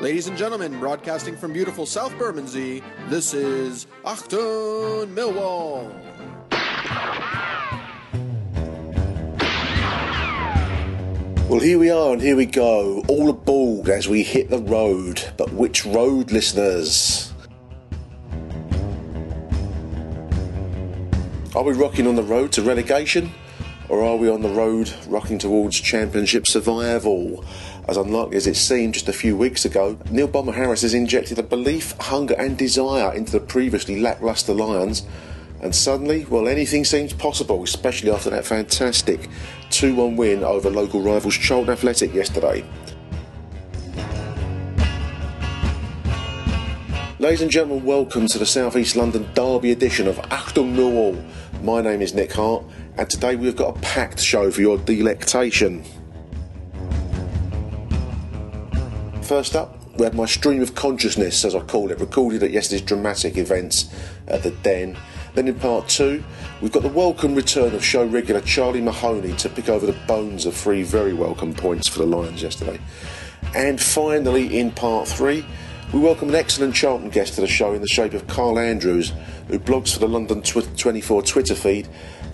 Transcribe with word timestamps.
Ladies 0.00 0.28
and 0.28 0.38
gentlemen, 0.38 0.78
broadcasting 0.78 1.36
from 1.36 1.52
beautiful 1.52 1.84
South 1.84 2.16
Bermondsey, 2.18 2.84
this 3.08 3.34
is 3.34 3.88
Achtung 4.04 5.12
Millwall. 5.12 5.92
Well, 11.48 11.58
here 11.58 11.80
we 11.80 11.90
are 11.90 12.12
and 12.12 12.22
here 12.22 12.36
we 12.36 12.46
go, 12.46 13.02
all 13.08 13.28
aboard 13.28 13.88
as 13.88 14.06
we 14.06 14.22
hit 14.22 14.50
the 14.50 14.60
road. 14.60 15.20
But 15.36 15.52
which 15.52 15.84
road, 15.84 16.30
listeners? 16.30 17.32
Are 21.56 21.64
we 21.64 21.72
rocking 21.72 22.06
on 22.06 22.14
the 22.14 22.22
road 22.22 22.52
to 22.52 22.62
relegation? 22.62 23.32
Or 23.88 24.04
are 24.04 24.16
we 24.16 24.28
on 24.28 24.42
the 24.42 24.50
road 24.50 24.92
rocking 25.08 25.38
towards 25.38 25.80
championship 25.80 26.46
survival? 26.46 27.44
As 27.88 27.96
unlikely 27.96 28.36
as 28.36 28.46
it 28.46 28.56
seemed 28.56 28.92
just 28.92 29.08
a 29.08 29.14
few 29.14 29.34
weeks 29.34 29.64
ago, 29.64 29.98
Neil 30.10 30.28
Bomber 30.28 30.52
Harris 30.52 30.82
has 30.82 30.92
injected 30.92 31.38
a 31.38 31.42
belief, 31.42 31.96
hunger, 31.98 32.34
and 32.34 32.58
desire 32.58 33.14
into 33.14 33.32
the 33.32 33.40
previously 33.40 33.98
lacklustre 33.98 34.52
Lions. 34.52 35.06
And 35.62 35.74
suddenly, 35.74 36.26
well, 36.26 36.48
anything 36.48 36.84
seems 36.84 37.14
possible, 37.14 37.62
especially 37.62 38.10
after 38.10 38.28
that 38.28 38.44
fantastic 38.44 39.30
2 39.70 39.94
1 39.94 40.16
win 40.16 40.44
over 40.44 40.68
local 40.68 41.00
rivals 41.00 41.38
Charlton 41.38 41.72
Athletic 41.72 42.12
yesterday. 42.12 42.62
Ladies 47.18 47.40
and 47.40 47.50
gentlemen, 47.50 47.86
welcome 47.86 48.26
to 48.26 48.38
the 48.38 48.46
South 48.46 48.76
East 48.76 48.96
London 48.96 49.26
Derby 49.32 49.72
edition 49.72 50.06
of 50.06 50.18
Achtung 50.30 50.74
Millwall. 50.74 51.24
My 51.62 51.80
name 51.80 52.02
is 52.02 52.12
Nick 52.12 52.32
Hart, 52.32 52.64
and 52.98 53.08
today 53.08 53.34
we've 53.34 53.56
got 53.56 53.78
a 53.78 53.80
packed 53.80 54.20
show 54.20 54.50
for 54.50 54.60
your 54.60 54.76
delectation. 54.76 55.84
First 59.28 59.56
up, 59.56 59.76
we 59.98 60.04
had 60.04 60.14
my 60.14 60.24
stream 60.24 60.62
of 60.62 60.74
consciousness, 60.74 61.44
as 61.44 61.54
I 61.54 61.60
call 61.60 61.90
it, 61.90 62.00
recorded 62.00 62.42
at 62.42 62.50
yesterday's 62.50 62.80
dramatic 62.80 63.36
events 63.36 63.94
at 64.26 64.42
the 64.42 64.52
Den. 64.52 64.96
Then 65.34 65.48
in 65.48 65.54
part 65.56 65.86
two, 65.86 66.24
we've 66.62 66.72
got 66.72 66.82
the 66.82 66.88
welcome 66.88 67.34
return 67.34 67.74
of 67.74 67.84
show 67.84 68.06
regular 68.06 68.40
Charlie 68.40 68.80
Mahoney 68.80 69.34
to 69.34 69.50
pick 69.50 69.68
over 69.68 69.84
the 69.84 69.98
bones 70.06 70.46
of 70.46 70.54
three 70.54 70.82
very 70.82 71.12
welcome 71.12 71.52
points 71.52 71.86
for 71.86 71.98
the 71.98 72.06
Lions 72.06 72.42
yesterday. 72.42 72.80
And 73.54 73.78
finally, 73.78 74.58
in 74.58 74.70
part 74.70 75.06
three, 75.06 75.44
we 75.92 76.00
welcome 76.00 76.30
an 76.30 76.34
excellent 76.34 76.74
Charlton 76.74 77.10
guest 77.10 77.34
to 77.34 77.42
the 77.42 77.46
show 77.46 77.74
in 77.74 77.82
the 77.82 77.86
shape 77.86 78.14
of 78.14 78.26
Carl 78.28 78.58
Andrews, 78.58 79.12
who 79.48 79.58
blogs 79.58 79.92
for 79.92 79.98
the 79.98 80.08
London 80.08 80.40
Tw- 80.40 80.74
24 80.78 81.20
Twitter 81.20 81.54
feed, 81.54 81.86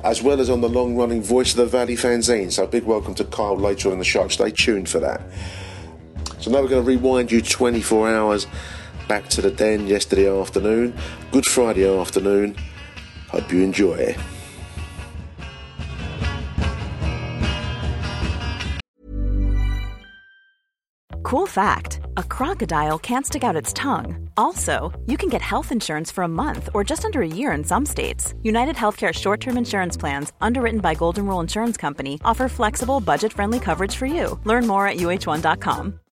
as 0.04 0.22
well 0.22 0.40
as 0.40 0.48
on 0.48 0.60
the 0.60 0.68
long 0.68 0.94
running 0.94 1.22
Voice 1.22 1.50
of 1.50 1.56
the 1.56 1.66
Valley 1.66 1.96
fanzine. 1.96 2.52
So, 2.52 2.68
big 2.68 2.84
welcome 2.84 3.16
to 3.16 3.24
Carl 3.24 3.56
later 3.56 3.88
on 3.88 3.94
in 3.94 3.98
the 3.98 4.04
show. 4.04 4.28
Stay 4.28 4.52
tuned 4.52 4.88
for 4.88 5.00
that. 5.00 5.22
So, 6.44 6.50
now 6.50 6.60
we're 6.60 6.68
going 6.68 6.84
to 6.84 6.86
rewind 6.86 7.32
you 7.32 7.40
24 7.40 8.14
hours 8.14 8.46
back 9.08 9.30
to 9.30 9.40
the 9.40 9.50
den 9.50 9.86
yesterday 9.86 10.28
afternoon, 10.28 10.94
Good 11.32 11.46
Friday 11.46 11.88
afternoon. 11.88 12.54
Hope 13.30 13.50
you 13.50 13.62
enjoy. 13.62 14.14
Cool 21.22 21.46
fact 21.46 22.00
a 22.18 22.22
crocodile 22.22 22.98
can't 22.98 23.24
stick 23.24 23.42
out 23.42 23.56
its 23.56 23.72
tongue. 23.72 24.28
Also, 24.36 24.92
you 25.06 25.16
can 25.16 25.30
get 25.30 25.40
health 25.40 25.72
insurance 25.72 26.10
for 26.10 26.24
a 26.24 26.28
month 26.28 26.68
or 26.74 26.84
just 26.84 27.06
under 27.06 27.22
a 27.22 27.26
year 27.26 27.52
in 27.52 27.64
some 27.64 27.86
states. 27.86 28.34
United 28.42 28.76
Healthcare 28.76 29.14
short 29.14 29.40
term 29.40 29.56
insurance 29.56 29.96
plans, 29.96 30.30
underwritten 30.42 30.80
by 30.80 30.92
Golden 30.92 31.24
Rule 31.26 31.40
Insurance 31.40 31.78
Company, 31.78 32.20
offer 32.22 32.50
flexible, 32.50 33.00
budget 33.00 33.32
friendly 33.32 33.60
coverage 33.60 33.96
for 33.96 34.04
you. 34.04 34.38
Learn 34.44 34.66
more 34.66 34.86
at 34.86 34.98
uh1.com. 34.98 36.00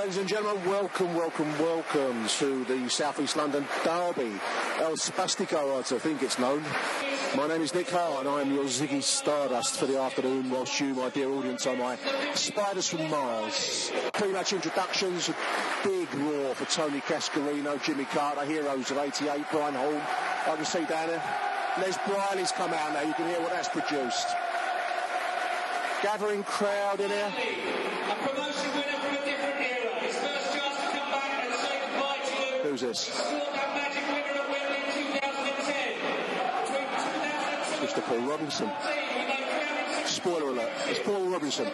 Ladies 0.00 0.16
and 0.16 0.28
gentlemen. 0.28 0.64
Welcome, 0.64 1.14
welcome, 1.14 1.58
welcome 1.58 2.26
to 2.26 2.64
the 2.64 2.88
South 2.88 3.20
East 3.20 3.36
London 3.36 3.66
Derby. 3.84 4.32
El 4.78 4.96
Spastico, 4.96 5.78
I 5.78 5.82
think 5.98 6.22
it's 6.22 6.38
known. 6.38 6.64
My 7.36 7.46
name 7.46 7.60
is 7.60 7.74
Nick 7.74 7.90
Hart, 7.90 8.20
and 8.20 8.28
I 8.30 8.40
am 8.40 8.50
your 8.50 8.64
Ziggy 8.64 9.02
Stardust 9.02 9.76
for 9.76 9.84
the 9.84 10.00
afternoon, 10.00 10.48
whilst 10.48 10.80
you, 10.80 10.94
my 10.94 11.10
dear 11.10 11.28
audience, 11.28 11.66
are 11.66 11.76
my 11.76 11.98
Spiders 12.34 12.88
from 12.88 13.10
Mars. 13.10 13.92
Pre-match 14.14 14.54
introductions, 14.54 15.30
big 15.84 16.14
roar 16.14 16.54
for 16.54 16.64
Tony 16.64 17.00
Cascarino, 17.02 17.76
Jimmy 17.82 18.06
Carter, 18.06 18.46
heroes 18.46 18.90
of 18.90 18.96
88, 18.96 19.44
Brian 19.52 19.74
Hall. 19.74 20.00
I 20.46 20.56
can 20.56 20.64
see 20.64 20.86
down 20.86 21.08
there. 21.08 21.22
Les 21.76 21.98
Briley's 22.08 22.52
come 22.52 22.72
out 22.72 22.94
now, 22.94 23.02
you 23.02 23.12
can 23.12 23.28
hear 23.28 23.40
what 23.42 23.50
that's 23.50 23.68
produced. 23.68 24.28
Gathering 26.02 26.42
crowd 26.44 27.00
in 27.00 27.10
here. 27.10 27.32
Who's 32.70 32.82
this? 32.82 33.10
Paul 38.06 38.20
Robinson. 38.20 38.70
Spoiler 40.06 40.50
alert, 40.50 40.70
it's 40.86 41.00
Paul 41.00 41.28
Robinson. 41.30 41.66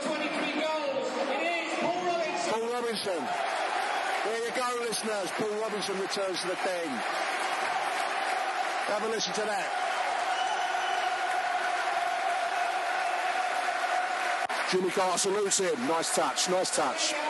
Paul 2.50 2.68
Robinson. 2.72 3.28
There 4.24 4.42
you 4.42 4.50
go, 4.56 4.68
listeners. 4.80 5.30
Paul 5.32 5.60
Robinson 5.60 6.00
returns 6.00 6.40
to 6.40 6.48
the 6.48 6.56
den. 6.64 6.88
Have 8.88 9.02
a 9.04 9.08
listen 9.08 9.34
to 9.34 9.40
that. 9.42 9.68
Jimmy 14.70 14.90
Carter 14.90 15.18
salutes 15.18 15.58
him. 15.60 15.86
Nice 15.88 16.14
touch, 16.16 16.48
nice 16.48 16.74
touch. 16.74 17.25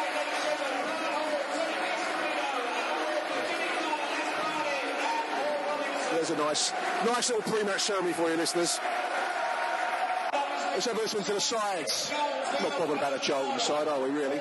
A 6.29 6.37
nice, 6.39 6.73
nice 7.05 7.31
little 7.31 7.53
pre-match 7.53 7.83
ceremony 7.83 8.13
for 8.13 8.29
you 8.29 8.37
listeners. 8.37 8.81
Let's 10.33 10.87
have 10.87 10.99
a 10.99 11.01
listen 11.01 11.23
to 11.23 11.35
the 11.35 11.41
sides. 11.41 12.11
Not 12.61 12.77
bothered 12.79 12.97
about 12.97 13.13
the 13.13 13.21
Charlton 13.21 13.61
side, 13.61 13.87
are 13.87 14.01
we 14.01 14.11
really? 14.11 14.41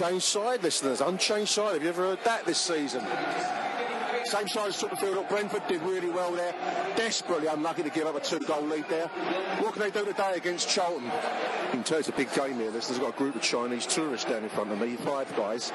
Unchanged 0.00 0.24
side, 0.24 0.62
listeners. 0.62 1.00
Unchanged 1.02 1.50
side. 1.50 1.74
Have 1.74 1.82
you 1.82 1.90
ever 1.90 2.02
heard 2.02 2.24
that 2.24 2.46
this 2.46 2.58
season? 2.58 3.04
Same 4.24 4.48
side 4.48 4.68
as 4.68 4.78
took 4.78 4.90
the 4.90 4.96
field. 4.96 5.28
Brentford 5.28 5.66
did 5.68 5.82
really 5.82 6.08
well 6.08 6.32
there. 6.32 6.54
Desperately 6.96 7.48
unlucky 7.48 7.82
to 7.82 7.90
give 7.90 8.06
up 8.06 8.16
a 8.16 8.20
two-goal 8.20 8.62
lead 8.62 8.86
there. 8.88 9.08
What 9.58 9.74
can 9.74 9.82
they 9.82 9.90
do 9.90 10.04
today 10.04 10.34
against 10.36 10.68
Charlton? 10.68 11.04
You 11.04 11.70
can 11.72 11.82
tell 11.82 11.98
it's 11.98 12.08
a 12.08 12.12
big 12.12 12.32
game 12.32 12.54
here. 12.54 12.70
Listeners, 12.70 12.98
got 12.98 13.14
a 13.14 13.18
group 13.18 13.34
of 13.34 13.42
Chinese 13.42 13.86
tourists 13.86 14.28
down 14.28 14.42
in 14.42 14.48
front 14.48 14.72
of 14.72 14.80
me. 14.80 14.96
Five 14.96 15.34
guys. 15.36 15.72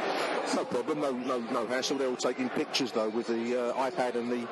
No 0.55 0.65
problem. 0.65 1.01
No, 1.01 1.11
no, 1.11 1.39
no 1.51 1.67
hassle. 1.67 1.97
They're 1.97 2.07
all 2.07 2.15
taking 2.15 2.49
pictures 2.49 2.91
though 2.91 3.09
with 3.09 3.27
the 3.27 3.69
uh, 3.69 3.89
iPad 3.89 4.15
and 4.15 4.31
the 4.31 4.47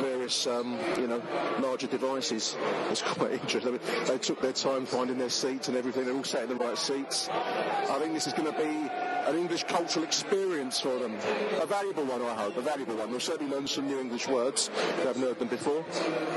various, 0.00 0.46
um, 0.46 0.78
you 0.96 1.06
know, 1.06 1.22
larger 1.60 1.86
devices. 1.86 2.56
It's 2.90 3.02
quite 3.02 3.32
interesting. 3.42 3.78
They 4.06 4.18
took 4.18 4.40
their 4.40 4.52
time 4.52 4.86
finding 4.86 5.18
their 5.18 5.30
seats 5.30 5.68
and 5.68 5.76
everything. 5.76 6.04
They're 6.04 6.14
all 6.14 6.24
sat 6.24 6.44
in 6.44 6.50
the 6.50 6.56
right 6.56 6.78
seats. 6.78 7.28
I 7.30 7.98
think 8.00 8.14
this 8.14 8.26
is 8.26 8.32
going 8.32 8.52
to 8.52 8.58
be 8.58 8.90
an 9.26 9.36
English 9.36 9.64
cultural 9.64 10.04
experience 10.04 10.80
for 10.80 10.98
them. 10.98 11.16
A 11.60 11.66
valuable 11.66 12.04
one, 12.04 12.22
I 12.22 12.34
hope. 12.34 12.56
A 12.56 12.60
valuable 12.60 12.96
one. 12.96 13.10
They'll 13.10 13.20
certainly 13.20 13.52
learn 13.52 13.66
some 13.66 13.86
new 13.86 14.00
English 14.00 14.28
words. 14.28 14.70
They 14.96 15.06
haven't 15.06 15.22
heard 15.22 15.38
them 15.38 15.48
before. 15.48 15.84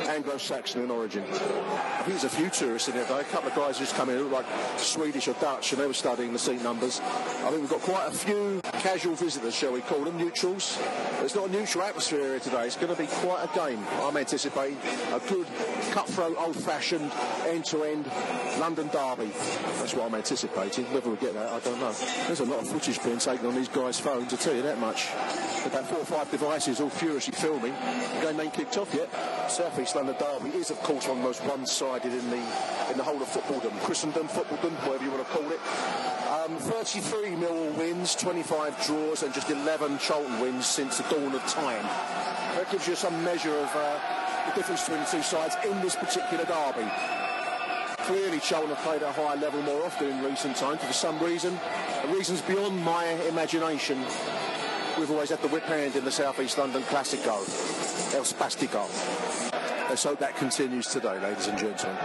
Anglo-Saxon 0.08 0.84
in 0.84 0.92
origin. 0.92 1.24
I 1.24 2.04
think 2.04 2.20
there's 2.20 2.24
a 2.24 2.30
few 2.30 2.50
tourists 2.50 2.88
in 2.88 2.96
here 2.96 3.06
though. 3.06 3.20
A 3.20 3.24
couple 3.26 3.50
of 3.50 3.56
guys 3.56 3.80
just 3.80 3.96
come 3.96 4.10
in 4.10 4.18
who 4.18 4.24
look 4.24 4.34
like 4.34 4.80
Swedish 4.80 5.28
or 5.28 5.34
Dutch 5.34 5.72
and 5.74 5.82
they 5.82 5.88
were 5.88 5.94
studying 5.94 6.34
the 6.34 6.40
seat 6.40 6.62
numbers. 6.62 7.00
I 7.00 7.50
think 7.50 7.62
we've 7.62 7.70
got 7.70 7.82
quite 7.82 8.08
a 8.08 8.12
few 8.12 8.62
casual 8.80 9.16
visitors, 9.16 9.56
shall 9.56 9.72
we 9.72 9.82
call 9.82 10.04
them, 10.04 10.18
neutrals. 10.18 10.78
It's 11.22 11.36
not 11.36 11.50
a 11.50 11.52
neutral 11.52 11.84
atmosphere 11.86 12.20
here 12.20 12.40
today. 12.40 12.66
It's 12.66 12.76
going 12.76 12.94
to 12.94 13.02
be 13.02 13.08
quite 13.08 13.44
a 13.44 13.56
game. 13.56 13.80
I'm 14.02 14.18
anticipating 14.18 14.78
a 15.14 15.20
good, 15.20 15.48
cutthroat, 15.92 16.36
old-fashioned, 16.38 17.12
end-to-end 17.48 18.10
London 18.60 18.90
derby. 18.90 19.32
That's 19.78 19.94
what 19.94 20.08
I'm 20.08 20.16
anticipating. 20.16 20.86
Whether 20.94 21.10
we 21.10 21.18
get 21.18 21.34
that, 21.34 21.50
I 21.52 21.60
don't 21.60 21.80
know. 21.80 21.94
There's 22.28 22.42
a 22.42 22.46
lot 22.46 22.60
of 22.60 22.73
footage 22.74 23.04
being 23.04 23.20
taken 23.20 23.46
on 23.46 23.54
these 23.54 23.68
guys' 23.68 24.00
phones, 24.00 24.34
I 24.34 24.38
tell 24.38 24.56
you 24.56 24.64
that 24.64 24.80
much. 24.80 25.10
About 25.64 25.86
four 25.86 26.00
or 26.00 26.06
five 26.06 26.32
devices 26.32 26.82
all 26.82 26.90
furiously 26.90 27.34
filming. 27.34 27.72
The 27.72 28.22
game 28.26 28.40
ain't 28.40 28.54
kicked 28.54 28.80
off 28.80 28.92
yet. 28.96 29.10
South 29.48 29.80
East 29.80 29.96
London 29.96 30.16
derby 30.18 30.50
is, 30.58 30.72
of 30.72 30.80
course, 30.82 31.08
one 31.08 31.18
of 31.18 31.24
the 31.24 31.28
most 31.30 31.44
one-sided 31.46 32.12
in 32.12 32.30
the 32.32 32.42
in 32.90 32.98
the 32.98 33.04
whole 33.04 33.22
of 33.22 33.28
footballdom, 33.28 33.80
Christendom, 33.82 34.28
footballdom, 34.28 34.74
whatever 34.88 35.04
you 35.04 35.12
want 35.12 35.24
to 35.24 35.32
call 35.32 35.52
it. 35.52 35.60
Um, 36.34 36.58
33 36.58 37.36
Millwall 37.38 37.78
wins, 37.78 38.16
25 38.16 38.88
draws, 38.88 39.22
and 39.22 39.32
just 39.36 39.52
11 39.52 40.00
Charlton 40.00 40.40
wins 40.40 40.66
since 40.66 40.98
the 40.98 41.04
dawn 41.14 41.36
of 41.36 41.46
time. 41.46 41.84
That 42.58 42.72
gives 42.72 42.88
you 42.88 42.96
some 42.96 43.24
measure 43.24 43.56
of 43.56 43.70
uh, 43.76 44.00
the 44.50 44.56
difference 44.56 44.82
between 44.82 45.02
the 45.02 45.12
two 45.12 45.22
sides 45.22 45.56
in 45.64 45.80
this 45.82 45.96
particular 45.96 46.44
derby. 46.46 46.90
Clearly, 48.04 48.40
Charlton 48.42 48.76
have 48.76 48.84
played 48.84 49.02
at 49.02 49.10
a 49.10 49.12
higher 49.14 49.38
level 49.38 49.62
more 49.62 49.86
often 49.86 50.10
in 50.10 50.24
recent 50.26 50.58
times, 50.58 50.84
for 50.84 50.92
some 50.92 51.18
reason, 51.20 51.58
reasons 52.10 52.42
beyond 52.42 52.78
my 52.84 53.06
imagination, 53.30 53.98
we've 55.00 55.10
always 55.10 55.30
had 55.30 55.42
the 55.42 55.48
whip 55.48 55.64
hand 55.64 55.96
in 55.96 56.04
the 56.04 56.12
South 56.12 56.38
East 56.42 56.58
London 56.58 56.82
Classico, 56.84 57.40
El 58.14 58.24
Spastico. 58.24 58.84
Let's 59.90 60.04
hope 60.04 60.20
that 60.20 60.36
continues 60.36 60.88
today, 60.88 61.18
ladies 61.22 61.48
and 61.48 61.58
gentlemen. 61.58 61.98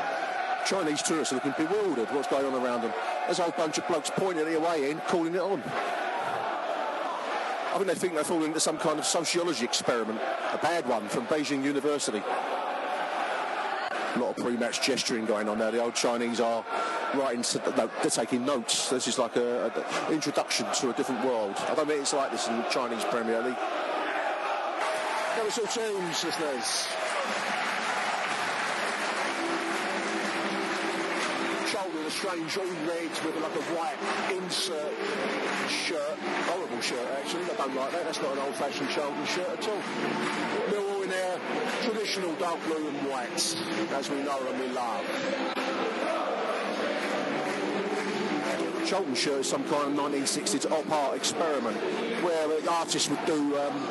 Chinese 0.65 1.03
tourists 1.03 1.33
are 1.33 1.37
looking 1.37 1.55
bewildered 1.59 2.09
what's 2.12 2.29
going 2.29 2.47
on 2.47 2.55
around 2.55 2.83
them. 2.83 2.93
There's 3.27 3.41
a 3.41 3.43
whole 3.43 3.53
bunch 3.56 3.79
of 3.79 3.89
blokes 3.89 4.11
pointing 4.15 4.44
the 4.44 4.61
way 4.61 4.93
in, 4.93 4.99
calling 5.09 5.35
it 5.35 5.41
on. 5.41 5.61
I 7.71 7.75
think 7.75 7.87
they 7.87 7.94
think 7.94 8.15
they're 8.15 8.23
falling 8.23 8.47
into 8.47 8.61
some 8.61 8.79
kind 8.79 9.01
of 9.01 9.05
sociology 9.05 9.65
experiment, 9.65 10.21
a 10.53 10.59
bad 10.59 10.87
one 10.89 11.09
from 11.09 11.27
Beijing 11.27 11.65
University. 11.65 12.23
A 14.19 14.20
lot 14.20 14.37
of 14.37 14.44
pre-match 14.44 14.82
gesturing 14.82 15.26
going 15.26 15.49
on 15.49 15.59
now. 15.59 15.70
The 15.70 15.81
old 15.81 15.94
Chinese 15.94 16.41
are 16.41 16.65
writing, 17.15 17.44
no, 17.76 17.88
they're 18.03 18.11
taking 18.11 18.44
notes. 18.44 18.91
This 18.91 19.06
is 19.06 19.17
like 19.17 19.37
an 19.37 19.70
introduction 20.11 20.67
to 20.81 20.91
a 20.91 20.93
different 20.93 21.25
world. 21.25 21.55
I 21.69 21.75
don't 21.76 21.87
think 21.87 22.00
it's 22.00 22.12
like 22.12 22.32
this 22.32 22.49
in 22.49 22.56
the 22.56 22.65
Chinese 22.65 23.05
Premier 23.05 23.41
League. 23.43 23.56
There 25.37 25.44
all 25.44 25.67
tunes, 25.67 26.25
listeners. 26.25 26.88
a 32.09 32.11
strange 32.11 32.56
all 32.56 32.65
red 32.88 33.11
with 33.23 33.37
a 33.37 33.41
like 33.41 33.55
a 33.55 33.65
white 33.76 34.00
insert 34.32 34.94
shirt. 35.69 36.17
Horrible 36.49 36.81
shirt, 36.81 37.06
actually. 37.20 37.44
I 37.44 37.55
don't 37.56 37.75
like 37.76 37.93
that. 37.93 38.05
That's 38.05 38.23
not 38.23 38.32
an 38.32 38.38
old-fashioned 38.38 38.88
Charlton 38.88 39.26
shirt 39.26 39.49
at 39.50 39.69
all. 39.69 39.82
They're 40.70 40.81
all 40.81 40.98
in 41.08 41.14
their 41.14 41.41
traditional 41.82 42.34
dark 42.34 42.62
blue 42.65 42.88
and 42.88 43.08
whites, 43.08 43.56
as 43.93 44.10
we 44.10 44.22
know 44.22 44.38
and 44.46 44.60
we 44.60 44.69
love. 44.69 45.05
Shirt 49.15 49.41
is 49.41 49.48
some 49.48 49.65
kind 49.65 49.98
of 49.98 50.12
1960s 50.12 50.70
op 50.70 50.91
art 50.91 51.17
experiment 51.17 51.77
where 52.22 52.48
the 52.48 52.70
artists 52.70 53.10
would 53.10 53.24
do 53.27 53.58
um, 53.58 53.86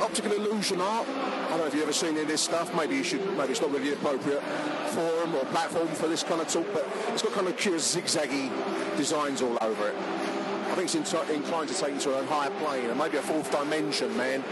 optical 0.00 0.32
illusion 0.32 0.80
art 0.80 1.06
I 1.08 1.48
don't 1.50 1.58
know 1.58 1.66
if 1.66 1.74
you've 1.74 1.84
ever 1.84 1.92
seen 1.92 2.10
any 2.10 2.22
of 2.22 2.28
this 2.28 2.40
stuff. 2.40 2.74
Maybe 2.74 2.96
you 2.96 3.04
should. 3.04 3.24
Maybe 3.36 3.52
it's 3.52 3.60
not 3.60 3.70
really 3.70 3.92
appropriate 3.92 4.42
forum 4.88 5.34
or 5.36 5.44
platform 5.46 5.86
for 5.88 6.08
this 6.08 6.24
kind 6.24 6.40
of 6.40 6.48
talk, 6.48 6.66
but 6.72 6.84
it's 7.12 7.22
got 7.22 7.32
kind 7.32 7.46
of 7.46 7.56
curious 7.56 7.94
zigzaggy 7.94 8.50
designs 8.96 9.40
all 9.40 9.56
over 9.60 9.88
it. 9.88 9.94
I 9.94 10.74
think 10.74 10.92
it's 10.92 11.14
inclined 11.30 11.68
to 11.68 11.74
take 11.80 11.94
you 11.94 12.00
to 12.00 12.18
a 12.18 12.26
higher 12.26 12.50
plane 12.50 12.90
and 12.90 12.98
maybe 12.98 13.18
a 13.18 13.22
fourth 13.22 13.48
dimension, 13.52 14.16
man. 14.16 14.42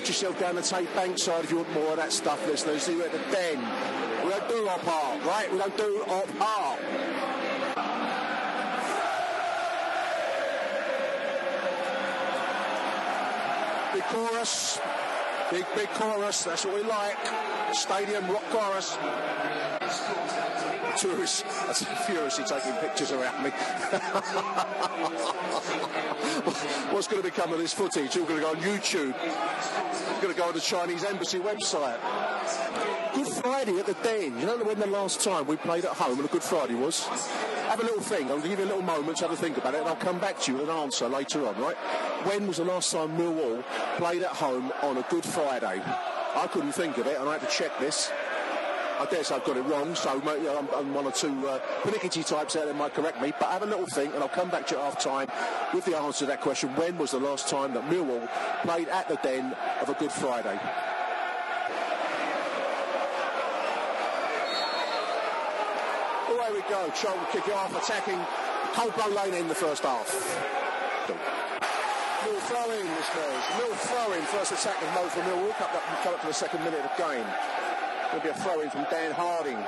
Get 0.00 0.08
yourself 0.08 0.40
down 0.40 0.54
the 0.54 0.62
Tate 0.62 0.88
Bankside 0.94 1.44
if 1.44 1.50
you 1.50 1.58
want 1.58 1.74
more 1.74 1.90
of 1.90 1.96
that 1.98 2.10
stuff, 2.10 2.46
listeners. 2.46 2.84
See 2.84 2.92
you 2.92 3.04
at 3.04 3.12
the 3.12 3.18
den. 3.30 3.58
We 4.24 4.30
don't 4.30 4.48
do 4.48 4.66
op 4.66 4.88
art, 4.88 5.22
right? 5.26 5.52
We 5.52 5.58
don't 5.58 5.76
do 5.76 6.02
op 6.08 6.40
art. 6.40 6.80
Big 13.92 14.02
chorus. 14.04 14.80
Big, 15.50 15.66
big 15.74 15.88
chorus. 15.90 16.44
That's 16.44 16.64
what 16.64 16.74
we 16.76 16.82
like. 16.82 17.16
Stadium 17.72 18.30
rock 18.30 18.44
chorus. 18.50 18.96
Tourists 20.96 21.42
that's 21.66 21.82
furiously 22.06 22.44
taking 22.44 22.72
pictures 22.74 23.10
around 23.10 23.42
me. 23.42 23.50
What's 26.92 27.08
going 27.08 27.22
to 27.22 27.28
become 27.28 27.52
of 27.52 27.58
this 27.58 27.72
footage? 27.72 28.16
All 28.16 28.24
going 28.26 28.40
to 28.40 28.46
go 28.46 28.50
on 28.50 28.56
YouTube. 28.56 29.14
It's 29.20 30.20
going 30.20 30.32
to 30.32 30.38
go 30.38 30.46
on 30.48 30.54
the 30.54 30.60
Chinese 30.60 31.04
embassy 31.04 31.40
website. 31.40 31.98
Good 33.14 33.28
Friday 33.28 33.78
at 33.78 33.86
the 33.86 33.94
Den. 34.04 34.38
You 34.38 34.46
know 34.46 34.56
when 34.58 34.78
the 34.78 34.86
last 34.86 35.20
time 35.20 35.46
we 35.46 35.56
played 35.56 35.84
at 35.84 35.92
home 35.92 36.18
on 36.18 36.24
a 36.24 36.28
Good 36.28 36.44
Friday 36.44 36.74
was? 36.74 37.08
Have 37.70 37.78
a 37.78 37.84
little 37.84 38.02
think. 38.02 38.22
I'm 38.22 38.40
going 38.40 38.42
to 38.42 38.48
give 38.48 38.58
you 38.58 38.64
a 38.64 38.66
little 38.66 38.82
moment 38.82 39.18
to 39.18 39.28
have 39.28 39.32
a 39.32 39.36
think 39.36 39.56
about 39.56 39.74
it, 39.74 39.78
and 39.78 39.88
I'll 39.88 39.94
come 39.94 40.18
back 40.18 40.40
to 40.40 40.50
you 40.50 40.58
with 40.58 40.68
an 40.68 40.76
answer 40.76 41.06
later 41.08 41.46
on, 41.46 41.56
right? 41.60 41.76
When 42.26 42.48
was 42.48 42.56
the 42.56 42.64
last 42.64 42.90
time 42.90 43.16
Millwall 43.16 43.62
played 43.96 44.24
at 44.24 44.30
home 44.32 44.72
on 44.82 44.96
a 44.96 45.02
Good 45.02 45.24
Friday? 45.24 45.80
I 45.80 46.48
couldn't 46.48 46.72
think 46.72 46.98
of 46.98 47.06
it, 47.06 47.16
and 47.16 47.28
I 47.28 47.38
had 47.38 47.48
to 47.48 47.56
check 47.56 47.70
this. 47.78 48.10
I 48.98 49.06
say 49.22 49.36
I've 49.36 49.44
got 49.44 49.56
it 49.56 49.62
wrong, 49.62 49.94
so 49.94 50.10
I'm, 50.10 50.94
one 50.94 51.06
or 51.06 51.12
two 51.12 51.46
uh, 51.46 51.60
pernickety 51.82 52.24
types 52.24 52.56
out 52.56 52.64
there 52.64 52.74
might 52.74 52.92
correct 52.92 53.22
me, 53.22 53.32
but 53.38 53.48
have 53.50 53.62
a 53.62 53.66
little 53.66 53.86
think 53.86 54.14
and 54.14 54.22
I'll 54.22 54.28
come 54.28 54.50
back 54.50 54.66
to 54.66 54.74
you 54.74 54.80
half 54.80 54.98
time 55.00 55.28
with 55.72 55.84
the 55.84 55.96
answer 55.96 56.18
to 56.20 56.26
that 56.26 56.40
question. 56.40 56.70
When 56.70 56.98
was 56.98 57.12
the 57.12 57.20
last 57.20 57.48
time 57.48 57.72
that 57.74 57.88
Millwall 57.88 58.28
played 58.62 58.88
at 58.88 59.08
the 59.08 59.14
Den 59.22 59.56
of 59.80 59.88
a 59.88 59.94
Good 59.94 60.10
Friday? 60.10 60.58
Away 66.50 66.58
we 66.58 66.68
go. 66.68 66.90
Charlton 66.94 67.26
kick 67.30 67.46
it 67.46 67.54
off, 67.54 67.70
attacking 67.76 68.18
Coldblow 68.74 69.14
Lane 69.14 69.34
in 69.34 69.48
the 69.48 69.54
first 69.54 69.82
half. 69.82 70.08
Mill 72.24 72.40
throw 72.40 72.64
in, 72.64 72.86
listeners. 72.86 73.44
Mill 73.58 73.74
throw 73.86 74.12
in. 74.12 74.22
First 74.22 74.52
attack 74.52 74.82
of 74.82 74.88
Mo 74.94 75.06
for 75.08 75.20
Millwall. 75.20 75.54
Come 75.54 75.70
up, 75.74 75.82
come 76.02 76.14
up 76.14 76.22
the 76.22 76.32
second 76.32 76.64
minute 76.64 76.80
of 76.80 76.90
the 76.96 77.02
game. 77.02 77.26
There'll 78.10 78.22
be 78.22 78.28
a 78.30 78.34
throw 78.34 78.60
in 78.60 78.70
from 78.70 78.86
Dan 78.90 79.12
Harding. 79.12 79.58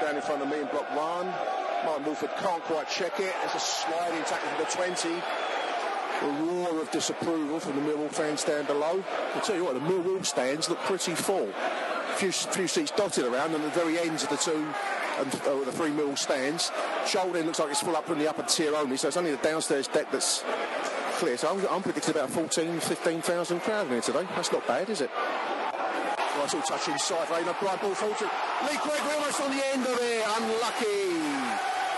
Down 0.00 0.14
in 0.14 0.22
front 0.22 0.42
of 0.42 0.48
me 0.48 0.60
in 0.60 0.66
block 0.66 0.88
one. 0.94 1.26
Martyn 1.84 2.06
Woolford 2.06 2.30
can't 2.38 2.62
quite 2.64 2.88
check 2.88 3.18
it. 3.18 3.34
There's 3.42 3.54
a 3.54 3.60
sliding 3.60 4.22
tackle 4.24 4.48
from 4.50 4.64
the 4.64 4.70
20. 4.70 5.22
A 6.20 6.44
roar 6.44 6.80
of 6.80 6.90
disapproval 6.90 7.60
from 7.60 7.76
the 7.76 7.82
Millwall 7.82 8.10
fans 8.10 8.44
down 8.44 8.66
below. 8.66 9.02
I'll 9.34 9.42
tell 9.42 9.56
you 9.56 9.64
what, 9.64 9.74
the 9.74 9.80
Millwall 9.80 10.24
stands 10.24 10.68
look 10.68 10.78
pretty 10.80 11.14
full. 11.14 11.48
A 11.48 12.16
few, 12.16 12.32
few 12.32 12.66
seats 12.66 12.90
dotted 12.92 13.24
around 13.24 13.54
and 13.54 13.64
the 13.64 13.68
very 13.70 13.98
ends 13.98 14.22
of 14.22 14.30
the 14.30 14.36
two 14.36 14.66
and 15.18 15.34
uh, 15.42 15.64
the 15.64 15.72
three 15.72 15.90
Millwall 15.90 16.18
stands. 16.18 16.70
Shoulder 17.06 17.42
looks 17.42 17.58
like 17.58 17.70
it's 17.70 17.80
full 17.80 17.96
up 17.96 18.06
from 18.06 18.18
the 18.18 18.28
upper 18.28 18.42
tier 18.44 18.74
only, 18.74 18.96
so 18.96 19.08
it's 19.08 19.16
only 19.16 19.30
the 19.30 19.42
downstairs 19.42 19.88
deck 19.88 20.10
that's 20.10 20.44
clear. 21.18 21.36
So 21.36 21.50
I'm, 21.50 21.66
I'm 21.66 21.82
predicting 21.82 22.14
about 22.14 22.30
14, 22.30 22.80
15,000 22.80 23.60
crowd 23.60 23.86
in 23.86 23.92
here 23.92 24.00
today. 24.00 24.26
That's 24.36 24.52
not 24.52 24.66
bad, 24.66 24.88
is 24.88 25.00
it? 25.00 25.10
Nice 26.38 26.54
all 26.54 26.62
touch 26.62 26.86
inside, 26.86 27.28
Rainer. 27.30 27.52
Bright 27.58 27.80
ball 27.80 27.94
forward 27.94 28.30
Lee 28.62 28.78
Gregory 28.78 29.14
almost 29.18 29.40
on 29.40 29.50
the 29.50 29.62
end 29.74 29.82
of 29.82 29.98
it. 29.98 30.22
Unlucky. 30.38 31.10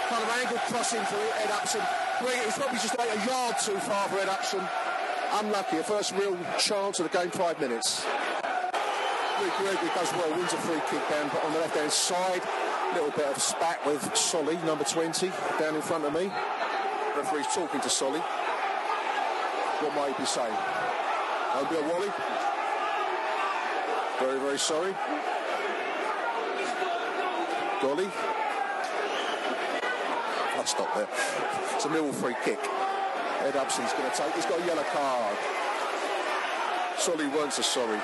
Kind 0.08 0.24
of 0.24 0.30
angled 0.40 0.60
crossing 0.72 1.04
for 1.04 1.20
Ed 1.44 1.50
Upson. 1.52 1.82
Was 2.24 2.56
probably 2.56 2.78
just 2.78 2.96
like 2.96 3.10
a 3.10 3.26
yard 3.26 3.56
too 3.60 3.76
far 3.84 4.08
for 4.08 4.18
Ed 4.18 4.28
Upson. 4.30 4.66
Unlucky. 5.34 5.76
A 5.76 5.82
first 5.82 6.14
real 6.16 6.36
chance 6.58 7.00
of 7.00 7.10
the 7.10 7.18
game, 7.18 7.30
five 7.30 7.60
minutes. 7.60 8.04
Lee 9.42 9.52
Gregory 9.58 9.88
does 9.94 10.12
well, 10.12 10.30
wins 10.36 10.52
a 10.52 10.56
free 10.56 10.80
kick 10.88 11.08
down 11.08 11.28
but 11.28 11.44
on 11.44 11.52
the 11.52 11.60
left 11.60 11.76
hand 11.76 11.92
side. 11.92 12.42
Little 12.94 13.10
bit 13.10 13.26
of 13.26 13.40
spat 13.40 13.84
with 13.86 14.16
Solly, 14.16 14.56
number 14.66 14.82
20, 14.82 15.30
down 15.60 15.76
in 15.76 15.82
front 15.82 16.04
of 16.04 16.12
me. 16.12 16.30
Referee's 17.16 17.46
talking 17.54 17.80
to 17.80 17.88
Solly. 17.88 18.18
What 18.18 19.94
might 19.94 20.14
he 20.14 20.22
be 20.22 20.26
saying? 20.26 20.54
Don't 21.54 21.70
be 21.70 21.76
a 21.76 21.82
Wally. 21.82 22.08
Very, 24.18 24.38
very 24.40 24.58
sorry. 24.58 24.94
Golly. 27.80 28.08
I'll 30.56 30.66
stop 30.66 30.94
there. 30.94 31.08
It's 31.74 31.84
a 31.84 31.88
Millwall 31.88 32.12
free 32.12 32.34
kick. 32.44 32.58
Ed 33.40 33.56
Upson's 33.56 33.92
going 33.92 34.10
to 34.10 34.16
take. 34.16 34.34
He's 34.34 34.46
got 34.46 34.60
a 34.60 34.66
yellow 34.66 34.82
card. 34.92 35.36
Solly 36.98 37.28
weren't 37.28 37.52
so 37.52 37.62
sorry. 37.62 37.98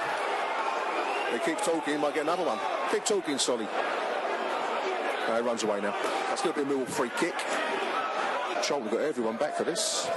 They 1.33 1.39
keep 1.45 1.59
talking, 1.59 1.95
he 1.95 2.01
might 2.01 2.15
get 2.15 2.23
another 2.23 2.45
one. 2.45 2.59
Keep 2.91 3.05
talking, 3.05 3.37
Solly. 3.37 3.67
No, 5.29 5.41
runs 5.41 5.65
away 5.65 5.81
now. 5.81 5.95
That's 6.29 6.43
going 6.43 6.55
to 6.55 6.65
be 6.65 6.71
a 6.71 6.75
Millwall 6.77 6.87
free 6.87 7.11
kick. 7.19 7.35
Charlton 8.63 8.91
got 8.91 9.01
everyone 9.01 9.37
back 9.37 9.57
for 9.57 9.65
this. 9.65 10.09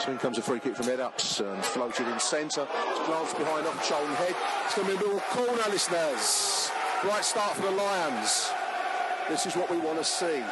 So 0.00 0.10
in 0.10 0.18
comes 0.18 0.38
a 0.38 0.42
free 0.42 0.60
kick 0.60 0.76
from 0.76 0.88
Ed 0.88 1.00
and 1.00 1.64
floated 1.64 2.08
in 2.08 2.18
centre, 2.18 2.66
glanced 3.06 3.38
behind 3.38 3.66
off 3.66 3.88
Charlton 3.88 4.14
head. 4.16 4.34
It's 4.64 4.74
going 4.74 4.88
to 4.88 4.98
be 4.98 5.04
a 5.04 5.08
Millwall 5.08 5.20
corner, 5.28 5.62
listeners. 5.70 6.70
Right 7.04 7.24
start 7.24 7.54
for 7.54 7.62
the 7.62 7.70
Lions. 7.70 8.50
This 9.28 9.46
is 9.46 9.56
what 9.56 9.70
we 9.70 9.78
want 9.78 9.98
to 9.98 10.04
see. 10.04 10.42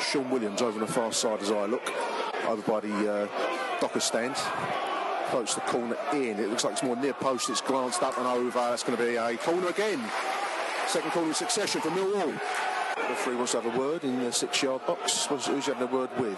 Shaun 0.00 0.28
Williams 0.30 0.62
over 0.62 0.80
on 0.80 0.86
the 0.86 0.92
far 0.92 1.12
side 1.12 1.42
as 1.42 1.50
I 1.50 1.66
look, 1.66 1.92
over 2.46 2.62
by 2.62 2.80
the 2.80 3.12
uh, 3.12 3.28
Docker 3.80 4.00
stand. 4.00 4.34
Approach 5.26 5.54
the 5.54 5.60
corner 5.62 5.96
in. 6.12 6.38
It 6.38 6.48
looks 6.48 6.64
like 6.64 6.72
it's 6.72 6.82
more 6.82 6.96
near 6.96 7.12
post. 7.12 7.48
It's 7.48 7.60
glanced 7.60 8.02
up 8.02 8.18
and 8.18 8.26
over. 8.26 8.58
That's 8.58 8.82
going 8.82 8.98
to 8.98 9.04
be 9.04 9.16
a 9.16 9.36
corner 9.36 9.68
again. 9.68 10.00
Second 10.90 11.12
corner 11.12 11.28
in 11.28 11.34
succession 11.34 11.80
for 11.80 11.90
Millwall. 11.90 12.36
The 12.96 13.02
referee 13.02 13.36
wants 13.36 13.52
to 13.52 13.60
have 13.60 13.72
a 13.72 13.78
word 13.78 14.02
in 14.02 14.18
the 14.18 14.32
six-yard 14.32 14.84
box. 14.88 15.26
Who's 15.26 15.66
having 15.66 15.84
a 15.84 15.86
word 15.86 16.10
with? 16.18 16.36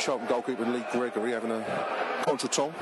Charlton 0.00 0.26
goalkeeper 0.28 0.64
Lee 0.64 0.82
Gregory 0.92 1.32
having 1.32 1.50
a 1.50 1.60
contretemps. 2.26 2.72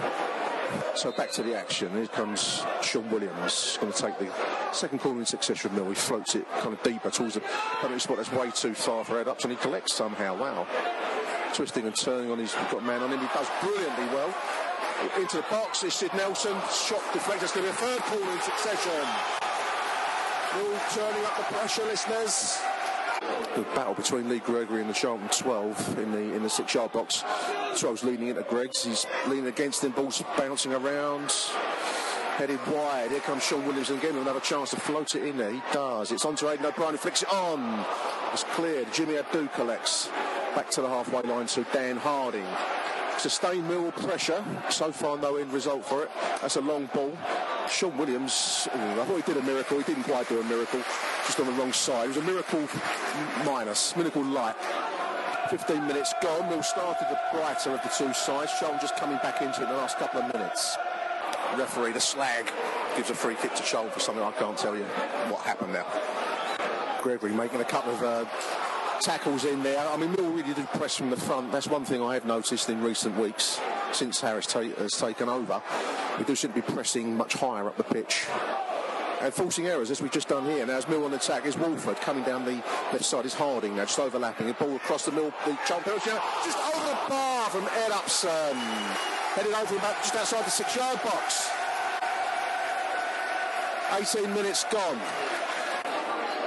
So 0.95 1.11
back 1.11 1.33
to 1.33 1.43
the 1.43 1.59
action. 1.59 1.91
Here 1.91 2.07
comes 2.07 2.65
Shaun 2.81 3.11
Williams. 3.11 3.77
Going 3.81 3.93
to 3.93 4.01
take 4.01 4.21
the 4.21 4.31
second 4.73 5.01
corner 5.01 5.19
in 5.19 5.27
succession. 5.27 5.75
Mill. 5.75 5.89
He 5.89 5.97
floats 5.97 6.37
it 6.37 6.49
kind 6.61 6.75
of 6.75 6.83
deeper 6.85 7.11
towards 7.11 7.35
the 7.35 7.41
penalty 7.81 7.99
spot. 7.99 8.19
That's 8.19 8.31
way 8.31 8.53
too 8.53 8.73
far 8.75 9.05
for 9.05 9.19
Ed 9.19 9.27
and 9.27 9.51
He 9.51 9.57
collects 9.57 9.95
somehow. 9.95 10.37
Wow. 10.37 10.65
Twisting 11.55 11.87
and 11.87 11.97
turning 11.97 12.31
on 12.31 12.39
his 12.39 12.55
got 12.71 12.85
man 12.85 13.03
on 13.03 13.11
him. 13.11 13.19
He 13.19 13.27
does 13.35 13.49
brilliantly 13.61 14.07
well. 14.15 14.33
Into 15.19 15.39
the 15.39 15.47
box 15.51 15.83
is 15.83 15.95
Sid 15.95 16.15
Nelson. 16.15 16.57
Shot 16.71 17.03
deflected. 17.13 17.43
It's 17.43 17.53
going 17.53 17.67
to 17.67 17.73
be 17.73 17.77
a 17.77 17.81
third 17.81 18.01
corner 18.03 18.31
in 18.31 18.41
succession. 18.43 19.40
Mill 20.57 20.81
turning 20.93 21.25
up 21.25 21.37
the 21.37 21.45
pressure, 21.45 21.85
listeners 21.85 22.61
the 23.57 23.63
battle 23.75 23.95
between 23.95 24.29
Lee 24.29 24.39
Gregory 24.39 24.81
and 24.81 24.89
the 24.89 24.95
Charlton 24.95 25.29
12 25.29 25.99
in 25.99 26.13
the 26.13 26.35
in 26.35 26.43
the 26.43 26.51
six 26.51 26.75
yard 26.75 26.93
box. 26.93 27.23
12's 27.73 28.05
leaning 28.05 28.29
into 28.29 28.43
Greggs. 28.43 28.85
He's 28.85 29.07
leaning 29.27 29.47
against 29.47 29.85
him. 29.85 29.93
Ball's 29.93 30.23
bouncing 30.37 30.73
around. 30.73 31.33
Headed 32.37 32.61
wide. 32.69 33.11
Here 33.11 33.21
comes 33.21 33.45
Shaun 33.45 33.67
Williams 33.67 33.91
again 33.91 34.15
with 34.15 34.23
another 34.23 34.41
chance 34.41 34.71
to 34.71 34.77
float 34.77 35.15
it 35.15 35.25
in 35.25 35.37
there. 35.37 35.51
He 35.51 35.61
does. 35.73 36.11
It's 36.11 36.25
on 36.25 36.37
to 36.37 36.47
Aiden 36.47 36.65
O'Brien. 36.65 36.93
He 36.93 36.99
flicks 36.99 37.23
it 37.23 37.33
on. 37.33 37.85
It's 38.33 38.45
cleared. 38.45 38.93
Jimmy 38.93 39.15
Abdou 39.15 39.53
collects. 39.55 40.09
Back 40.55 40.71
to 40.71 40.81
the 40.81 40.89
halfway 40.89 41.23
line 41.23 41.47
to 41.47 41.65
Dan 41.73 41.97
Harding. 41.97 42.47
Sustained 43.19 43.69
mill 43.69 43.93
pressure. 43.93 44.43
So 44.71 44.91
far, 44.91 45.19
no 45.19 45.37
end 45.37 45.53
result 45.53 45.85
for 45.85 46.05
it. 46.05 46.11
That's 46.41 46.57
a 46.57 46.63
long 46.63 46.89
ball. 46.95 47.13
Shaun 47.71 47.97
Williams, 47.97 48.69
I 48.73 49.05
thought 49.05 49.17
he 49.17 49.23
did 49.23 49.37
a 49.37 49.43
miracle. 49.43 49.79
He 49.79 49.85
didn't 49.85 50.03
quite 50.03 50.29
do 50.29 50.41
a 50.41 50.45
miracle. 50.45 50.81
Just 51.27 51.39
on 51.39 51.47
the 51.47 51.53
wrong 51.53 51.73
side. 51.73 52.05
It 52.05 52.09
was 52.09 52.17
a 52.17 52.23
miracle 52.23 52.69
minus, 53.45 53.97
miracle 53.97 54.25
light. 54.25 54.57
15 55.51 55.87
minutes 55.87 56.13
gone. 56.21 56.49
Mill 56.49 56.63
started 56.63 57.07
the 57.11 57.19
brighter 57.33 57.71
of 57.71 57.83
the 57.83 57.89
two 57.89 58.13
sides. 58.13 58.53
Sean 58.59 58.79
just 58.81 58.97
coming 58.97 59.17
back 59.19 59.41
into 59.41 59.61
it 59.61 59.65
in 59.65 59.71
the 59.71 59.77
last 59.77 59.99
couple 59.99 60.21
of 60.21 60.33
minutes. 60.33 60.77
Referee, 61.57 61.93
the 61.93 62.01
slag, 62.01 62.51
gives 62.97 63.11
a 63.11 63.15
free 63.15 63.37
kick 63.37 63.55
to 63.55 63.63
Charlton 63.63 63.93
for 63.93 64.01
something 64.01 64.23
I 64.23 64.33
can't 64.33 64.59
tell 64.59 64.77
you 64.77 64.85
what 65.31 65.41
happened 65.41 65.75
there. 65.75 65.87
Gregory 67.03 67.33
making 67.33 67.61
a 67.61 67.65
couple 67.65 67.93
of 67.93 68.03
uh, 68.03 68.25
tackles 69.01 69.45
in 69.45 69.63
there. 69.63 69.79
I 69.79 69.97
mean, 69.97 70.13
Mill 70.13 70.31
really 70.31 70.55
did 70.55 70.67
press 70.69 70.97
from 70.97 71.11
the 71.11 71.17
front. 71.17 71.51
That's 71.53 71.67
one 71.67 71.85
thing 71.85 72.03
I 72.03 72.15
have 72.15 72.27
noticed 72.27 72.69
in 72.69 72.83
recent 72.83 73.17
weeks 73.17 73.61
since 73.93 74.21
Harris 74.21 74.47
ta- 74.47 74.61
has 74.79 74.93
taken 74.93 75.29
over. 75.29 75.63
We 76.19 76.25
do 76.25 76.37
seem 76.37 76.53
to 76.53 76.55
be 76.55 76.63
pressing 76.63 77.17
much 77.17 77.35
higher 77.35 77.67
up 77.67 77.77
the 77.77 77.85
pitch 77.85 78.27
and 79.21 79.33
forcing 79.33 79.67
errors 79.67 79.91
as 79.91 80.01
we've 80.01 80.13
just 80.13 80.29
done 80.29 80.45
here. 80.45 80.65
Now, 80.67 80.75
as 80.75 80.89
Mill 80.89 81.05
on 81.05 81.11
the 81.11 81.17
attack 81.17 81.47
is 81.47 81.57
Woolford 81.57 81.97
coming 81.97 82.25
down 82.25 82.45
the 82.45 82.63
left 82.93 83.05
side 83.05 83.25
is 83.27 83.35
Harding 83.35 83.77
now, 83.77 83.85
just 83.85 83.99
overlapping. 83.99 84.49
A 84.51 84.55
ball 84.55 84.77
across 84.77 85.07
the 85.07 85.13
Mill, 85.13 85.33
the 85.47 85.55
penalty 85.67 86.11
just 86.45 86.59
over 86.59 86.89
the 86.89 86.99
bar 87.09 87.51
from 87.51 87.65
Ed 87.65 87.93
Upson. 87.93 88.57
Headed 89.35 89.53
over 89.53 89.77
about 89.77 89.97
just 90.03 90.15
outside 90.15 90.45
the 90.45 90.51
six 90.51 90.77
yard 90.77 91.01
box. 91.03 91.49
18 93.93 94.33
minutes 94.35 94.65
gone. 94.71 94.99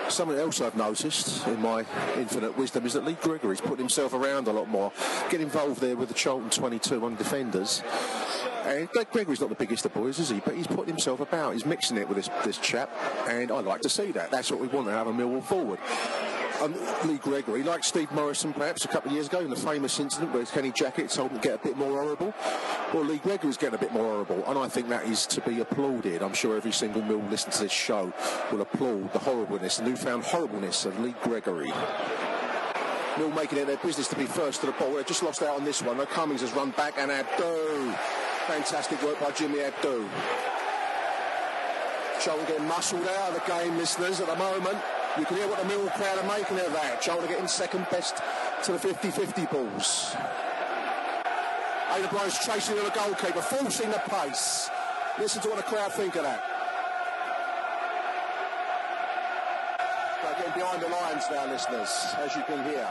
Something 0.09 0.37
else 0.37 0.61
I've 0.61 0.75
noticed 0.75 1.47
in 1.47 1.61
my 1.61 1.85
infinite 2.17 2.57
wisdom 2.57 2.85
is 2.85 2.93
that 2.93 3.05
Lee 3.05 3.17
Gregory's 3.21 3.61
put 3.61 3.79
himself 3.79 4.13
around 4.13 4.47
a 4.47 4.51
lot 4.51 4.67
more. 4.67 4.91
Get 5.29 5.41
involved 5.41 5.81
there 5.81 5.95
with 5.95 6.09
the 6.09 6.13
Charlton 6.13 6.49
22 6.49 7.05
on 7.05 7.15
defenders. 7.15 7.81
And 8.65 8.87
Lee 8.93 9.05
Gregory's 9.11 9.41
not 9.41 9.49
the 9.49 9.55
biggest 9.55 9.85
of 9.85 9.93
boys, 9.93 10.19
is 10.19 10.29
he? 10.29 10.39
But 10.39 10.55
he's 10.55 10.67
putting 10.67 10.87
himself 10.87 11.19
about. 11.19 11.53
He's 11.53 11.65
mixing 11.65 11.97
it 11.97 12.07
with 12.07 12.17
this, 12.17 12.29
this 12.45 12.57
chap, 12.57 12.89
and 13.27 13.51
I 13.51 13.59
like 13.61 13.81
to 13.81 13.89
see 13.89 14.11
that. 14.11 14.31
That's 14.31 14.51
what 14.51 14.59
we 14.59 14.67
want 14.67 14.87
to 14.87 14.93
have 14.93 15.07
a 15.07 15.11
Millwall 15.11 15.43
forward. 15.43 15.79
Um, 16.63 16.73
Lee 17.05 17.17
Gregory, 17.17 17.61
like 17.61 17.83
Steve 17.83 18.09
Morison 18.13 18.53
perhaps 18.53 18.85
a 18.85 18.87
couple 18.87 19.09
of 19.09 19.15
years 19.15 19.27
ago 19.27 19.41
in 19.41 19.49
the 19.49 19.55
famous 19.55 19.99
incident 19.99 20.33
where 20.33 20.45
Kenny 20.45 20.71
Jackett 20.71 21.13
told 21.13 21.31
him 21.31 21.41
to 21.41 21.43
get 21.43 21.59
a 21.59 21.67
bit 21.67 21.77
more 21.77 22.01
horrible. 22.01 22.33
Well, 22.93 23.03
Lee 23.03 23.17
Gregory's 23.17 23.57
getting 23.57 23.75
a 23.75 23.77
bit 23.77 23.91
more 23.91 24.05
horrible, 24.05 24.45
and 24.47 24.57
I 24.57 24.69
think 24.69 24.87
that 24.87 25.05
is 25.05 25.25
to 25.27 25.41
be 25.41 25.59
applauded. 25.59 26.23
I'm 26.23 26.33
sure 26.33 26.55
every 26.55 26.71
single 26.71 27.01
Mill 27.01 27.21
listening 27.29 27.51
to 27.57 27.63
this 27.63 27.71
show 27.73 28.13
will 28.49 28.61
applaud 28.61 29.11
the 29.11 29.19
horribleness, 29.19 29.77
the 29.77 29.83
newfound 29.83 30.23
horribleness 30.23 30.85
of 30.85 30.97
Lee 31.01 31.13
Gregory. 31.21 31.73
Mill 33.17 33.31
making 33.31 33.57
it 33.57 33.67
their 33.67 33.75
business 33.77 34.07
to 34.07 34.15
be 34.15 34.25
first 34.25 34.61
to 34.61 34.67
the 34.67 34.71
ball. 34.73 34.93
They've 34.93 35.05
just 35.05 35.21
lost 35.21 35.43
out 35.43 35.57
on 35.57 35.65
this 35.65 35.81
one. 35.81 35.97
Cummings 36.05 36.39
has 36.39 36.53
run 36.53 36.71
back 36.71 36.93
and 36.97 37.11
Abdou. 37.11 37.93
Fantastic 38.47 39.03
work 39.03 39.19
by 39.19 39.31
Jimmy 39.31 39.59
Abdou. 39.59 40.07
Charlton 42.21 42.47
getting 42.47 42.67
muscled 42.69 43.05
out 43.05 43.35
of 43.35 43.35
the 43.35 43.51
game, 43.51 43.75
listeners, 43.77 44.21
at 44.21 44.27
the 44.27 44.35
moment. 44.37 44.77
You 45.17 45.25
can 45.25 45.37
hear 45.37 45.47
what 45.47 45.59
the 45.59 45.65
Mill 45.65 45.87
crowd 45.89 46.17
are 46.17 46.27
making 46.27 46.59
of 46.59 46.73
that. 46.73 46.99
Charlton 46.99 47.29
getting 47.29 47.47
second 47.47 47.85
best 47.91 48.17
to 48.63 48.71
the 48.71 48.79
50-50 48.79 49.51
balls. 49.51 50.15
Aiden 51.91 52.05
O'Brien's 52.05 52.39
chasing 52.39 52.75
the 52.75 52.89
goalkeeper, 52.89 53.41
forcing 53.41 53.91
the 53.91 54.01
pace. 54.09 54.71
Listen 55.19 55.43
to 55.43 55.49
what 55.49 55.57
the 55.57 55.63
crowd 55.63 55.93
think 55.93 56.15
of 56.15 56.23
that. 56.23 56.41
They're 60.23 60.33
getting 60.33 60.59
behind 60.59 60.81
the 60.81 60.89
lines 60.89 61.25
now, 61.29 61.45
listeners, 61.45 62.15
as 62.17 62.35
you 62.35 62.41
can 62.47 62.63
hear. 62.63 62.89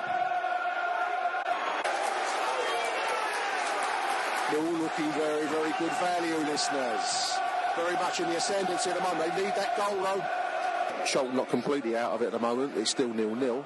They're 4.52 4.60
all 4.60 4.78
looking 4.78 5.10
very, 5.18 5.46
very 5.46 5.72
good 5.80 5.92
value, 5.98 6.36
listeners. 6.46 7.38
Very 7.74 7.94
much 7.94 8.20
in 8.20 8.28
the 8.28 8.36
ascendancy 8.36 8.90
at 8.90 8.96
the 8.96 9.02
moment. 9.02 9.34
They 9.34 9.44
need 9.44 9.54
that 9.56 9.76
goal, 9.76 9.96
though. 9.96 10.22
Charlton 11.06 11.36
not 11.36 11.48
completely 11.48 11.96
out 11.96 12.12
of 12.12 12.22
it 12.22 12.26
at 12.26 12.32
the 12.32 12.38
moment. 12.38 12.76
It's 12.76 12.90
still 12.90 13.08
nil-nil. 13.08 13.64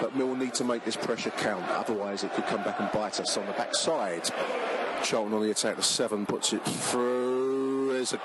But 0.00 0.16
Mill 0.16 0.34
need 0.34 0.54
to 0.54 0.64
make 0.64 0.84
this 0.84 0.96
pressure 0.96 1.30
count. 1.30 1.64
Otherwise, 1.68 2.24
it 2.24 2.32
could 2.34 2.46
come 2.46 2.62
back 2.62 2.80
and 2.80 2.90
bite 2.92 3.20
us 3.20 3.36
on 3.36 3.46
the 3.46 3.52
backside. 3.52 4.28
Charlton 5.02 5.34
on 5.34 5.42
the 5.42 5.50
attack. 5.50 5.76
The 5.76 5.82
seven 5.82 6.26
puts 6.26 6.52
it 6.52 6.64
through. 6.64 7.92
There's 7.92 8.12
a... 8.12 8.20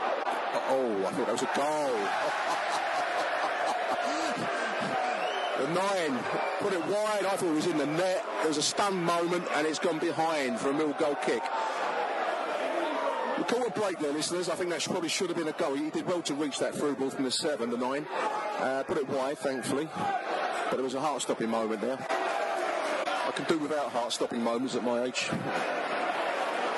Oh, 0.71 1.05
I 1.05 1.12
thought 1.12 1.27
that 1.27 1.33
was 1.33 1.43
a 1.43 1.50
goal. 1.55 1.95
the 5.59 5.67
nine 5.74 6.19
put 6.59 6.74
it 6.74 6.86
wide. 6.88 7.25
I 7.25 7.36
thought 7.36 7.50
it 7.50 7.55
was 7.55 7.67
in 7.67 7.77
the 7.77 7.86
net. 7.86 8.25
There 8.39 8.48
was 8.48 8.57
a 8.57 8.62
stunned 8.62 9.03
moment, 9.03 9.45
and 9.55 9.67
it's 9.67 9.79
gone 9.79 10.00
behind 10.00 10.59
for 10.59 10.69
a 10.69 10.74
Mill 10.74 10.93
goal 10.93 11.15
kick. 11.15 11.43
Call 13.50 13.65
a 13.65 13.72
break 13.72 13.98
there, 13.98 14.13
listeners. 14.13 14.48
I 14.48 14.53
think 14.53 14.70
that 14.70 14.84
probably 14.84 15.10
should 15.10 15.29
have 15.29 15.38
been 15.38 15.48
a 15.48 15.53
goal. 15.53 15.74
He 15.74 15.89
did 15.89 16.06
well 16.06 16.22
to 16.22 16.36
reach 16.36 16.60
that 16.60 16.75
through 16.75 16.94
ball 16.98 17.10
from 17.10 17.24
the 17.24 17.32
seven, 17.32 17.72
the 17.72 17.77
nine. 17.77 18.06
Uh, 18.60 18.84
put 18.86 18.98
it 18.98 19.10
wide, 19.10 19.39
thankfully. 19.39 19.89
But 20.70 20.77
it 20.79 20.84
was 20.84 20.94
a 20.94 21.01
heart-stopping 21.01 21.50
moment 21.50 21.82
there. 21.82 21.98
I 22.00 23.32
can 23.36 23.46
do 23.46 23.58
without 23.58 23.91
heart-stopping 23.91 24.39
moments 24.39 24.75
at 24.75 24.84
my 24.84 25.01
age. 25.01 25.32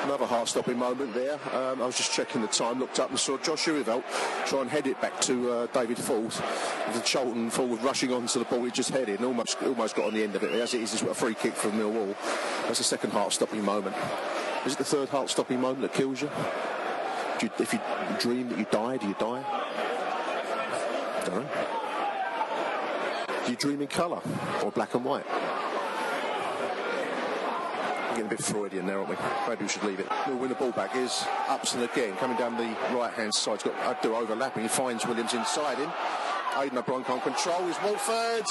Another 0.03 0.25
heart-stopping 0.25 0.77
moment 0.77 1.13
there. 1.13 1.33
Um, 1.53 1.81
I 1.81 1.85
was 1.85 1.97
just 1.97 2.13
checking 2.13 2.41
the 2.41 2.47
time, 2.47 2.79
looked 2.79 3.01
up 3.01 3.09
and 3.09 3.19
saw 3.19 3.37
Jos 3.37 3.65
Hooiveld 3.65 4.03
try 4.47 4.61
and 4.61 4.69
head 4.69 4.87
it 4.87 4.99
back 5.01 5.19
to 5.21 5.51
uh, 5.51 5.67
David 5.73 5.97
Forde. 5.97 6.31
The 6.93 7.01
Charlton 7.01 7.49
forward 7.49 7.83
rushing 7.83 8.13
onto 8.13 8.39
the 8.39 8.45
ball 8.45 8.63
he 8.63 8.71
just 8.71 8.91
headed 8.91 9.17
and 9.19 9.25
almost 9.25 9.61
almost 9.61 9.97
got 9.97 10.05
on 10.05 10.13
the 10.13 10.23
end 10.23 10.35
of 10.37 10.43
it. 10.43 10.51
As 10.53 10.73
it 10.73 10.81
is, 10.81 10.93
it's 10.93 11.01
a 11.01 11.13
free 11.13 11.35
kick 11.35 11.53
from 11.53 11.73
Millwall. 11.73 12.15
That's 12.63 12.77
the 12.77 12.85
second 12.85 13.11
heart-stopping 13.11 13.61
moment. 13.61 13.97
Is 14.65 14.73
it 14.73 14.77
the 14.77 14.83
third 14.83 15.09
heart-stopping 15.09 15.59
moment 15.59 15.81
that 15.81 15.93
kills 15.93 16.21
you? 16.21 16.29
you? 17.41 17.49
If 17.57 17.73
you 17.73 17.79
dream 18.19 18.49
that 18.49 18.59
you 18.59 18.65
die, 18.69 18.97
do 18.97 19.07
you 19.07 19.15
die? 19.19 19.43
I 21.17 21.23
don't 21.25 21.35
know. 21.35 21.49
Do 23.45 23.51
you 23.51 23.57
dream 23.57 23.81
in 23.81 23.87
colour 23.87 24.21
or 24.63 24.71
black 24.71 24.93
and 24.93 25.03
white? 25.03 25.25
We're 28.09 28.17
getting 28.17 28.25
a 28.25 28.29
bit 28.29 28.43
Freudian 28.43 28.85
there, 28.85 28.99
aren't 28.99 29.09
we? 29.09 29.15
Maybe 29.47 29.63
we 29.63 29.69
should 29.69 29.83
leave 29.83 29.99
it. 29.99 30.07
We'll 30.27 30.37
win 30.37 30.49
the 30.49 30.55
ball 30.55 30.71
back. 30.71 30.95
Is 30.95 31.25
Upson 31.47 31.81
again 31.81 32.15
coming 32.17 32.37
down 32.37 32.55
the 32.55 32.75
right 32.95 33.13
hand 33.13 33.33
side. 33.33 33.61
He's 33.61 33.71
got 33.71 33.75
Abdul 33.83 34.15
overlapping. 34.15 34.61
He 34.63 34.69
finds 34.69 35.07
Williams 35.07 35.33
inside 35.33 35.79
him. 35.79 35.89
Aiden 36.51 36.77
O'Brien 36.77 37.03
can't 37.03 37.23
control. 37.23 37.67
Is 37.67 37.77
Woolford 37.81 38.45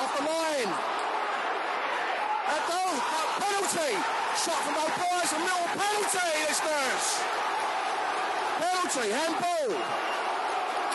off 0.00 0.16
the 0.16 0.24
line. 0.24 0.97
Abdul 2.48 2.94
penalty. 3.38 3.92
Shot 4.40 4.60
from 4.64 4.76
O'Brien. 4.80 5.18
A 5.28 5.38
little 5.44 5.68
penalty, 5.76 6.28
listeners. 6.48 7.04
Penalty. 8.58 9.08
Handball. 9.12 9.70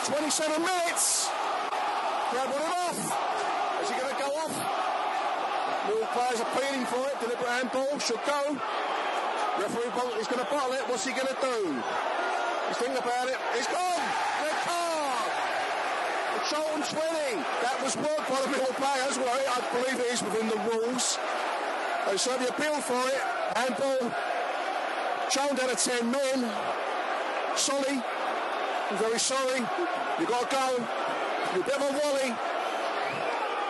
27 0.03 0.61
minutes. 0.61 1.29
Grab 2.31 2.49
it 2.49 2.63
off. 2.65 2.97
Is 3.83 3.89
he 3.89 3.95
going 3.99 4.15
to 4.15 4.19
go 4.19 4.29
off? 4.41 4.55
Mill 5.87 6.07
players 6.17 6.39
appealing 6.41 6.85
for 6.87 7.05
it. 7.07 7.19
Deliberate 7.19 7.49
handball. 7.49 7.99
Should 7.99 8.23
go. 8.25 8.57
Referee 9.59 9.93
Bolt 9.93 10.17
is 10.17 10.27
going 10.27 10.43
to 10.43 10.49
bottle 10.49 10.73
it. 10.73 10.81
What's 10.89 11.05
he 11.05 11.11
going 11.11 11.27
to 11.27 11.37
do? 11.39 11.77
He's 12.67 12.77
thinking 12.77 12.97
about 12.97 13.29
it. 13.29 13.37
He's 13.53 13.67
gone. 13.67 14.01
Red 14.41 14.57
card. 14.65 15.31
Charlton's 16.49 16.91
winning. 16.91 17.37
That 17.61 17.77
was 17.83 17.95
work 17.95 18.23
by 18.27 18.41
the 18.41 18.49
Mill 18.49 18.73
players. 18.75 19.17
Well, 19.19 19.29
I 19.29 19.61
believe 19.71 19.99
it 19.99 20.09
is 20.11 20.23
within 20.23 20.49
the 20.49 20.59
rules. 20.73 21.19
They 22.07 22.17
certainly 22.17 22.49
appeal 22.49 22.81
for 22.81 23.01
it. 23.07 23.21
Handball. 23.55 24.11
Charlton 25.29 25.57
down 25.57 25.69
to 25.69 25.75
10 25.75 26.11
men. 26.11 26.51
Solly. 27.55 28.01
I'm 28.89 28.97
very 28.97 29.19
sorry. 29.19 29.59
You've 30.19 30.29
got 30.29 30.49
to 30.49 30.55
go. 30.55 30.87
You're 31.53 31.63
a 31.63 31.65
bit 31.65 31.75
of 31.75 31.81
a 31.81 31.91
wally. 31.99 32.35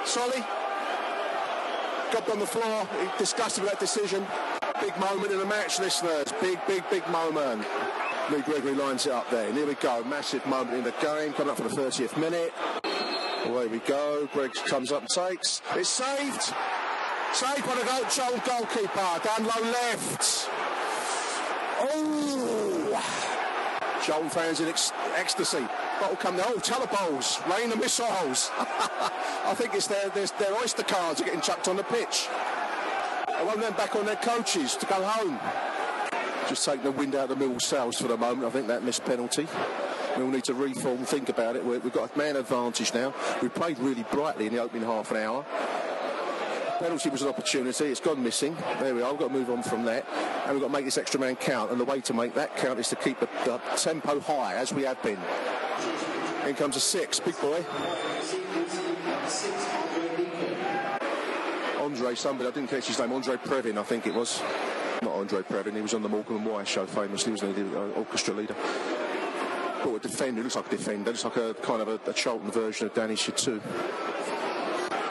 Solly. 0.05 0.43
Got 2.12 2.29
on 2.29 2.39
the 2.39 2.45
floor. 2.45 2.88
He 3.01 3.08
disgusted 3.17 3.63
with 3.63 3.71
that 3.71 3.79
decision. 3.79 4.25
Big 4.81 4.97
moment 4.97 5.31
in 5.31 5.39
the 5.39 5.45
match, 5.45 5.79
listeners. 5.79 6.34
Big, 6.41 6.60
big, 6.67 6.84
big 6.89 7.08
moment. 7.10 7.65
Lee 8.31 8.41
Gregory 8.41 8.73
lines 8.73 9.05
it 9.05 9.12
up 9.12 9.29
there. 9.29 9.47
And 9.47 9.58
here 9.58 9.67
we 9.67 9.75
go. 9.75 10.03
Massive 10.03 10.45
moment 10.45 10.77
in 10.77 10.84
the 10.84 10.93
game. 11.01 11.34
Coming 11.34 11.51
up 11.51 11.58
for 11.58 11.63
the 11.63 11.75
30th 11.75 12.17
minute. 12.17 12.53
Away 13.45 13.67
we 13.67 13.79
go. 13.79 14.27
Greg 14.34 14.53
comes 14.65 14.91
up 14.91 15.01
and 15.01 15.10
takes. 15.10 15.62
It's 15.75 15.89
saved. 15.89 16.53
Saved 17.34 17.65
by 17.65 17.74
the 17.74 17.84
goal, 17.84 18.04
Joel 18.12 18.39
goalkeeper. 18.46 19.19
Down 19.24 19.43
low 19.43 19.72
left. 19.72 20.48
Oh. 21.82 23.24
Joel 24.06 24.30
fans 24.30 24.60
in 24.60 24.67
ex- 24.67 24.91
ecstasy. 25.15 25.65
Bottle 26.00 26.15
come 26.17 26.38
the 26.38 26.43
oh, 26.46 26.60
teller 26.60 26.88
rain 27.50 27.72
the 27.72 27.76
missiles. 27.76 28.52
I 28.60 29.56
think 29.56 29.74
it's 29.74 29.88
their, 29.88 30.10
their, 30.10 30.28
their 30.28 30.54
oyster 30.54 30.84
cards 30.84 31.22
are 31.22 31.24
getting 31.24 31.41
chucked 31.41 31.67
on 31.67 31.78
the 31.78 31.84
pitch. 31.84 32.28
I 33.28 33.43
want 33.43 33.62
them 33.62 33.74
back 33.74 33.96
on 33.96 34.06
their 34.06 34.17
coaches 34.17 34.76
to 34.76 34.86
go 34.86 35.02
home. 35.02 35.39
Just 36.48 36.65
taking 36.65 36.84
the 36.84 36.91
wind 36.91 37.15
out 37.15 37.32
of 37.32 37.39
the 37.39 37.48
mill 37.48 37.60
sails 37.60 37.98
for 37.98 38.10
the 38.10 38.17
moment. 38.17 38.46
I 38.46 38.52
think 38.52 38.67
that 38.67 38.84
missed 38.84 39.06
penalty. 39.06 39.48
We'll 40.17 40.28
need 40.28 40.43
to 40.43 40.54
reform, 40.54 41.00
think 41.00 41.30
about 41.30 41.56
it. 41.56 41.65
We've 41.65 41.91
got 41.91 42.15
a 42.15 42.17
man 42.17 42.36
advantage 42.36 42.93
now. 42.93 43.12
We 43.41 43.50
played 43.50 43.80
really 43.80 44.04
brightly 44.12 44.46
in 44.46 44.54
the 44.54 44.62
opening 44.62 44.84
half 44.84 45.10
an 45.10 45.17
hour. 45.17 45.46
Penalty 46.84 47.10
was 47.10 47.22
an 47.22 47.30
opportunity. 47.30 47.86
It's 47.86 48.02
gone 48.02 48.22
missing. 48.22 48.58
There 48.82 48.93
we 48.93 49.02
are. 49.02 49.12
We've 49.12 49.19
got 49.22 49.28
to 49.30 49.34
move 49.34 49.50
on 49.50 49.63
from 49.63 49.86
that. 49.86 50.06
And 50.43 50.52
we've 50.52 50.60
got 50.60 50.67
to 50.67 50.74
make 50.74 50.84
this 50.84 50.98
extra 50.98 51.17
man 51.17 51.38
count. 51.38 51.72
And 51.72 51.80
the 51.80 51.86
way 51.86 52.02
to 52.02 52.13
make 52.13 52.34
that 52.34 52.58
count 52.58 52.78
is 52.78 52.89
to 52.89 52.98
keep 52.98 53.22
the, 53.22 53.30
the 53.46 53.58
tempo 53.78 54.19
high, 54.19 54.56
as 54.56 54.74
we 54.74 54.84
have 54.84 55.02
been. 55.02 55.17
In 56.46 56.56
comes 56.56 56.76
a 56.76 56.82
six. 56.82 57.22
Big 57.22 57.39
boy. 57.39 57.63
Andre 61.80 62.15
somebody, 62.15 62.50
I 62.50 62.52
didn't 62.52 62.69
catch 62.69 62.88
his 62.88 63.00
name, 63.00 63.13
Andre 63.13 63.38
Previn, 63.38 63.78
I 63.78 63.84
think 63.84 64.06
it 64.06 64.13
was. 64.13 64.41
Not 65.02 65.15
Andre 65.15 65.39
Previn, 65.39 65.76
he 65.76 65.82
was 65.82 65.93
on 65.93 66.04
the 66.04 66.10
Morecambe 66.10 66.36
and 66.36 66.46
Wise 66.46 66.67
show 66.67 66.86
famously, 66.86 67.32
he, 67.32 67.63
the 67.63 67.80
uh, 67.80 67.91
orchestra 67.91 68.34
leader. 68.34 68.56
But 69.82 69.96
a 69.96 70.00
defender, 70.00 70.43
looks 70.43 70.58
like 70.58 70.67
a 70.67 70.69
defender, 70.69 71.12
looks 71.12 71.24
like 71.24 71.38
a 71.38 71.54
kind 71.54 71.82
of 71.82 71.88
a, 71.88 72.10
a 72.10 72.13
Charlton 72.13 72.52
version 72.52 72.88
of 72.88 72.93
Danny 72.93 73.15
Shittu. 73.15 73.62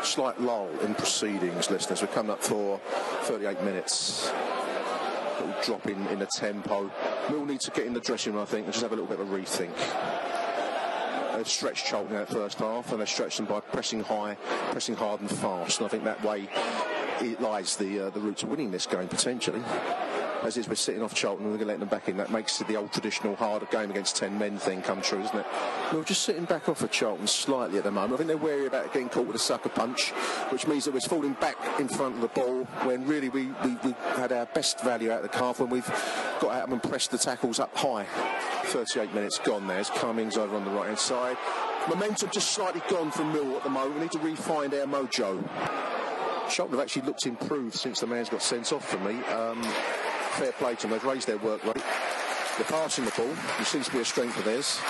Slight 0.03 0.41
lull 0.41 0.69
in 0.81 0.95
proceedings, 0.95 1.71
listeners. 1.71 2.03
We're 2.03 2.09
coming 2.09 2.33
up 2.33 2.43
for 2.43 2.79
38 3.23 3.63
minutes. 3.63 4.31
Little 5.39 5.55
drop 5.63 5.87
in, 5.87 6.07
in 6.09 6.19
the 6.19 6.27
tempo. 6.27 6.91
We'll 7.31 7.47
need 7.47 7.61
to 7.61 7.71
get 7.71 7.87
in 7.87 7.95
the 7.95 8.01
dressing 8.01 8.33
room, 8.33 8.43
I 8.43 8.45
think, 8.45 8.65
and 8.65 8.73
just 8.73 8.83
have 8.83 8.93
a 8.93 8.97
little 8.97 9.09
bit 9.09 9.21
of 9.21 9.33
a 9.33 9.35
rethink. 9.35 9.75
They've 11.37 11.49
stretched 11.49 11.87
Charlton 11.87 12.17
out 12.17 12.29
first 12.29 12.59
half, 12.59 12.91
and 12.91 13.01
they've 13.01 13.09
stretched 13.09 13.37
them 13.37 13.47
by 13.47 13.61
pressing 13.61 14.01
high, 14.01 14.37
pressing 14.73 14.97
hard 14.97 15.21
and 15.21 15.31
fast. 15.31 15.79
And 15.79 15.87
I 15.87 15.89
think 15.89 16.05
that 16.05 16.23
way 16.25 16.49
it 17.21 17.41
lies 17.41 17.77
the 17.77 18.07
uh, 18.07 18.11
the 18.11 18.21
route 18.21 18.39
to 18.39 18.47
winning 18.47 18.71
this 18.71 18.87
game 18.87 19.09
potentially. 19.09 19.63
As 20.43 20.57
is, 20.57 20.69
we're 20.69 20.75
sitting 20.75 21.03
off 21.03 21.15
Charlton 21.15 21.45
and 21.45 21.53
we're 21.53 21.59
going 21.59 21.69
to 21.69 21.73
let 21.75 21.81
them 21.81 21.89
back 21.89 22.09
in. 22.09 22.17
That 22.17 22.33
makes 22.33 22.59
the 22.59 22.77
old 22.77 22.93
traditional 22.93 23.37
harder 23.37 23.67
game 23.67 23.91
against 23.91 24.17
10 24.17 24.37
men 24.37 24.59
thing 24.59 24.83
come 24.83 25.01
true, 25.01 25.21
isn't 25.21 25.39
it? 25.39 25.47
We're 25.93 26.03
just 26.03 26.23
sitting 26.23 26.47
back 26.47 26.69
off 26.69 26.83
of 26.83 26.91
Charlton 26.91 27.29
slightly 27.29 27.79
at 27.79 27.85
the 27.85 27.93
moment. 27.93 28.15
I 28.15 28.17
think 28.17 28.27
they're 28.27 28.37
wary 28.37 28.67
about 28.67 28.93
getting 28.93 29.09
caught 29.09 29.27
with 29.27 29.37
a 29.37 29.39
sucker 29.39 29.69
punch, 29.69 30.11
which 30.51 30.67
means 30.67 30.85
that 30.85 30.95
we're 30.95 31.01
falling 31.01 31.35
back 31.35 31.57
in 31.79 31.87
front 31.87 32.17
of 32.17 32.21
the 32.23 32.29
ball 32.29 32.65
when 32.83 33.07
really 33.07 33.29
we, 33.29 33.47
we, 33.65 33.77
we 33.85 33.95
had 34.17 34.33
our 34.33 34.47
best 34.47 34.81
value 34.81 35.13
out 35.13 35.25
of 35.25 35.31
the 35.31 35.39
calf 35.39 35.61
when 35.61 35.71
we've 35.71 35.87
got 36.41 36.51
out 36.51 36.69
and 36.69 36.83
pressed 36.83 37.13
the 37.13 37.19
tackles 37.19 37.61
up 37.61 37.77
high. 37.77 38.05
38 38.65 39.15
minutes 39.15 39.39
gone 39.39 39.69
There's 39.69 39.91
Cummings 39.91 40.37
over 40.37 40.57
on 40.57 40.65
the 40.65 40.71
right 40.73 40.87
hand 40.87 40.99
side. 40.99 41.37
Momentum 41.89 42.31
just 42.33 42.51
slightly 42.51 42.83
gone 42.89 43.13
from 43.13 43.33
Mill 43.33 43.57
at 43.57 43.63
the 43.63 43.71
moment. 43.71 43.95
We 43.95 44.01
need 44.03 44.13
to 44.13 44.19
refine 44.19 44.75
our 44.75 44.87
mojo. 44.87 45.41
Charlton 46.51 46.77
have 46.77 46.85
actually 46.85 47.03
looked 47.03 47.27
improved 47.27 47.75
since 47.75 48.01
the 48.01 48.07
man's 48.07 48.29
got 48.29 48.43
sent 48.43 48.73
off 48.73 48.89
for 48.89 48.99
me. 48.99 49.23
Um, 49.25 49.63
fair 50.33 50.53
play 50.53 50.75
to 50.75 50.83
them. 50.83 50.91
They've 50.91 51.05
raised 51.05 51.27
their 51.27 51.39
work 51.39 51.65
rate. 51.65 51.83
They're 52.57 52.67
passing 52.67 53.05
the 53.05 53.13
ball, 53.13 53.27
which 53.59 53.69
seems 53.69 53.87
to 53.87 53.93
be 53.93 54.01
a 54.01 54.05
strength 54.05 54.39
of 54.39 54.45
theirs. 54.45 54.81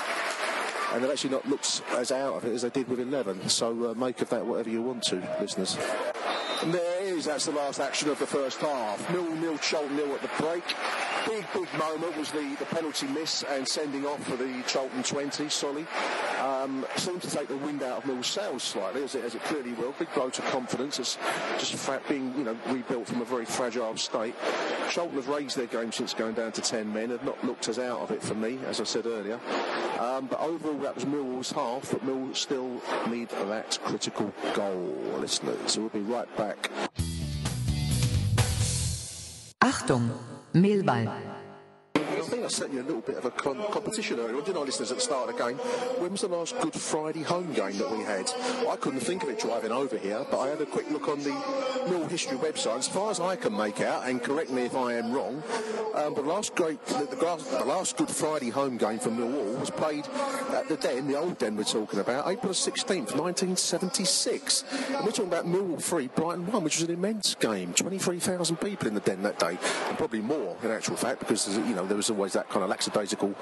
And 0.93 1.03
they've 1.03 1.11
actually 1.11 1.31
not 1.31 1.49
looked 1.49 1.83
as 1.97 2.13
out 2.13 2.35
of 2.35 2.45
it 2.45 2.53
as 2.53 2.63
they 2.63 2.71
did 2.71 2.89
with 2.89 3.01
11. 3.01 3.49
So 3.49 3.91
uh, 3.91 3.95
make 3.95 4.21
of 4.21 4.29
that 4.31 4.45
whatever 4.45 4.69
you 4.69 4.83
want 4.83 5.03
to, 5.05 5.17
listeners. 5.41 5.79
And 6.63 6.73
there 6.73 7.03
it 7.03 7.09
is. 7.09 7.25
That's 7.25 7.47
the 7.47 7.53
last 7.53 7.81
action 7.81 8.11
of 8.11 8.19
the 8.19 8.27
first 8.27 8.61
half. 8.61 9.11
Nil 9.11 9.35
nil, 9.37 9.59
Charlton 9.59 9.97
nil 9.97 10.15
at 10.15 10.23
the 10.23 10.31
break. 10.43 10.65
Big, 11.27 11.45
big 11.55 11.79
moment 11.79 12.17
was 12.17 12.31
the, 12.31 12.57
the 12.59 12.65
penalty 12.67 13.07
miss 13.07 13.43
and 13.45 13.67
sending 13.67 14.07
off 14.07 14.23
for 14.25 14.37
the 14.37 14.63
Charlton 14.67 15.03
20, 15.03 15.49
Solly. 15.49 15.87
Um, 16.41 16.85
seemed 16.97 17.23
to 17.23 17.31
take 17.31 17.49
the 17.49 17.57
wind 17.59 17.83
out 17.83 17.99
of 17.99 18.07
Mill's 18.07 18.27
sails 18.27 18.63
slightly, 18.63 19.03
as 19.05 19.15
it, 19.15 19.25
as 19.25 19.35
it 19.35 19.43
clearly 19.45 19.73
will. 19.73 19.93
Big 19.99 20.13
blow 20.15 20.31
to 20.31 20.43
confidence. 20.43 20.99
It's 20.99 21.19
just 21.59 21.75
fa- 21.75 22.01
being, 22.09 22.35
you 22.37 22.45
know, 22.45 22.57
rebuilt 22.67 23.07
from 23.07 23.21
a 23.21 23.25
very 23.25 23.45
fragile 23.45 23.97
state. 23.97 24.35
Charlton 24.91 25.17
have 25.17 25.29
raised 25.29 25.57
their 25.57 25.67
game 25.67 25.93
since 25.93 26.15
going 26.15 26.35
down 26.35 26.53
to 26.53 26.61
10 26.61 26.93
men, 26.93 27.11
have 27.11 27.25
not 27.25 27.43
looked 27.45 27.69
as 27.69 27.79
out 27.79 28.01
of 28.01 28.11
it 28.11 28.23
for 28.23 28.35
me, 28.35 28.59
as 28.67 28.81
I 28.81 28.85
said 28.85 29.07
earlier. 29.07 29.39
Um, 29.99 30.27
but 30.27 30.41
overall, 30.41 30.79
that 30.79 30.95
was 30.95 31.07
Mill's 31.07 31.53
half, 31.53 31.91
but 31.91 32.05
Mill 32.05 32.35
still 32.35 32.81
need 33.09 33.29
that 33.29 33.79
critical 33.85 34.33
goal, 34.55 34.97
listeners. 35.19 35.73
So 35.73 35.81
we'll 35.83 35.91
be 35.91 36.01
right 36.01 36.37
back. 36.37 36.71
Achtung, 39.63 40.11
Mehlball. 40.55 41.32
I 42.33 42.35
think 42.37 42.47
I 42.47 42.49
set 42.49 42.73
you 42.73 42.81
a 42.81 42.83
little 42.83 43.03
bit 43.03 43.17
of 43.17 43.27
a 43.27 43.31
con- 43.31 43.63
competition 43.71 44.19
earlier, 44.19 44.41
didn't 44.41 44.57
I, 44.57 44.61
listeners, 44.61 44.91
at 44.91 44.97
the 44.97 45.03
start 45.03 45.29
of 45.29 45.37
the 45.37 45.45
game? 45.45 45.59
When 46.01 46.13
was 46.13 46.23
the 46.23 46.29
last 46.29 46.59
Good 46.61 46.73
Friday 46.73 47.21
home 47.21 47.53
game 47.53 47.77
that 47.77 47.91
we 47.91 48.03
had? 48.05 48.31
I 48.67 48.77
couldn't 48.77 49.01
think 49.01 49.23
of 49.23 49.29
it 49.29 49.39
driving 49.39 49.71
over 49.71 49.99
here, 49.99 50.25
but 50.31 50.41
I 50.41 50.49
had 50.49 50.59
a 50.63 50.65
quick 50.65 50.91
look 50.91 51.09
on 51.09 51.23
the 51.23 51.35
Mill 51.91 52.09
History 52.09 52.39
website. 52.39 52.79
As 52.79 52.89
far 52.89 53.11
as 53.11 53.21
I 53.21 53.37
can 53.37 53.55
make 53.55 53.83
out, 53.83 54.09
and 54.09 54.23
correct 54.23 54.49
me 54.49 54.63
if 54.63 54.75
I 54.75 54.95
am 54.95 55.13
wrong, 55.13 55.43
um, 55.95 56.15
the 56.15 56.23
last 56.23 56.55
great, 56.55 56.83
the, 56.87 57.05
the, 57.05 57.17
the 57.17 57.65
last 57.67 57.99
Good 57.99 58.09
Friday 58.09 58.49
home 58.49 58.79
game 58.79 58.99
for 58.99 59.11
Millwall 59.11 59.61
was 59.61 59.69
played 59.69 60.07
at 60.55 60.69
the 60.69 60.79
Den, 60.79 61.09
the 61.09 61.19
old 61.19 61.37
Den 61.37 61.55
we're 61.55 61.65
talking 61.65 62.01
about, 62.01 62.27
April 62.29 62.55
16th, 62.55 63.15
1976. 63.15 64.65
And 64.89 65.05
we're 65.05 65.11
talking 65.11 65.27
about 65.27 65.45
Millwall 65.45 65.83
3, 65.83 66.07
Brighton 66.09 66.51
1, 66.51 66.65
which 66.65 66.81
was 66.81 66.89
an 66.89 66.95
immense 66.95 67.35
game. 67.35 67.75
23,000 67.75 68.57
people 68.57 68.89
in 68.89 68.95
the 68.95 69.01
Den 69.01 69.23
that 69.23 69.39
day, 69.39 69.59
and 69.89 69.99
probably 69.99 70.21
more 70.21 70.57
in 70.63 70.71
actual 70.71 70.97
fact, 70.97 71.21
because 71.21 71.47
you 71.59 71.75
know 71.75 71.87
there 71.87 71.97
was 71.97 72.09
always 72.23 72.35
that 72.35 72.49
kind 72.51 72.63
of 72.63 72.71
lackadaisical 72.71 73.35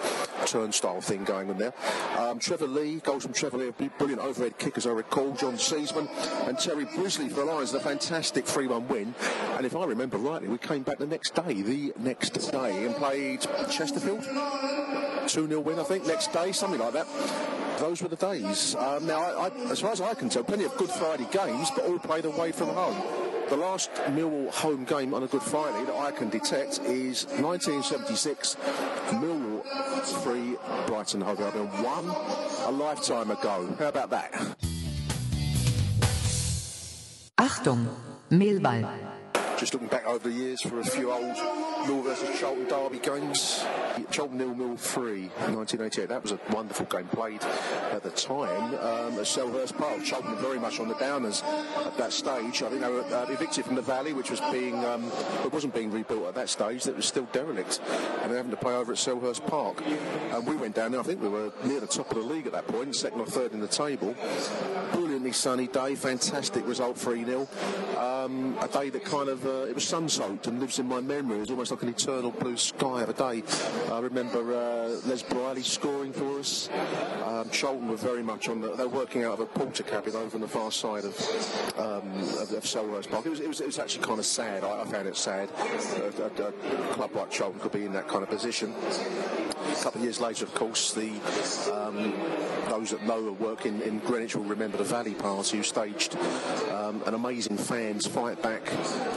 turnstile 0.47 1.03
thing 1.03 1.23
going 1.25 1.51
on 1.51 1.59
there. 1.59 1.75
Um, 2.17 2.39
Trevor 2.39 2.67
Lee, 2.67 2.97
goals 3.01 3.25
from 3.25 3.35
Trevor 3.35 3.59
Lee, 3.59 3.69
a 3.69 3.73
brilliant 3.73 4.23
overhead 4.23 4.57
kick 4.57 4.79
as 4.79 4.87
I 4.87 4.91
recall. 4.91 5.35
John 5.35 5.59
Seasman 5.59 6.09
and 6.49 6.59
Terry 6.59 6.87
Brisley 6.87 7.29
for 7.29 7.41
the 7.41 7.45
Lions, 7.45 7.75
a 7.75 7.81
fantastic 7.81 8.47
3-1 8.47 8.89
win. 8.89 9.15
And 9.59 9.67
if 9.67 9.77
I 9.77 9.85
remember 9.85 10.17
rightly, 10.17 10.49
we 10.49 10.57
came 10.57 10.83
back 10.83 10.97
the 10.97 11.07
next 11.07 11.35
day, 11.35 11.61
the 11.61 11.93
next 11.99 12.31
day, 12.31 12.87
and 12.87 12.95
played 12.95 13.43
Chesterfield. 13.71 14.23
2-0 14.23 15.63
win, 15.63 15.79
I 15.79 15.83
think, 15.83 16.07
next 16.07 16.33
day, 16.33 16.51
something 16.51 16.81
like 16.81 16.95
that. 16.95 17.07
Those 17.81 18.01
were 18.01 18.09
the 18.09 18.17
days. 18.17 18.75
Um, 18.77 19.07
now, 19.07 19.21
I, 19.21 19.49
I, 19.49 19.71
as 19.71 19.81
far 19.81 19.93
as 19.93 20.01
I 20.01 20.15
can 20.15 20.31
tell, 20.31 20.43
plenty 20.43 20.65
of 20.65 20.75
Good 20.79 20.91
Friday 20.91 21.27
games, 21.31 21.71
but 21.77 21.85
all 21.85 21.99
played 21.99 22.25
away 22.25 22.53
from 22.53 22.69
home. 22.69 23.20
The 23.51 23.57
last 23.57 23.93
Millwall 24.11 24.49
home 24.51 24.85
game 24.85 25.13
on 25.13 25.25
a 25.25 25.27
Good 25.27 25.43
Friday 25.43 25.85
that 25.87 25.97
I 25.97 26.13
can 26.13 26.29
detect 26.29 26.79
is 26.85 27.25
1976, 27.41 28.57
Millwall 29.09 29.65
3, 30.23 30.57
Brighton 30.87 31.21
Hove 31.21 31.41
Albion 31.41 31.67
1, 31.67 32.05
a 32.67 32.71
lifetime 32.71 33.33
ago. 33.33 33.75
How 33.77 33.89
about 33.89 34.11
that? 34.11 34.33
Achtung, 37.39 37.89
Mehlball. 38.31 38.89
Just 39.59 39.75
looking 39.75 39.89
back 39.89 40.07
over 40.07 40.29
the 40.29 40.35
years 40.35 40.63
for 40.63 40.79
a 40.79 40.85
few 40.85 41.11
old 41.11 41.37
Mill 41.87 42.03
versus 42.03 42.39
Charlton 42.39 42.67
Derby 42.69 42.99
games. 42.99 43.65
Charlton 44.11 44.39
nil 44.39 44.55
Mill 44.55 44.77
3, 44.77 45.23
1988. 45.23 46.09
That 46.09 46.23
was 46.23 46.33
a 46.33 46.41
wonderful 46.53 46.87
game 46.87 47.07
played 47.09 47.43
at 47.43 48.03
the 48.03 48.11
time 48.11 48.75
um, 48.75 49.19
at 49.19 49.27
Selhurst 49.27 49.77
Park. 49.77 50.03
Charlton 50.05 50.33
were 50.33 50.41
very 50.41 50.59
much 50.59 50.81
on 50.81 50.89
the 50.89 50.95
downers 50.95 51.45
at 51.45 51.97
that 51.97 52.13
stage. 52.13 52.63
I 52.63 52.69
think 52.69 52.81
they 52.81 52.91
were 52.91 53.03
uh, 53.03 53.27
evicted 53.29 53.65
from 53.65 53.77
the 53.77 53.83
Valley, 53.83 54.13
which 54.13 54.31
was 54.31 54.41
being, 54.53 54.85
um, 54.85 55.05
it 55.45 55.53
wasn't 55.53 55.75
being 55.75 55.91
rebuilt 55.91 56.27
at 56.27 56.35
that 56.35 56.49
stage. 56.49 56.85
That 56.85 56.97
was 56.97 57.07
still 57.07 57.29
derelict, 57.33 57.81
and 58.23 58.31
they're 58.31 58.39
having 58.39 58.51
to 58.51 58.57
play 58.57 58.75
over 58.75 58.93
at 58.93 58.99
Selhurst 58.99 59.47
Park. 59.47 59.83
And 60.33 60.47
we 60.47 60.57
went 60.57 60.75
down 60.75 60.93
there. 60.93 61.01
I 61.01 61.05
think 61.05 61.23
we 61.23 61.29
were 61.29 61.53
near 61.65 61.81
the 61.81 61.87
top 61.87 62.11
of 62.11 62.17
the 62.17 62.25
league 62.25 62.47
at 62.47 62.53
that 62.53 62.67
point, 62.67 62.95
second 62.97 63.21
or 63.21 63.27
third 63.27 63.53
in 63.53 63.61
the 63.61 63.69
table. 63.69 64.15
Brilliantly 64.93 65.33
sunny 65.33 65.67
day, 65.67 65.95
fantastic 65.95 66.67
result, 66.67 66.99
3 66.99 67.25
0. 67.25 67.49
Um, 67.99 68.57
a 68.61 68.69
day 68.69 68.91
that 68.91 69.05
kind 69.05 69.29
of 69.29 69.45
uh, 69.47 69.67
it 69.69 69.75
was 69.75 69.85
sun-soaked 69.85 70.47
and 70.47 70.61
lives 70.61 70.79
in 70.79 70.87
my 70.87 71.01
memory. 71.01 71.39
It 71.39 71.41
was 71.41 71.51
almost 71.51 71.70
like 71.71 71.83
an 71.83 71.89
eternal 71.89 72.31
blue 72.31 72.57
sky 72.57 73.03
of 73.03 73.09
a 73.09 73.13
day. 73.13 73.43
I 73.93 74.01
remember 74.01 74.41
uh, 74.55 74.89
Les 75.07 75.23
Briley 75.23 75.63
scoring 75.63 76.13
for 76.13 76.39
us. 76.39 76.69
Um, 77.25 77.49
Charlton 77.51 77.89
were 77.89 77.97
very 77.97 78.23
much 78.23 78.49
on 78.49 78.61
the. 78.61 78.75
They 78.75 78.85
were 78.85 79.01
working 79.01 79.25
out 79.25 79.35
of 79.35 79.41
a 79.41 79.47
porter 79.47 79.83
cabin 79.83 80.17
over 80.17 80.37
on 80.37 80.41
the 80.41 80.49
far 80.49 80.73
side 80.73 81.05
of 81.05 81.15
um, 81.79 82.11
of, 82.41 82.53
of 82.53 82.65
Selhurst 82.65 83.11
Park. 83.11 83.27
It 83.27 83.31
was, 83.31 83.41
it 83.41 83.49
was 83.49 83.61
it 83.61 83.67
was 83.67 83.79
actually 83.79 84.05
kind 84.05 84.19
of 84.19 84.27
sad. 84.27 84.65
I, 84.65 84.83
I 84.83 84.85
found 84.85 85.07
it 85.07 85.17
sad. 85.17 85.49
A, 85.59 86.43
a, 86.43 86.49
a 86.49 86.53
club 86.95 87.15
like 87.15 87.31
Charlton 87.31 87.61
could 87.61 87.73
be 87.73 87.85
in 87.85 87.93
that 87.93 88.09
kind 88.09 88.23
of 88.23 88.29
position. 88.29 88.75
A 88.75 89.83
couple 89.83 90.01
of 90.01 90.05
years 90.05 90.21
later, 90.21 90.45
of 90.45 90.55
course, 90.55 90.93
the 90.93 91.11
um, 91.73 92.13
those 92.69 92.91
that 92.91 93.03
know 93.05 93.33
work 93.33 93.67
in, 93.67 93.83
in 93.83 93.99
Greenwich 93.99 94.35
will 94.35 94.45
remember 94.45 94.79
the 94.79 94.85
Valley 94.85 95.15
Party, 95.15 95.59
who 95.59 95.63
staged 95.63 96.17
um, 96.71 97.03
an 97.05 97.15
amazing 97.15 97.57
fans 97.57 98.07
fight 98.07 98.41
back 98.43 98.67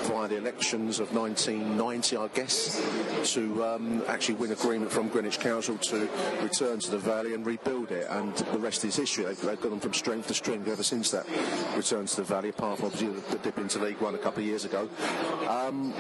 via 0.07 0.27
the 0.27 0.37
elections 0.37 0.99
of 0.99 1.13
1990, 1.13 2.17
I 2.17 2.27
guess, 2.29 2.42
to 2.47 3.65
um, 3.65 4.03
actually 4.07 4.35
win 4.35 4.51
agreement 4.51 4.91
from 4.91 5.07
Greenwich 5.07 5.39
Council 5.39 5.77
to 5.77 6.09
return 6.41 6.79
to 6.79 6.91
the 6.91 6.97
Valley 6.97 7.33
and 7.33 7.45
rebuild 7.45 7.91
it. 7.91 8.07
And 8.09 8.35
the 8.35 8.59
rest 8.59 8.83
is 8.85 8.95
history. 8.95 9.25
They've, 9.25 9.41
they've 9.41 9.61
gone 9.61 9.79
from 9.79 9.93
strength 9.93 10.27
to 10.27 10.33
strength 10.33 10.67
ever 10.67 10.83
since 10.83 11.11
that 11.11 11.25
return 11.75 12.05
to 12.05 12.15
the 12.17 12.23
Valley, 12.23 12.49
apart 12.49 12.79
from 12.79 12.87
obviously 12.87 13.19
the, 13.31 13.37
dip 13.37 13.57
into 13.57 13.79
League 13.79 13.99
One 13.99 14.15
a 14.15 14.17
couple 14.17 14.41
of 14.41 14.47
years 14.47 14.65
ago. 14.65 14.89
Um, 15.47 15.93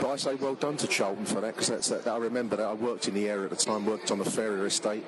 but 0.00 0.10
I 0.10 0.16
say 0.16 0.34
well 0.36 0.54
done 0.54 0.76
to 0.78 0.86
Charlton 0.86 1.26
for 1.26 1.40
that, 1.40 1.56
because 1.56 1.88
that, 1.88 2.06
I 2.06 2.16
remember 2.16 2.56
that 2.56 2.66
I 2.66 2.74
worked 2.74 3.08
in 3.08 3.14
the 3.14 3.28
area 3.28 3.44
at 3.44 3.50
the 3.50 3.56
time, 3.56 3.86
worked 3.86 4.10
on 4.10 4.18
the 4.18 4.24
Ferrier 4.24 4.66
estate. 4.66 5.04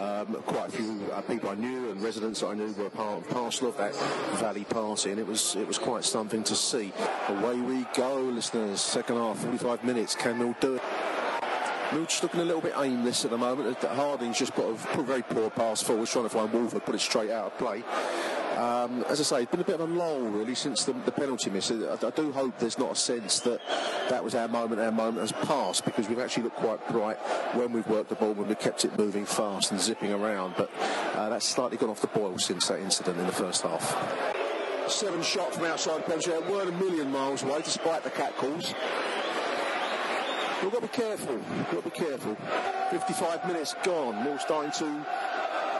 Um, 0.00 0.26
quite 0.46 0.68
a 0.68 0.72
few 0.72 1.00
uh, 1.12 1.20
people 1.22 1.48
I 1.48 1.54
knew 1.54 1.90
and 1.90 2.02
residents 2.02 2.40
that 2.40 2.48
I 2.48 2.54
knew 2.54 2.72
were 2.72 2.90
part 2.90 3.18
and 3.18 3.28
parcel 3.28 3.68
of 3.68 3.76
that 3.78 3.94
Valley 4.38 4.64
Party, 4.64 5.10
and 5.10 5.18
it 5.18 5.26
was 5.26 5.56
it 5.56 5.66
was 5.66 5.78
quite 5.78 6.04
something 6.04 6.42
to 6.44 6.54
see. 6.54 6.92
Away 7.28 7.60
we 7.60 7.86
go, 7.94 8.16
listeners. 8.16 8.80
Second 8.80 9.16
half, 9.16 9.38
45 9.38 9.84
minutes. 9.84 10.14
Can 10.18 10.38
Mill 10.38 10.54
do 10.60 10.74
it? 10.74 10.82
Just 12.06 12.22
looking 12.22 12.40
a 12.40 12.44
little 12.44 12.60
bit 12.60 12.74
aimless 12.76 13.24
at 13.24 13.30
the 13.30 13.38
moment. 13.38 13.78
Harding's 13.78 14.38
just 14.38 14.52
put 14.52 14.66
a, 14.66 15.02
very 15.02 15.22
poor 15.22 15.48
pass 15.48 15.80
forward, 15.80 16.08
trying 16.08 16.24
to 16.24 16.28
find 16.28 16.52
Woolford, 16.52 16.84
put 16.84 16.94
it 16.94 17.00
straight 17.00 17.30
out 17.30 17.46
of 17.46 17.58
play. 17.58 17.82
Um, 18.58 19.04
as 19.08 19.20
I 19.20 19.22
say, 19.22 19.42
it's 19.42 19.50
been 19.50 19.60
a 19.60 19.64
bit 19.64 19.80
of 19.80 19.88
a 19.88 19.94
lull 19.94 20.20
really 20.20 20.56
since 20.56 20.84
the, 20.84 20.92
the 20.92 21.12
penalty 21.12 21.48
miss. 21.50 21.70
I, 21.70 21.96
I 22.04 22.10
do 22.10 22.32
hope 22.32 22.58
there's 22.58 22.78
not 22.78 22.92
a 22.92 22.96
sense 22.96 23.38
that 23.40 23.60
that 24.10 24.22
was 24.22 24.34
our 24.34 24.48
moment, 24.48 24.80
our 24.80 24.90
moment 24.90 25.20
has 25.20 25.32
passed 25.46 25.84
because 25.84 26.08
we've 26.08 26.18
actually 26.18 26.42
looked 26.44 26.56
quite 26.56 26.86
bright 26.88 27.18
when 27.54 27.72
we've 27.72 27.86
worked 27.86 28.08
the 28.08 28.16
ball, 28.16 28.32
when 28.32 28.48
we've 28.48 28.58
kept 28.58 28.84
it 28.84 28.98
moving 28.98 29.24
fast 29.24 29.70
and 29.70 29.80
zipping 29.80 30.12
around. 30.12 30.54
But 30.56 30.70
uh, 31.14 31.28
that's 31.28 31.46
slightly 31.46 31.76
gone 31.76 31.90
off 31.90 32.00
the 32.00 32.08
boil 32.08 32.36
since 32.38 32.66
that 32.66 32.80
incident 32.80 33.18
in 33.18 33.26
the 33.26 33.32
first 33.32 33.62
half. 33.62 34.34
Seven 34.88 35.22
shot 35.22 35.54
from 35.54 35.66
outside 35.66 35.98
the 35.98 36.02
penalty 36.02 36.30
weren't 36.52 36.70
a 36.70 36.72
million 36.72 37.12
miles 37.12 37.44
away 37.44 37.62
despite 37.62 38.02
the 38.02 38.10
catcalls. 38.10 38.74
We've 40.62 40.72
got 40.72 40.82
to 40.82 40.88
be 40.88 40.88
careful. 40.88 41.34
We've 41.34 41.70
got 41.70 41.84
to 41.84 41.90
be 41.90 41.96
careful. 41.96 42.36
55 42.90 43.46
minutes 43.46 43.74
gone. 43.84 44.24
We're 44.24 44.38
starting 44.40 44.72
to 44.72 44.84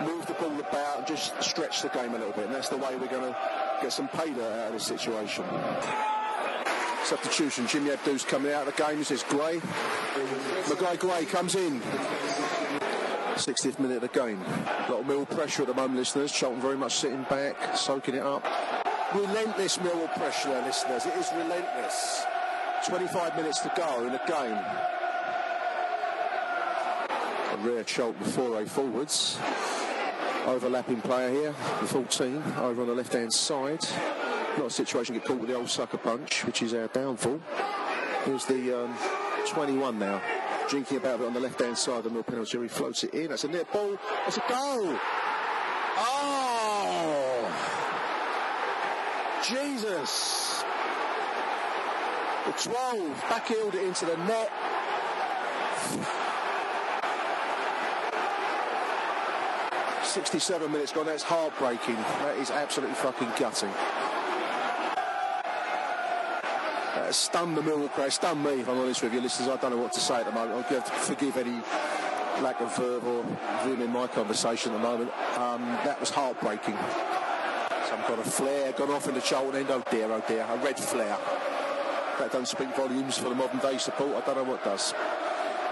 move 0.04 0.24
the 0.26 0.34
ball 0.34 0.58
about 0.60 0.98
and 0.98 1.06
just 1.06 1.40
stretch 1.42 1.82
the 1.82 1.88
game 1.88 2.14
a 2.14 2.18
little 2.18 2.32
bit. 2.32 2.46
And 2.46 2.54
that's 2.54 2.68
the 2.68 2.76
way 2.76 2.94
we're 2.94 3.08
going 3.08 3.32
to 3.32 3.36
get 3.82 3.92
some 3.92 4.08
payday 4.08 4.62
out 4.62 4.68
of 4.68 4.72
this 4.74 4.84
situation. 4.84 5.44
Substitution. 7.04 7.66
Jimmy 7.66 7.90
Abdou's 7.90 8.24
coming 8.24 8.52
out 8.52 8.68
of 8.68 8.76
the 8.76 8.82
game. 8.82 8.98
This 8.98 9.10
is 9.10 9.22
Gueye. 9.24 9.60
Magaye 10.66 10.98
Gueye 10.98 11.28
comes 11.28 11.54
in. 11.56 11.80
60th 13.34 13.78
minute 13.78 14.02
of 14.02 14.12
the 14.12 14.18
game. 14.20 14.40
A 14.42 14.92
lot 14.92 15.00
of 15.00 15.06
Mill 15.06 15.26
pressure 15.26 15.62
at 15.62 15.68
the 15.68 15.74
moment, 15.74 15.96
listeners. 15.96 16.30
Charlton 16.30 16.60
very 16.60 16.76
much 16.76 16.96
sitting 16.96 17.24
back, 17.24 17.76
soaking 17.76 18.14
it 18.14 18.22
up. 18.22 18.44
Relentless 19.14 19.80
Mill 19.80 20.08
pressure, 20.08 20.62
listeners. 20.66 21.06
It 21.06 21.14
is 21.14 21.28
relentless. 21.34 22.24
25 22.86 23.36
minutes 23.36 23.60
to 23.60 23.72
go 23.76 24.06
in 24.06 24.12
the 24.12 24.20
game. 24.26 24.58
A 27.52 27.56
rare 27.60 27.84
Charlton 27.84 28.22
a 28.22 28.66
forwards. 28.66 29.38
Overlapping 30.46 31.00
player 31.02 31.30
here, 31.30 31.54
the 31.80 31.86
14, 31.86 32.42
over 32.58 32.82
on 32.82 32.88
the 32.88 32.94
left-hand 32.94 33.32
side. 33.32 33.84
Not 34.56 34.66
a 34.66 34.70
situation 34.70 35.14
get 35.14 35.24
caught 35.24 35.38
with 35.38 35.48
the 35.48 35.56
old 35.56 35.68
sucker 35.68 35.98
punch, 35.98 36.44
which 36.44 36.62
is 36.62 36.72
our 36.72 36.86
downfall. 36.88 37.40
Here's 38.24 38.46
the 38.46 38.84
um, 38.84 38.96
21 39.46 39.98
now, 39.98 40.22
drinking 40.68 40.98
about 40.98 41.20
it 41.20 41.26
on 41.26 41.34
the 41.34 41.40
left-hand 41.40 41.76
side 41.76 41.98
of 41.98 42.04
the 42.04 42.10
Mill 42.10 42.22
penalty. 42.22 42.58
He 42.60 42.68
floats 42.68 43.04
it 43.04 43.12
in. 43.12 43.28
That's 43.28 43.44
a 43.44 43.48
net 43.48 43.70
ball. 43.72 43.98
That's 44.24 44.38
a 44.38 44.44
goal. 44.48 44.98
Oh! 45.98 47.48
Jesus! 49.44 50.37
The 52.58 52.70
12 52.70 53.16
backheeled 53.28 53.74
it 53.74 53.84
into 53.84 54.04
the 54.04 54.16
net. 54.16 54.50
Sixty-seven 60.02 60.72
minutes 60.72 60.90
gone. 60.90 61.06
That's 61.06 61.22
heartbreaking. 61.22 61.94
That 61.94 62.36
is 62.38 62.50
absolutely 62.50 62.96
fucking 62.96 63.28
gutting. 63.38 63.70
That 66.94 67.08
uh, 67.08 67.12
stunned 67.12 67.56
the 67.56 67.60
Millwall 67.60 67.90
crowd, 67.92 68.12
stunned 68.12 68.42
me, 68.42 68.60
if 68.60 68.68
I'm 68.68 68.78
honest 68.78 69.02
with 69.04 69.14
you, 69.14 69.20
listeners. 69.20 69.48
I 69.48 69.56
don't 69.56 69.70
know 69.70 69.76
what 69.76 69.92
to 69.92 70.00
say 70.00 70.16
at 70.16 70.26
the 70.26 70.32
moment. 70.32 70.54
I'll 70.54 70.62
have 70.62 70.84
to 70.84 70.92
forgive 70.92 71.36
any 71.36 71.60
lack 72.42 72.60
of 72.60 72.74
verve 72.76 73.06
or 73.06 73.24
vim 73.62 73.82
in 73.82 73.92
my 73.92 74.08
conversation 74.08 74.72
at 74.72 74.78
the 74.78 74.82
moment. 74.82 75.12
Um, 75.36 75.62
that 75.84 76.00
was 76.00 76.10
heartbreaking. 76.10 76.76
Some 77.88 78.00
kind 78.00 78.18
of 78.18 78.26
flare 78.26 78.72
gone 78.72 78.90
off 78.90 79.06
in 79.06 79.14
the 79.14 79.20
Charlton 79.20 79.60
end. 79.60 79.70
Oh 79.70 79.84
dear, 79.92 80.10
oh 80.10 80.24
dear, 80.26 80.44
a 80.44 80.56
red 80.56 80.76
flare. 80.76 81.18
That 82.18 82.32
doesn't 82.32 82.46
speak 82.46 82.74
volumes 82.74 83.16
for 83.16 83.28
the 83.28 83.34
modern 83.34 83.60
day 83.60 83.78
support. 83.78 84.16
I 84.16 84.26
don't 84.26 84.36
know 84.36 84.50
what 84.50 84.64
does. 84.64 84.92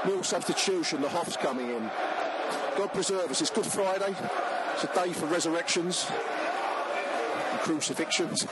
Mill 0.05 0.23
substitution, 0.23 1.03
the 1.03 1.09
Hoff's 1.09 1.37
coming 1.37 1.69
in. 1.69 1.91
God 2.77 2.93
preserve 2.93 3.31
us, 3.31 3.41
it's 3.41 3.51
Good 3.51 3.67
Friday. 3.67 4.15
It's 4.75 4.85
a 4.85 4.95
day 4.95 5.13
for 5.13 5.27
resurrections 5.27 6.07
and 7.51 7.61
crucifixions. 7.61 8.47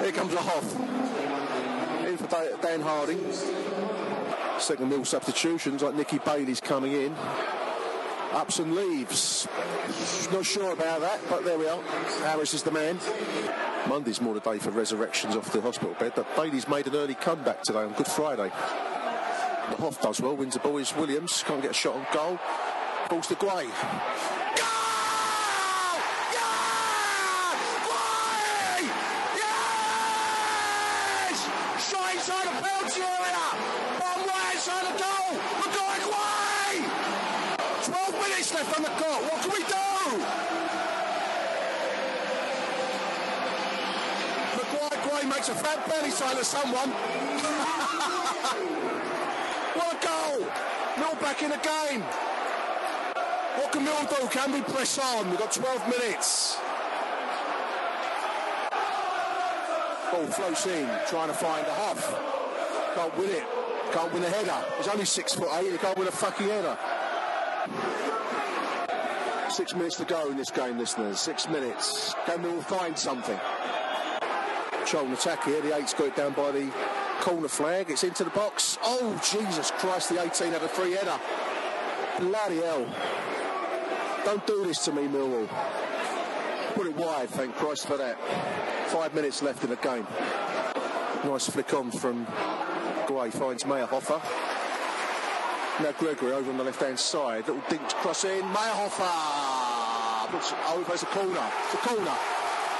Here 0.00 0.12
comes 0.12 0.32
the 0.32 0.40
Hoff. 0.40 0.74
In 2.06 2.16
for 2.18 2.26
Dan 2.60 2.80
Harding. 2.80 3.32
Second 4.58 4.88
Mill 4.90 5.04
substitutions, 5.04 5.82
like 5.82 5.94
Nicky 5.94 6.18
Bailey's 6.18 6.60
coming 6.60 6.92
in. 6.92 7.14
Upson 8.32 8.74
leaves. 8.74 9.48
Not 10.32 10.44
sure 10.44 10.72
about 10.72 11.00
that, 11.00 11.20
but 11.28 11.44
there 11.44 11.58
we 11.58 11.66
are. 11.66 11.80
Harris 12.22 12.54
is 12.54 12.62
the 12.62 12.70
man. 12.70 12.98
Monday's 13.88 14.20
more 14.20 14.34
the 14.34 14.40
day 14.40 14.58
for 14.58 14.70
resurrections 14.70 15.34
off 15.34 15.52
the 15.52 15.60
hospital 15.60 15.94
bed, 15.98 16.12
but 16.14 16.26
Bailey's 16.36 16.68
made 16.68 16.86
an 16.86 16.94
early 16.94 17.14
comeback 17.14 17.62
today 17.62 17.80
on 17.80 17.92
Good 17.94 18.06
Friday. 18.06 18.50
The 19.70 19.76
Hoff 19.76 20.00
does 20.00 20.20
well, 20.20 20.36
wins 20.36 20.54
the 20.54 20.60
ball. 20.60 20.78
Is 20.78 20.94
Williams 20.94 21.42
can't 21.46 21.62
get 21.62 21.72
a 21.72 21.74
shot 21.74 21.96
on 21.96 22.06
goal. 22.12 22.38
Balls 23.08 23.26
to 23.28 23.34
Gueye. 23.34 24.37
Makes 45.48 45.60
a 45.60 45.64
fat 45.64 45.88
belly 45.88 46.10
to 46.10 46.44
someone. 46.44 46.90
what 49.72 49.94
a 49.94 49.96
goal! 50.06 50.40
Mill 50.98 51.14
back 51.22 51.42
in 51.42 51.48
the 51.48 51.56
game. 51.56 52.02
What 53.56 53.72
can 53.72 53.82
Mill 53.82 54.04
do? 54.10 54.28
Can 54.28 54.52
we 54.52 54.60
press 54.60 54.98
on? 54.98 55.30
We've 55.30 55.38
got 55.38 55.52
12 55.52 55.88
minutes. 55.88 56.58
Oh, 60.12 60.12
Ball 60.12 60.26
floats 60.26 60.66
in, 60.66 60.86
trying 61.06 61.28
to 61.28 61.34
find 61.34 61.66
a 61.66 61.72
half. 61.72 62.14
Can't 62.94 63.16
win 63.16 63.30
it. 63.30 63.44
Can't 63.92 64.12
win 64.12 64.24
a 64.24 64.28
header. 64.28 64.64
He's 64.76 64.88
only 64.88 65.06
six 65.06 65.32
foot 65.34 65.48
eight. 65.54 65.72
He 65.72 65.78
can't 65.78 65.96
win 65.96 66.08
a 66.08 66.10
fucking 66.12 66.46
header. 66.46 66.76
Six 69.48 69.74
minutes 69.74 69.96
to 69.96 70.04
go 70.04 70.28
in 70.30 70.36
this 70.36 70.50
game, 70.50 70.76
listeners. 70.76 71.18
Six 71.18 71.48
minutes. 71.48 72.14
Can 72.26 72.42
we 72.42 72.50
all 72.50 72.60
find 72.60 72.98
something? 72.98 73.40
Charlton 74.88 75.12
attack 75.12 75.44
here. 75.44 75.60
The 75.60 75.76
eight's 75.76 75.92
got 75.92 76.06
it 76.06 76.16
down 76.16 76.32
by 76.32 76.50
the 76.50 76.72
corner 77.20 77.48
flag. 77.48 77.90
It's 77.90 78.04
into 78.04 78.24
the 78.24 78.30
box. 78.30 78.78
Oh, 78.82 79.20
Jesus 79.30 79.70
Christ, 79.72 80.08
the 80.08 80.22
18 80.22 80.52
had 80.52 80.62
a 80.62 80.68
free 80.68 80.92
header. 80.92 81.18
Bloody 82.18 82.62
hell. 82.62 82.86
Don't 84.24 84.46
do 84.46 84.64
this 84.64 84.82
to 84.86 84.92
me, 84.92 85.02
Millwall. 85.02 85.46
Put 86.74 86.86
it 86.86 86.96
wide, 86.96 87.28
thank 87.28 87.54
Christ 87.56 87.86
for 87.86 87.98
that. 87.98 88.16
Five 88.88 89.14
minutes 89.14 89.42
left 89.42 89.62
in 89.62 89.68
the 89.68 89.76
game. 89.76 90.06
Nice 91.22 91.50
flick 91.50 91.74
on 91.74 91.90
from 91.90 92.24
Gueye, 93.06 93.30
finds 93.30 93.64
Maierhofer. 93.64 94.22
Now 95.82 95.92
Gregory 95.98 96.32
over 96.32 96.50
on 96.50 96.56
the 96.56 96.64
left-hand 96.64 96.98
side. 96.98 97.46
Little 97.46 97.62
dink 97.68 97.86
cross 97.88 98.24
in. 98.24 98.42
Maierhofer 98.42 100.30
puts 100.30 100.54
over 100.72 100.92
as 100.94 101.02
a 101.02 101.06
corner. 101.06 101.46
It's 101.66 101.74
a 101.74 101.88
corner. 101.88 102.37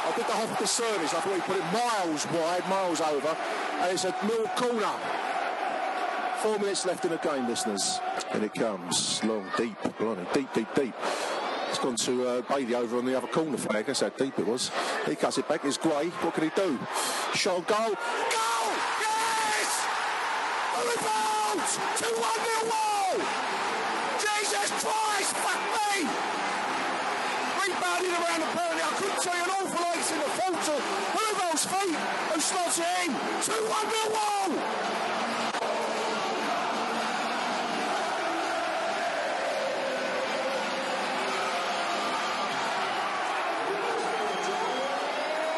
I 0.09 0.17
did 0.17 0.27
the 0.27 0.33
Hoffer 0.33 0.67
service. 0.67 1.13
I 1.13 1.21
thought 1.21 1.35
he 1.35 1.41
put 1.43 1.57
it 1.57 1.73
miles 1.73 2.27
wide, 2.33 2.67
miles 2.71 3.01
over. 3.03 3.37
And 3.83 3.93
it's 3.93 4.05
a 4.05 4.15
mill 4.25 4.47
corner. 4.57 4.95
Four 6.39 6.59
minutes 6.59 6.87
left 6.87 7.05
in 7.05 7.11
the 7.11 7.19
game, 7.19 7.47
listeners. 7.47 8.01
And 8.33 8.43
it 8.43 8.55
comes. 8.55 9.23
Long, 9.25 9.47
deep, 9.59 9.77
blimey, 9.99 10.25
deep, 10.33 10.53
deep, 10.55 10.75
deep. 10.75 10.95
It's 11.69 11.79
gone 11.79 11.97
to 11.97 12.27
uh, 12.27 12.43
Bailey 12.43 12.75
over 12.75 12.97
on 12.97 13.05
the 13.05 13.17
other 13.17 13.27
corner 13.27 13.59
flag. 13.59 13.85
That's 13.85 14.01
how 14.01 14.09
deep 14.09 14.39
it 14.39 14.47
was. 14.47 14.71
He 15.05 15.15
cuts 15.15 15.37
it 15.37 15.47
back. 15.47 15.65
It's 15.65 15.77
Gueye. 15.77 16.11
What 16.25 16.33
can 16.33 16.45
he 16.45 16.51
do? 16.57 16.79
Shot 17.35 17.67
goal. 17.67 17.93
Goal! 17.93 18.73
Yes! 19.05 19.87
A 20.73 20.81
rebound! 20.89 21.61
2-1 22.01 22.39
Millwall! 22.49 23.21
Jesus 24.25 24.71
Christ, 24.83 25.37
fuck 25.37 25.61
me! 25.77 26.48
Rebounding 27.69 28.13
around 28.13 28.41
the. 28.41 28.49
I 28.49 28.93
couldn't 28.97 29.21
tell 29.21 29.37
you 29.37 29.45
an 29.45 29.51
awful 29.51 29.83
lot 29.85 29.93
in 29.93 30.19
the 30.25 30.31
fault 30.41 30.69
of 30.73 30.81
Rubo's 31.21 31.65
feet 31.69 31.97
who 32.33 32.41
slots 32.41 32.79
it 32.79 32.87
in. 33.05 33.13
2-1 33.45 33.85
Millwall! 33.93 34.51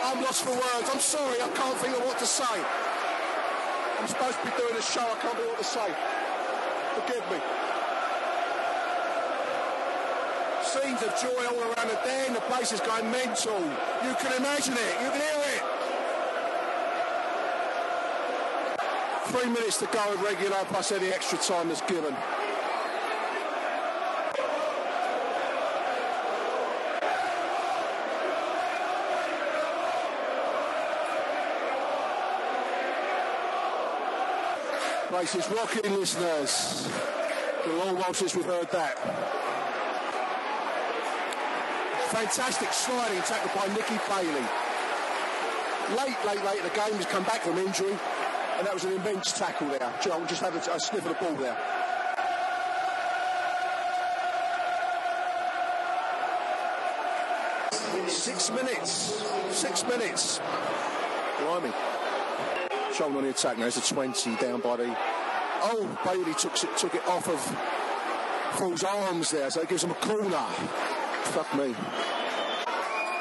I'm 0.04 0.18
lost 0.24 0.42
for 0.42 0.50
words. 0.50 0.90
I'm 0.92 0.98
sorry, 0.98 1.40
I 1.40 1.48
can't 1.50 1.78
think 1.78 1.96
of 1.96 2.04
what 2.04 2.18
to 2.18 2.26
say. 2.26 2.44
I'm 4.00 4.08
supposed 4.08 4.38
to 4.40 4.44
be 4.46 4.52
doing 4.58 4.74
a 4.76 4.82
show, 4.82 5.02
I 5.02 5.14
can't 5.22 5.36
think 5.36 5.46
of 5.46 5.52
what 5.54 5.58
to 5.58 5.64
say. 5.64 5.94
Forgive 6.96 7.30
me. 7.30 7.69
Scenes 10.70 11.02
of 11.02 11.12
joy 11.20 11.46
all 11.46 11.58
around 11.58 11.88
the 11.88 11.98
den. 12.04 12.32
The 12.32 12.40
place 12.42 12.70
is 12.70 12.78
going 12.78 13.10
mental. 13.10 13.58
You 13.58 14.14
can 14.20 14.32
imagine 14.36 14.74
it. 14.74 14.92
You 15.02 15.10
can 15.10 15.20
hear 15.20 15.42
it. 15.56 15.62
Three 19.32 19.50
minutes 19.50 19.78
to 19.78 19.86
go 19.86 19.98
at 19.98 20.22
regular, 20.22 20.64
plus 20.66 20.92
any 20.92 21.08
extra 21.08 21.38
time 21.38 21.68
that's 21.68 21.80
given. 21.80 22.14
Place 35.08 35.34
is 35.34 35.48
rocking, 35.50 35.94
listeners. 35.98 36.88
A 37.66 37.68
long 37.72 38.14
since 38.14 38.36
we've 38.36 38.44
heard 38.44 38.70
that. 38.70 39.39
Fantastic 42.10 42.72
sliding 42.72 43.22
tackle 43.22 43.50
by 43.54 43.68
Nicky 43.72 43.94
Bailey. 44.08 44.44
Late, 45.96 46.16
late, 46.26 46.44
late 46.44 46.62
the 46.64 46.70
game, 46.70 46.94
has 46.94 47.06
come 47.06 47.22
back 47.22 47.42
from 47.42 47.56
injury, 47.56 47.96
and 48.58 48.66
that 48.66 48.74
was 48.74 48.82
an 48.82 48.94
immense 48.94 49.30
tackle 49.30 49.68
there. 49.68 49.92
Joel 50.02 50.26
just 50.26 50.40
had 50.40 50.52
a, 50.52 50.74
a 50.74 50.80
sniff 50.80 51.06
of 51.06 51.16
the 51.16 51.24
ball 51.24 51.36
there. 51.36 51.56
Six 58.08 58.50
minutes. 58.50 59.24
Six 59.50 59.84
minutes. 59.86 60.40
Blimey. 61.38 61.72
Charlton 62.92 63.18
on 63.18 63.22
the 63.22 63.30
attack 63.30 63.56
now. 63.56 63.66
It's 63.66 63.90
a 63.90 63.94
20 63.94 64.34
down 64.36 64.60
by 64.60 64.76
the. 64.76 64.96
Oh, 65.62 65.98
Bailey 66.04 66.34
took 66.34 66.60
it, 66.64 66.76
took 66.76 66.94
it 66.96 67.06
off 67.06 67.28
of 67.28 67.40
Paul's 68.58 68.82
arms 68.82 69.30
there, 69.30 69.48
so 69.48 69.60
it 69.60 69.68
gives 69.68 69.84
him 69.84 69.92
a 69.92 69.94
corner. 69.94 70.44
Fuck 71.24 71.54
me. 71.54 71.74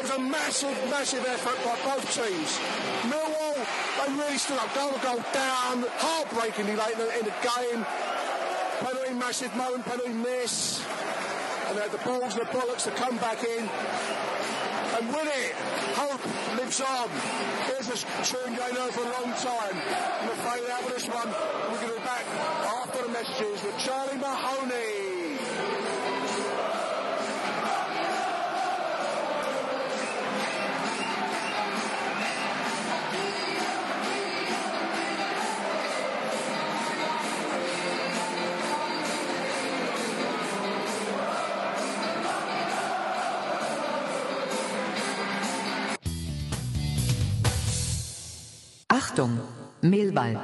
That 0.00 0.08
was 0.08 0.16
a 0.16 0.30
massive, 0.30 0.78
massive 0.88 1.26
effort 1.28 1.60
by 1.60 1.76
both 1.84 2.08
teams. 2.08 2.56
Millwall, 3.04 3.52
they 3.52 4.12
really 4.16 4.38
stood 4.38 4.56
up. 4.56 4.72
Goal 4.72 4.96
goal 5.04 5.20
down. 5.34 5.84
Heartbreakingly 6.00 6.72
late 6.72 6.96
in 6.96 7.28
the, 7.28 7.36
game. 7.44 7.84
Penalty, 8.80 9.12
massive 9.12 9.54
moment, 9.56 9.84
penalty 9.84 10.14
miss. 10.14 10.80
And 11.68 11.76
they 11.76 11.82
had 11.82 11.92
the 11.92 11.98
balls 11.98 12.32
and 12.32 12.40
the 12.40 12.48
bollocks 12.48 12.84
to 12.84 12.92
come 12.92 13.18
back 13.18 13.44
in. 13.44 13.68
And 14.96 15.04
with 15.12 15.28
it, 15.36 15.52
hope 15.92 16.24
lives 16.56 16.80
on. 16.80 17.10
Here's 17.68 17.92
a 17.92 18.00
tune 18.24 18.56
going 18.56 18.76
on 18.80 18.90
for 18.96 19.04
a 19.04 19.12
long 19.20 19.36
time. 19.36 19.76
To 19.76 20.34
fade 20.48 20.70
out 20.72 20.84
with 20.86 20.96
this 20.96 21.08
one. 21.12 21.28
We're 21.28 21.76
going 21.76 21.92
to 21.92 22.00
be 22.00 22.06
back 22.08 22.24
after 22.72 23.02
the 23.02 23.12
messages 23.12 23.62
with 23.62 23.76
Charlie 23.76 24.16
Mahoney. 24.16 25.09
Achtung, 49.20 49.38
Mehlball. 49.82 50.40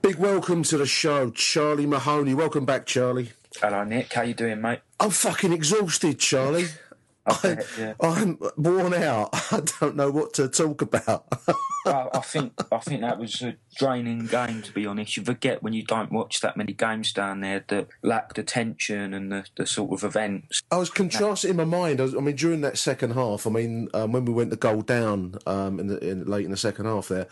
Big 0.00 0.16
welcome 0.16 0.64
to 0.64 0.76
the 0.76 0.86
show, 0.86 1.30
Charlie 1.30 1.86
Mahoney. 1.86 2.34
Welcome 2.34 2.64
back, 2.64 2.84
Charlie. 2.84 3.30
Hello, 3.60 3.84
Nick. 3.84 4.12
How 4.12 4.22
you 4.22 4.34
doing, 4.34 4.60
mate? 4.60 4.80
I'm 4.98 5.10
fucking 5.10 5.52
exhausted, 5.52 6.18
Charlie. 6.18 6.66
I, 7.26 7.58
yeah. 7.78 7.94
I'm 8.00 8.38
worn 8.56 8.94
out. 8.94 9.28
I 9.52 9.62
don't 9.80 9.94
know 9.94 10.10
what 10.10 10.34
to 10.34 10.48
talk 10.48 10.82
about. 10.82 11.26
I, 11.86 12.08
I 12.14 12.18
think 12.20 12.52
I 12.72 12.78
think 12.78 13.00
that 13.02 13.18
was 13.18 13.42
a 13.42 13.56
draining 13.76 14.26
game. 14.26 14.62
To 14.62 14.72
be 14.72 14.86
honest, 14.86 15.16
you 15.16 15.24
forget 15.24 15.62
when 15.62 15.72
you 15.72 15.84
don't 15.84 16.10
watch 16.10 16.40
that 16.40 16.56
many 16.56 16.72
games 16.72 17.12
down 17.12 17.40
there 17.40 17.64
that 17.68 17.88
lack 18.02 18.34
the 18.34 18.42
tension 18.42 19.14
and 19.14 19.30
the, 19.30 19.44
the 19.56 19.66
sort 19.66 19.92
of 19.92 20.04
events. 20.04 20.62
I 20.70 20.78
was 20.78 20.90
contrasting 20.90 21.50
in 21.50 21.56
my 21.56 21.64
mind. 21.64 22.00
I, 22.00 22.04
was, 22.04 22.16
I 22.16 22.20
mean, 22.20 22.34
during 22.34 22.60
that 22.62 22.78
second 22.78 23.12
half, 23.12 23.46
I 23.46 23.50
mean, 23.50 23.88
um, 23.94 24.10
when 24.12 24.24
we 24.24 24.32
went 24.32 24.50
to 24.50 24.56
goal 24.56 24.82
down 24.82 25.38
um, 25.46 25.78
in 25.78 25.86
the 25.86 25.98
in, 25.98 26.24
late 26.24 26.44
in 26.44 26.50
the 26.50 26.56
second 26.56 26.86
half 26.86 27.06
there. 27.06 27.28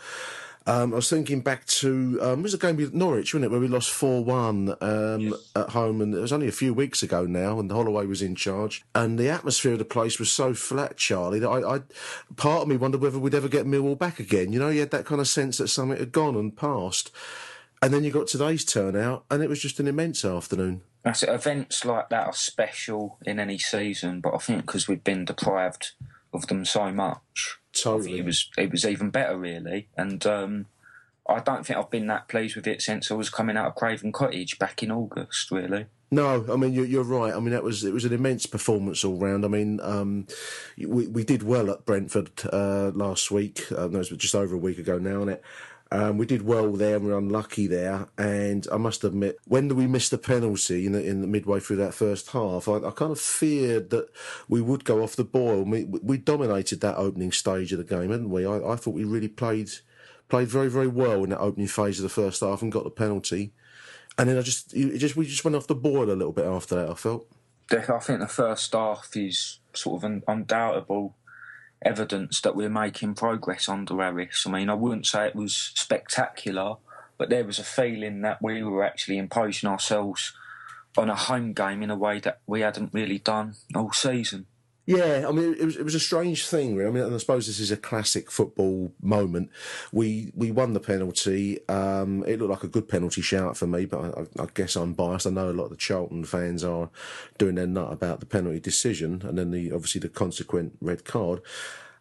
Um, 0.67 0.93
I 0.93 0.97
was 0.97 1.09
thinking 1.09 1.41
back 1.41 1.65
to 1.65 2.19
um, 2.21 2.39
it 2.39 2.43
was 2.43 2.53
a 2.53 2.59
game 2.59 2.77
with 2.77 2.93
Norwich, 2.93 3.33
wasn't 3.33 3.45
it, 3.45 3.51
where 3.51 3.59
we 3.59 3.67
lost 3.67 3.89
four 3.89 4.23
one 4.23 4.75
um, 4.81 5.35
at 5.55 5.69
home, 5.69 6.01
and 6.01 6.13
it 6.13 6.19
was 6.19 6.31
only 6.31 6.47
a 6.47 6.51
few 6.51 6.73
weeks 6.73 7.01
ago 7.01 7.25
now, 7.25 7.59
and 7.59 7.71
Holloway 7.71 8.05
was 8.05 8.21
in 8.21 8.35
charge, 8.35 8.83
and 8.93 9.17
the 9.17 9.29
atmosphere 9.29 9.73
of 9.73 9.79
the 9.79 9.85
place 9.85 10.19
was 10.19 10.31
so 10.31 10.53
flat, 10.53 10.97
Charlie, 10.97 11.39
that 11.39 11.49
I, 11.49 11.77
I 11.77 11.81
part 12.35 12.61
of 12.61 12.67
me 12.67 12.77
wondered 12.77 13.01
whether 13.01 13.17
we'd 13.17 13.33
ever 13.33 13.47
get 13.47 13.65
Millwall 13.65 13.97
back 13.97 14.19
again. 14.19 14.53
You 14.53 14.59
know, 14.59 14.69
you 14.69 14.81
had 14.81 14.91
that 14.91 15.05
kind 15.05 15.19
of 15.19 15.27
sense 15.27 15.57
that 15.57 15.69
something 15.69 15.97
had 15.97 16.11
gone 16.11 16.35
and 16.35 16.55
passed, 16.55 17.11
and 17.81 17.91
then 17.91 18.03
you 18.03 18.11
got 18.11 18.27
today's 18.27 18.63
turnout, 18.63 19.25
and 19.31 19.41
it 19.41 19.49
was 19.49 19.61
just 19.61 19.79
an 19.79 19.87
immense 19.87 20.23
afternoon. 20.23 20.81
That's 21.03 21.23
it. 21.23 21.29
Events 21.29 21.83
like 21.83 22.09
that 22.09 22.27
are 22.27 22.33
special 22.33 23.17
in 23.25 23.39
any 23.39 23.57
season, 23.57 24.21
but 24.21 24.35
I 24.35 24.37
think 24.37 24.67
because 24.67 24.87
we've 24.87 25.03
been 25.03 25.25
deprived 25.25 25.93
of 26.33 26.47
them 26.47 26.65
so 26.65 26.91
much, 26.91 27.59
Totally. 27.73 28.19
it 28.19 28.25
was 28.25 28.49
it 28.57 28.71
was 28.71 28.85
even 28.85 29.09
better, 29.09 29.37
really. 29.37 29.87
And 29.97 30.25
um, 30.25 30.65
I 31.27 31.39
don't 31.39 31.65
think 31.65 31.79
I've 31.79 31.89
been 31.89 32.07
that 32.07 32.27
pleased 32.27 32.55
with 32.55 32.67
it 32.67 32.81
since 32.81 33.11
I 33.11 33.13
was 33.15 33.29
coming 33.29 33.57
out 33.57 33.67
of 33.67 33.75
Craven 33.75 34.11
Cottage 34.11 34.59
back 34.59 34.83
in 34.83 34.91
August, 34.91 35.51
really. 35.51 35.85
No, 36.13 36.45
I 36.51 36.57
mean 36.57 36.73
you're, 36.73 36.85
you're 36.85 37.03
right. 37.03 37.33
I 37.33 37.39
mean 37.39 37.51
that 37.51 37.63
was 37.63 37.85
it 37.85 37.93
was 37.93 38.03
an 38.03 38.11
immense 38.11 38.45
performance 38.45 39.05
all 39.05 39.15
round. 39.15 39.45
I 39.45 39.47
mean 39.47 39.79
um, 39.81 40.27
we 40.77 41.07
we 41.07 41.23
did 41.23 41.41
well 41.41 41.71
at 41.71 41.85
Brentford 41.85 42.31
uh, 42.51 42.91
last 42.93 43.31
week. 43.31 43.71
Uh, 43.71 43.87
no, 43.87 43.99
it 44.01 44.09
was 44.09 44.09
just 44.09 44.35
over 44.35 44.55
a 44.55 44.59
week 44.59 44.77
ago 44.77 44.97
now, 44.97 45.21
and 45.21 45.31
it? 45.31 45.43
Um, 45.93 46.17
we 46.17 46.25
did 46.25 46.43
well 46.43 46.71
there. 46.71 46.99
We 46.99 47.11
were 47.11 47.17
unlucky 47.17 47.67
there, 47.67 48.07
and 48.17 48.65
I 48.71 48.77
must 48.77 49.03
admit, 49.03 49.37
when 49.45 49.67
we 49.75 49.87
missed 49.87 50.11
the 50.11 50.17
penalty 50.17 50.85
in 50.85 50.93
the, 50.93 51.05
in 51.05 51.19
the 51.19 51.27
midway 51.27 51.59
through 51.59 51.77
that 51.77 51.93
first 51.93 52.29
half, 52.29 52.69
I, 52.69 52.75
I 52.77 52.91
kind 52.91 53.11
of 53.11 53.19
feared 53.19 53.89
that 53.89 54.07
we 54.47 54.61
would 54.61 54.85
go 54.85 55.03
off 55.03 55.17
the 55.17 55.25
boil. 55.25 55.63
We, 55.63 55.83
we 55.83 56.17
dominated 56.17 56.79
that 56.79 56.95
opening 56.95 57.33
stage 57.33 57.73
of 57.73 57.77
the 57.77 57.83
game, 57.83 58.11
hadn't 58.11 58.29
we? 58.29 58.45
I, 58.45 58.71
I 58.71 58.75
thought 58.77 58.93
we 58.93 59.03
really 59.03 59.27
played 59.27 59.69
played 60.29 60.47
very 60.47 60.69
very 60.69 60.87
well 60.87 61.25
in 61.25 61.31
that 61.31 61.39
opening 61.39 61.67
phase 61.67 61.99
of 61.99 62.03
the 62.03 62.09
first 62.09 62.39
half 62.39 62.61
and 62.61 62.71
got 62.71 62.85
the 62.85 62.89
penalty. 62.89 63.51
And 64.17 64.29
then 64.29 64.37
I 64.37 64.41
just, 64.41 64.71
just 64.71 65.17
we 65.17 65.25
just 65.25 65.43
went 65.43 65.55
off 65.55 65.67
the 65.67 65.75
boil 65.75 66.05
a 66.05 66.15
little 66.15 66.31
bit 66.31 66.45
after 66.45 66.75
that. 66.75 66.89
I 66.89 66.93
felt. 66.93 67.27
I 67.69 67.99
think 67.99 68.19
the 68.19 68.27
first 68.27 68.73
half 68.73 69.09
is 69.15 69.59
sort 69.73 69.97
of 69.97 70.03
an 70.03 70.23
undoubtable 70.27 71.15
evidence 71.83 72.41
that 72.41 72.55
we're 72.55 72.69
making 72.69 73.15
progress 73.15 73.67
under 73.67 73.97
Harris. 73.97 74.45
I 74.45 74.51
mean, 74.51 74.69
I 74.69 74.73
wouldn't 74.73 75.07
say 75.07 75.27
it 75.27 75.35
was 75.35 75.55
spectacular, 75.75 76.75
but 77.17 77.29
there 77.29 77.45
was 77.45 77.59
a 77.59 77.63
feeling 77.63 78.21
that 78.21 78.41
we 78.41 78.63
were 78.63 78.83
actually 78.83 79.17
imposing 79.17 79.69
ourselves 79.69 80.33
on 80.97 81.09
a 81.09 81.15
home 81.15 81.53
game 81.53 81.81
in 81.81 81.89
a 81.89 81.95
way 81.95 82.19
that 82.19 82.39
we 82.45 82.61
hadn't 82.61 82.93
really 82.93 83.19
done 83.19 83.55
all 83.75 83.91
season. 83.91 84.45
Yeah, 84.97 85.25
I 85.27 85.31
mean, 85.31 85.55
it 85.57 85.63
was 85.65 85.77
it 85.77 85.83
was 85.83 85.95
a 85.95 85.99
strange 85.99 86.47
thing. 86.47 86.75
Really. 86.75 86.89
I 86.89 86.91
mean, 86.91 87.03
and 87.03 87.15
I 87.15 87.17
suppose 87.17 87.47
this 87.47 87.59
is 87.59 87.71
a 87.71 87.77
classic 87.77 88.29
football 88.29 88.93
moment. 89.01 89.49
We 89.91 90.31
we 90.35 90.51
won 90.51 90.73
the 90.73 90.79
penalty. 90.79 91.59
Um, 91.69 92.23
it 92.27 92.39
looked 92.39 92.51
like 92.51 92.63
a 92.63 92.67
good 92.67 92.89
penalty 92.89 93.21
shout 93.21 93.55
for 93.57 93.67
me, 93.67 93.85
but 93.85 93.99
I, 94.17 94.43
I 94.43 94.47
guess 94.53 94.75
I'm 94.75 94.93
biased. 94.93 95.27
I 95.27 95.29
know 95.29 95.49
a 95.49 95.53
lot 95.53 95.65
of 95.65 95.69
the 95.71 95.77
Charlton 95.77 96.25
fans 96.25 96.63
are 96.63 96.89
doing 97.37 97.55
their 97.55 97.67
nut 97.67 97.93
about 97.93 98.19
the 98.19 98.25
penalty 98.25 98.59
decision, 98.59 99.21
and 99.25 99.37
then 99.37 99.51
the 99.51 99.71
obviously 99.71 100.01
the 100.01 100.09
consequent 100.09 100.77
red 100.81 101.05
card. 101.05 101.41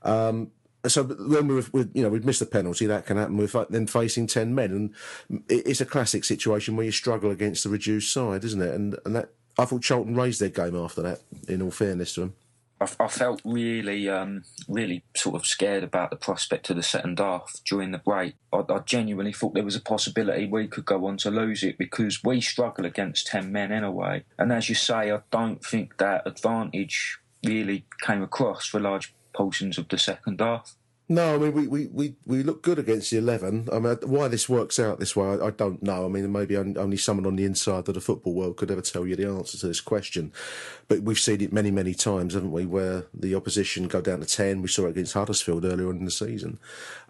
Um, 0.02 0.50
so 0.86 1.04
when 1.04 1.46
we 1.46 1.54
were, 1.56 1.88
you 1.92 2.02
know, 2.02 2.08
we'd 2.08 2.24
missed 2.24 2.40
the 2.40 2.46
penalty, 2.46 2.86
that 2.86 3.06
can 3.06 3.18
happen. 3.18 3.36
We're 3.36 3.66
then 3.68 3.86
facing 3.86 4.26
ten 4.26 4.54
men, 4.54 4.92
and 5.28 5.42
it's 5.48 5.80
a 5.80 5.86
classic 5.86 6.24
situation 6.24 6.76
where 6.76 6.86
you 6.86 6.92
struggle 6.92 7.30
against 7.30 7.64
the 7.64 7.70
reduced 7.70 8.12
side, 8.12 8.44
isn't 8.44 8.62
it? 8.62 8.74
And 8.74 8.96
and 9.04 9.14
that 9.14 9.30
I 9.58 9.64
thought 9.64 9.82
Charlton 9.82 10.16
raised 10.16 10.40
their 10.40 10.48
game 10.48 10.74
after 10.74 11.02
that. 11.02 11.20
In 11.48 11.62
all 11.62 11.70
fairness 11.70 12.14
to 12.14 12.20
them. 12.20 12.34
I, 12.80 12.88
I 12.98 13.08
felt 13.08 13.40
really, 13.44 14.08
um, 14.08 14.44
really 14.68 15.04
sort 15.16 15.36
of 15.36 15.46
scared 15.46 15.84
about 15.84 16.10
the 16.10 16.16
prospect 16.16 16.70
of 16.70 16.76
the 16.76 16.82
second 16.82 17.18
half 17.18 17.60
during 17.64 17.90
the 17.90 17.98
break. 17.98 18.34
I, 18.52 18.62
I, 18.68 18.78
genuinely 18.80 19.32
thought 19.32 19.54
there 19.54 19.64
was 19.64 19.76
a 19.76 19.80
possibility 19.80 20.46
we 20.46 20.66
could 20.66 20.86
go 20.86 21.06
on 21.06 21.16
to 21.18 21.30
lose 21.30 21.62
it 21.62 21.78
because 21.78 22.24
we 22.24 22.40
struggle 22.40 22.86
against 22.86 23.26
10 23.28 23.52
men 23.52 23.72
anyway. 23.72 24.24
And 24.38 24.52
as 24.52 24.68
you 24.68 24.74
say, 24.74 25.12
I 25.12 25.20
don't 25.30 25.64
think 25.64 25.98
that 25.98 26.26
advantage 26.26 27.18
really 27.44 27.84
came 28.02 28.22
across 28.22 28.66
for 28.66 28.80
large 28.80 29.14
portions 29.34 29.78
of 29.78 29.88
the 29.88 29.98
second 29.98 30.40
half. 30.40 30.76
No, 31.12 31.34
I 31.34 31.38
mean 31.38 31.52
we, 31.54 31.66
we, 31.66 31.86
we, 31.88 32.14
we 32.24 32.42
look 32.44 32.62
good 32.62 32.78
against 32.78 33.10
the 33.10 33.18
eleven. 33.18 33.68
I 33.72 33.80
mean, 33.80 33.96
why 34.04 34.28
this 34.28 34.48
works 34.48 34.78
out 34.78 35.00
this 35.00 35.16
way, 35.16 35.26
I, 35.26 35.48
I 35.48 35.50
don't 35.50 35.82
know. 35.82 36.04
I 36.04 36.08
mean, 36.08 36.30
maybe 36.30 36.56
only 36.56 36.96
someone 36.96 37.26
on 37.26 37.34
the 37.34 37.44
inside 37.44 37.88
of 37.88 37.94
the 37.94 38.00
football 38.00 38.32
world 38.32 38.56
could 38.56 38.70
ever 38.70 38.80
tell 38.80 39.04
you 39.04 39.16
the 39.16 39.26
answer 39.26 39.58
to 39.58 39.66
this 39.66 39.80
question. 39.80 40.32
But 40.86 41.02
we've 41.02 41.18
seen 41.18 41.40
it 41.40 41.52
many, 41.52 41.72
many 41.72 41.94
times, 41.94 42.34
haven't 42.34 42.52
we? 42.52 42.64
Where 42.64 43.06
the 43.12 43.34
opposition 43.34 43.88
go 43.88 44.00
down 44.00 44.20
to 44.20 44.24
ten. 44.26 44.62
We 44.62 44.68
saw 44.68 44.86
it 44.86 44.90
against 44.90 45.14
Huddersfield 45.14 45.64
earlier 45.64 45.88
on 45.88 45.96
in 45.96 46.04
the 46.04 46.12
season, 46.12 46.60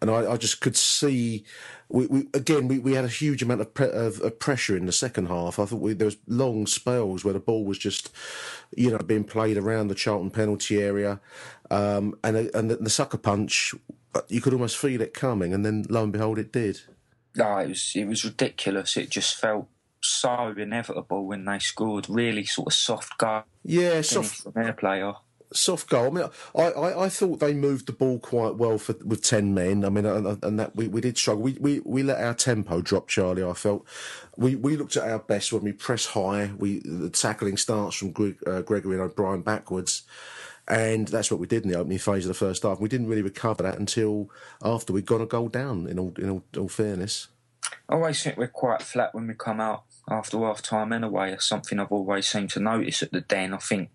and 0.00 0.10
I, 0.10 0.32
I 0.32 0.36
just 0.38 0.62
could 0.62 0.78
see. 0.78 1.44
We, 1.90 2.06
we 2.06 2.28
again 2.34 2.68
we, 2.68 2.78
we 2.78 2.94
had 2.94 3.04
a 3.04 3.08
huge 3.08 3.42
amount 3.42 3.60
of, 3.60 3.74
pre- 3.74 3.90
of, 3.90 4.20
of 4.20 4.38
pressure 4.38 4.76
in 4.76 4.86
the 4.86 4.92
second 4.92 5.26
half. 5.26 5.58
I 5.58 5.64
thought 5.64 5.80
we, 5.80 5.92
there 5.92 6.06
was 6.06 6.16
long 6.26 6.66
spells 6.66 7.24
where 7.24 7.34
the 7.34 7.40
ball 7.40 7.64
was 7.64 7.78
just, 7.78 8.10
you 8.76 8.90
know, 8.90 8.98
being 8.98 9.24
played 9.24 9.56
around 9.56 9.88
the 9.88 9.94
Charlton 9.94 10.30
penalty 10.30 10.80
area, 10.80 11.20
um, 11.70 12.16
and 12.22 12.36
and 12.36 12.70
the, 12.70 12.76
the 12.76 12.90
sucker 12.90 13.18
punch 13.18 13.74
you 14.28 14.40
could 14.40 14.52
almost 14.52 14.76
feel 14.76 15.00
it 15.00 15.14
coming, 15.14 15.52
and 15.52 15.64
then 15.64 15.84
lo 15.88 16.02
and 16.02 16.12
behold, 16.12 16.38
it 16.38 16.52
did. 16.52 16.80
No, 17.36 17.58
it 17.58 17.68
was 17.68 17.92
it 17.94 18.06
was 18.06 18.24
ridiculous. 18.24 18.96
It 18.96 19.10
just 19.10 19.36
felt 19.36 19.68
so 20.00 20.54
inevitable 20.56 21.26
when 21.26 21.44
they 21.44 21.58
scored. 21.58 22.08
Really, 22.08 22.44
sort 22.44 22.68
of 22.68 22.74
soft 22.74 23.18
go. 23.18 23.44
Yeah, 23.64 24.00
soft 24.00 24.42
from 24.42 24.52
their 24.52 24.72
player. 24.72 25.14
Soft 25.52 25.88
goal. 25.88 26.06
I 26.06 26.10
mean, 26.10 26.28
I, 26.56 26.62
I, 26.62 27.04
I, 27.04 27.08
thought 27.08 27.40
they 27.40 27.54
moved 27.54 27.86
the 27.86 27.92
ball 27.92 28.18
quite 28.18 28.56
well 28.56 28.78
for 28.78 28.94
with 29.04 29.22
ten 29.22 29.54
men. 29.54 29.84
I 29.84 29.88
mean, 29.88 30.06
and, 30.06 30.42
and 30.42 30.58
that 30.58 30.76
we, 30.76 30.88
we 30.88 31.00
did 31.00 31.18
struggle. 31.18 31.42
We, 31.42 31.56
we 31.60 31.80
we 31.80 32.02
let 32.02 32.22
our 32.22 32.34
tempo 32.34 32.80
drop, 32.80 33.08
Charlie. 33.08 33.44
I 33.44 33.52
felt 33.52 33.86
we, 34.36 34.56
we 34.56 34.76
looked 34.76 34.96
at 34.96 35.08
our 35.08 35.18
best 35.18 35.52
when 35.52 35.62
we 35.62 35.72
press 35.72 36.06
high. 36.06 36.52
We 36.56 36.80
the 36.80 37.10
tackling 37.10 37.56
starts 37.56 37.96
from 37.96 38.12
Greg, 38.12 38.36
uh, 38.46 38.62
Gregory 38.62 38.94
and 38.94 39.02
O'Brien 39.02 39.42
backwards. 39.42 40.02
And 40.68 41.08
that's 41.08 41.32
what 41.32 41.40
we 41.40 41.48
did 41.48 41.64
in 41.64 41.70
the 41.70 41.78
opening 41.78 41.98
phase 41.98 42.24
of 42.24 42.28
the 42.28 42.34
first 42.34 42.62
half. 42.62 42.78
We 42.78 42.88
didn't 42.88 43.08
really 43.08 43.22
recover 43.22 43.64
that 43.64 43.78
until 43.78 44.30
after 44.62 44.92
we'd 44.92 45.06
gone 45.06 45.20
a 45.20 45.26
goal 45.26 45.48
down. 45.48 45.88
In 45.88 45.98
all, 45.98 46.12
in 46.16 46.30
all, 46.30 46.44
all 46.56 46.68
fairness, 46.68 47.26
I 47.88 47.94
always 47.94 48.22
think 48.22 48.36
we're 48.36 48.46
quite 48.46 48.82
flat 48.82 49.14
when 49.14 49.26
we 49.26 49.34
come 49.34 49.60
out 49.60 49.82
after 50.08 50.38
half 50.38 50.62
time. 50.62 50.92
Anyway, 50.92 51.32
it's 51.32 51.48
something 51.48 51.80
I've 51.80 51.90
always 51.90 52.28
seemed 52.28 52.50
to 52.50 52.60
notice 52.60 53.02
at 53.02 53.10
the 53.10 53.20
Den. 53.20 53.52
I 53.52 53.58
think 53.58 53.90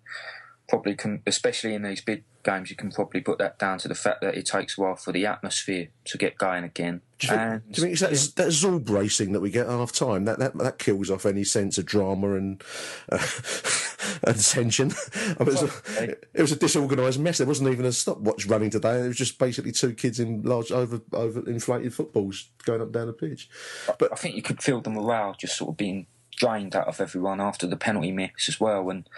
probably 0.68 0.94
can, 0.94 1.22
especially 1.26 1.74
in 1.74 1.82
these 1.82 2.00
big 2.00 2.24
games, 2.42 2.70
you 2.70 2.76
can 2.76 2.90
probably 2.90 3.20
put 3.20 3.38
that 3.38 3.58
down 3.58 3.78
to 3.78 3.88
the 3.88 3.94
fact 3.94 4.20
that 4.20 4.34
it 4.34 4.46
takes 4.46 4.78
a 4.78 4.80
while 4.80 4.96
for 4.96 5.12
the 5.12 5.26
atmosphere 5.26 5.88
to 6.04 6.18
get 6.18 6.38
going 6.38 6.64
again. 6.64 7.02
Do 7.18 7.26
you 7.26 7.30
think, 7.30 7.40
and, 7.40 7.72
do 7.72 7.80
you 7.80 7.96
think 7.96 7.98
that, 7.98 8.32
that 8.36 8.48
Zorb 8.48 8.88
racing 8.90 9.32
that 9.32 9.40
we 9.40 9.50
get 9.50 9.66
half 9.66 9.92
time 9.92 10.24
that, 10.24 10.38
that 10.38 10.56
that 10.58 10.78
kills 10.78 11.10
off 11.10 11.26
any 11.26 11.44
sense 11.44 11.78
of 11.78 11.86
drama 11.86 12.34
and 12.34 12.62
uh, 13.10 13.18
and 14.24 14.38
tension? 14.38 14.92
I 15.14 15.44
mean, 15.44 15.48
it, 15.48 15.60
was 15.60 15.62
a, 15.62 16.10
it 16.34 16.42
was 16.42 16.52
a 16.52 16.56
disorganised 16.56 17.20
mess. 17.20 17.38
There 17.38 17.46
wasn't 17.46 17.70
even 17.70 17.86
a 17.86 17.92
stopwatch 17.92 18.46
running 18.46 18.70
today. 18.70 19.00
It 19.00 19.08
was 19.08 19.16
just 19.16 19.38
basically 19.38 19.72
two 19.72 19.94
kids 19.94 20.20
in 20.20 20.42
large 20.42 20.70
over 20.72 21.00
over 21.12 21.48
inflated 21.48 21.94
footballs 21.94 22.50
going 22.64 22.82
up 22.82 22.92
down 22.92 23.06
the 23.06 23.12
pitch. 23.12 23.48
But 23.98 24.12
I 24.12 24.16
think 24.16 24.36
you 24.36 24.42
could 24.42 24.62
feel 24.62 24.80
the 24.80 24.90
morale 24.90 25.34
just 25.38 25.56
sort 25.56 25.70
of 25.70 25.76
being 25.76 26.06
drained 26.36 26.76
out 26.76 26.86
of 26.86 27.00
everyone 27.00 27.40
after 27.40 27.66
the 27.66 27.76
penalty 27.76 28.12
miss 28.12 28.48
as 28.48 28.60
well. 28.60 28.90
And 28.90 29.08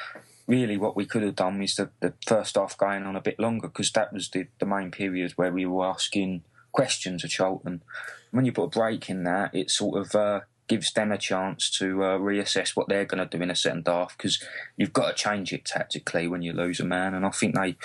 really 0.49 0.79
what 0.79 0.97
we 0.97 1.05
could 1.05 1.23
have 1.23 1.37
done 1.37 1.61
was 1.61 1.77
the, 1.77 1.91
the 2.01 2.15
first 2.27 2.57
half 2.57 2.77
going 2.77 3.05
on 3.05 3.15
a 3.15 3.21
bit 3.21 3.39
longer 3.39 3.69
because 3.69 3.93
that 3.93 4.13
was 4.13 4.31
the, 4.31 4.49
the 4.59 4.67
main 4.67 4.91
period 4.91 5.33
where 5.33 5.53
we 5.53 5.67
were 5.67 5.87
asking 5.87 6.43
questions 6.73 7.23
of 7.23 7.31
Charlton. 7.31 7.83
When 8.31 8.47
you 8.47 8.53
put 8.53 8.65
a 8.65 8.69
break 8.69 9.09
in 9.11 9.25
that, 9.25 9.55
it 9.55 9.71
sort 9.71 10.01
of 10.01 10.15
uh, 10.15 10.41
gives 10.67 10.91
them 10.93 11.13
a 11.13 11.19
chance 11.19 11.71
to 11.79 12.03
uh, 12.03 12.19
reassess 12.19 12.71
what 12.71 12.89
they're 12.89 13.05
going 13.05 13.27
to 13.27 13.37
do 13.37 13.43
in 13.43 13.51
a 13.51 13.57
second 13.57 13.87
half 13.87 14.17
because 14.17 14.43
you've 14.77 14.93
got 14.93 15.09
to 15.09 15.23
change 15.23 15.53
it 15.53 15.67
tactically 15.67 16.27
when 16.27 16.43
you 16.43 16.53
lose 16.53 16.81
a 16.81 16.85
man. 16.85 17.15
And 17.15 17.27
I 17.27 17.31
think 17.31 17.55
they, 17.55 17.77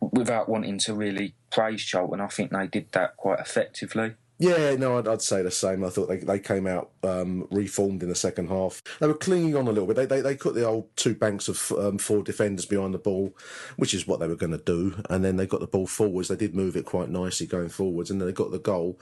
without 0.00 0.48
wanting 0.48 0.78
to 0.78 0.94
really 0.94 1.34
praise 1.50 1.82
Charlton, 1.82 2.20
I 2.20 2.28
think 2.28 2.52
they 2.52 2.68
did 2.68 2.92
that 2.92 3.16
quite 3.16 3.40
effectively. 3.40 4.14
Yeah, 4.38 4.74
no, 4.74 4.98
I'd, 4.98 5.08
I'd, 5.08 5.22
say 5.22 5.42
the 5.42 5.50
same. 5.50 5.82
I 5.82 5.88
thought 5.88 6.08
they, 6.08 6.18
they 6.18 6.38
came 6.38 6.66
out 6.66 6.90
um, 7.02 7.48
reformed 7.50 8.02
in 8.02 8.10
the 8.10 8.14
second 8.14 8.48
half. 8.48 8.82
They 9.00 9.06
were 9.06 9.14
clinging 9.14 9.56
on 9.56 9.66
a 9.66 9.70
little 9.70 9.86
bit. 9.86 9.96
They 9.96 10.04
they, 10.04 10.20
they 10.20 10.36
put 10.36 10.54
the 10.54 10.66
old 10.66 10.94
two 10.94 11.14
banks 11.14 11.48
of 11.48 11.72
um, 11.72 11.96
four 11.96 12.22
defenders 12.22 12.66
behind 12.66 12.92
the 12.92 12.98
ball, 12.98 13.34
which 13.76 13.94
is 13.94 14.06
what 14.06 14.20
they 14.20 14.28
were 14.28 14.36
going 14.36 14.52
to 14.52 14.58
do. 14.58 15.02
And 15.08 15.24
then 15.24 15.36
they 15.36 15.46
got 15.46 15.60
the 15.60 15.66
ball 15.66 15.86
forwards. 15.86 16.28
They 16.28 16.36
did 16.36 16.54
move 16.54 16.76
it 16.76 16.84
quite 16.84 17.08
nicely 17.08 17.46
going 17.46 17.70
forwards, 17.70 18.10
and 18.10 18.20
then 18.20 18.28
they 18.28 18.34
got 18.34 18.50
the 18.50 18.58
goal. 18.58 19.00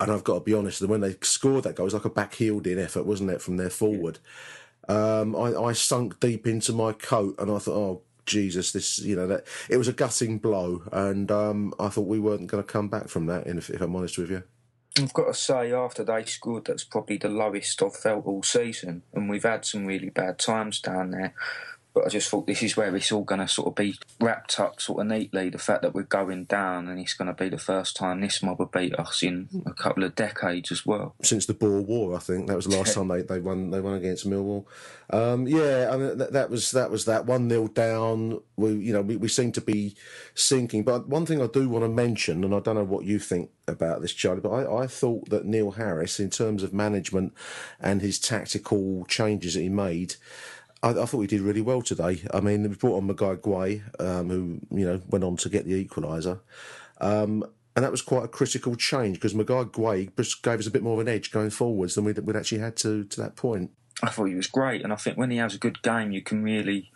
And 0.00 0.12
I've 0.12 0.24
got 0.24 0.34
to 0.34 0.40
be 0.40 0.52
honest, 0.52 0.82
when 0.82 1.00
they 1.00 1.16
scored 1.22 1.64
that 1.64 1.76
goal, 1.76 1.84
it 1.84 1.92
was 1.92 1.94
like 1.94 2.04
a 2.04 2.10
backheeled 2.10 2.66
in 2.66 2.78
effort, 2.78 3.06
wasn't 3.06 3.30
it, 3.30 3.40
from 3.40 3.56
their 3.56 3.70
forward? 3.70 4.18
Um, 4.86 5.34
I, 5.34 5.54
I 5.54 5.72
sunk 5.72 6.20
deep 6.20 6.46
into 6.46 6.74
my 6.74 6.92
coat, 6.92 7.36
and 7.38 7.50
I 7.50 7.58
thought, 7.58 7.76
oh 7.76 8.02
Jesus, 8.26 8.72
this 8.72 8.98
you 8.98 9.16
know 9.16 9.28
that 9.28 9.46
it 9.70 9.78
was 9.78 9.88
a 9.88 9.94
gutting 9.94 10.38
blow, 10.38 10.82
and 10.92 11.30
um, 11.30 11.72
I 11.80 11.88
thought 11.88 12.06
we 12.06 12.20
weren't 12.20 12.48
going 12.48 12.62
to 12.62 12.70
come 12.70 12.88
back 12.88 13.08
from 13.08 13.24
that. 13.26 13.46
If, 13.46 13.70
if 13.70 13.80
I'm 13.80 13.96
honest 13.96 14.18
with 14.18 14.30
you. 14.30 14.42
I've 14.96 15.12
got 15.12 15.26
to 15.26 15.34
say, 15.34 15.72
after 15.72 16.04
they 16.04 16.24
scored, 16.24 16.66
that's 16.66 16.84
probably 16.84 17.16
the 17.16 17.28
lowest 17.28 17.82
I've 17.82 17.96
felt 17.96 18.26
all 18.26 18.44
season. 18.44 19.02
And 19.12 19.28
we've 19.28 19.42
had 19.42 19.64
some 19.64 19.86
really 19.86 20.10
bad 20.10 20.38
times 20.38 20.80
down 20.80 21.10
there. 21.10 21.34
But 21.94 22.06
I 22.06 22.08
just 22.08 22.28
thought 22.28 22.48
this 22.48 22.62
is 22.64 22.76
where 22.76 22.94
it's 22.96 23.12
all 23.12 23.22
going 23.22 23.40
to 23.40 23.46
sort 23.46 23.68
of 23.68 23.76
be 23.76 23.94
wrapped 24.20 24.58
up 24.58 24.80
sort 24.80 25.00
of 25.00 25.06
neatly. 25.06 25.48
The 25.48 25.58
fact 25.58 25.82
that 25.82 25.94
we're 25.94 26.02
going 26.02 26.44
down 26.44 26.88
and 26.88 26.98
it's 26.98 27.14
going 27.14 27.28
to 27.28 27.32
be 27.32 27.48
the 27.48 27.56
first 27.56 27.94
time 27.94 28.20
this 28.20 28.42
mob 28.42 28.58
have 28.58 28.72
beat 28.72 28.98
us 28.98 29.22
in 29.22 29.48
a 29.64 29.72
couple 29.72 30.02
of 30.02 30.16
decades 30.16 30.72
as 30.72 30.84
well. 30.84 31.14
Since 31.22 31.46
the 31.46 31.54
Boer 31.54 31.80
War, 31.80 32.16
I 32.16 32.18
think 32.18 32.48
that 32.48 32.56
was 32.56 32.66
the 32.66 32.76
last 32.76 32.94
time 32.96 33.08
they, 33.08 33.22
they 33.22 33.38
won. 33.38 33.70
They 33.70 33.80
won 33.80 33.94
against 33.94 34.28
Millwall. 34.28 34.64
Um, 35.10 35.46
yeah, 35.46 35.90
I 35.92 35.96
mean 35.96 36.18
that, 36.18 36.32
that, 36.32 36.50
was 36.50 36.72
that 36.72 36.90
was 36.90 37.04
that 37.04 37.26
one 37.26 37.48
0 37.48 37.68
down. 37.68 38.40
We 38.56 38.72
you 38.72 38.92
know 38.92 39.02
we, 39.02 39.16
we 39.16 39.28
seem 39.28 39.52
to 39.52 39.60
be 39.60 39.94
sinking. 40.34 40.82
But 40.82 41.08
one 41.08 41.26
thing 41.26 41.40
I 41.40 41.46
do 41.46 41.68
want 41.68 41.84
to 41.84 41.88
mention, 41.88 42.42
and 42.42 42.54
I 42.54 42.58
don't 42.58 42.74
know 42.74 42.84
what 42.84 43.04
you 43.04 43.20
think 43.20 43.50
about 43.68 44.02
this, 44.02 44.12
Charlie, 44.12 44.40
but 44.40 44.50
I, 44.50 44.82
I 44.82 44.86
thought 44.88 45.30
that 45.30 45.44
Neil 45.44 45.72
Harris, 45.72 46.18
in 46.18 46.30
terms 46.30 46.64
of 46.64 46.72
management 46.72 47.34
and 47.78 48.02
his 48.02 48.18
tactical 48.18 49.04
changes 49.06 49.54
that 49.54 49.60
he 49.60 49.68
made. 49.68 50.16
I, 50.84 50.90
I, 50.90 51.06
thought 51.06 51.18
we 51.18 51.26
did 51.26 51.40
really 51.40 51.62
well 51.62 51.80
today. 51.80 52.20
I 52.32 52.40
mean, 52.40 52.62
we 52.62 52.76
brought 52.76 52.98
on 52.98 53.08
Magaye 53.08 53.38
Gueye, 53.38 54.00
um, 54.00 54.28
who 54.28 54.60
you 54.70 54.84
know 54.84 55.00
went 55.08 55.24
on 55.24 55.36
to 55.38 55.48
get 55.48 55.64
the 55.64 55.84
equaliser, 55.84 56.40
um, 57.00 57.42
and 57.74 57.84
that 57.84 57.90
was 57.90 58.02
quite 58.02 58.24
a 58.24 58.28
critical 58.28 58.76
change 58.76 59.16
because 59.16 59.32
Magaye 59.32 59.70
Gueye 59.70 60.14
just 60.16 60.42
gave 60.42 60.58
us 60.58 60.66
a 60.66 60.70
bit 60.70 60.82
more 60.82 60.94
of 60.94 61.00
an 61.00 61.08
edge 61.08 61.30
going 61.30 61.50
forwards 61.50 61.94
than 61.94 62.04
we'd, 62.04 62.18
we'd 62.18 62.36
actually 62.36 62.58
had 62.58 62.76
to 62.76 63.04
to 63.04 63.20
that 63.22 63.34
point. 63.34 63.70
I 64.02 64.10
thought 64.10 64.26
he 64.26 64.34
was 64.34 64.46
great, 64.46 64.82
and 64.82 64.92
I 64.92 64.96
think 64.96 65.16
when 65.16 65.30
he 65.30 65.38
has 65.38 65.54
a 65.54 65.58
good 65.58 65.82
game, 65.82 66.12
you 66.12 66.20
can 66.20 66.42
really 66.42 66.90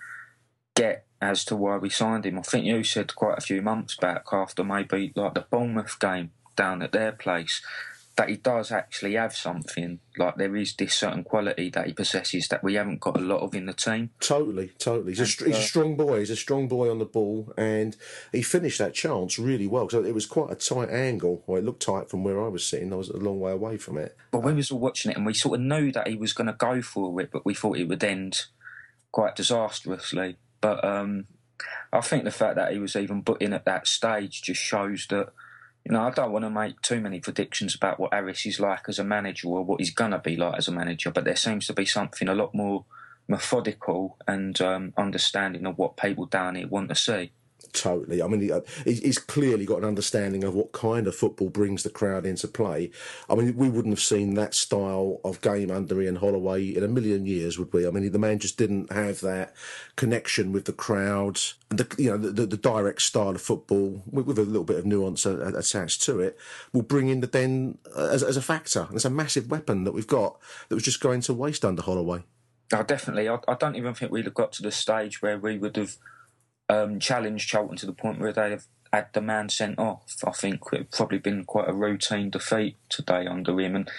get 0.76 1.06
as 1.20 1.44
to 1.46 1.56
why 1.56 1.78
we 1.78 1.88
signed 1.88 2.26
him. 2.26 2.38
I 2.38 2.42
think 2.42 2.66
you 2.66 2.84
said 2.84 3.14
quite 3.14 3.38
a 3.38 3.42
few 3.42 3.62
months 3.62 3.96
back 3.96 4.26
after 4.32 4.62
maybe 4.62 5.12
like 5.16 5.34
the 5.34 5.46
Bournemouth 5.50 5.98
game 5.98 6.30
down 6.56 6.82
at 6.82 6.92
their 6.92 7.12
place 7.12 7.62
that 8.18 8.28
he 8.28 8.36
does 8.36 8.72
actually 8.72 9.14
have 9.14 9.32
something. 9.32 10.00
Like 10.16 10.34
there 10.34 10.56
is 10.56 10.74
this 10.74 10.92
certain 10.92 11.22
quality 11.22 11.70
that 11.70 11.86
he 11.86 11.92
possesses 11.92 12.48
that 12.48 12.64
we 12.64 12.74
haven't 12.74 12.98
got 12.98 13.16
a 13.16 13.20
lot 13.20 13.42
of 13.42 13.54
in 13.54 13.66
the 13.66 13.72
team. 13.72 14.10
Totally, 14.18 14.72
totally. 14.76 15.12
He's, 15.12 15.40
a, 15.40 15.44
he's 15.44 15.56
a, 15.56 15.62
strong 15.62 15.96
boy. 15.96 16.18
He's 16.18 16.30
a 16.30 16.36
strong 16.36 16.66
boy 16.66 16.90
on 16.90 16.98
the 16.98 17.04
ball, 17.04 17.52
and 17.56 17.96
he 18.32 18.42
finished 18.42 18.80
that 18.80 18.92
chance 18.92 19.38
really 19.38 19.68
well. 19.68 19.88
So 19.88 20.02
it 20.02 20.14
was 20.14 20.26
quite 20.26 20.50
a 20.50 20.56
tight 20.56 20.90
angle. 20.90 21.44
Well, 21.46 21.58
it 21.58 21.64
looked 21.64 21.82
tight 21.82 22.10
from 22.10 22.24
where 22.24 22.44
I 22.44 22.48
was 22.48 22.66
sitting. 22.66 22.92
I 22.92 22.96
was 22.96 23.08
a 23.08 23.16
long 23.16 23.38
way 23.38 23.52
away 23.52 23.76
from 23.76 23.96
it. 23.96 24.16
But 24.32 24.42
we 24.42 24.52
was 24.52 24.72
all 24.72 24.80
watching 24.80 25.12
it, 25.12 25.16
and 25.16 25.24
we 25.24 25.32
sort 25.32 25.60
of 25.60 25.64
knew 25.64 25.92
that 25.92 26.08
he 26.08 26.16
was 26.16 26.32
going 26.32 26.48
to 26.48 26.54
go 26.54 26.82
for 26.82 27.20
it, 27.20 27.30
but 27.30 27.46
we 27.46 27.54
thought 27.54 27.78
it 27.78 27.88
would 27.88 28.02
end 28.02 28.46
quite 29.12 29.36
disastrously. 29.36 30.38
But 30.60 30.84
um, 30.84 31.26
I 31.92 32.00
think 32.00 32.24
the 32.24 32.32
fact 32.32 32.56
that 32.56 32.72
he 32.72 32.80
was 32.80 32.96
even 32.96 33.22
put 33.22 33.40
in 33.40 33.52
at 33.52 33.64
that 33.66 33.86
stage 33.86 34.42
just 34.42 34.60
shows 34.60 35.06
that 35.10 35.28
you 35.88 35.94
know, 35.94 36.02
I 36.02 36.10
don't 36.10 36.32
want 36.32 36.44
to 36.44 36.50
make 36.50 36.82
too 36.82 37.00
many 37.00 37.18
predictions 37.18 37.74
about 37.74 37.98
what 37.98 38.12
Harris 38.12 38.44
is 38.44 38.60
like 38.60 38.90
as 38.90 38.98
a 38.98 39.04
manager 39.04 39.48
or 39.48 39.64
what 39.64 39.80
he's 39.80 39.94
going 39.94 40.10
to 40.10 40.18
be 40.18 40.36
like 40.36 40.58
as 40.58 40.68
a 40.68 40.72
manager, 40.72 41.10
but 41.10 41.24
there 41.24 41.34
seems 41.34 41.66
to 41.66 41.72
be 41.72 41.86
something 41.86 42.28
a 42.28 42.34
lot 42.34 42.54
more 42.54 42.84
methodical 43.26 44.18
and 44.26 44.60
um, 44.60 44.92
understanding 44.98 45.64
of 45.64 45.78
what 45.78 45.96
people 45.96 46.26
down 46.26 46.56
here 46.56 46.68
want 46.68 46.90
to 46.90 46.94
see. 46.94 47.32
Totally. 47.72 48.22
I 48.22 48.26
mean, 48.26 48.50
uh, 48.50 48.60
he's 48.84 49.18
clearly 49.18 49.66
got 49.66 49.78
an 49.78 49.84
understanding 49.84 50.42
of 50.42 50.54
what 50.54 50.72
kind 50.72 51.06
of 51.06 51.14
football 51.14 51.50
brings 51.50 51.82
the 51.82 51.90
crowd 51.90 52.24
into 52.24 52.48
play. 52.48 52.90
I 53.28 53.34
mean, 53.34 53.56
we 53.56 53.68
wouldn't 53.68 53.92
have 53.92 54.02
seen 54.02 54.34
that 54.34 54.54
style 54.54 55.20
of 55.24 55.40
game 55.40 55.70
under 55.70 56.00
Ian 56.00 56.16
Holloway 56.16 56.74
in 56.74 56.82
a 56.82 56.88
million 56.88 57.26
years, 57.26 57.58
would 57.58 57.72
we? 57.72 57.86
I 57.86 57.90
mean, 57.90 58.10
the 58.10 58.18
man 58.18 58.38
just 58.38 58.58
didn't 58.58 58.92
have 58.92 59.20
that 59.20 59.54
connection 59.96 60.52
with 60.52 60.64
the 60.64 60.72
crowd, 60.72 61.38
the 61.68 61.86
you 61.98 62.10
know 62.10 62.16
the, 62.16 62.30
the, 62.30 62.46
the 62.46 62.56
direct 62.56 63.02
style 63.02 63.30
of 63.30 63.42
football 63.42 64.02
with, 64.10 64.26
with, 64.26 64.38
a 64.38 64.42
little 64.42 64.64
bit 64.64 64.78
of 64.78 64.86
nuance 64.86 65.26
attached 65.26 66.02
to 66.02 66.20
it 66.20 66.38
will 66.72 66.82
bring 66.82 67.08
in 67.08 67.20
the 67.20 67.26
den 67.26 67.78
as, 67.96 68.22
as 68.22 68.36
a 68.36 68.42
factor. 68.42 68.86
And 68.88 68.96
it's 68.96 69.04
a 69.04 69.10
massive 69.10 69.50
weapon 69.50 69.84
that 69.84 69.92
we've 69.92 70.06
got 70.06 70.38
that 70.68 70.74
was 70.74 70.84
just 70.84 71.00
going 71.00 71.20
to 71.22 71.34
waste 71.34 71.64
under 71.64 71.82
Holloway. 71.82 72.24
Oh, 72.72 72.82
definitely. 72.82 73.28
I, 73.28 73.38
I 73.46 73.54
don't 73.54 73.76
even 73.76 73.94
think 73.94 74.12
we'd 74.12 74.26
have 74.26 74.34
got 74.34 74.52
to 74.54 74.62
the 74.62 74.70
stage 74.70 75.22
where 75.22 75.38
we 75.38 75.58
would 75.58 75.76
have 75.76 75.96
um, 76.68 77.00
challenged 77.00 77.48
Charlton 77.48 77.76
to 77.78 77.86
the 77.86 77.92
point 77.92 78.20
where 78.20 78.32
they 78.32 78.50
have 78.50 78.66
had 78.92 79.08
the 79.12 79.20
man 79.20 79.48
sent 79.48 79.78
off. 79.78 80.16
I 80.26 80.30
think 80.32 80.62
it 80.72 80.78
would 80.78 80.90
probably 80.90 81.18
been 81.18 81.44
quite 81.44 81.68
a 81.68 81.74
routine 81.74 82.30
defeat 82.30 82.76
today 82.88 83.26
under 83.26 83.58
him. 83.60 83.76
And 83.76 83.90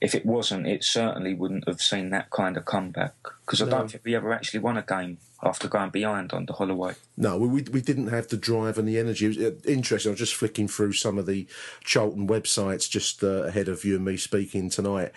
if 0.00 0.14
it 0.14 0.26
wasn't, 0.26 0.66
it 0.66 0.84
certainly 0.84 1.34
wouldn't 1.34 1.66
have 1.66 1.80
seen 1.80 2.10
that 2.10 2.30
kind 2.30 2.56
of 2.56 2.64
comeback. 2.64 3.14
Because 3.44 3.62
I 3.62 3.64
no. 3.64 3.72
don't 3.72 3.90
think 3.90 4.04
we 4.04 4.14
ever 4.14 4.32
actually 4.32 4.60
won 4.60 4.76
a 4.76 4.82
game 4.82 5.18
after 5.42 5.68
going 5.68 5.90
behind 5.90 6.32
under 6.32 6.52
Holloway. 6.52 6.94
No, 7.16 7.38
we, 7.38 7.62
we 7.62 7.80
didn't 7.80 8.08
have 8.08 8.28
the 8.28 8.36
drive 8.36 8.78
and 8.78 8.88
the 8.88 8.98
energy. 8.98 9.26
It 9.26 9.28
was 9.28 9.38
uh, 9.38 9.52
interesting. 9.66 10.10
I 10.10 10.12
was 10.12 10.18
just 10.18 10.34
flicking 10.34 10.68
through 10.68 10.92
some 10.92 11.18
of 11.18 11.26
the 11.26 11.46
Charlton 11.82 12.26
websites 12.28 12.88
just 12.88 13.22
uh, 13.22 13.44
ahead 13.44 13.68
of 13.68 13.84
you 13.84 13.96
and 13.96 14.04
me 14.04 14.16
speaking 14.16 14.70
tonight. 14.70 15.12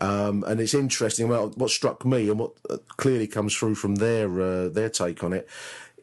Um, 0.00 0.44
and 0.46 0.60
it's 0.60 0.74
interesting. 0.74 1.28
Well, 1.28 1.50
what 1.56 1.70
struck 1.70 2.06
me 2.06 2.30
and 2.30 2.38
what 2.38 2.52
uh, 2.70 2.78
clearly 2.96 3.26
comes 3.26 3.54
through 3.54 3.74
from 3.74 3.96
their 3.96 4.40
uh, 4.40 4.68
their 4.68 4.88
take 4.88 5.22
on 5.22 5.34
it 5.34 5.46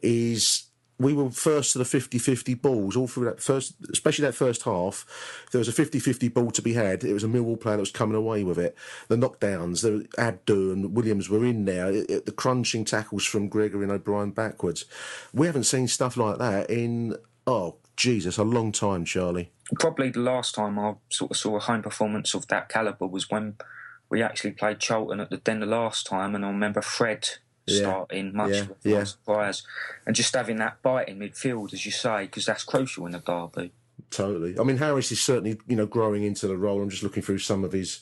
is 0.02 0.64
we 0.98 1.14
were 1.14 1.30
first 1.30 1.72
to 1.72 1.78
the 1.78 1.84
50-50 1.84 2.60
balls 2.60 2.96
all 2.96 3.06
through 3.06 3.26
that 3.26 3.40
first, 3.40 3.74
especially 3.92 4.24
that 4.24 4.34
first 4.34 4.62
half. 4.62 5.06
There 5.52 5.60
was 5.60 5.68
a 5.68 5.72
50-50 5.72 6.32
ball 6.34 6.50
to 6.50 6.62
be 6.62 6.72
had. 6.72 7.04
It 7.04 7.12
was 7.12 7.22
a 7.22 7.28
Millwall 7.28 7.60
player 7.60 7.76
that 7.76 7.82
was 7.82 7.92
coming 7.92 8.16
away 8.16 8.42
with 8.42 8.58
it. 8.58 8.76
The 9.06 9.16
knockdowns, 9.16 9.82
the 9.82 10.08
Abdou 10.20 10.72
and 10.72 10.94
Williams 10.94 11.30
were 11.30 11.44
in 11.44 11.66
there. 11.66 11.92
It, 11.92 12.10
it, 12.10 12.26
the 12.26 12.32
crunching 12.32 12.84
tackles 12.84 13.24
from 13.24 13.48
Gregory 13.48 13.84
and 13.84 13.92
O'Brien 13.92 14.32
backwards. 14.32 14.86
We 15.32 15.46
haven't 15.46 15.64
seen 15.64 15.86
stuff 15.86 16.16
like 16.16 16.38
that 16.38 16.68
in 16.68 17.16
oh 17.46 17.76
Jesus, 17.96 18.38
a 18.38 18.44
long 18.44 18.72
time, 18.72 19.04
Charlie. 19.04 19.50
Probably 19.78 20.10
the 20.10 20.20
last 20.20 20.54
time 20.54 20.78
I 20.78 20.94
sort 21.10 21.32
of 21.32 21.36
saw 21.36 21.56
a 21.56 21.60
home 21.60 21.82
performance 21.82 22.34
of 22.34 22.46
that 22.48 22.68
calibre 22.68 23.06
was 23.06 23.30
when 23.30 23.56
we 24.08 24.22
actually 24.22 24.52
played 24.52 24.78
Charlton 24.78 25.20
at 25.20 25.30
the 25.30 25.36
Den 25.36 25.60
the 25.60 25.66
last 25.66 26.06
time, 26.06 26.34
and 26.34 26.44
I 26.44 26.48
remember 26.48 26.80
Fred 26.80 27.28
yeah. 27.68 27.80
starting, 27.80 28.34
much 28.34 28.52
yeah. 28.52 28.64
to 28.64 28.76
yeah. 28.82 29.04
surprise. 29.04 29.62
And 30.06 30.14
just 30.14 30.34
having 30.34 30.56
that 30.56 30.82
bite 30.82 31.08
in 31.08 31.18
midfield, 31.18 31.72
as 31.72 31.84
you 31.84 31.92
say, 31.92 32.22
because 32.22 32.46
that's 32.46 32.64
crucial 32.64 33.06
in 33.06 33.14
a 33.14 33.20
derby. 33.20 33.72
Totally. 34.10 34.58
I 34.58 34.62
mean, 34.62 34.78
Harris 34.78 35.12
is 35.12 35.20
certainly, 35.20 35.58
you 35.66 35.76
know, 35.76 35.86
growing 35.86 36.22
into 36.22 36.46
the 36.46 36.56
role. 36.56 36.80
I'm 36.80 36.88
just 36.88 37.02
looking 37.02 37.22
through 37.22 37.38
some 37.38 37.64
of 37.64 37.72
his 37.72 38.00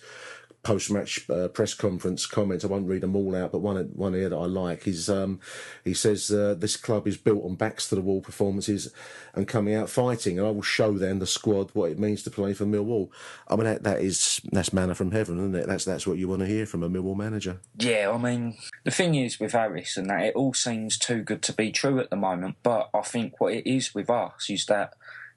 post-match 0.67 1.31
uh, 1.31 1.47
press 1.47 1.75
conference 1.75 2.27
comments. 2.27 2.65
I 2.65 2.69
won't 2.69 2.89
read 2.89 3.03
them 3.03 3.15
all 3.15 3.37
out, 3.37 3.53
but 3.53 3.61
one 3.61 3.77
one 3.95 4.15
here 4.15 4.29
that 4.29 4.37
I 4.37 4.47
like 4.47 4.89
is 4.89 5.09
um, 5.09 5.39
he 5.85 5.95
says 5.95 6.29
uh, 6.33 6.57
this 6.59 6.77
club 6.77 7.07
is 7.07 7.17
built 7.17 7.45
on 7.45 7.55
backs 7.55 7.89
to 7.89 7.95
the 7.95 8.01
wall 8.01 8.21
performances 8.21 8.93
and 9.33 9.47
coming 9.47 9.75
out 9.75 9.89
fighting, 9.89 10.39
and 10.39 10.47
I 10.47 10.51
will 10.51 10.63
show 10.63 10.99
them 10.99 11.21
the 11.21 11.27
squad 11.27 11.71
what 11.75 11.93
it 11.93 12.01
means 12.01 12.25
to 12.25 12.31
play 12.31 12.53
for 12.53 12.67
Millwall. 12.67 13.11
I 13.47 13.55
mean 13.55 13.67
that, 13.67 13.85
that 13.85 14.01
is 14.01 14.41
that's 14.51 14.73
manna 14.73 14.97
from 14.97 15.13
heaven, 15.13 15.39
isn't 15.39 15.55
it? 15.55 15.69
That's 15.69 15.85
that's 15.85 16.05
what 16.07 16.19
you 16.19 16.27
want 16.29 16.41
to 16.41 16.47
hear 16.47 16.67
from 16.67 16.83
a 16.83 16.91
Millwall 16.91 17.17
manager. 17.17 17.61
Yeah, 17.79 18.11
I 18.13 18.19
mean 18.19 18.57
the 18.83 18.91
thing 18.91 19.15
is 19.15 19.39
with 19.39 19.53
Harris 19.53 19.97
and 19.97 20.11
that 20.11 20.25
it 20.25 20.35
all 20.35 20.53
seems 20.53 20.99
too 20.99 21.23
good 21.23 21.43
to 21.43 21.53
be 21.53 21.71
true 21.71 22.01
at 22.01 22.11
the 22.11 22.17
moment, 22.17 22.57
but 22.65 22.91
I 22.93 23.03
think 23.03 23.41
what 23.41 23.55
it 23.55 23.71
is 23.71 23.95
with 23.95 24.11
us 24.11 24.51
is 24.51 24.67
that 24.67 24.95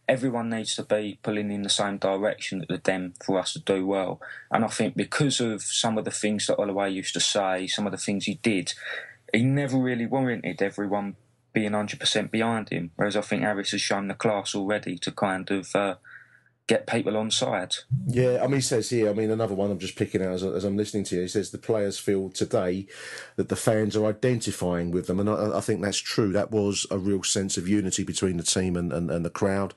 everyone 0.10 0.50
needs 0.50 0.76
to 0.76 0.84
be 0.84 1.20
pulling 1.22 1.52
in 1.52 1.62
the 1.62 1.70
same 1.70 1.98
direction 2.00 2.64
at 2.64 2.68
the 2.68 2.80
Den 2.80 3.14
for 3.24 3.38
us 3.40 3.54
to 3.54 3.60
do 3.60 3.86
well. 3.86 4.20
And 4.52 4.66
I 4.66 4.68
think 4.68 4.98
because 4.98 5.40
of 5.40 5.62
some 5.62 6.00
of 6.00 6.04
the 6.04 6.12
things 6.12 6.48
that 6.48 6.58
Holloway 6.58 6.90
used 6.90 7.14
to 7.14 7.20
say, 7.20 7.68
some 7.68 7.86
of 7.86 7.92
the 7.92 7.98
things 7.98 8.26
he 8.26 8.36
did, 8.36 8.74
he 9.32 9.44
never 9.44 9.78
really 9.78 10.08
warranted 10.08 10.64
everyone 10.64 11.16
being 11.54 11.72
100% 11.72 12.32
behind 12.32 12.70
him. 12.70 12.90
Whereas 12.96 13.16
I 13.16 13.22
think 13.22 13.44
Harris 13.44 13.72
has 13.72 13.82
shown 13.82 14.08
the 14.08 14.16
class 14.16 14.56
already 14.56 14.98
to 14.98 15.12
kind 15.12 15.50
of 15.52 15.76
uh, 15.76 15.96
get 16.70 16.86
people 16.86 17.18
on 17.18 17.32
side. 17.32 17.74
Yeah, 18.06 18.42
I 18.44 18.46
mean, 18.46 18.58
he 18.58 18.62
says 18.62 18.92
here, 18.92 19.10
I 19.10 19.14
mean, 19.14 19.32
another 19.32 19.56
one 19.56 19.72
I'm 19.72 19.80
just 19.80 19.96
picking 19.96 20.22
out 20.22 20.34
as, 20.34 20.44
as, 20.44 20.64
I'm 20.64 20.78
listening 20.78 21.04
to 21.06 21.16
you. 21.16 21.22
He 21.22 21.28
says 21.28 21.50
the 21.50 21.58
players 21.58 21.98
feel 21.98 22.30
today 22.30 22.86
that 23.38 23.50
the 23.50 23.56
fans 23.56 23.98
are 23.98 24.06
identifying 24.06 24.92
with 24.92 25.08
them. 25.08 25.20
And 25.20 25.28
I, 25.28 25.58
I 25.58 25.62
think 25.62 25.82
that's 25.82 25.98
true. 25.98 26.32
That 26.32 26.52
was 26.52 26.86
a 26.92 27.00
real 27.00 27.24
sense 27.24 27.58
of 27.58 27.68
unity 27.68 28.04
between 28.04 28.38
the 28.38 28.44
team 28.44 28.78
and, 28.78 28.94
and, 28.94 29.10
and 29.10 29.26
the 29.26 29.32
crowd. 29.32 29.74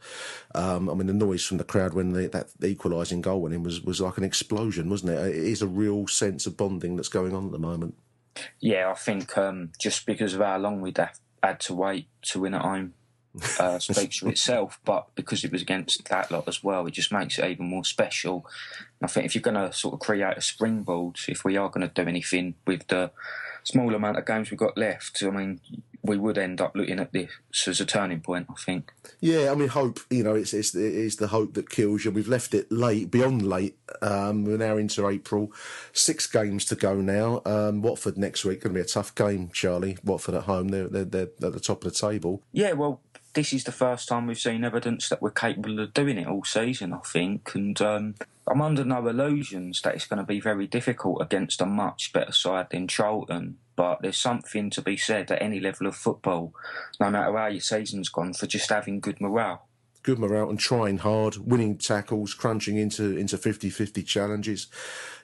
Um, 0.54 0.90
I 0.90 0.92
mean, 0.92 1.06
the 1.06 1.14
noise 1.14 1.46
from 1.46 1.56
the 1.56 1.64
crowd 1.64 1.94
when 1.94 2.12
the, 2.12 2.28
that 2.28 2.48
equalising 2.62 3.22
goal 3.22 3.40
went 3.40 3.54
in 3.54 3.62
was, 3.62 3.80
was 3.80 4.02
like 4.02 4.18
an 4.18 4.24
explosion, 4.24 4.90
wasn't 4.90 5.12
it? 5.12 5.28
It 5.28 5.36
is 5.36 5.62
a 5.62 5.66
real 5.66 6.06
sense 6.06 6.44
of 6.44 6.58
bonding 6.58 6.96
that's 6.96 7.08
going 7.08 7.34
on 7.34 7.46
at 7.46 7.52
the 7.52 7.58
moment. 7.58 7.94
Yeah, 8.60 8.90
I 8.90 8.94
think 8.94 9.38
um, 9.38 9.72
just 9.80 10.04
because 10.04 10.34
of 10.34 10.42
how 10.42 10.58
long 10.58 10.82
we'd 10.82 10.98
have, 10.98 11.18
had 11.42 11.58
to 11.60 11.74
wait 11.74 12.08
to 12.22 12.40
win 12.40 12.54
at 12.54 12.60
home 12.60 12.92
uh, 13.58 13.78
speaks 13.78 14.18
for 14.18 14.28
itself, 14.28 14.78
but 14.84 15.06
because 15.14 15.44
it 15.44 15.52
was 15.52 15.62
against 15.62 16.08
that 16.08 16.30
lot 16.30 16.48
as 16.48 16.62
well, 16.62 16.86
it 16.86 16.92
just 16.92 17.12
makes 17.12 17.38
it 17.38 17.50
even 17.50 17.66
more 17.66 17.84
special. 17.84 18.46
And 19.00 19.08
I 19.08 19.12
think 19.12 19.26
if 19.26 19.34
you're 19.34 19.42
going 19.42 19.54
to 19.54 19.72
sort 19.72 19.94
of 19.94 20.00
create 20.00 20.36
a 20.36 20.42
springboard, 20.42 21.16
if 21.28 21.44
we 21.44 21.56
are 21.56 21.68
going 21.70 21.88
to 21.88 22.02
do 22.02 22.08
anything 22.08 22.54
with 22.66 22.86
the 22.88 23.10
small 23.64 23.94
amount 23.94 24.18
of 24.18 24.26
games 24.26 24.50
we've 24.50 24.58
got 24.58 24.76
left, 24.76 25.22
I 25.22 25.30
mean, 25.30 25.60
we 26.02 26.18
would 26.18 26.36
end 26.36 26.60
up 26.60 26.74
looking 26.74 26.98
at 26.98 27.12
this 27.12 27.30
as 27.68 27.80
a 27.80 27.86
turning 27.86 28.20
point. 28.20 28.48
I 28.50 28.54
think. 28.54 28.92
Yeah, 29.20 29.52
I 29.52 29.54
mean, 29.54 29.68
hope. 29.68 30.00
You 30.10 30.24
know, 30.24 30.34
it's 30.34 30.52
it's, 30.52 30.74
it's 30.74 31.16
the 31.16 31.28
hope 31.28 31.54
that 31.54 31.70
kills 31.70 32.04
you. 32.04 32.10
We've 32.10 32.28
left 32.28 32.54
it 32.54 32.70
late, 32.72 33.10
beyond 33.10 33.42
late. 33.48 33.78
Um, 34.02 34.44
we're 34.44 34.56
now 34.56 34.76
into 34.76 35.08
April. 35.08 35.52
Six 35.92 36.26
games 36.26 36.64
to 36.66 36.74
go 36.74 36.96
now. 36.96 37.40
Um, 37.44 37.82
Watford 37.82 38.18
next 38.18 38.44
week 38.44 38.62
going 38.62 38.74
to 38.74 38.78
be 38.78 38.84
a 38.84 38.88
tough 38.88 39.14
game. 39.14 39.50
Charlie, 39.52 39.96
Watford 40.04 40.34
at 40.34 40.44
home. 40.44 40.68
They're, 40.68 40.88
they're 40.88 41.04
they're 41.04 41.48
at 41.48 41.52
the 41.52 41.60
top 41.60 41.84
of 41.84 41.92
the 41.92 41.98
table. 41.98 42.42
Yeah, 42.52 42.72
well, 42.72 43.00
this 43.34 43.52
is 43.52 43.64
the 43.64 43.72
first 43.72 44.08
time 44.08 44.26
we've 44.26 44.38
seen 44.38 44.64
evidence 44.64 45.08
that 45.08 45.22
we're 45.22 45.30
capable 45.30 45.80
of 45.80 45.94
doing 45.94 46.18
it 46.18 46.26
all 46.26 46.44
season, 46.44 46.92
I 46.92 46.98
think. 46.98 47.54
And 47.54 47.80
um, 47.80 48.14
I'm 48.46 48.60
under 48.60 48.84
no 48.84 49.06
illusions 49.06 49.80
that 49.82 49.94
it's 49.94 50.06
going 50.06 50.18
to 50.18 50.26
be 50.26 50.40
very 50.40 50.66
difficult 50.66 51.22
against 51.22 51.60
a 51.60 51.66
much 51.66 52.12
better 52.12 52.32
side 52.32 52.68
than 52.70 52.88
Charlton. 52.88 53.58
But 53.74 54.02
there's 54.02 54.18
something 54.18 54.68
to 54.70 54.82
be 54.82 54.96
said 54.96 55.30
at 55.30 55.40
any 55.40 55.60
level 55.60 55.86
of 55.86 55.96
football, 55.96 56.52
no 57.00 57.10
matter 57.10 57.36
how 57.36 57.46
your 57.46 57.60
season's 57.60 58.10
gone, 58.10 58.34
for 58.34 58.46
just 58.46 58.68
having 58.68 59.00
good 59.00 59.20
morale. 59.20 59.66
Good 60.02 60.18
morale 60.18 60.50
and 60.50 60.58
trying 60.58 60.98
hard, 60.98 61.36
winning 61.36 61.78
tackles, 61.78 62.34
crunching 62.34 62.76
into 62.76 63.16
into 63.16 63.38
50-50 63.38 64.04
challenges. 64.04 64.66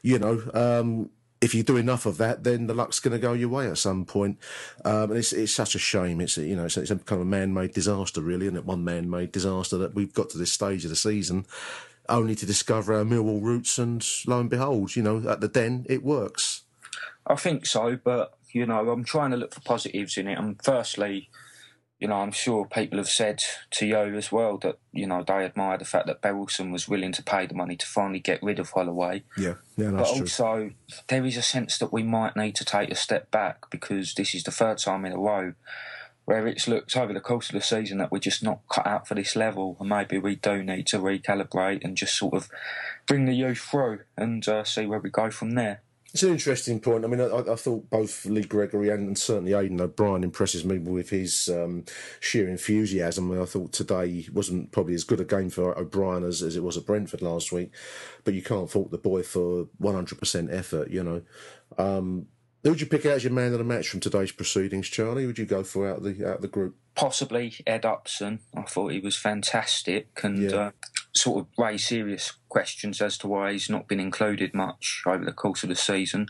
You 0.03 0.19
know, 0.19 0.43
um, 0.55 1.11
if 1.41 1.55
you 1.55 1.63
do 1.63 1.77
enough 1.77 2.07
of 2.07 2.19
that, 2.19 2.45
then 2.45 2.67
the 2.67 2.75
luck's 2.75 3.01
going 3.01 3.13
to 3.13 3.19
go 3.19 3.33
your 3.33 3.49
way 3.49 3.69
at 3.69 3.79
some 3.79 4.05
point. 4.05 4.39
Um, 4.85 5.11
and 5.11 5.19
it's, 5.19 5.33
it's 5.33 5.53
such 5.53 5.75
a 5.75 5.79
shame. 5.79 6.21
It's 6.21 6.37
you 6.37 6.57
know 6.57 6.65
it's, 6.65 6.77
it's 6.77 6.91
a 6.91 6.97
kind 6.97 7.21
of 7.21 7.27
a 7.27 7.31
man-made 7.31 7.73
disaster, 7.73 8.21
really, 8.21 8.47
isn't 8.47 8.59
it? 8.59 8.65
One 8.65 8.85
man-made 8.85 9.33
disaster 9.33 9.79
that 9.79 9.95
we've 9.95 10.13
got 10.13 10.31
to 10.31 10.39
this 10.39 10.53
stage 10.53 10.85
of 10.85 10.91
the 10.91 10.97
season, 10.97 11.47
only 12.09 12.35
to 12.35 12.47
discover 12.47 12.95
our 12.95 13.05
Millwall 13.05 13.43
roots, 13.43 13.79
and 13.79 14.07
lo 14.27 14.41
and 14.41 14.51
behold, 14.51 14.97
you 14.97 15.03
know, 15.03 15.29
at 15.29 15.41
the 15.41 15.49
Den, 15.49 15.87
it 15.89 16.03
works. 16.03 16.63
I 17.27 17.37
think 17.37 17.67
so, 17.67 17.99
but 18.03 18.35
you 18.53 18.67
know, 18.67 18.89
I'm 18.91 19.05
trying 19.05 19.31
to 19.31 19.37
look 19.37 19.55
for 19.55 19.61
positives 19.61 20.17
in 20.17 20.27
it. 20.27 20.39
And 20.39 20.61
firstly, 20.63 21.29
you 21.99 22.07
know, 22.07 22.17
I'm 22.17 22.33
sure 22.33 22.65
people 22.65 22.99
have 22.99 23.09
said 23.09 23.43
to 23.73 23.87
you 23.87 24.17
as 24.17 24.31
well 24.31 24.57
that, 24.59 24.79
you 24.93 25.07
know, 25.07 25.25
they 25.27 25.45
admire 25.45 25.79
the 25.79 25.85
fact 25.85 26.07
that 26.07 26.23
Berylson 26.23 26.71
was 26.71 26.89
willing 26.89 27.11
to 27.13 27.23
pay 27.23 27.47
the 27.47 27.55
money 27.55 27.77
to 27.77 27.87
finally 27.87 28.21
get 28.21 28.43
rid 28.43 28.61
of 28.61 28.71
Holloway. 28.71 29.25
Yeah, 29.37 29.55
yeah, 29.77 29.91
that's 29.91 30.13
But 30.13 30.21
also, 30.21 30.71
there 31.09 31.27
is 31.27 31.37
a 31.37 31.43
sense 31.43 31.77
that 31.79 31.93
we 31.93 32.05
might 32.05 32.37
need 32.37 32.55
to 32.57 32.65
take 32.65 32.91
a 32.91 32.95
step 32.95 33.31
back 33.33 33.69
because 33.71 34.15
this 34.15 34.33
is 34.35 34.45
the 34.45 34.53
third 34.53 34.79
time 34.79 35.05
in 35.05 35.13
a 35.13 35.19
row 35.19 35.55
where 36.25 36.47
it's 36.47 36.69
looked 36.69 36.95
over 36.95 37.15
the 37.15 37.21
course 37.21 37.49
of 37.49 37.55
the 37.55 37.63
season 37.63 37.97
that 37.97 38.13
we're 38.13 38.19
just 38.19 38.43
not 38.43 38.61
cut 38.69 38.87
out 38.87 39.09
for 39.09 39.15
this 39.15 39.35
level, 39.35 39.77
and 39.81 39.89
maybe 39.89 40.19
we 40.19 40.37
do 40.37 40.63
need 40.63 40.87
to 40.87 40.99
recalibrate 40.99 41.83
and 41.83 41.97
just 41.97 42.17
sort 42.17 42.35
of 42.35 42.51
bring 43.07 43.25
the 43.25 43.33
youth 43.33 43.59
through 43.59 44.01
and 44.15 44.47
uh, 44.47 44.63
see 44.63 44.85
where 44.85 45.01
we 45.01 45.09
go 45.09 45.31
from 45.31 45.53
there. 45.53 45.81
It's 46.15 46.23
an 46.23 46.31
interesting 46.31 46.81
point. 46.81 47.05
I 47.05 47.09
mean, 47.09 47.21
I, 47.21 47.53
I 47.53 47.55
thought 47.55 47.91
both 47.91 48.25
Lee 48.25 48.43
Gregory 48.43 48.89
and, 48.89 49.09
and, 49.09 49.19
certainly 49.19 49.53
Aiden 49.53 49.79
O'Brien 49.79 50.25
impresses 50.25 50.65
me 50.65 50.79
with 50.79 51.11
his 51.11 51.51
um, 51.51 51.85
sheer 52.19 52.49
enthusiasm. 52.49 53.31
I 53.39 53.45
thought 53.45 53.73
today 53.73 54.27
wasn't 54.33 54.73
probably 54.73 54.95
as 54.95 55.05
good 55.05 55.21
a 55.21 55.25
game 55.25 55.51
for 55.51 55.79
O'Brien 55.79 56.25
as, 56.25 56.43
as 56.43 56.57
it 56.57 56.63
was 56.63 56.79
at 56.79 56.87
Brentford 56.87 57.21
last 57.21 57.53
week, 57.53 57.73
but 58.25 58.33
you 58.33 58.43
can't 58.43 58.71
fault 58.71 58.91
the 58.91 58.97
boy 58.97 59.23
for 59.23 59.67
100% 59.83 60.51
effort, 60.51 60.91
you 60.91 61.05
know. 61.05 61.23
Um, 61.77 62.29
who 62.65 62.71
would 62.71 62.81
you 62.81 62.87
pick 62.87 63.07
out 63.07 63.13
as 63.13 63.25
your 63.25 63.33
man 63.33 63.53
of 63.53 63.59
the 63.59 63.65
match 63.65 63.89
from 63.89 64.01
today's 64.01 64.33
proceedings, 64.33 64.89
Charlie? 64.89 65.27
Would 65.27 65.39
you 65.39 65.47
go 65.47 65.63
for 65.63 65.89
out 65.89 65.99
of 65.99 66.03
the 66.05 66.29
out 66.29 66.37
of 66.37 66.43
the 66.43 66.49
group? 66.49 66.77
Possibly 66.95 67.55
Ed 67.67 67.85
Upson. 67.85 68.41
I 68.57 68.63
thought 68.63 68.93
he 68.93 68.99
was 68.99 69.17
fantastic 69.17 70.09
and 70.25 70.51
yeah. 70.51 70.57
uh, 70.57 70.71
sort 71.15 71.41
of 71.41 71.47
raise 71.57 71.87
serious 71.87 72.35
questions 72.49 73.01
as 73.01 73.19
to 73.19 73.29
why 73.29 73.53
he's 73.53 73.71
not 73.71 73.89
been 73.89 74.01
included 74.01 74.55
much 74.55 75.03
over 75.07 75.25
the 75.25 75.33
course 75.33 75.63
of 75.63 75.69
the 75.69 75.77
season. 75.77 76.29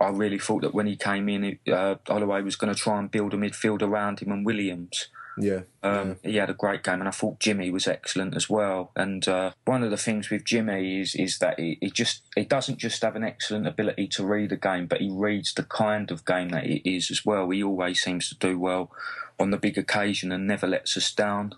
I 0.00 0.08
really 0.10 0.38
thought 0.38 0.62
that 0.62 0.74
when 0.74 0.86
he 0.86 0.96
came 0.96 1.28
in, 1.28 1.58
uh, 1.72 1.94
Holloway 2.06 2.42
was 2.42 2.56
going 2.56 2.74
to 2.74 2.78
try 2.78 2.98
and 2.98 3.10
build 3.10 3.34
a 3.34 3.36
midfield 3.36 3.82
around 3.82 4.20
him 4.20 4.32
and 4.32 4.44
Williams. 4.44 5.08
Yeah, 5.38 5.60
um, 5.82 6.16
yeah. 6.22 6.30
He 6.30 6.36
had 6.36 6.50
a 6.50 6.54
great 6.54 6.82
game, 6.82 7.00
and 7.00 7.08
I 7.08 7.12
thought 7.12 7.40
Jimmy 7.40 7.70
was 7.70 7.86
excellent 7.86 8.36
as 8.36 8.50
well. 8.50 8.92
And 8.94 9.26
uh, 9.26 9.52
one 9.64 9.82
of 9.82 9.90
the 9.90 9.96
things 9.96 10.28
with 10.28 10.44
Jimmy 10.44 11.00
is 11.00 11.14
is 11.14 11.38
that 11.38 11.58
he, 11.58 11.78
he, 11.80 11.90
just 11.90 12.22
he 12.34 12.44
doesn't 12.44 12.78
just 12.78 13.00
have 13.02 13.16
an 13.16 13.24
excellent 13.24 13.66
ability 13.66 14.08
to 14.08 14.26
read 14.26 14.52
a 14.52 14.56
game, 14.56 14.86
but 14.86 15.00
he 15.00 15.10
reads 15.10 15.54
the 15.54 15.62
kind 15.62 16.10
of 16.10 16.26
game 16.26 16.50
that 16.50 16.66
it 16.66 16.88
is 16.88 17.10
as 17.10 17.24
well. 17.24 17.48
He 17.48 17.62
always 17.62 18.02
seems 18.02 18.28
to 18.28 18.34
do 18.34 18.58
well 18.58 18.90
on 19.38 19.50
the 19.50 19.56
big 19.56 19.78
occasion 19.78 20.32
and 20.32 20.46
never 20.46 20.66
lets 20.66 20.96
us 20.96 21.10
down. 21.12 21.54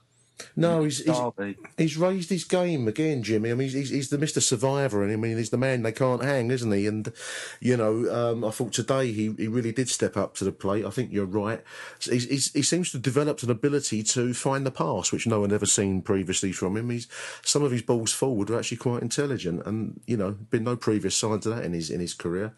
No, 0.57 0.82
he's, 0.82 1.05
he's, 1.05 1.55
he's 1.78 1.97
raised 1.97 2.28
his 2.28 2.45
game 2.45 2.89
again, 2.89 3.22
Jimmy. 3.22 3.53
I 3.53 3.55
mean, 3.55 3.68
he's, 3.68 3.91
he's 3.91 4.09
the 4.11 4.18
Mister 4.18 4.41
Survivor, 4.41 5.03
and 5.03 5.12
I 5.12 5.16
mean, 5.16 5.37
he's 5.37 5.51
the 5.51 5.57
man 5.57 5.82
they 5.82 5.93
can't 5.93 6.24
hang, 6.24 6.51
isn't 6.51 6.72
he? 6.72 6.87
And 6.87 7.12
you 7.61 7.76
know, 7.76 8.12
um, 8.12 8.45
I 8.45 8.51
thought 8.51 8.72
today 8.72 9.12
he, 9.12 9.32
he 9.37 9.47
really 9.47 9.70
did 9.72 9.89
step 9.89 10.16
up 10.16 10.35
to 10.37 10.45
the 10.45 10.53
plate. 10.53 10.85
I 10.85 10.91
think 10.91 11.12
you're 11.12 11.24
right. 11.24 11.62
He's, 12.01 12.28
he's, 12.28 12.53
he 12.53 12.62
seems 12.62 12.91
to 12.91 12.97
have 12.97 13.03
developed 13.03 13.45
an 13.45 13.51
ability 13.51 14.03
to 14.03 14.35
find 14.35 14.66
the 14.66 14.72
pass, 14.72 15.12
which 15.12 15.26
no 15.26 15.41
one 15.41 15.51
had 15.51 15.55
ever 15.55 15.66
seen 15.66 16.03
previously 16.03 16.51
from 16.51 16.76
him. 16.76 16.91
He's 16.91 17.07
some 17.43 17.62
of 17.62 17.70
his 17.70 17.82
balls 17.82 18.12
forward 18.12 18.51
are 18.51 18.59
actually 18.59 18.78
quite 18.78 19.03
intelligent, 19.03 19.64
and 19.66 20.01
you 20.07 20.16
know, 20.16 20.32
been 20.32 20.64
no 20.64 20.76
previous 20.76 21.16
signs 21.16 21.47
of 21.47 21.55
that 21.55 21.64
in 21.64 21.72
his 21.72 21.91
in 21.91 22.01
his 22.01 22.14
career. 22.14 22.55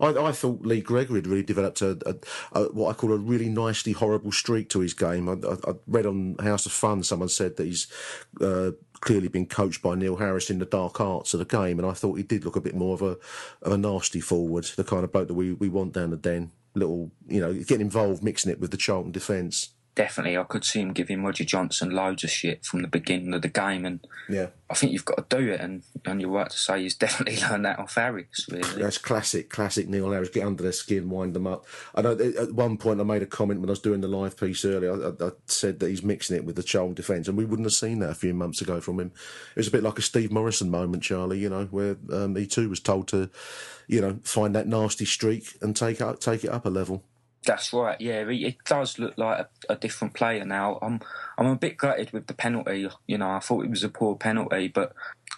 I, 0.00 0.28
I 0.28 0.32
thought 0.32 0.62
Lee 0.62 0.80
Gregory 0.80 1.18
had 1.18 1.26
really 1.26 1.42
developed 1.42 1.82
a, 1.82 1.98
a, 2.06 2.58
a, 2.58 2.64
what 2.72 2.90
I 2.90 2.92
call 2.94 3.12
a 3.12 3.18
really 3.18 3.48
nicely 3.48 3.92
horrible 3.92 4.32
streak 4.32 4.68
to 4.70 4.80
his 4.80 4.94
game. 4.94 5.28
I, 5.28 5.32
I, 5.32 5.70
I 5.70 5.74
read 5.86 6.06
on 6.06 6.36
House 6.40 6.66
of 6.66 6.72
Fun 6.72 7.02
someone 7.02 7.28
said 7.28 7.56
that 7.56 7.66
he's 7.66 7.86
uh, 8.40 8.72
clearly 9.00 9.28
been 9.28 9.46
coached 9.46 9.82
by 9.82 9.94
Neil 9.94 10.16
Harris 10.16 10.50
in 10.50 10.58
the 10.58 10.64
dark 10.64 11.00
arts 11.00 11.34
of 11.34 11.38
the 11.38 11.44
game, 11.44 11.78
and 11.78 11.86
I 11.86 11.92
thought 11.92 12.16
he 12.16 12.22
did 12.22 12.44
look 12.44 12.56
a 12.56 12.60
bit 12.60 12.74
more 12.74 12.94
of 12.94 13.02
a 13.02 13.16
of 13.62 13.72
a 13.72 13.78
nasty 13.78 14.20
forward, 14.20 14.64
the 14.76 14.84
kind 14.84 15.04
of 15.04 15.12
boat 15.12 15.28
that 15.28 15.34
we, 15.34 15.52
we 15.52 15.68
want 15.68 15.92
down 15.92 16.10
the 16.10 16.16
den. 16.16 16.52
Little, 16.72 17.10
you 17.26 17.40
know, 17.40 17.52
getting 17.52 17.80
involved, 17.80 18.22
mixing 18.22 18.52
it 18.52 18.60
with 18.60 18.70
the 18.70 18.76
Charlton 18.76 19.10
defence 19.10 19.70
definitely 19.94 20.36
I 20.36 20.44
could 20.44 20.64
see 20.64 20.80
him 20.80 20.92
giving 20.92 21.22
Roger 21.22 21.44
Johnson 21.44 21.90
loads 21.90 22.24
of 22.24 22.30
shit 22.30 22.64
from 22.64 22.82
the 22.82 22.88
beginning 22.88 23.34
of 23.34 23.42
the 23.42 23.48
game, 23.48 23.84
and 23.84 24.00
yeah, 24.28 24.48
I 24.68 24.74
think 24.74 24.92
you've 24.92 25.04
got 25.04 25.28
to 25.28 25.36
do 25.36 25.50
it. 25.50 25.60
And, 25.60 25.82
and 26.04 26.20
you're 26.20 26.30
right 26.30 26.48
to 26.48 26.56
say 26.56 26.82
he's 26.82 26.94
definitely 26.96 27.40
learned 27.40 27.64
that 27.64 27.78
off 27.78 27.94
Harris. 27.94 28.46
Really, 28.50 28.82
that's 28.82 28.98
classic, 28.98 29.50
classic 29.50 29.88
Neil 29.88 30.10
Harris. 30.10 30.28
Get 30.28 30.46
under 30.46 30.62
their 30.62 30.72
skin, 30.72 31.10
wind 31.10 31.34
them 31.34 31.46
up. 31.46 31.66
I 31.94 32.02
know 32.02 32.12
at 32.12 32.52
one 32.52 32.76
point 32.76 33.00
I 33.00 33.04
made 33.04 33.22
a 33.22 33.26
comment 33.26 33.60
when 33.60 33.68
I 33.68 33.72
was 33.72 33.80
doing 33.80 34.00
the 34.00 34.08
live 34.08 34.36
piece 34.36 34.64
earlier. 34.64 35.14
I, 35.20 35.24
I 35.24 35.30
said 35.46 35.80
that 35.80 35.88
he's 35.88 36.02
mixing 36.02 36.36
it 36.36 36.44
with 36.44 36.56
the 36.56 36.62
child 36.62 36.94
defence, 36.94 37.28
and 37.28 37.36
we 37.36 37.44
wouldn't 37.44 37.66
have 37.66 37.74
seen 37.74 37.98
that 38.00 38.10
a 38.10 38.14
few 38.14 38.34
months 38.34 38.60
ago 38.60 38.80
from 38.80 39.00
him. 39.00 39.12
It 39.54 39.58
was 39.58 39.68
a 39.68 39.72
bit 39.72 39.82
like 39.82 39.98
a 39.98 40.02
Steve 40.02 40.30
Morison 40.30 40.70
moment, 40.70 41.02
Charlie. 41.02 41.38
You 41.38 41.50
know, 41.50 41.66
where 41.66 41.96
um, 42.12 42.36
he 42.36 42.46
too 42.46 42.68
was 42.68 42.80
told 42.80 43.08
to, 43.08 43.30
you 43.88 44.00
know, 44.00 44.20
find 44.22 44.54
that 44.54 44.66
nasty 44.66 45.04
streak 45.04 45.56
and 45.60 45.74
take 45.74 46.00
up 46.00 46.20
take 46.20 46.44
it 46.44 46.50
up 46.50 46.64
a 46.64 46.70
level. 46.70 47.02
That's 47.46 47.72
right. 47.72 47.98
Yeah, 48.00 48.24
it 48.28 48.56
does 48.66 48.98
look 48.98 49.16
like 49.16 49.40
a, 49.40 49.72
a, 49.72 49.76
different 49.76 50.12
player 50.12 50.44
now. 50.44 50.78
I'm 50.82 51.00
I'm 51.38 51.46
a 51.46 51.56
bit 51.56 51.78
gutted 51.78 52.12
with 52.12 52.26
the 52.26 52.34
penalty. 52.34 52.88
You 53.06 53.18
know, 53.18 53.30
I 53.30 53.40
thought 53.40 53.64
it 53.64 53.70
was 53.70 53.82
a 53.82 53.88
poor 53.88 54.14
penalty, 54.16 54.68
but 54.68 54.92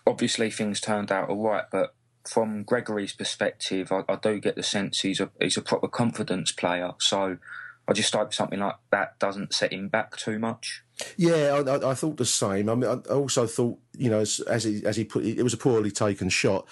obviously 0.04 0.50
things 0.50 0.80
turned 0.80 1.12
out 1.12 1.28
all 1.28 1.42
right. 1.42 1.64
But 1.70 1.94
from 2.24 2.64
Gregory's 2.64 3.12
perspective, 3.12 3.92
I, 3.92 4.02
I 4.08 4.16
do 4.16 4.40
get 4.40 4.56
the 4.56 4.64
sense 4.64 5.00
he's 5.00 5.20
a 5.20 5.30
he's 5.40 5.56
a 5.56 5.62
proper 5.62 5.86
confidence 5.86 6.50
player. 6.50 6.92
So 6.98 7.38
I 7.86 7.92
just 7.92 8.14
hope 8.14 8.32
something 8.32 8.60
like 8.60 8.76
that 8.90 9.18
doesn't 9.18 9.54
set 9.54 9.72
him 9.72 9.88
back 9.88 10.16
too 10.16 10.38
much. 10.38 10.82
Yeah, 11.16 11.62
I, 11.66 11.90
I 11.90 11.94
thought 11.94 12.16
the 12.16 12.24
same. 12.24 12.68
I 12.68 12.74
mean, 12.74 12.88
I 12.88 13.12
also 13.12 13.46
thought, 13.46 13.78
you 13.96 14.08
know, 14.08 14.20
as, 14.20 14.40
as 14.40 14.64
he 14.64 14.84
as 14.84 14.96
he 14.96 15.04
put 15.04 15.24
it, 15.24 15.38
it 15.38 15.42
was 15.42 15.54
a 15.54 15.58
poorly 15.58 15.90
taken 15.90 16.28
shot, 16.28 16.66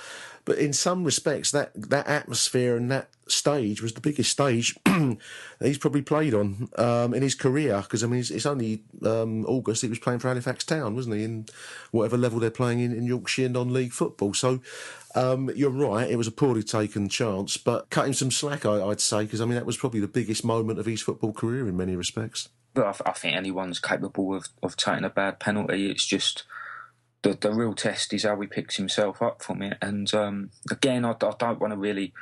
but 0.44 0.58
in 0.58 0.72
some 0.72 1.04
respects, 1.04 1.50
that 1.50 1.72
that 1.74 2.06
atmosphere 2.06 2.76
and 2.76 2.90
that 2.90 3.08
stage 3.28 3.82
was 3.82 3.92
the 3.92 4.00
biggest 4.00 4.30
stage 4.30 4.76
he's 5.60 5.78
probably 5.78 6.02
played 6.02 6.34
on 6.34 6.68
um, 6.76 7.14
in 7.14 7.22
his 7.22 7.34
career. 7.34 7.80
Because 7.82 8.02
I 8.02 8.06
mean, 8.06 8.20
it's, 8.20 8.30
it's 8.30 8.46
only 8.46 8.82
um, 9.04 9.44
August 9.46 9.82
he 9.82 9.88
was 9.88 9.98
playing 9.98 10.18
for 10.18 10.28
Halifax 10.28 10.64
Town, 10.64 10.94
wasn't 10.94 11.16
he? 11.16 11.24
In 11.24 11.46
whatever 11.90 12.16
level 12.16 12.40
they're 12.40 12.50
playing 12.50 12.80
in, 12.80 12.92
in 12.92 13.04
Yorkshire 13.04 13.48
non-league 13.48 13.92
football. 13.92 14.34
So 14.34 14.60
um, 15.14 15.50
you're 15.54 15.70
right, 15.70 16.10
it 16.10 16.16
was 16.16 16.26
a 16.26 16.32
poorly 16.32 16.62
taken 16.62 17.08
chance, 17.08 17.56
but 17.56 17.90
cut 17.90 18.06
him 18.06 18.14
some 18.14 18.30
slack, 18.30 18.64
I, 18.64 18.84
would 18.84 19.00
say, 19.00 19.24
because 19.24 19.40
I 19.40 19.44
mean 19.44 19.54
that 19.54 19.66
was 19.66 19.76
probably 19.76 20.00
the 20.00 20.08
biggest 20.08 20.44
moment 20.44 20.78
of 20.78 20.86
his 20.86 21.02
football 21.02 21.32
career 21.32 21.68
in 21.68 21.76
many 21.76 21.96
respects. 21.96 22.48
But 22.74 22.86
I, 22.86 23.10
I 23.10 23.12
think 23.12 23.36
anyone's 23.36 23.80
capable 23.80 24.34
of, 24.34 24.48
of 24.62 24.76
taking 24.76 25.04
a 25.04 25.10
bad 25.10 25.40
penalty. 25.40 25.90
It's 25.90 26.06
just 26.06 26.44
the 27.22 27.36
the 27.40 27.52
real 27.52 27.74
test 27.74 28.12
is 28.12 28.24
how 28.24 28.40
he 28.40 28.46
picks 28.46 28.76
himself 28.76 29.22
up 29.22 29.42
from 29.42 29.62
it. 29.62 29.78
And 29.80 30.12
um, 30.14 30.50
again, 30.70 31.04
I, 31.04 31.10
I 31.10 31.32
don't 31.38 31.60
want 31.60 31.72
to 31.72 31.78
really, 31.78 32.12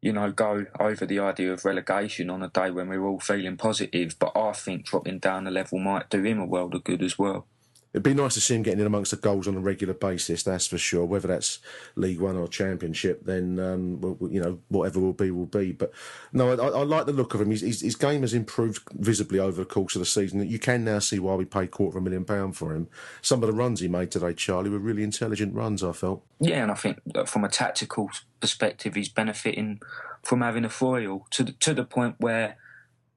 you 0.00 0.12
know, 0.12 0.30
go 0.32 0.66
over 0.80 1.06
the 1.06 1.18
idea 1.18 1.52
of 1.52 1.64
relegation 1.64 2.30
on 2.30 2.42
a 2.42 2.48
day 2.48 2.70
when 2.70 2.88
we're 2.88 3.06
all 3.06 3.20
feeling 3.20 3.56
positive. 3.56 4.16
But 4.18 4.32
I 4.36 4.52
think 4.52 4.86
dropping 4.86 5.18
down 5.18 5.46
a 5.46 5.50
level 5.50 5.78
might 5.78 6.10
do 6.10 6.22
him 6.22 6.38
a 6.38 6.46
world 6.46 6.74
of 6.74 6.84
good 6.84 7.02
as 7.02 7.18
well 7.18 7.46
it'd 7.92 8.02
be 8.02 8.14
nice 8.14 8.34
to 8.34 8.40
see 8.40 8.54
him 8.54 8.62
getting 8.62 8.80
in 8.80 8.86
amongst 8.86 9.10
the 9.10 9.16
goals 9.16 9.46
on 9.46 9.56
a 9.56 9.60
regular 9.60 9.94
basis. 9.94 10.42
That's 10.42 10.66
for 10.66 10.78
sure. 10.78 11.04
Whether 11.04 11.28
that's 11.28 11.58
League 11.94 12.20
One 12.20 12.36
or 12.36 12.48
Championship, 12.48 13.24
then 13.24 13.58
um, 13.58 14.18
you 14.30 14.40
know 14.40 14.58
whatever 14.68 15.00
will 15.00 15.12
be 15.12 15.30
will 15.30 15.46
be. 15.46 15.72
But 15.72 15.92
no, 16.32 16.50
I, 16.50 16.80
I 16.80 16.82
like 16.84 17.06
the 17.06 17.12
look 17.12 17.34
of 17.34 17.40
him. 17.40 17.50
His, 17.50 17.80
his, 17.80 17.96
game 17.96 18.22
has 18.22 18.34
improved 18.34 18.82
visibly 18.94 19.38
over 19.38 19.62
the 19.62 19.66
course 19.66 19.94
of 19.94 20.00
the 20.00 20.06
season. 20.06 20.48
You 20.48 20.58
can 20.58 20.84
now 20.84 20.98
see 20.98 21.18
why 21.18 21.34
we 21.34 21.44
paid 21.44 21.70
quarter 21.70 21.98
of 21.98 22.02
a 22.02 22.04
million 22.04 22.24
pound 22.24 22.56
for 22.56 22.74
him. 22.74 22.88
Some 23.20 23.42
of 23.42 23.46
the 23.46 23.54
runs 23.54 23.80
he 23.80 23.88
made 23.88 24.10
today, 24.10 24.32
Charlie, 24.32 24.70
were 24.70 24.78
really 24.78 25.02
intelligent 25.02 25.54
runs. 25.54 25.84
I 25.84 25.92
felt. 25.92 26.22
Yeah, 26.40 26.62
and 26.62 26.72
I 26.72 26.74
think 26.74 26.98
from 27.26 27.44
a 27.44 27.48
tactical 27.48 28.10
perspective, 28.40 28.94
he's 28.94 29.08
benefiting 29.08 29.80
from 30.22 30.40
having 30.40 30.64
a 30.64 30.68
foil 30.68 31.26
to 31.30 31.44
the, 31.44 31.52
to 31.52 31.74
the 31.74 31.84
point 31.84 32.16
where. 32.18 32.56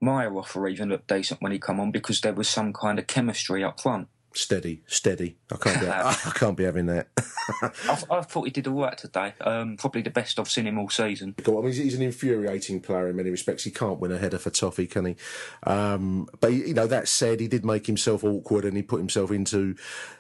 Maierhofer 0.04 0.70
even 0.70 0.90
looked 0.90 1.08
decent 1.08 1.42
when 1.42 1.54
he 1.54 1.58
come 1.58 1.80
on 1.80 1.90
because 1.90 2.22
there 2.22 2.34
was 2.34 2.50
some 2.50 2.74
kind 2.74 3.00
of 3.00 3.08
chemistry 3.08 3.64
up 3.64 3.80
front 3.80 4.08
steady, 4.38 4.82
steady. 4.88 5.38
I 5.52 5.58
can't 5.58 5.80
be, 5.80 5.88
I, 5.90 6.14
can't 6.36 6.58
be 6.58 6.64
having 6.64 6.88
that. 6.88 7.08
I, 7.62 8.02
I, 8.10 8.22
thought 8.22 8.44
he 8.44 8.52
did 8.52 8.68
all 8.68 8.82
right 8.82 8.98
today. 8.98 9.34
Um, 9.42 9.78
probably 9.78 10.02
the 10.02 10.10
best 10.10 10.40
I've 10.40 10.50
seen 10.50 10.68
him 10.68 10.78
all 10.78 10.90
season. 10.90 11.36
I 11.46 11.52
mean, 11.52 11.74
he's 11.74 11.96
an 11.96 12.02
infuriating 12.02 12.82
player 12.82 13.10
in 13.10 13.16
many 13.16 13.30
respects. 13.30 13.64
He 13.64 13.72
can't 13.72 14.00
win 14.00 14.12
a 14.12 14.18
header 14.18 14.38
for 14.38 14.50
Toffee, 14.50 14.88
can 14.88 15.06
he? 15.06 15.16
Um, 15.64 16.28
but 16.40 16.54
you 16.54 16.74
know, 16.74 16.88
that 16.88 17.08
said, 17.08 17.40
he 17.40 17.48
did 17.48 17.66
make 17.66 17.88
himself 17.88 18.24
awkward 18.24 18.66
and 18.66 18.76
he 18.76 18.84
put 18.84 19.00
himself 19.00 19.32
into 19.32 19.76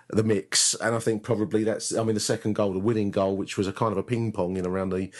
the 0.09 0.23
mix. 0.23 0.73
And 0.75 0.95
I 0.95 0.99
think 0.99 1.23
probably 1.23 1.63
that's, 1.63 1.95
I 1.95 2.03
mean, 2.03 2.13
the 2.13 2.19
second 2.19 2.53
goal, 2.53 2.73
the 2.73 2.79
winning 2.79 3.11
goal, 3.11 3.35
which 3.35 3.57
was 3.57 3.67
a 3.67 3.73
kind 3.73 3.91
of 3.91 3.97
a 3.97 4.03
ping 4.03 4.31
pong 4.31 4.57
in 4.57 4.65
around 4.65 4.89
the 4.89 5.11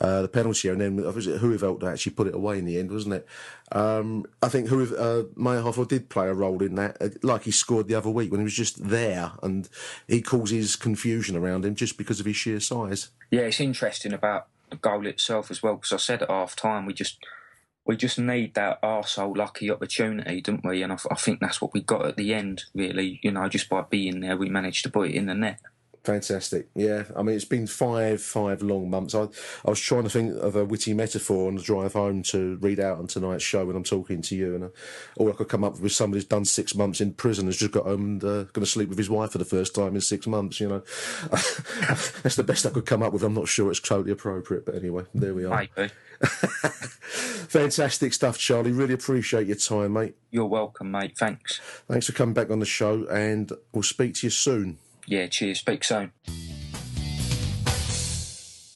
uh, 0.00 0.22
the 0.22 0.28
penalty 0.28 0.68
area. 0.68 0.80
And 0.84 0.98
then 0.98 1.14
was 1.14 1.26
it 1.26 1.40
Hooiveld 1.40 1.80
that 1.80 1.92
actually 1.92 2.12
put 2.12 2.26
it 2.26 2.34
away 2.34 2.58
in 2.58 2.64
the 2.64 2.78
end, 2.78 2.90
wasn't 2.90 3.14
it? 3.14 3.26
Um, 3.70 4.26
I 4.42 4.48
think 4.48 4.68
who 4.68 4.82
uh, 4.96 5.22
Maierhofer 5.34 5.88
did 5.88 6.10
play 6.10 6.28
a 6.28 6.34
role 6.34 6.62
in 6.62 6.74
that, 6.74 7.00
uh, 7.00 7.08
like 7.22 7.44
he 7.44 7.50
scored 7.50 7.88
the 7.88 7.94
other 7.94 8.10
week 8.10 8.30
when 8.30 8.40
he 8.40 8.44
was 8.44 8.54
just 8.54 8.88
there 8.88 9.32
and 9.42 9.68
he 10.06 10.20
causes 10.20 10.76
confusion 10.76 11.36
around 11.36 11.64
him 11.64 11.74
just 11.74 11.96
because 11.96 12.20
of 12.20 12.26
his 12.26 12.36
sheer 12.36 12.60
size. 12.60 13.08
Yeah, 13.30 13.42
it's 13.42 13.60
interesting 13.60 14.12
about 14.12 14.48
the 14.68 14.76
goal 14.76 15.06
itself 15.06 15.50
as 15.50 15.62
well 15.62 15.76
because 15.76 15.92
I 15.92 15.96
said 15.96 16.22
at 16.22 16.30
half 16.30 16.54
time 16.54 16.84
we 16.84 16.92
just 16.92 17.18
we 17.84 17.96
just 17.96 18.18
need 18.18 18.54
that 18.54 18.80
arsehole 18.82 19.36
lucky 19.36 19.70
opportunity, 19.70 20.40
don't 20.40 20.64
we? 20.64 20.82
And 20.82 20.92
I, 20.92 20.98
I, 21.10 21.14
think 21.16 21.40
that's 21.40 21.60
what 21.60 21.74
we 21.74 21.80
got 21.80 22.06
at 22.06 22.16
the 22.16 22.32
end, 22.32 22.64
really. 22.74 23.18
You 23.22 23.32
know, 23.32 23.48
just 23.48 23.68
by 23.68 23.82
being 23.82 24.20
there, 24.20 24.36
we 24.36 24.48
managed 24.48 24.84
to 24.84 24.90
put 24.90 25.10
it 25.10 25.14
in 25.14 25.26
the 25.26 25.34
net. 25.34 25.60
Fantastic. 26.04 26.68
Yeah. 26.74 27.04
I 27.14 27.22
mean, 27.22 27.36
it's 27.36 27.44
been 27.44 27.68
five, 27.68 28.20
five 28.20 28.60
long 28.60 28.90
months. 28.90 29.14
I, 29.14 29.28
I 29.64 29.70
was 29.70 29.78
trying 29.78 30.02
to 30.02 30.10
think 30.10 30.34
of 30.36 30.56
a 30.56 30.64
witty 30.64 30.94
metaphor 30.94 31.46
on 31.46 31.54
the 31.54 31.62
drive 31.62 31.92
home 31.92 32.24
to 32.24 32.56
read 32.60 32.80
out 32.80 32.98
on 32.98 33.06
tonight's 33.06 33.44
show 33.44 33.64
when 33.64 33.76
I'm 33.76 33.84
talking 33.84 34.20
to 34.22 34.34
you. 34.34 34.54
And 34.56 34.64
uh, 34.64 34.68
all 35.16 35.30
I 35.30 35.34
could 35.34 35.48
come 35.48 35.62
up 35.62 35.74
with 35.74 35.82
was 35.82 35.94
somebody 35.94 36.18
who's 36.18 36.24
done 36.28 36.44
six 36.44 36.74
months 36.74 37.00
in 37.00 37.12
prison, 37.12 37.46
has 37.46 37.56
just 37.56 37.70
got 37.70 37.84
home 37.84 38.02
and 38.02 38.24
uh, 38.24 38.42
going 38.44 38.64
to 38.64 38.66
sleep 38.66 38.88
with 38.88 38.98
his 38.98 39.10
wife 39.10 39.30
for 39.30 39.38
the 39.38 39.44
first 39.44 39.76
time 39.76 39.94
in 39.94 40.00
six 40.00 40.26
months, 40.26 40.58
you 40.58 40.68
know. 40.68 40.82
That's 41.30 42.36
the 42.36 42.44
best 42.44 42.66
I 42.66 42.70
could 42.70 42.86
come 42.86 43.02
up 43.02 43.12
with. 43.12 43.22
I'm 43.22 43.34
not 43.34 43.46
sure 43.46 43.70
it's 43.70 43.78
totally 43.78 44.10
appropriate, 44.10 44.66
but 44.66 44.74
anyway, 44.74 45.04
there 45.14 45.34
we 45.34 45.44
are. 45.44 45.68
Maybe. 45.76 45.92
Fantastic 46.22 48.12
stuff, 48.12 48.38
Charlie. 48.38 48.72
Really 48.72 48.94
appreciate 48.94 49.46
your 49.46 49.56
time, 49.56 49.92
mate. 49.92 50.16
You're 50.32 50.46
welcome, 50.46 50.90
mate. 50.90 51.16
Thanks. 51.16 51.60
Thanks 51.88 52.06
for 52.06 52.12
coming 52.12 52.34
back 52.34 52.50
on 52.50 52.58
the 52.58 52.66
show, 52.66 53.06
and 53.06 53.52
we'll 53.72 53.82
speak 53.82 54.14
to 54.16 54.26
you 54.26 54.30
soon. 54.30 54.78
Yeah, 55.06 55.26
cheers. 55.26 55.58
Speak 55.60 55.84
soon. 55.84 56.12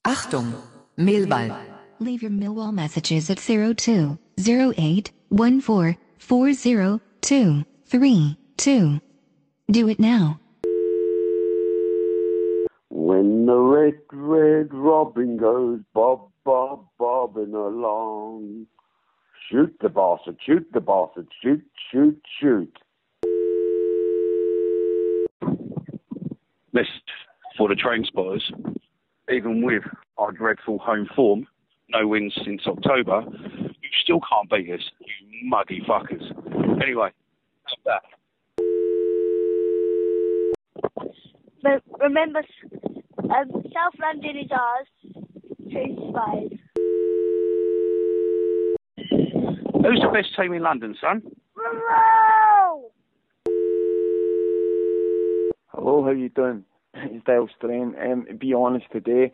Achtung, 0.04 0.54
Millwall. 0.98 1.56
Leave 1.98 2.22
your 2.22 2.30
Millwall 2.30 2.72
messages 2.72 3.30
at 3.30 3.38
02 3.38 4.18
08 4.38 5.12
Do 9.70 9.88
it 9.88 9.98
now. 9.98 10.40
When 12.90 13.46
the 13.46 13.56
red, 13.56 13.94
red 14.12 14.72
robin 14.72 15.36
goes 15.36 15.80
bob, 15.92 16.30
bob, 16.44 16.86
bobbing 16.98 17.54
along. 17.54 18.66
Shoot 19.50 19.76
the 19.80 19.88
bastard, 19.88 20.38
shoot 20.44 20.66
the 20.72 20.80
bastard, 20.80 21.28
shoot, 21.42 21.64
shoot, 21.90 22.20
shoot. 22.40 22.78
This 26.76 26.86
for 27.56 27.70
the 27.70 27.74
train 27.74 28.04
spotters, 28.04 28.52
even 29.32 29.62
with 29.64 29.82
our 30.18 30.30
dreadful 30.30 30.78
home 30.78 31.08
form, 31.16 31.46
no 31.88 32.06
wins 32.06 32.38
since 32.44 32.66
October, 32.66 33.24
you 33.30 33.90
still 34.02 34.20
can't 34.28 34.50
beat 34.50 34.70
us, 34.74 34.82
you 35.00 35.48
muggy 35.48 35.80
fuckers. 35.88 36.22
Anyway, 36.82 37.10
that's 37.64 37.76
that. 37.86 38.02
But 41.62 41.82
remember, 41.98 42.42
um, 43.22 43.50
South 43.50 43.94
London 43.98 44.36
is 44.36 44.50
ours. 44.50 44.86
Two 45.72 46.12
five. 46.12 46.50
Who's 49.82 50.00
the 50.02 50.10
best 50.12 50.36
team 50.36 50.52
in 50.52 50.62
London, 50.62 50.94
son? 51.00 51.22
Hello, 55.68 55.95
how 56.06 56.12
you 56.12 56.28
doing? 56.28 56.64
It's 56.94 57.26
Dale 57.26 57.48
Strain. 57.58 57.94
Um, 58.00 58.26
be 58.38 58.54
honest 58.54 58.86
today, 58.92 59.32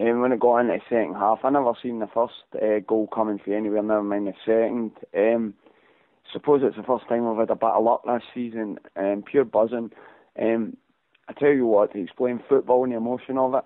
um, 0.00 0.22
when 0.22 0.32
it 0.32 0.40
got 0.40 0.60
into 0.60 0.72
the 0.72 0.80
second 0.88 1.14
half, 1.14 1.40
I 1.44 1.50
never 1.50 1.72
seen 1.82 1.98
the 1.98 2.06
first 2.06 2.32
uh, 2.54 2.80
goal 2.86 3.06
coming 3.14 3.38
for 3.38 3.54
anywhere, 3.54 3.82
never 3.82 4.02
mind 4.02 4.26
the 4.26 4.32
second. 4.46 4.92
Um, 5.14 5.52
suppose 6.32 6.62
it's 6.64 6.76
the 6.76 6.82
first 6.84 7.06
time 7.06 7.28
I've 7.28 7.36
had 7.36 7.50
a 7.50 7.54
bit 7.54 7.68
of 7.68 7.84
luck 7.84 8.02
this 8.06 8.22
season, 8.34 8.78
um, 8.96 9.24
pure 9.30 9.44
buzzing. 9.44 9.90
Um, 10.40 10.78
I 11.28 11.34
tell 11.34 11.50
you 11.52 11.66
what, 11.66 11.92
to 11.92 12.02
explain 12.02 12.42
football 12.48 12.84
and 12.84 12.94
the 12.94 12.96
emotion 12.96 13.36
of 13.36 13.54
it, 13.54 13.64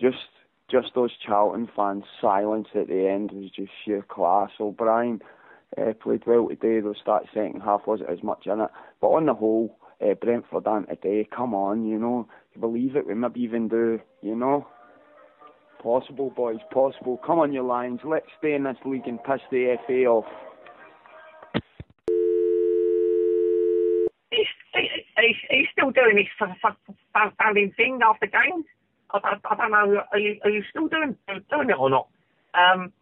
just 0.00 0.16
just 0.70 0.94
those 0.94 1.10
Charlton 1.26 1.68
fans' 1.76 2.04
silence 2.18 2.68
at 2.74 2.86
the 2.86 3.08
end 3.08 3.30
was 3.32 3.50
just 3.50 3.72
sheer 3.84 4.02
class. 4.08 4.50
O'Brien 4.58 5.20
uh, 5.76 5.92
played 6.02 6.22
well 6.26 6.48
today, 6.48 6.80
though 6.80 6.94
start 6.94 7.26
second 7.34 7.60
half 7.60 7.86
wasn't 7.86 8.08
as 8.08 8.22
much 8.22 8.46
in 8.46 8.60
it. 8.60 8.70
But 9.00 9.08
on 9.08 9.26
the 9.26 9.34
whole, 9.34 9.76
uh, 10.02 10.14
Brentford 10.14 10.66
aren't 10.66 10.88
today. 10.88 11.28
Come 11.34 11.54
on, 11.54 11.84
you 11.84 11.98
know, 11.98 12.28
you 12.54 12.60
believe 12.60 12.96
it. 12.96 13.06
We 13.06 13.14
maybe 13.14 13.40
even 13.40 13.68
do, 13.68 14.00
you 14.22 14.34
know. 14.34 14.66
Possible, 15.82 16.30
boys, 16.30 16.58
possible. 16.70 17.18
Come 17.24 17.38
on, 17.38 17.52
you 17.52 17.62
Lions. 17.62 18.00
Let's 18.04 18.26
stay 18.38 18.54
in 18.54 18.64
this 18.64 18.76
league 18.84 19.06
and 19.06 19.22
piss 19.24 19.40
the 19.50 19.76
FA 19.86 20.04
off. 20.04 20.26
He's, 24.30 24.46
he's, 24.74 25.36
he's 25.48 25.66
still 25.72 25.90
doing 25.90 26.18
his 26.18 26.50
founding 27.38 27.72
thing 27.76 28.00
after 28.04 28.26
games. 28.26 28.66
I, 29.12 29.18
I, 29.18 29.36
I, 29.50 29.56
don't 29.56 29.70
know. 29.70 30.02
Are 30.12 30.18
you, 30.18 30.38
are 30.44 30.50
you 30.50 30.62
still 30.70 30.88
doing 30.88 31.16
doing 31.28 31.70
it 31.70 31.78
or 31.78 31.90
not? 31.90 32.08
Um, 32.54 32.92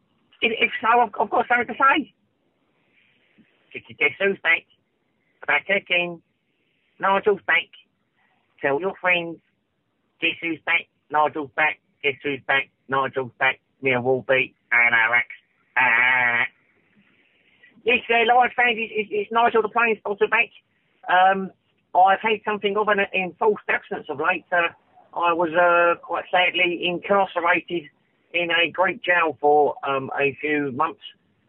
if, 0.40 0.52
if 0.58 0.70
so, 0.80 1.00
I've, 1.00 1.10
I've 1.20 1.30
got 1.30 1.46
something 1.48 1.66
to 1.66 1.74
say. 1.74 2.14
Guess 3.98 4.12
who's 4.20 4.38
back? 4.42 4.64
Back 5.46 5.68
again. 5.68 6.22
Nigel's 7.00 7.40
back. 7.46 7.68
Tell 8.60 8.80
your 8.80 8.94
friends. 9.00 9.38
Guess 10.20 10.38
who's 10.42 10.60
back? 10.66 10.88
Nigel's 11.10 11.50
back. 11.54 11.78
Guess 12.02 12.14
who's 12.22 12.40
back? 12.46 12.70
Nigel's 12.88 13.32
back. 13.38 13.60
Near 13.82 14.00
Wolby 14.00 14.54
and 14.72 14.94
Arax. 14.94 15.30
Ah. 15.76 16.44
yes, 17.84 17.98
uh, 18.10 18.26
Lions 18.26 18.52
fans, 18.56 18.76
it's, 18.76 19.08
it's, 19.12 19.30
Nigel 19.30 19.62
the 19.62 19.68
Plane 19.68 19.96
Spotter 20.00 20.26
back. 20.28 20.50
Um, 21.08 21.52
I've 21.94 22.20
had 22.20 22.40
something 22.44 22.76
of 22.76 22.88
an 22.88 22.98
enforced 23.14 23.64
absence 23.68 24.06
of 24.08 24.18
late. 24.18 24.44
Uh, 24.50 24.74
I 25.14 25.32
was 25.32 25.50
uh, 25.54 26.00
quite 26.04 26.24
sadly 26.30 26.80
incarcerated 26.84 27.84
in 28.34 28.50
a 28.50 28.70
Greek 28.70 29.02
jail 29.02 29.38
for 29.40 29.74
um, 29.88 30.10
a 30.18 30.36
few 30.40 30.72
months 30.72 31.00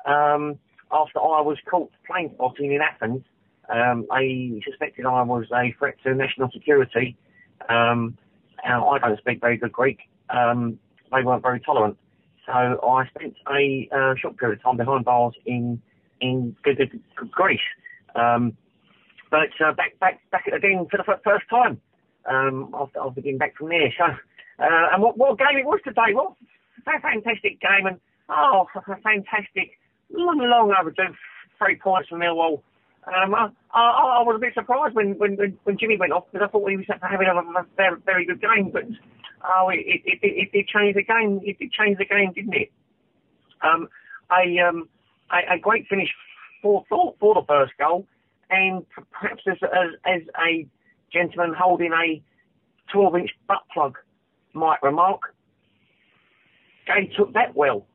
um, 0.06 0.60
after 0.91 1.20
I 1.20 1.41
was 1.41 1.58
caught 1.70 1.91
plane 2.06 2.32
spotting 2.36 2.72
in 2.72 2.82
Athens. 2.82 3.24
Um, 3.70 4.05
I 4.11 4.59
suspected 4.65 5.05
I 5.05 5.22
was 5.24 5.45
a 5.53 5.74
threat 5.78 5.95
to 6.03 6.15
national 6.15 6.49
security. 6.51 7.15
Um, 7.67 8.17
I 8.65 8.99
don't 8.99 9.17
speak 9.20 9.41
very 9.41 9.57
good 9.57 9.72
Greek. 9.72 9.99
Um, 10.30 10.80
they 11.11 11.24
weren't 11.24 11.43
very 11.43 11.59
tolerant. 11.59 11.97
So 12.45 12.51
I 12.53 13.07
spent 13.15 13.36
a 13.51 13.89
uh, 13.95 14.15
short 14.20 14.38
period 14.38 14.59
of 14.59 14.63
time 14.63 14.78
behind 14.78 15.05
bars 15.05 15.36
in 15.45 15.82
in 16.22 16.55
Greece. 17.32 17.59
Um, 18.15 18.57
but 19.32 19.49
uh, 19.63 19.74
back 19.74 19.99
back 19.99 20.20
back 20.32 20.47
again 20.47 20.88
for 20.89 20.97
the 20.97 21.03
first 21.24 21.45
time 21.49 21.80
um, 22.30 22.74
after 22.74 22.99
after 22.99 23.22
being 23.22 23.38
back 23.38 23.55
from 23.55 23.70
there. 23.70 23.93
So 23.97 24.05
uh, 24.05 24.88
and 24.93 25.03
what 25.03 25.17
what 25.17 25.38
game 25.38 25.57
it 25.59 25.65
was 25.65 25.80
today? 25.84 26.13
What 26.13 26.34
a 26.88 27.01
fantastic 27.01 27.61
game 27.61 27.86
and 27.86 27.99
oh 28.30 28.65
fantastic 29.03 29.78
long 30.11 30.39
long 30.39 30.74
overdue 30.80 31.13
three 31.59 31.76
points 31.76 32.09
from 32.09 32.20
Millwall. 32.20 32.61
Um, 33.08 33.34
I, 33.34 33.50
I, 33.74 34.20
I 34.20 34.22
was 34.22 34.36
a 34.36 34.39
bit 34.39 34.54
surprised 34.54 34.95
when, 34.95 35.18
when, 35.18 35.38
when, 35.64 35.78
Jimmy 35.78 35.97
went 35.97 36.12
off 36.12 36.26
because 36.32 36.45
I 36.47 36.52
thought 36.52 36.70
he 36.70 36.78
was 36.78 36.86
having 37.02 37.28
a, 37.28 37.66
very, 37.78 38.00
very 38.06 38.26
good 38.26 38.41
game, 38.41 38.72
but 38.72 38.84
oh, 39.43 39.70
it, 39.70 39.80
it, 39.80 40.02
it, 40.06 40.20
it 40.22 40.52
did 40.52 40.68
change 40.68 40.95
the 40.95 41.04
game. 41.04 41.39
It 41.43 41.58
did 41.60 41.72
change 41.72 41.97
the 41.97 42.06
game, 42.06 42.34
didn't 42.34 42.54
it? 42.54 42.72
Um, 43.62 43.88
a, 44.32 44.60
um, 44.60 44.89
a, 45.32 45.58
great 45.60 45.88
finish 45.88 46.10
for, 46.62 46.84
for, 46.89 47.16
for 47.20 47.36
the 47.36 47.45
first 47.47 47.74
goal, 47.80 48.06
and 48.50 48.86
perhaps 49.12 49.43
as, 49.50 49.58
as, 49.64 49.89
as 50.06 50.22
a 50.45 50.68
gentleman 51.12 51.56
holding 51.58 51.93
a 51.93 52.22
12 52.91 53.16
inch 53.16 53.32
butt 53.47 53.64
plug 53.74 53.97
might 54.54 54.82
remark, 54.84 55.22
Gay 56.86 57.12
took 57.16 57.34
that 57.34 57.56
well. 57.56 57.86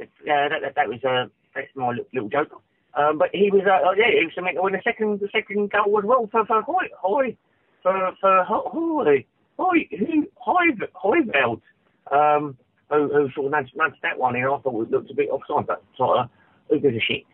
Uh, 0.00 0.04
that, 0.24 0.60
that, 0.62 0.74
that 0.76 0.88
was 0.88 1.02
a 1.04 1.30
that's 1.56 1.74
my 1.74 1.90
little, 2.12 2.28
joke. 2.28 2.62
Um, 2.94 3.18
but 3.18 3.28
he 3.32 3.50
was, 3.50 3.62
uh, 3.66 3.92
yeah, 3.96 4.10
he 4.18 4.24
was 4.24 4.32
meant 4.42 4.56
to 4.56 4.62
win 4.62 4.72
the 4.72 4.80
second, 4.82 5.20
the 5.20 5.28
second 5.32 5.70
goal 5.70 5.98
as 5.98 6.04
well 6.04 6.28
for, 6.30 6.46
for 6.46 6.62
Hoy, 6.62 6.86
Hoy, 6.98 7.36
for, 7.82 8.12
for 8.20 8.44
Hoy, 8.44 9.26
Hoy, 9.58 9.88
who, 9.90 10.26
Hoy, 10.36 10.64
Hooiveld, 11.02 11.60
um, 12.10 12.56
who, 12.90 13.08
who 13.08 13.28
sort 13.34 13.46
of 13.46 13.52
nudged, 13.52 13.76
nudged 13.76 14.00
that 14.02 14.18
one 14.18 14.36
in. 14.36 14.44
I 14.44 14.58
thought 14.58 14.82
it 14.82 14.90
looked 14.90 15.10
a 15.10 15.14
bit 15.14 15.28
offside, 15.30 15.66
but 15.66 15.82
sort 15.96 16.18
of, 16.18 16.30
who 16.70 16.80
gives 16.80 16.96
a 16.96 17.00
shit? 17.00 17.24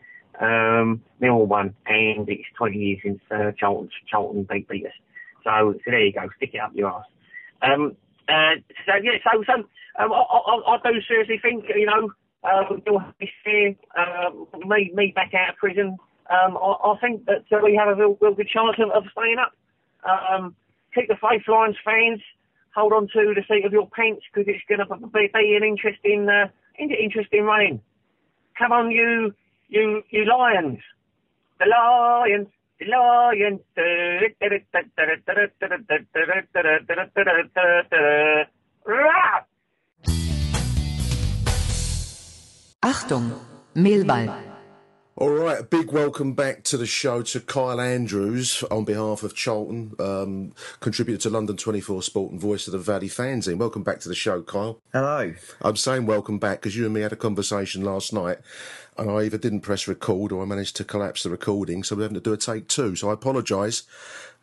Um, 0.41 1.03
Millwall 1.21 1.47
won, 1.47 1.75
and 1.87 2.29
it's 2.29 2.49
20 2.57 2.77
years 2.77 2.99
since, 3.05 3.21
uh, 3.31 3.53
Charlton, 3.59 3.91
Charlton 4.11 4.47
beat, 4.51 4.69
beat 4.69 4.87
us. 4.87 4.93
So, 5.45 5.75
so 5.75 5.91
there 5.91 6.05
you 6.05 6.13
go, 6.13 6.29
stick 6.37 6.51
it 6.55 6.61
up 6.61 6.73
your 6.75 6.91
ass. 6.91 7.05
Um, 7.63 7.97
uh, 8.29 8.59
so 8.87 8.95
yeah, 9.03 9.19
so, 9.23 9.45
so, 9.47 9.55
um, 10.03 10.13
I, 10.13 10.17
I, 10.17 10.75
I 10.75 10.91
do 10.91 10.99
seriously 11.07 11.39
think, 11.43 11.65
you 11.75 11.87
know, 11.87 12.13
um, 12.45 12.83
have 12.87 13.15
this 13.21 13.31
year, 13.47 13.75
um, 13.97 14.47
me, 14.67 14.91
me 14.95 15.13
back 15.15 15.33
out 15.35 15.51
of 15.51 15.57
prison. 15.57 15.97
Um, 16.31 16.57
I, 16.57 16.93
I 16.93 16.99
think 17.01 17.25
that 17.27 17.45
uh, 17.53 17.61
we 17.63 17.77
have 17.77 17.89
a 17.89 17.95
real, 17.95 18.17
real 18.21 18.35
good 18.35 18.49
chance 18.49 18.77
of, 18.79 18.91
of 18.91 19.05
staying 19.13 19.37
up. 19.39 19.53
Um, 20.05 20.57
keep 20.95 21.09
the 21.09 21.17
faith 21.17 21.47
lines, 21.49 21.77
fans. 21.85 22.21
Hold 22.75 22.93
on 22.93 23.09
to 23.13 23.35
the 23.35 23.43
seat 23.49 23.65
of 23.65 23.73
your 23.73 23.89
pants 23.91 24.25
because 24.33 24.49
it's 24.49 24.65
going 24.69 24.81
to 24.81 25.07
be, 25.09 25.31
be 25.33 25.57
an 25.57 25.63
interesting, 25.63 26.29
uh, 26.29 26.49
interesting 26.79 27.45
rain. 27.45 27.81
Come 28.59 28.73
on, 28.73 28.91
you, 28.91 29.35
you, 29.69 30.03
you 30.11 30.25
lions, 30.25 30.81
the 31.59 31.67
lions, 31.67 32.49
the 32.81 32.87
lions. 32.87 33.61
Achtung, 42.85 43.39
Mehlball. 43.77 44.43
All 45.15 45.31
right, 45.31 45.61
a 45.61 45.63
big 45.63 45.93
welcome 45.93 46.33
back 46.33 46.65
to 46.65 46.77
the 46.77 46.87
show 46.87 47.23
to 47.23 47.39
Kyle 47.39 47.81
Andrews 47.81 48.65
on 48.73 48.85
behalf 48.85 49.23
of 49.23 49.37
Charlton, 49.37 49.95
um, 50.01 50.53
contributor 50.81 51.21
to 51.23 51.31
London 51.31 51.57
24 51.57 52.03
Sport 52.03 52.33
and 52.33 52.41
voice 52.41 52.67
of 52.67 52.73
the 52.73 52.79
Valley 52.81 53.09
fanzine. 53.09 53.57
Welcome 53.57 53.85
back 53.85 54.01
to 54.01 54.09
the 54.09 54.17
show, 54.17 54.43
Kyle. 54.43 54.81
Hello. 54.93 55.33
I'm 55.61 55.77
saying 55.77 56.07
welcome 56.07 56.41
back 56.41 56.61
because 56.61 56.75
you 56.75 56.87
and 56.87 56.95
me 56.95 57.03
had 57.03 57.13
a 57.13 57.17
conversation 57.17 57.85
last 57.85 58.13
night 58.13 58.39
and 58.99 59.11
I 59.11 59.23
either 59.23 59.39
didn't 59.39 59.61
press 59.61 59.87
record 59.87 60.33
or 60.33 60.43
I 60.43 60.47
managed 60.47 60.77
to 60.77 60.85
collapse 60.85 61.23
the 61.23 61.31
recording, 61.31 61.85
so 61.85 61.95
we're 61.95 62.03
having 62.03 62.15
to 62.15 62.21
do 62.21 62.33
a 62.33 62.37
take 62.37 62.67
two. 62.67 62.97
So 62.97 63.11
I 63.11 63.13
apologise 63.13 63.85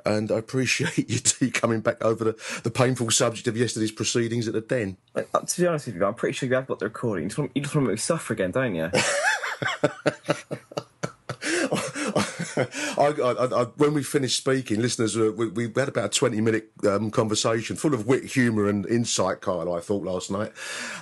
and 0.05 0.31
I 0.31 0.37
appreciate 0.37 1.09
you 1.09 1.19
two 1.19 1.51
coming 1.51 1.81
back 1.81 2.03
over 2.03 2.23
the, 2.23 2.61
the 2.63 2.71
painful 2.71 3.11
subject 3.11 3.47
of 3.47 3.57
yesterday's 3.57 3.91
proceedings 3.91 4.47
at 4.47 4.53
the 4.53 4.61
Den. 4.61 4.97
Uh, 5.15 5.23
to 5.39 5.61
be 5.61 5.67
honest 5.67 5.87
with 5.87 5.95
you, 5.95 6.05
I'm 6.05 6.13
pretty 6.13 6.33
sure 6.33 6.47
you 6.49 6.55
have 6.55 6.67
got 6.67 6.79
the 6.79 6.85
recording. 6.85 7.23
You 7.23 7.29
just 7.29 7.39
want, 7.39 7.51
you 7.55 7.61
just 7.61 7.75
want 7.75 7.85
to 7.85 7.89
make 7.89 7.97
me 7.97 7.99
suffer 7.99 8.33
again, 8.33 8.51
don't 8.51 8.75
you? 8.75 8.91
I, 12.97 13.05
I, 13.05 13.61
I, 13.61 13.63
when 13.77 13.93
we 13.93 14.03
finished 14.03 14.37
speaking, 14.37 14.81
listeners, 14.81 15.15
uh, 15.15 15.31
we, 15.35 15.47
we 15.47 15.63
had 15.75 15.89
about 15.89 16.05
a 16.05 16.09
20 16.09 16.41
minute 16.41 16.71
um, 16.87 17.11
conversation 17.11 17.75
full 17.75 17.93
of 17.93 18.07
wit, 18.07 18.25
humour, 18.25 18.67
and 18.67 18.85
insight, 18.85 19.41
Kyle, 19.41 19.73
I 19.73 19.79
thought 19.79 20.03
last 20.03 20.29
night. 20.29 20.51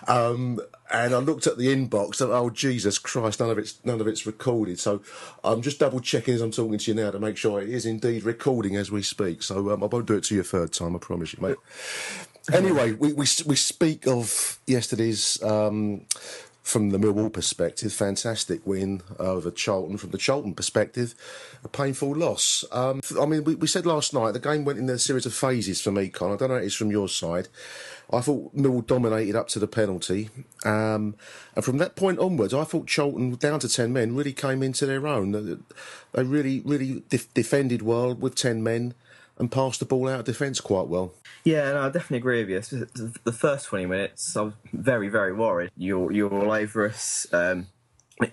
Um, 0.07 0.59
and 0.91 1.13
I 1.13 1.17
looked 1.17 1.47
at 1.47 1.57
the 1.57 1.67
inbox 1.67 2.21
and, 2.21 2.31
oh, 2.31 2.49
Jesus 2.49 2.99
Christ, 2.99 3.39
none 3.39 3.49
of 3.49 3.57
it's, 3.57 3.83
none 3.83 3.99
of 3.99 4.07
it's 4.07 4.25
recorded. 4.25 4.79
So 4.79 5.01
I'm 5.43 5.61
just 5.61 5.79
double 5.79 5.99
checking 5.99 6.33
as 6.33 6.41
I'm 6.41 6.51
talking 6.51 6.77
to 6.77 6.91
you 6.91 6.95
now 6.95 7.11
to 7.11 7.19
make 7.19 7.37
sure 7.37 7.61
it 7.61 7.69
is 7.69 7.85
indeed 7.85 8.23
recording 8.23 8.75
as 8.75 8.91
we 8.91 9.01
speak. 9.01 9.43
So 9.43 9.71
um, 9.71 9.83
I 9.83 9.87
won't 9.87 10.05
do 10.05 10.15
it 10.15 10.23
to 10.25 10.35
you 10.35 10.41
a 10.41 10.45
third 10.45 10.71
time, 10.73 10.95
I 10.95 10.99
promise 10.99 11.33
you, 11.33 11.41
mate. 11.41 11.57
anyway, 12.53 12.93
we, 12.93 13.13
we, 13.13 13.25
we 13.45 13.55
speak 13.55 14.07
of 14.07 14.59
yesterday's 14.65 15.41
um, 15.43 16.05
from 16.68 16.89
the 16.89 16.97
Millwall 16.97 17.32
perspective, 17.32 17.93
fantastic 17.93 18.59
win 18.68 19.01
over 19.20 19.49
Charlton. 19.49 19.97
From 19.97 20.11
the 20.11 20.18
Charlton 20.18 20.53
perspective, 20.53 21.15
a 21.63 21.70
painful 21.70 22.13
loss. 22.13 22.65
Um, 22.74 22.99
I 23.20 23.26
mean, 23.26 23.45
we, 23.45 23.55
we, 23.55 23.68
said 23.68 23.86
last 23.86 24.13
night 24.13 24.34
the 24.34 24.39
game 24.39 24.65
went 24.65 24.78
in 24.78 24.89
a 24.89 24.99
series 24.99 25.26
of 25.26 25.34
phases 25.34 25.80
for 25.80 25.91
me, 25.91 26.09
Con. 26.09 26.34
I 26.34 26.36
don't 26.36 26.49
know 26.49 26.55
if 26.55 26.65
it's 26.65 26.76
from 26.76 26.91
your 26.91 27.07
side. 27.07 27.47
I 28.11 28.20
thought 28.20 28.53
Millwall 28.53 28.86
dominated 28.86 29.34
up 29.34 29.47
to 29.49 29.59
the 29.59 29.68
penalty. 29.68 30.30
Um, 30.65 31.15
and 31.55 31.63
from 31.63 31.78
that 31.78 31.95
point 31.95 32.20
onwards, 32.20 32.53
I 32.53 32.65
thought 32.65 32.88
Charlton, 32.88 33.36
down 33.36 33.61
to 33.61 33.70
10 33.70 33.93
men, 33.93 34.13
really 34.13 34.34
came 34.34 34.61
into 34.61 34.86
their 34.86 35.07
own. 35.07 35.32
They 35.32 36.24
really, 36.24 36.59
really 36.65 37.03
def- 37.07 37.34
defended 37.34 37.82
well 37.82 38.13
with 38.13 38.36
10 38.36 38.61
men 38.61 38.93
and 39.38 39.51
passed 39.51 39.79
the 39.79 39.85
ball 39.85 40.07
out 40.07 40.21
of 40.21 40.25
defence 40.25 40.59
quite 40.59 40.88
well. 40.88 41.13
Yeah, 41.43 41.71
no, 41.71 41.81
I 41.81 41.85
definitely 41.89 42.17
agree 42.17 42.43
with 42.43 42.71
you. 42.71 42.88
The 43.23 43.31
first 43.31 43.67
20 43.67 43.85
minutes, 43.85 44.35
I 44.35 44.41
was 44.41 44.53
very, 44.73 45.09
very 45.09 45.33
worried. 45.33 45.71
You're, 45.77 46.11
you're 46.11 46.33
all 46.33 46.51
over 46.51 46.88
us. 46.88 47.27
Um, 47.31 47.67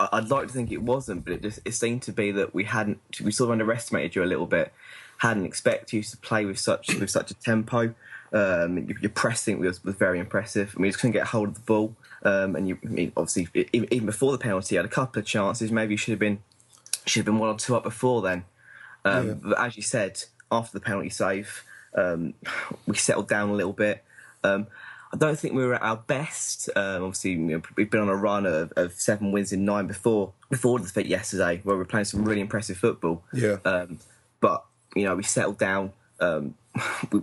I'd 0.00 0.30
like 0.30 0.46
to 0.46 0.52
think 0.52 0.72
it 0.72 0.82
wasn't, 0.82 1.24
but 1.24 1.34
it 1.34 1.42
just 1.42 1.60
it 1.64 1.72
seemed 1.72 2.02
to 2.02 2.12
be 2.12 2.30
that 2.32 2.54
we 2.54 2.64
hadn't 2.64 3.00
we 3.22 3.30
sort 3.30 3.48
of 3.48 3.52
underestimated 3.52 4.14
you 4.14 4.24
a 4.24 4.24
little 4.24 4.46
bit. 4.46 4.72
Hadn't 5.18 5.44
expected 5.44 5.96
you 5.96 6.02
to 6.02 6.16
play 6.18 6.46
with 6.46 6.58
such 6.58 6.94
with 6.94 7.10
such 7.10 7.30
a 7.30 7.34
tempo. 7.34 7.94
Um, 8.32 8.88
your 9.00 9.10
pressing 9.10 9.60
was, 9.60 9.84
was 9.84 9.94
very 9.94 10.18
impressive. 10.18 10.74
I 10.74 10.80
mean, 10.80 10.86
you 10.86 10.92
just 10.92 11.00
couldn't 11.00 11.12
get 11.12 11.26
hold 11.28 11.48
of 11.48 11.54
the 11.54 11.60
ball. 11.60 11.94
Um, 12.24 12.56
and 12.56 12.66
you, 12.66 12.78
I 12.82 12.88
mean, 12.88 13.12
obviously, 13.16 13.68
even 13.72 14.06
before 14.06 14.32
the 14.32 14.38
penalty, 14.38 14.74
you 14.74 14.78
had 14.78 14.86
a 14.86 14.88
couple 14.88 15.20
of 15.20 15.26
chances. 15.26 15.70
Maybe 15.70 15.92
you 15.92 15.98
should 15.98 16.12
have 16.12 16.18
been 16.18 16.38
should 17.04 17.20
have 17.20 17.26
been 17.26 17.38
one 17.38 17.50
or 17.50 17.58
two 17.58 17.76
up 17.76 17.82
before 17.82 18.22
then. 18.22 18.44
Um, 19.04 19.28
yeah. 19.28 19.34
But 19.34 19.60
as 19.60 19.76
you 19.76 19.82
said, 19.82 20.24
after 20.50 20.78
the 20.78 20.84
penalty 20.84 21.10
save, 21.10 21.64
um, 21.94 22.34
we 22.86 22.96
settled 22.96 23.28
down 23.28 23.50
a 23.50 23.54
little 23.54 23.72
bit. 23.72 24.04
Um, 24.42 24.66
I 25.12 25.16
don't 25.16 25.38
think 25.38 25.54
we 25.54 25.64
were 25.64 25.74
at 25.74 25.82
our 25.82 25.96
best. 25.96 26.68
Um, 26.74 27.04
obviously, 27.04 27.32
you 27.32 27.38
know, 27.38 27.62
we've 27.76 27.90
been 27.90 28.00
on 28.00 28.08
a 28.08 28.16
run 28.16 28.46
of, 28.46 28.72
of, 28.76 28.94
seven 28.94 29.30
wins 29.30 29.52
in 29.52 29.64
nine 29.64 29.86
before 29.86 30.32
before 30.50 30.80
the 30.80 30.86
defeat 30.86 31.06
yesterday, 31.06 31.60
where 31.62 31.76
we 31.76 31.78
were 31.78 31.84
playing 31.84 32.06
some 32.06 32.24
really 32.24 32.40
impressive 32.40 32.76
football. 32.76 33.22
Yeah. 33.32 33.58
Um, 33.64 34.00
but 34.40 34.64
you 34.96 35.04
know, 35.04 35.14
we 35.14 35.22
settled 35.22 35.58
down. 35.58 35.92
Um, 36.18 36.54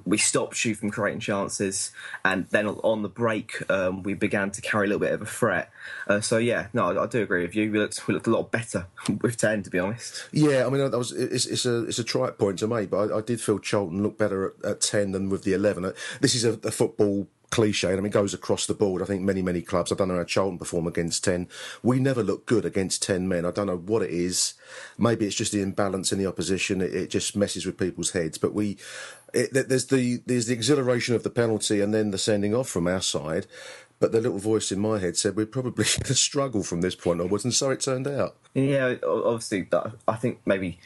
we, 0.06 0.18
stopped 0.18 0.56
shooting 0.56 0.80
from 0.80 0.92
creating 0.92 1.20
chances, 1.20 1.92
and 2.24 2.48
then 2.50 2.68
on 2.68 3.02
the 3.02 3.10
break, 3.10 3.70
um, 3.70 4.04
we 4.04 4.14
began 4.14 4.52
to 4.52 4.62
carry 4.62 4.86
a 4.86 4.90
little 4.90 5.00
bit 5.00 5.12
of 5.12 5.22
a 5.22 5.26
threat. 5.26 5.72
Uh, 6.08 6.22
so 6.22 6.38
yeah, 6.38 6.68
no, 6.74 6.86
I, 6.86 7.04
I, 7.04 7.08
do 7.08 7.22
agree 7.22 7.42
with 7.42 7.56
you. 7.56 7.72
We 7.72 7.80
looked, 7.80 8.08
we 8.08 8.14
looked 8.14 8.28
a 8.28 8.32
lot 8.32 8.52
better 8.52 8.88
with 9.22 9.38
ten, 9.38 9.64
to 9.64 9.70
be 9.70 9.80
honest. 9.80 10.28
Yeah, 10.32 10.66
I 10.66 10.70
mean 10.70 10.90
that 10.90 10.98
was 10.98 11.12
it's, 11.12 11.46
it's 11.46 11.66
a 11.66 11.84
it's 11.84 12.00
a 12.00 12.04
trite 12.04 12.38
point 12.38 12.60
to 12.60 12.68
make, 12.68 12.90
but 12.90 13.12
I, 13.12 13.18
I 13.18 13.22
did 13.22 13.42
feel 13.42 13.60
Charlton 13.60 14.04
looked 14.04 14.18
better 14.18 14.54
at, 14.64 14.66
at, 14.66 14.82
ten 14.82 15.12
than 15.12 15.30
with 15.30 15.44
the 15.44 15.54
eleven. 15.54 15.92
This 16.22 16.36
is 16.36 16.46
a, 16.46 16.54
a 16.64 16.72
football 16.72 17.28
cliche, 17.52 17.90
and 17.90 17.98
I 17.98 18.02
mean, 18.02 18.08
it 18.08 18.14
goes 18.14 18.34
across 18.34 18.66
the 18.66 18.74
board. 18.74 19.02
I 19.02 19.06
think 19.06 19.22
many, 19.22 19.42
many 19.42 19.62
clubs, 19.62 19.92
I 19.92 19.96
don't 19.96 20.08
know 20.08 20.18
how 20.18 20.24
Charlton 20.24 20.58
perform 20.58 20.88
against 20.88 21.24
10. 21.24 21.48
We 21.84 22.00
never 22.00 22.24
look 22.24 22.46
good 22.46 22.66
against 22.66 23.04
10 23.04 23.28
men. 23.28 23.46
I 23.46 23.52
don't 23.52 23.68
know 23.68 23.78
what 23.78 24.02
it 24.02 24.10
is. 24.10 24.56
Maybe 24.98 25.28
it's 25.28 25.36
just 25.36 25.52
the 25.52 25.62
imbalance 25.62 26.12
in 26.12 26.18
the 26.18 26.26
opposition. 26.26 26.82
It, 26.82 26.96
it 26.96 27.10
just 27.10 27.36
messes 27.36 27.66
with 27.66 27.78
people's 27.78 28.12
heads. 28.12 28.38
But 28.38 28.54
we, 28.54 28.78
it, 29.34 29.54
there's 29.54 29.88
the, 29.88 30.22
there's 30.26 30.48
the 30.48 30.54
exhilaration 30.54 31.14
of 31.14 31.24
the 31.24 31.30
penalty 31.30 31.82
and 31.82 31.94
then 31.94 32.12
the 32.12 32.18
sending 32.18 32.56
off 32.56 32.70
from 32.70 32.88
our 32.88 33.02
side. 33.02 33.46
But 34.00 34.12
the 34.12 34.22
little 34.22 34.40
voice 34.40 34.72
in 34.72 34.80
my 34.80 34.98
head 34.98 35.16
said 35.16 35.36
we're 35.36 35.46
probably 35.46 35.84
going 36.00 36.06
to 36.06 36.16
struggle 36.16 36.64
from 36.64 36.82
this 36.82 36.96
point 36.96 37.22
onwards, 37.22 37.44
and 37.44 37.54
so 37.54 37.70
it 37.70 37.82
turned 37.82 38.08
out. 38.08 38.36
Yeah, 38.56 38.96
obviously, 39.06 39.68
I 40.08 40.16
think 40.16 40.40
maybe 40.44 40.80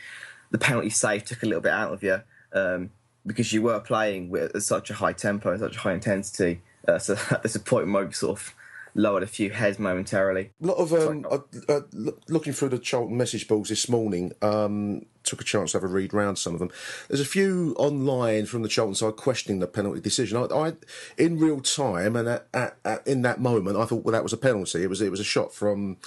the 0.51 0.57
penalty 0.57 0.89
save 0.89 1.23
took 1.23 1.41
a 1.41 1.45
little 1.45 1.61
bit 1.61 1.71
out 1.71 1.93
of 1.93 2.03
you 2.03 2.21
um, 2.51 2.89
because 3.25 3.53
you 3.53 3.61
were 3.61 3.79
playing 3.79 4.29
with 4.29 4.61
such 4.63 4.89
a 4.89 4.93
high 4.93 5.13
tempo 5.13 5.51
and 5.51 5.59
such 5.59 5.77
a 5.77 5.79
high 5.79 5.93
intensity. 5.93 6.61
Uh, 6.87 6.99
so 6.99 7.17
at 7.31 7.43
this 7.43 7.57
point, 7.57 7.87
maybe 7.87 8.13
sort 8.13 8.39
of 8.39 8.55
lowered 8.95 9.23
a 9.23 9.27
few 9.27 9.51
heads 9.51 9.77
momentarily. 9.77 10.51
A 10.63 10.65
lot 10.65 10.77
of 10.77 10.93
um, 10.93 11.25
uh, 11.29 11.39
uh, 11.67 11.81
looking 12.29 12.53
through 12.53 12.69
the 12.69 12.79
Charlton 12.79 13.17
message 13.17 13.47
boards 13.47 13.69
this 13.69 13.89
morning. 13.89 14.31
Um, 14.41 15.05
took 15.23 15.41
a 15.41 15.43
chance 15.43 15.71
to 15.71 15.77
have 15.77 15.83
a 15.83 15.87
read 15.87 16.13
round 16.13 16.37
some 16.37 16.53
of 16.53 16.59
them. 16.59 16.71
There's 17.07 17.19
a 17.19 17.25
few 17.25 17.75
online 17.77 18.45
from 18.45 18.61
the 18.61 18.69
Charlton 18.69 18.95
side 18.95 19.15
questioning 19.15 19.59
the 19.59 19.67
penalty 19.67 19.99
decision. 19.99 20.37
I, 20.37 20.43
I 20.55 20.73
in 21.17 21.39
real 21.39 21.59
time 21.59 22.15
and 22.15 22.27
at, 22.27 22.47
at, 22.53 22.77
at, 22.85 23.07
in 23.07 23.23
that 23.23 23.41
moment, 23.41 23.77
I 23.77 23.85
thought 23.85 24.05
well 24.05 24.13
that 24.13 24.23
was 24.23 24.33
a 24.33 24.37
penalty. 24.37 24.83
It 24.83 24.89
was 24.89 25.01
it 25.01 25.11
was 25.11 25.19
a 25.19 25.25
shot 25.25 25.53
from 25.53 25.97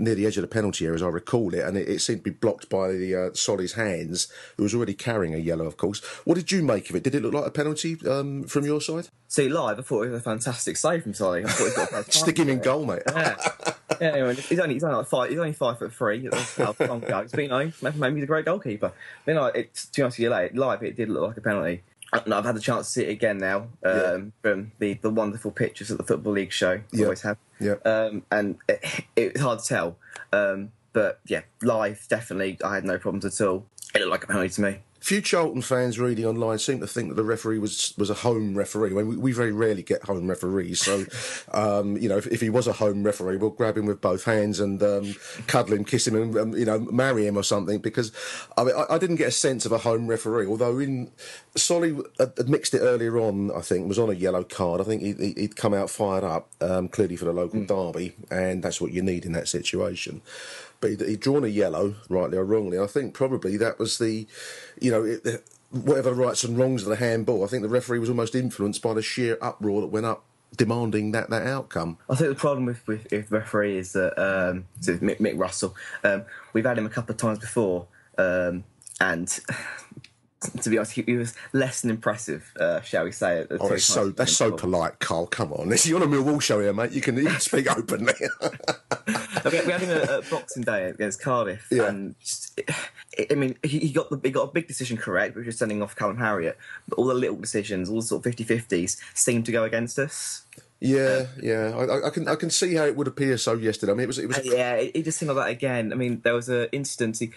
near 0.00 0.14
the 0.14 0.26
edge 0.26 0.36
of 0.36 0.42
the 0.42 0.48
penalty 0.48 0.86
area, 0.86 0.96
as 0.96 1.02
I 1.02 1.08
recall 1.08 1.54
it, 1.54 1.60
and 1.60 1.76
it, 1.76 1.88
it 1.88 2.00
seemed 2.00 2.24
to 2.24 2.30
be 2.30 2.36
blocked 2.36 2.68
by 2.68 2.92
the 2.92 3.14
uh, 3.14 3.34
Solly's 3.34 3.74
hands, 3.74 4.28
who 4.56 4.64
was 4.64 4.74
already 4.74 4.94
carrying 4.94 5.34
a 5.34 5.38
yellow, 5.38 5.66
of 5.66 5.76
course. 5.76 6.02
What 6.24 6.34
did 6.34 6.50
you 6.50 6.62
make 6.62 6.90
of 6.90 6.96
it? 6.96 7.04
Did 7.04 7.14
it 7.14 7.22
look 7.22 7.34
like 7.34 7.46
a 7.46 7.50
penalty 7.50 7.96
um, 8.08 8.44
from 8.44 8.64
your 8.64 8.80
side? 8.80 9.08
See, 9.28 9.48
live, 9.48 9.78
I 9.78 9.82
thought 9.82 10.02
it 10.02 10.10
was 10.10 10.20
a 10.20 10.24
fantastic 10.24 10.76
save 10.76 11.04
from 11.04 11.14
Solly. 11.14 11.44
I 11.44 11.48
thought 11.48 11.64
he's 11.64 11.90
got 11.90 12.12
Stick 12.12 12.38
him 12.38 12.48
in 12.48 12.60
goal, 12.60 12.84
mate. 12.84 13.02
Yeah, 13.06 13.36
yeah. 14.00 14.08
Anyway, 14.08 14.34
he's 14.34 14.58
only 14.58 14.74
he's 14.74 14.82
only 14.82 14.96
like 14.96 15.06
five. 15.06 15.30
He's 15.30 15.38
only 15.38 15.52
five 15.52 15.78
foot 15.78 15.92
three. 15.92 16.26
That's 16.26 16.56
how 16.56 16.74
long 16.80 17.04
ago. 17.04 17.26
But 17.30 17.40
you 17.40 17.48
know, 17.48 17.70
maybe 17.82 18.16
he's 18.16 18.24
a 18.24 18.26
great 18.26 18.44
goalkeeper. 18.44 18.92
But 19.24 19.32
you 19.32 19.38
know, 19.38 19.46
it, 19.46 19.74
to 19.74 19.88
be 19.94 20.02
honest 20.02 20.18
with 20.18 20.52
you, 20.54 20.60
live 20.60 20.82
it 20.82 20.96
did 20.96 21.10
look 21.10 21.28
like 21.28 21.36
a 21.36 21.40
penalty. 21.42 21.82
And 22.12 22.34
I've 22.34 22.44
had 22.44 22.56
the 22.56 22.60
chance 22.60 22.86
to 22.86 22.92
see 22.92 23.04
it 23.04 23.10
again 23.10 23.38
now 23.38 23.68
um, 23.84 24.32
from 24.42 24.72
the, 24.78 24.94
the 24.94 25.10
wonderful 25.10 25.50
pictures 25.50 25.90
at 25.90 25.98
the 25.98 26.04
Football 26.04 26.32
League 26.34 26.52
show. 26.52 26.72
I 26.72 26.82
Yeah. 26.92 27.04
Always 27.04 27.22
have. 27.22 27.36
Yeah. 27.60 27.74
Um, 27.84 28.24
and 28.30 28.56
it, 28.68 29.04
it's 29.16 29.40
hard 29.40 29.60
to 29.60 29.64
tell. 29.64 29.96
Um, 30.32 30.72
but 30.92 31.20
yeah, 31.26 31.42
live 31.62 32.06
definitely, 32.08 32.58
I 32.64 32.74
had 32.74 32.84
no 32.84 32.98
problems 32.98 33.24
at 33.24 33.46
all. 33.46 33.66
It 33.94 34.00
looked 34.00 34.10
like 34.10 34.24
a 34.24 34.26
penalty 34.26 34.48
to 34.48 34.60
me. 34.60 34.78
Few 35.00 35.22
Charlton 35.22 35.62
fans 35.62 35.98
reading 35.98 36.26
online 36.26 36.58
seem 36.58 36.80
to 36.80 36.86
think 36.86 37.08
that 37.08 37.14
the 37.14 37.24
referee 37.24 37.58
was 37.58 37.94
was 37.96 38.10
a 38.10 38.14
home 38.14 38.56
referee. 38.56 38.92
When 38.92 39.08
we, 39.08 39.16
we 39.16 39.32
very 39.32 39.50
rarely 39.50 39.82
get 39.82 40.02
home 40.02 40.28
referees, 40.28 40.80
so 40.80 41.06
um, 41.52 41.96
you 41.96 42.08
know 42.08 42.18
if, 42.18 42.26
if 42.26 42.42
he 42.42 42.50
was 42.50 42.66
a 42.66 42.74
home 42.74 43.02
referee, 43.02 43.38
we'll 43.38 43.50
grab 43.50 43.78
him 43.78 43.86
with 43.86 44.02
both 44.02 44.24
hands 44.24 44.60
and 44.60 44.82
um, 44.82 45.14
cuddle 45.46 45.74
him, 45.74 45.84
kiss 45.84 46.06
him, 46.06 46.16
and 46.16 46.36
um, 46.36 46.52
you 46.54 46.66
know 46.66 46.78
marry 46.78 47.26
him 47.26 47.38
or 47.38 47.42
something. 47.42 47.78
Because 47.78 48.12
I, 48.58 48.64
mean, 48.64 48.74
I, 48.76 48.94
I 48.94 48.98
didn't 48.98 49.16
get 49.16 49.28
a 49.28 49.32
sense 49.32 49.64
of 49.64 49.72
a 49.72 49.78
home 49.78 50.06
referee. 50.06 50.46
Although 50.46 50.78
in 50.78 51.10
Solly 51.56 51.96
mixed 52.46 52.74
it 52.74 52.80
earlier 52.80 53.18
on, 53.18 53.50
I 53.52 53.60
think 53.62 53.88
was 53.88 53.98
on 53.98 54.10
a 54.10 54.14
yellow 54.14 54.44
card. 54.44 54.82
I 54.82 54.84
think 54.84 55.00
he, 55.00 55.32
he'd 55.32 55.56
come 55.56 55.72
out 55.72 55.88
fired 55.88 56.24
up 56.24 56.50
um, 56.60 56.88
clearly 56.88 57.16
for 57.16 57.24
the 57.24 57.32
local 57.32 57.64
derby, 57.64 58.16
and 58.30 58.62
that's 58.62 58.82
what 58.82 58.92
you 58.92 59.00
need 59.00 59.24
in 59.24 59.32
that 59.32 59.48
situation 59.48 60.20
but 60.80 60.90
he'd, 60.90 61.20
drawn 61.20 61.44
a 61.44 61.48
yellow, 61.48 61.94
rightly 62.08 62.38
or 62.38 62.44
wrongly. 62.44 62.78
I 62.78 62.86
think 62.86 63.14
probably 63.14 63.56
that 63.58 63.78
was 63.78 63.98
the, 63.98 64.26
you 64.80 64.90
know, 64.90 65.04
it, 65.04 65.24
the, 65.24 65.42
whatever 65.70 66.12
rights 66.12 66.44
and 66.44 66.58
wrongs 66.58 66.82
of 66.82 66.88
the 66.88 66.96
handball. 66.96 67.44
I 67.44 67.46
think 67.46 67.62
the 67.62 67.68
referee 67.68 67.98
was 67.98 68.08
almost 68.08 68.34
influenced 68.34 68.82
by 68.82 68.94
the 68.94 69.02
sheer 69.02 69.38
uproar 69.40 69.82
that 69.82 69.88
went 69.88 70.06
up 70.06 70.24
demanding 70.56 71.12
that 71.12 71.30
that 71.30 71.46
outcome. 71.46 71.98
I 72.08 72.14
think 72.14 72.30
the 72.30 72.34
problem 72.34 72.66
with 72.66 72.86
with, 72.86 73.06
with 73.10 73.30
referee 73.30 73.78
is 73.78 73.92
that 73.92 74.18
um, 74.18 74.66
Mick, 74.80 75.18
Mick 75.18 75.38
Russell. 75.38 75.74
Um, 76.02 76.24
we've 76.52 76.64
had 76.64 76.78
him 76.78 76.86
a 76.86 76.90
couple 76.90 77.12
of 77.12 77.18
times 77.18 77.38
before, 77.38 77.86
um, 78.18 78.64
and 79.00 79.38
to 80.62 80.70
be 80.70 80.78
honest, 80.78 80.92
he, 80.92 81.02
he 81.02 81.16
was 81.16 81.34
less 81.52 81.82
than 81.82 81.90
impressive, 81.90 82.52
uh, 82.58 82.80
shall 82.80 83.04
we 83.04 83.12
say? 83.12 83.40
At 83.40 83.48
the 83.50 83.58
Oh, 83.58 83.68
that's 83.68 83.84
so 83.84 84.08
that's 84.10 84.36
so 84.36 84.52
polite, 84.52 84.98
Carl. 84.98 85.26
Come 85.26 85.52
on, 85.52 85.68
this 85.68 85.86
you're 85.88 86.02
on 86.02 86.06
a 86.06 86.10
Millwall 86.10 86.40
show 86.40 86.60
here, 86.60 86.72
mate. 86.72 86.92
You 86.92 87.00
can, 87.00 87.16
you 87.16 87.26
can 87.26 87.40
speak 87.40 87.70
openly. 87.70 88.14
we, 88.40 89.50
had- 89.50 89.66
we 89.66 89.72
had 89.72 89.80
him 89.82 89.90
at, 89.90 90.08
at 90.10 90.30
Boxing 90.30 90.62
Day 90.62 90.84
against 90.88 91.20
Cardiff, 91.20 91.66
Yeah. 91.70 91.88
and 91.88 92.18
just, 92.20 92.60
I 93.30 93.34
mean, 93.34 93.56
he, 93.62 93.80
he 93.80 93.92
got 93.92 94.10
the 94.10 94.18
he 94.22 94.30
got 94.30 94.48
a 94.48 94.52
big 94.52 94.66
decision 94.66 94.96
correct, 94.96 95.36
which 95.36 95.46
was 95.46 95.58
sending 95.58 95.82
off 95.82 95.94
Callum 95.96 96.16
Harriott. 96.18 96.56
But 96.88 96.96
all 96.98 97.06
the 97.06 97.14
little 97.14 97.36
decisions, 97.36 97.88
all 97.90 97.96
the 97.96 98.02
sort 98.06 98.24
of 98.24 98.34
50-50s, 98.34 98.96
seemed 99.14 99.46
to 99.46 99.52
go 99.52 99.64
against 99.64 99.98
us. 99.98 100.42
yeah, 100.80 101.26
yeah. 101.42 101.74
I, 101.76 102.06
I- 102.06 102.10
can 102.10 102.28
I 102.28 102.34
can 102.36 102.50
see 102.50 102.74
how 102.74 102.84
it 102.84 102.96
would 102.96 103.08
appear 103.08 103.36
so 103.36 103.54
yesterday. 103.54 103.92
I 103.92 103.94
mean, 103.94 104.04
it 104.04 104.06
was 104.06 104.18
it 104.18 104.26
was 104.28 104.38
Uh, 104.38 104.42
yeah, 104.44 104.74
it, 104.76 104.92
it 104.94 105.02
just 105.04 105.18
seemed 105.18 105.30
like 105.32 105.44
that 105.46 105.50
again. 105.52 105.92
I 105.92 105.96
mean, 105.96 106.20
there 106.24 106.34
was 106.34 106.48
an 106.48 106.68
incident. 106.72 107.18
he- 107.18 107.32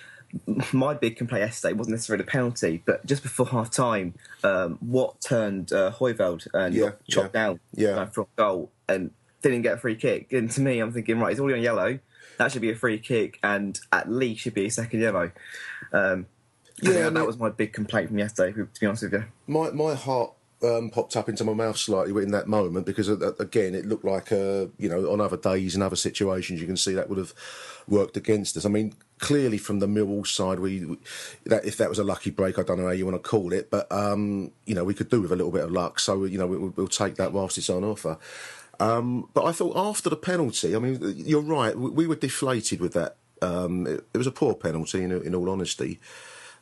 My 0.74 0.94
big 0.96 1.16
complaint 1.18 1.44
yesterday 1.46 1.74
wasn't 1.74 1.94
necessarily 1.94 2.24
a 2.24 2.28
penalty, 2.28 2.82
but 2.86 3.06
just 3.06 3.22
before 3.22 3.46
half 3.46 3.70
time, 3.70 4.16
um, 4.44 4.80
Watt 4.82 5.22
turned 5.22 5.72
uh, 5.72 5.92
Hooiveld 5.92 6.48
and 6.54 6.74
Yeah, 6.74 6.92
chopped 7.10 7.34
down 7.34 7.60
Yeah. 7.76 8.06
from 8.08 8.26
goal 8.36 8.72
and 8.90 9.12
didn't 9.44 9.62
get 9.62 9.74
a 9.74 9.78
free 9.78 9.96
kick. 9.96 10.32
And 10.34 10.50
to 10.52 10.62
me, 10.62 10.80
I'm 10.80 10.92
thinking, 10.92 11.20
right, 11.20 11.30
he's 11.30 11.40
already 11.40 11.60
on 11.60 11.64
yellow. 11.64 12.00
That 12.40 12.52
should 12.52 12.62
be 12.64 12.72
a 12.72 12.76
free 12.76 12.98
kick, 12.98 13.38
and 13.44 13.80
at 13.92 14.10
least 14.10 14.42
should 14.42 14.56
be 14.56 14.66
a 14.66 14.72
second 14.72 15.02
yellow. 15.02 15.32
Um, 15.92 16.26
Yeah, 16.82 16.94
yeah, 16.94 17.10
that 17.10 17.28
was 17.28 17.38
my 17.38 17.50
big 17.50 17.72
complaint 17.72 18.08
from 18.08 18.18
yesterday. 18.18 18.54
To 18.54 18.68
be 18.80 18.88
honest 18.88 19.04
with 19.04 19.14
you, 19.14 19.26
my 19.46 19.70
my 19.70 19.94
heart 19.94 20.32
um, 20.64 20.90
popped 20.90 21.16
up 21.16 21.30
into 21.30 21.44
my 21.44 21.54
mouth 21.54 21.78
slightly 21.78 22.24
in 22.24 22.32
that 22.32 22.48
moment 22.48 22.86
because 22.86 23.10
uh, 23.10 23.34
again 23.38 23.76
it 23.76 23.86
looked 23.86 24.04
like 24.06 24.32
uh, 24.32 24.66
you 24.80 24.90
know 24.90 25.12
on 25.12 25.22
other 25.22 25.38
days 25.38 25.76
and 25.76 25.84
other 25.84 25.96
situations 25.96 26.60
you 26.60 26.66
can 26.68 26.78
see 26.78 26.94
that 26.94 27.10
would 27.10 27.18
have 27.20 27.34
worked 27.88 28.18
against 28.18 28.58
us. 28.58 28.66
I 28.66 28.70
mean 28.70 28.94
clearly 29.20 29.58
from 29.58 29.80
the 29.80 29.88
Millwall 29.88 30.28
side 30.28 30.60
we, 30.60 30.86
we 30.86 30.98
that 31.46 31.64
if 31.64 31.78
that 31.78 31.88
was 31.88 32.00
a 32.00 32.04
lucky 32.04 32.30
break 32.30 32.60
I 32.60 32.64
don't 32.64 32.78
know 32.78 32.88
how 32.88 32.92
you 32.92 33.06
want 33.06 33.22
to 33.22 33.30
call 33.30 33.54
it 33.54 33.70
but 33.72 33.90
um, 33.90 34.52
you 34.66 34.76
know 34.76 34.84
we 34.84 34.94
could 34.94 35.10
do 35.10 35.22
with 35.22 35.32
a 35.32 35.36
little 35.36 35.52
bit 35.52 35.64
of 35.64 35.72
luck 35.72 36.00
so 36.00 36.26
you 36.26 36.38
know 36.38 36.48
we, 36.48 36.58
we'll 36.58 36.88
take 36.88 37.16
that 37.16 37.32
whilst 37.32 37.58
it's 37.58 37.70
on 37.70 37.84
offer. 37.84 38.18
Um, 38.80 39.30
but 39.34 39.46
I 39.46 39.52
thought 39.52 39.78
after 39.78 40.10
the 40.10 40.18
penalty, 40.18 40.76
I 40.76 40.80
mean, 40.80 41.00
you're 41.16 41.42
right. 41.42 41.78
We, 41.78 41.90
we 41.90 42.08
were 42.08 42.16
deflated 42.16 42.80
with 42.80 42.94
that. 42.94 43.16
Um, 43.42 43.88
it, 43.88 44.06
it 44.14 44.18
was 44.18 44.28
a 44.28 44.32
poor 44.32 44.56
penalty, 44.56 45.04
in, 45.04 45.12
in 45.12 45.36
all 45.36 45.50
honesty. 45.50 46.00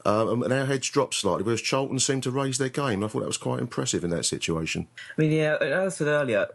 Um, 0.03 0.41
and 0.41 0.51
our 0.51 0.65
heads 0.65 0.89
dropped 0.89 1.13
slightly, 1.13 1.43
whereas 1.43 1.61
Charlton 1.61 1.99
seemed 1.99 2.23
to 2.23 2.31
raise 2.31 2.57
their 2.57 2.69
game. 2.69 3.03
I 3.03 3.07
thought 3.07 3.19
that 3.19 3.27
was 3.27 3.37
quite 3.37 3.59
impressive 3.59 4.03
in 4.03 4.09
that 4.09 4.25
situation. 4.25 4.87
I 5.17 5.21
mean, 5.21 5.31
yeah, 5.31 5.57
as 5.61 5.93
I 5.93 5.97
said 5.97 6.07
earlier, 6.07 6.47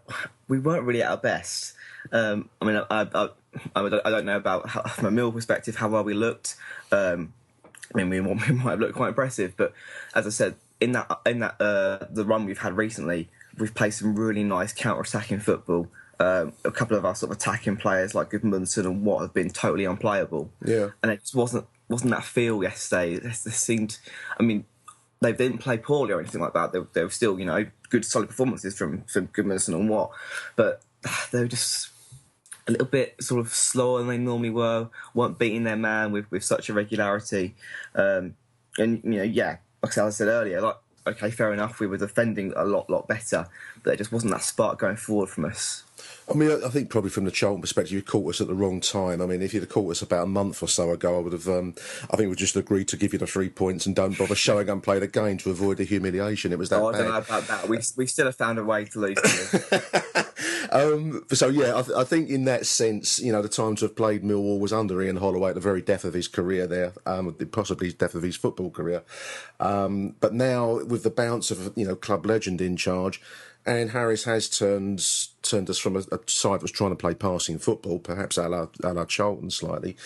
we 0.49 0.59
weren't 0.59 0.85
really 0.85 1.03
at 1.03 1.11
our 1.11 1.17
best. 1.17 1.75
Um, 2.13 2.49
I 2.61 2.65
mean, 2.65 2.77
I, 2.77 2.85
I, 2.91 3.29
I, 3.75 4.01
I 4.05 4.11
don't- 4.11 4.27
know 4.27 4.37
about 4.37 4.69
how, 4.69 4.83
from 4.89 5.07
a 5.07 5.11
Mill 5.11 5.33
perspective 5.33 5.77
how 5.77 5.89
well 5.89 6.05
we 6.05 6.15
looked. 6.15 6.57
Um, 6.93 7.33
I 7.95 8.03
mean, 8.03 8.11
we, 8.11 8.21
we 8.21 8.35
might 8.35 8.71
have 8.73 8.81
looked 8.81 8.95
quite 8.95 9.09
impressive, 9.09 9.55
but 9.57 9.73
as 10.15 10.27
I 10.27 10.31
said, 10.31 10.57
in 10.81 10.93
that 10.93 11.21
in 11.25 11.39
that 11.41 11.61
uh, 11.61 12.07
the 12.11 12.25
run 12.25 12.45
we've 12.45 12.59
had 12.59 12.77
recently, 12.77 13.29
we've 13.59 13.75
played 13.75 13.95
some 13.95 14.15
really 14.15 14.45
nice 14.45 14.73
counter-attacking 14.73 15.41
football. 15.41 15.89
Um, 16.19 16.53
a 16.65 16.71
couple 16.71 16.97
of 16.97 17.05
our 17.05 17.15
sort 17.15 17.31
of 17.31 17.37
attacking 17.37 17.77
players 17.77 18.15
like 18.15 18.31
Gudmundsson 18.31 18.87
and 18.87 19.05
Watt 19.05 19.21
have 19.21 19.35
been 19.35 19.51
totally 19.51 19.85
unplayable 19.85 20.51
Yeah. 20.65 20.89
and 21.03 21.13
it 21.13 21.21
just 21.21 21.35
wasn't 21.35 21.67
wasn't 21.91 22.11
that 22.13 22.25
feel 22.25 22.63
yesterday. 22.63 23.15
It 23.17 23.35
seemed, 23.35 23.99
I 24.41 24.43
mean, 24.43 24.65
they 25.21 25.33
didn't 25.33 25.59
play 25.59 25.77
poorly 25.77 26.13
or 26.15 26.21
anything 26.21 26.41
like 26.41 26.55
that. 26.55 26.73
They, 26.73 26.79
they 26.95 27.03
were 27.05 27.11
still, 27.11 27.39
you 27.39 27.45
know, 27.45 27.67
good 27.91 28.05
solid 28.07 28.29
performances 28.29 28.77
from 28.77 29.03
from 29.03 29.29
Gudmundsson 29.29 29.75
and 29.75 29.89
Watt, 29.91 30.11
but 30.57 30.81
they 31.33 31.41
were 31.41 31.49
just 31.49 31.89
a 32.67 32.73
little 32.73 32.87
bit 32.87 33.15
sort 33.21 33.41
of 33.41 33.53
slower 33.53 33.99
than 33.99 34.09
they 34.09 34.19
normally 34.19 34.51
were. 34.51 34.89
weren't 35.15 35.39
beating 35.39 35.65
their 35.65 35.77
man 35.77 36.13
with 36.13 36.31
with 36.31 36.45
such 36.45 36.69
a 36.69 36.73
regularity, 36.75 37.55
um, 37.95 38.35
and 38.79 39.01
you 39.05 39.19
know, 39.19 39.23
yeah, 39.23 39.59
like 39.83 39.97
I 39.99 40.11
said 40.11 40.29
earlier, 40.29 40.61
like. 40.61 40.77
Okay, 41.09 41.31
fair 41.31 41.53
enough. 41.53 41.79
We 41.79 41.87
were 41.87 41.99
defending 41.99 42.53
a 42.57 42.65
lot, 42.65 42.91
lot 42.91 43.07
better, 43.07 43.47
but 43.77 43.85
there 43.85 43.95
just 43.95 44.11
wasn't 44.11 44.33
that 44.33 44.43
spark 44.43 44.81
going 44.81 44.97
forward 44.97 45.29
from 45.29 45.45
us. 45.45 45.85
I 46.29 46.35
mean, 46.35 46.51
I 46.65 46.69
think 46.69 46.91
probably 46.91 47.11
from 47.11 47.25
the 47.25 47.31
Charlton 47.31 47.61
perspective, 47.61 47.93
you 47.93 48.03
caught 48.03 48.29
us 48.29 48.41
at 48.41 48.49
the 48.49 48.55
wrong 48.55 48.81
time. 48.81 49.23
I 49.23 49.27
mean, 49.27 49.43
if 49.43 49.55
you'd 49.55 49.61
have 49.61 49.69
caught 49.69 49.91
us 49.91 50.03
about 50.03 50.25
a 50.25 50.27
month 50.27 50.63
or 50.63 50.69
so 50.69 50.91
ago, 50.91 51.17
I 51.17 51.21
would 51.21 51.33
have, 51.33 51.49
um, 51.49 51.75
I 52.11 52.17
think 52.17 52.31
we 52.31 52.37
just 52.37 52.57
agreed 52.57 52.89
to 52.89 52.97
give 52.97 53.13
you 53.13 53.19
the 53.19 53.27
three 53.27 53.49
points 53.49 53.87
and 53.87 53.95
don't 53.95 54.19
bother 54.19 54.35
showing 54.35 54.69
unplayed 54.69 55.03
again 55.05 55.39
to 55.39 55.51
avoid 55.51 55.77
the 55.77 55.85
humiliation. 55.85 56.53
It 56.53 56.59
was 56.59 56.69
that 56.71 56.81
Oh, 56.81 56.89
I 56.89 56.93
don't 56.99 57.09
know 57.09 57.19
about 57.19 57.47
that. 57.47 57.69
We 57.69 57.79
we 57.97 58.07
still 58.07 58.27
have 58.27 58.37
found 58.37 58.59
a 58.59 58.65
way 58.65 58.87
to 58.87 58.99
lose. 58.99 59.17
to 59.17 59.69
you. 60.17 60.23
Um, 60.71 61.25
so 61.33 61.49
yeah, 61.49 61.79
I, 61.79 61.83
th- 61.83 61.97
I 61.97 62.05
think 62.05 62.29
in 62.29 62.45
that 62.45 62.67
sense, 62.67 63.19
you 63.19 63.33
know, 63.33 63.41
the 63.41 63.49
time 63.49 63.77
to 63.77 63.85
have 63.87 63.97
played 63.97 64.23
Millwall 64.23 64.59
was 64.59 64.73
under 64.73 65.01
Ian 65.01 65.17
Holloway 65.17 65.51
at 65.51 65.55
the 65.55 65.61
very 65.61 65.81
death 65.81 66.05
of 66.05 66.13
his 66.13 66.29
career 66.29 66.67
there, 66.67 66.93
um, 67.07 67.33
possibly 67.53 67.93
death 67.93 68.15
of 68.15 68.23
his 68.23 68.37
football 68.37 68.71
career. 68.71 69.03
Um, 69.61 70.17
but 70.21 70.35
now 70.35 70.85
with 70.85 71.03
the 71.03 71.11
bounce 71.11 71.51
of 71.51 71.73
you 71.77 71.87
know 71.87 71.95
club 71.95 72.27
legend 72.27 72.61
in 72.61 72.77
charge, 72.77 73.23
and 73.67 73.91
Harris 73.91 74.25
has 74.25 74.49
turned 74.49 75.05
turned 75.43 75.69
us 75.69 75.79
from 75.79 75.97
a, 75.97 76.01
a 76.13 76.19
side 76.27 76.55
that 76.55 76.63
was 76.63 76.71
trying 76.71 76.91
to 76.91 76.97
play 76.97 77.15
passing 77.15 77.59
football, 77.59 77.99
perhaps 77.99 78.39
a 78.39 78.49
la, 78.49 78.69
a 78.83 78.95
la 78.95 79.05
Charlton 79.05 79.51
slightly. 79.51 79.97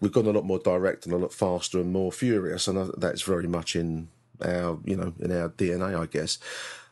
We've 0.00 0.12
gone 0.12 0.26
a 0.26 0.30
lot 0.30 0.44
more 0.44 0.58
direct 0.58 1.04
and 1.04 1.14
a 1.14 1.18
lot 1.18 1.32
faster 1.32 1.78
and 1.78 1.92
more 1.92 2.10
furious, 2.10 2.66
and 2.66 2.92
that's 2.96 3.22
very 3.22 3.46
much 3.46 3.76
in 3.76 4.08
our 4.42 4.78
you 4.84 4.96
know 4.96 5.12
in 5.20 5.30
our 5.30 5.50
DNA, 5.50 5.98
I 5.98 6.06
guess. 6.06 6.38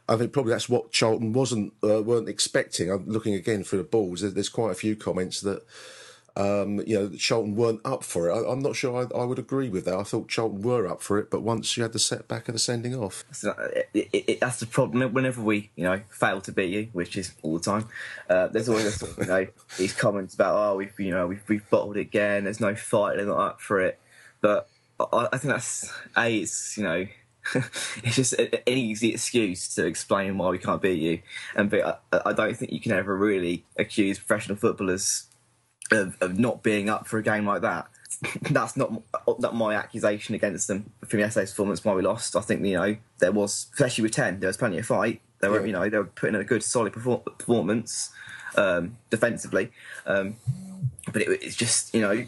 I 0.08 0.16
think 0.16 0.32
probably 0.32 0.50
that's 0.50 0.68
what 0.68 0.90
Charlton 0.90 1.32
wasn't 1.32 1.72
uh, 1.82 2.02
weren't 2.02 2.28
expecting. 2.28 2.90
I'm 2.90 3.06
looking 3.06 3.34
again 3.34 3.64
through 3.64 3.78
the 3.78 3.84
balls. 3.84 4.20
There's 4.20 4.48
quite 4.48 4.72
a 4.72 4.76
few 4.76 4.96
comments 4.96 5.40
that 5.40 5.64
um, 6.36 6.80
you 6.86 6.98
know, 6.98 7.08
Charlton 7.10 7.56
weren't 7.56 7.80
up 7.84 8.04
for 8.04 8.28
it. 8.28 8.32
I, 8.32 8.52
am 8.52 8.60
not 8.60 8.76
sure 8.76 8.96
I, 8.96 9.18
I, 9.18 9.24
would 9.24 9.38
agree 9.38 9.68
with 9.68 9.84
that. 9.86 9.94
I 9.94 10.04
thought 10.04 10.28
Charlton 10.28 10.62
were 10.62 10.86
up 10.86 11.02
for 11.02 11.18
it, 11.18 11.30
but 11.30 11.42
once 11.42 11.76
you 11.76 11.82
had 11.82 11.92
the 11.92 11.98
setback 11.98 12.48
of 12.48 12.54
the 12.54 12.58
sending 12.58 12.94
off, 12.94 13.24
it, 13.42 13.88
it, 13.92 14.24
it, 14.28 14.40
that's 14.40 14.60
the 14.60 14.66
problem. 14.66 15.12
Whenever 15.12 15.42
we, 15.42 15.70
you 15.74 15.84
know, 15.84 16.00
fail 16.08 16.40
to 16.42 16.52
beat 16.52 16.70
you, 16.70 16.88
which 16.92 17.16
is 17.16 17.32
all 17.42 17.58
the 17.58 17.64
time, 17.64 17.88
uh, 18.28 18.46
there's 18.48 18.68
always 18.68 18.86
a 18.86 18.92
sort 18.92 19.12
of, 19.12 19.18
you 19.18 19.26
know 19.26 19.46
these 19.78 19.92
comments 19.92 20.34
about 20.34 20.54
oh 20.54 20.76
we've 20.76 20.98
you 21.00 21.10
know 21.10 21.26
we've, 21.26 21.42
we've 21.48 21.68
bottled 21.68 21.96
it 21.96 22.00
again. 22.00 22.44
There's 22.44 22.60
no 22.60 22.74
fight. 22.74 23.16
They're 23.16 23.26
not 23.26 23.40
up 23.40 23.60
for 23.60 23.80
it. 23.80 23.98
But 24.40 24.68
I, 25.00 25.28
I 25.32 25.38
think 25.38 25.52
that's 25.54 25.92
a 26.16 26.40
it's 26.40 26.76
you 26.76 26.84
know 26.84 27.06
it's 27.54 28.16
just 28.16 28.34
an 28.34 28.60
easy 28.66 29.10
excuse 29.10 29.74
to 29.74 29.86
explain 29.86 30.38
why 30.38 30.50
we 30.50 30.58
can't 30.58 30.80
beat 30.80 31.00
you. 31.00 31.20
And 31.56 31.72
I, 31.74 31.96
I 32.12 32.32
don't 32.32 32.56
think 32.56 32.72
you 32.72 32.80
can 32.80 32.92
ever 32.92 33.16
really 33.16 33.64
accuse 33.76 34.18
professional 34.18 34.56
footballers 34.56 35.26
of, 35.90 36.16
of 36.20 36.38
not 36.38 36.62
being 36.62 36.88
up 36.88 37.06
for 37.06 37.18
a 37.18 37.22
game 37.22 37.46
like 37.46 37.62
that. 37.62 37.88
That's 38.50 38.76
not 38.76 38.92
not 39.38 39.54
my 39.54 39.74
accusation 39.74 40.34
against 40.34 40.68
them 40.68 40.92
from 41.06 41.20
yesterday's 41.20 41.50
performance. 41.50 41.84
Why 41.84 41.94
we 41.94 42.02
lost, 42.02 42.36
I 42.36 42.40
think 42.40 42.64
you 42.64 42.74
know 42.74 42.96
there 43.18 43.32
was, 43.32 43.68
especially 43.72 44.02
with 44.02 44.12
ten, 44.12 44.40
there 44.40 44.48
was 44.48 44.56
plenty 44.56 44.78
of 44.78 44.86
fight. 44.86 45.20
They 45.40 45.48
were, 45.48 45.60
yeah. 45.60 45.66
you 45.66 45.72
know, 45.72 45.88
they 45.88 45.96
were 45.96 46.04
putting 46.04 46.34
in 46.34 46.40
a 46.40 46.44
good, 46.44 46.62
solid 46.62 46.92
performance 46.92 48.10
um, 48.56 48.98
defensively, 49.08 49.70
um, 50.06 50.36
but 51.12 51.22
it, 51.22 51.42
it's 51.42 51.56
just 51.56 51.94
you 51.94 52.02
know 52.02 52.26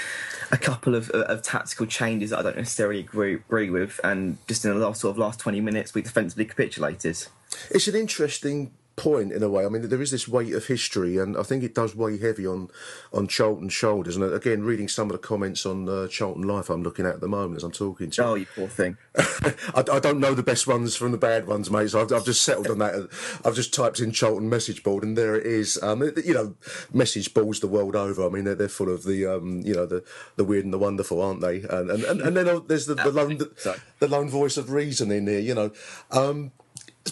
a 0.52 0.56
couple 0.56 0.94
of, 0.94 1.10
of, 1.10 1.42
tactical 1.42 1.84
changes 1.84 2.30
that 2.30 2.38
I 2.38 2.42
don't 2.42 2.56
necessarily 2.56 3.00
agree, 3.00 3.34
agree 3.34 3.68
with, 3.68 4.00
and 4.02 4.38
just 4.48 4.64
in 4.64 4.70
the 4.70 4.78
last 4.78 5.02
sort 5.02 5.10
of 5.10 5.18
last 5.18 5.40
twenty 5.40 5.60
minutes, 5.60 5.94
we 5.94 6.00
defensively 6.00 6.46
capitulated. 6.46 7.26
It's 7.70 7.88
an 7.88 7.94
interesting 7.94 8.72
point 8.96 9.32
in 9.32 9.42
a 9.42 9.48
way. 9.48 9.64
I 9.64 9.68
mean, 9.68 9.88
there 9.88 10.02
is 10.02 10.10
this 10.10 10.28
weight 10.28 10.52
of 10.52 10.66
history, 10.66 11.18
and 11.18 11.36
I 11.36 11.42
think 11.42 11.64
it 11.64 11.74
does 11.74 11.94
weigh 11.96 12.18
heavy 12.18 12.46
on 12.46 12.68
on 13.12 13.28
Charlton's 13.28 13.72
shoulders. 13.72 14.16
And 14.16 14.32
again, 14.32 14.62
reading 14.62 14.88
some 14.88 15.08
of 15.08 15.12
the 15.12 15.18
comments 15.18 15.66
on 15.66 15.88
uh, 15.88 16.08
Charlton 16.08 16.42
Life, 16.42 16.70
I'm 16.70 16.82
looking 16.82 17.06
at 17.06 17.14
at 17.14 17.20
the 17.20 17.28
moment 17.28 17.58
as 17.58 17.64
I'm 17.64 17.72
talking 17.72 18.10
to. 18.10 18.22
you. 18.22 18.28
Oh, 18.28 18.34
you 18.34 18.46
poor 18.54 18.68
thing. 18.68 18.96
I, 19.16 19.84
I, 19.92 20.00
don't 20.00 20.20
know 20.20 20.34
the 20.34 20.42
best 20.42 20.66
ones 20.66 20.96
from 20.96 21.12
the 21.12 21.18
bad 21.18 21.46
ones, 21.46 21.70
mate. 21.70 21.90
So 21.90 22.00
I've, 22.00 22.12
I've, 22.12 22.24
just 22.24 22.42
settled 22.42 22.68
on 22.68 22.78
that. 22.78 23.08
I've 23.44 23.54
just 23.54 23.72
typed 23.72 24.00
in 24.00 24.12
Charlton 24.12 24.48
message 24.48 24.82
board, 24.82 25.04
and 25.04 25.16
there 25.16 25.36
it 25.36 25.46
is. 25.46 25.80
Um, 25.82 26.02
you 26.24 26.34
know, 26.34 26.54
message 26.92 27.32
boards 27.32 27.60
the 27.60 27.68
world 27.68 27.96
over. 27.96 28.26
I 28.26 28.28
mean, 28.28 28.44
they're, 28.44 28.54
they're 28.54 28.68
full 28.68 28.92
of 28.92 29.04
the 29.04 29.26
um, 29.26 29.62
you 29.64 29.74
know 29.74 29.86
the 29.86 30.04
the 30.36 30.44
weird 30.44 30.64
and 30.64 30.72
the 30.72 30.78
wonderful, 30.78 31.20
aren't 31.20 31.40
they? 31.40 31.62
And 31.62 31.90
and, 31.90 32.04
and, 32.04 32.20
and 32.20 32.36
then 32.36 32.48
uh, 32.48 32.60
there's 32.66 32.86
the, 32.86 32.94
the 32.94 33.12
lone 33.12 33.38
the, 33.38 33.80
the 33.98 34.08
lone 34.08 34.28
voice 34.28 34.56
of 34.56 34.70
reason 34.70 35.10
in 35.10 35.26
here. 35.26 35.40
You 35.40 35.54
know. 35.54 35.70
Um, 36.10 36.52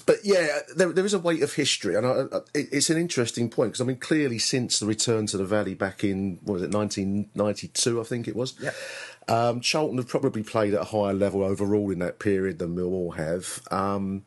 but 0.06 0.16
yeah, 0.24 0.60
there, 0.74 0.92
there 0.92 1.04
is 1.04 1.14
a 1.14 1.18
weight 1.18 1.42
of 1.42 1.52
history, 1.52 1.94
and 1.94 2.06
I, 2.06 2.24
I, 2.32 2.40
it's 2.54 2.88
an 2.90 2.96
interesting 2.96 3.50
point 3.50 3.72
because 3.72 3.80
I 3.80 3.84
mean, 3.84 3.98
clearly 3.98 4.38
since 4.38 4.78
the 4.78 4.86
return 4.86 5.26
to 5.26 5.36
the 5.36 5.44
Valley 5.44 5.74
back 5.74 6.02
in 6.02 6.38
what 6.42 6.54
was 6.54 6.62
it, 6.62 6.72
1992, 6.72 8.00
I 8.00 8.04
think 8.04 8.28
it 8.28 8.36
was. 8.36 8.54
Yeah. 8.60 8.70
Um, 9.28 9.60
Charlton 9.60 9.98
have 9.98 10.08
probably 10.08 10.42
played 10.42 10.74
at 10.74 10.80
a 10.80 10.84
higher 10.84 11.12
level 11.12 11.44
overall 11.44 11.90
in 11.90 11.98
that 12.00 12.18
period 12.18 12.58
than 12.58 12.74
Millwall 12.74 13.16
have. 13.16 13.62
Um, 13.70 14.24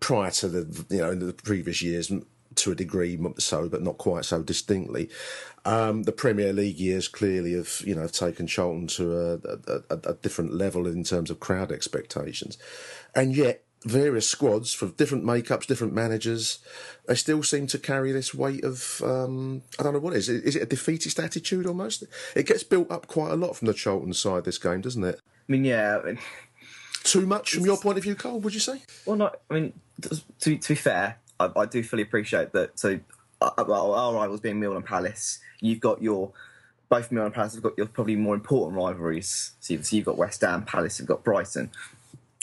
prior 0.00 0.30
to 0.30 0.48
the 0.48 0.86
you 0.90 0.98
know 0.98 1.10
in 1.10 1.18
the 1.18 1.32
previous 1.32 1.82
years, 1.82 2.12
to 2.58 2.72
a 2.72 2.74
degree 2.74 3.18
so, 3.38 3.68
but 3.68 3.82
not 3.82 3.98
quite 3.98 4.24
so 4.24 4.42
distinctly. 4.42 5.08
Um, 5.64 6.04
the 6.04 6.12
Premier 6.12 6.52
League 6.52 6.78
years 6.78 7.08
clearly 7.08 7.54
have 7.54 7.82
you 7.84 7.94
know 7.94 8.02
have 8.02 8.12
taken 8.12 8.46
Charlton 8.46 8.86
to 8.88 9.16
a, 9.16 9.34
a, 9.34 9.82
a, 9.90 10.10
a 10.10 10.14
different 10.14 10.54
level 10.54 10.86
in 10.86 11.04
terms 11.04 11.30
of 11.30 11.40
crowd 11.40 11.72
expectations, 11.72 12.58
and 13.14 13.34
yet 13.34 13.64
various 13.84 14.28
squads 14.28 14.72
for 14.72 14.88
different 14.88 15.24
makeups, 15.24 15.66
different 15.66 15.94
managers, 15.94 16.58
they 17.06 17.14
still 17.14 17.42
seem 17.42 17.66
to 17.68 17.78
carry 17.78 18.12
this 18.12 18.34
weight 18.34 18.64
of 18.64 19.00
um, 19.04 19.62
I 19.78 19.82
don't 19.82 19.92
know 19.92 20.00
what 20.00 20.14
it 20.14 20.18
is. 20.18 20.28
Is 20.28 20.56
it 20.56 20.62
a 20.62 20.66
defeatist 20.66 21.18
attitude 21.18 21.66
almost? 21.66 22.04
It 22.34 22.46
gets 22.46 22.62
built 22.62 22.90
up 22.90 23.06
quite 23.06 23.30
a 23.30 23.36
lot 23.36 23.56
from 23.56 23.66
the 23.66 23.74
Charlton 23.74 24.12
side 24.12 24.44
this 24.44 24.58
game, 24.58 24.80
doesn't 24.80 25.04
it? 25.04 25.20
I 25.48 25.52
mean, 25.52 25.64
yeah. 25.64 25.98
I 26.02 26.06
mean, 26.06 26.18
Too 27.04 27.26
much 27.26 27.52
from 27.52 27.64
your 27.64 27.78
point 27.78 27.98
of 27.98 28.04
view, 28.04 28.14
Cole? 28.14 28.40
Would 28.40 28.54
you 28.54 28.60
say? 28.60 28.82
Well, 29.06 29.16
not. 29.16 29.40
I 29.50 29.54
mean, 29.54 29.72
to, 30.40 30.56
to 30.56 30.68
be 30.68 30.74
fair, 30.74 31.18
I, 31.40 31.50
I, 31.56 31.66
do 31.66 31.82
fully 31.82 32.02
appreciate 32.02 32.52
that. 32.52 32.78
So, 32.78 33.00
uh, 33.40 33.64
well, 33.66 33.94
our 33.94 34.14
rivals 34.14 34.40
being 34.40 34.60
Millwall 34.60 34.76
and 34.76 34.84
Palace, 34.84 35.38
you've 35.60 35.80
got 35.80 36.02
your 36.02 36.32
both 36.88 37.10
Millwall 37.10 37.26
and 37.26 37.34
Palace 37.34 37.54
have 37.54 37.62
got 37.62 37.78
your 37.78 37.86
probably 37.86 38.16
more 38.16 38.34
important 38.34 38.76
rivalries. 38.76 39.52
So 39.60 39.74
you've, 39.74 39.86
so 39.86 39.96
you've 39.96 40.06
got 40.06 40.16
West 40.16 40.40
Ham, 40.40 40.64
Palace, 40.64 40.98
you've 40.98 41.08
got 41.08 41.24
Brighton. 41.24 41.70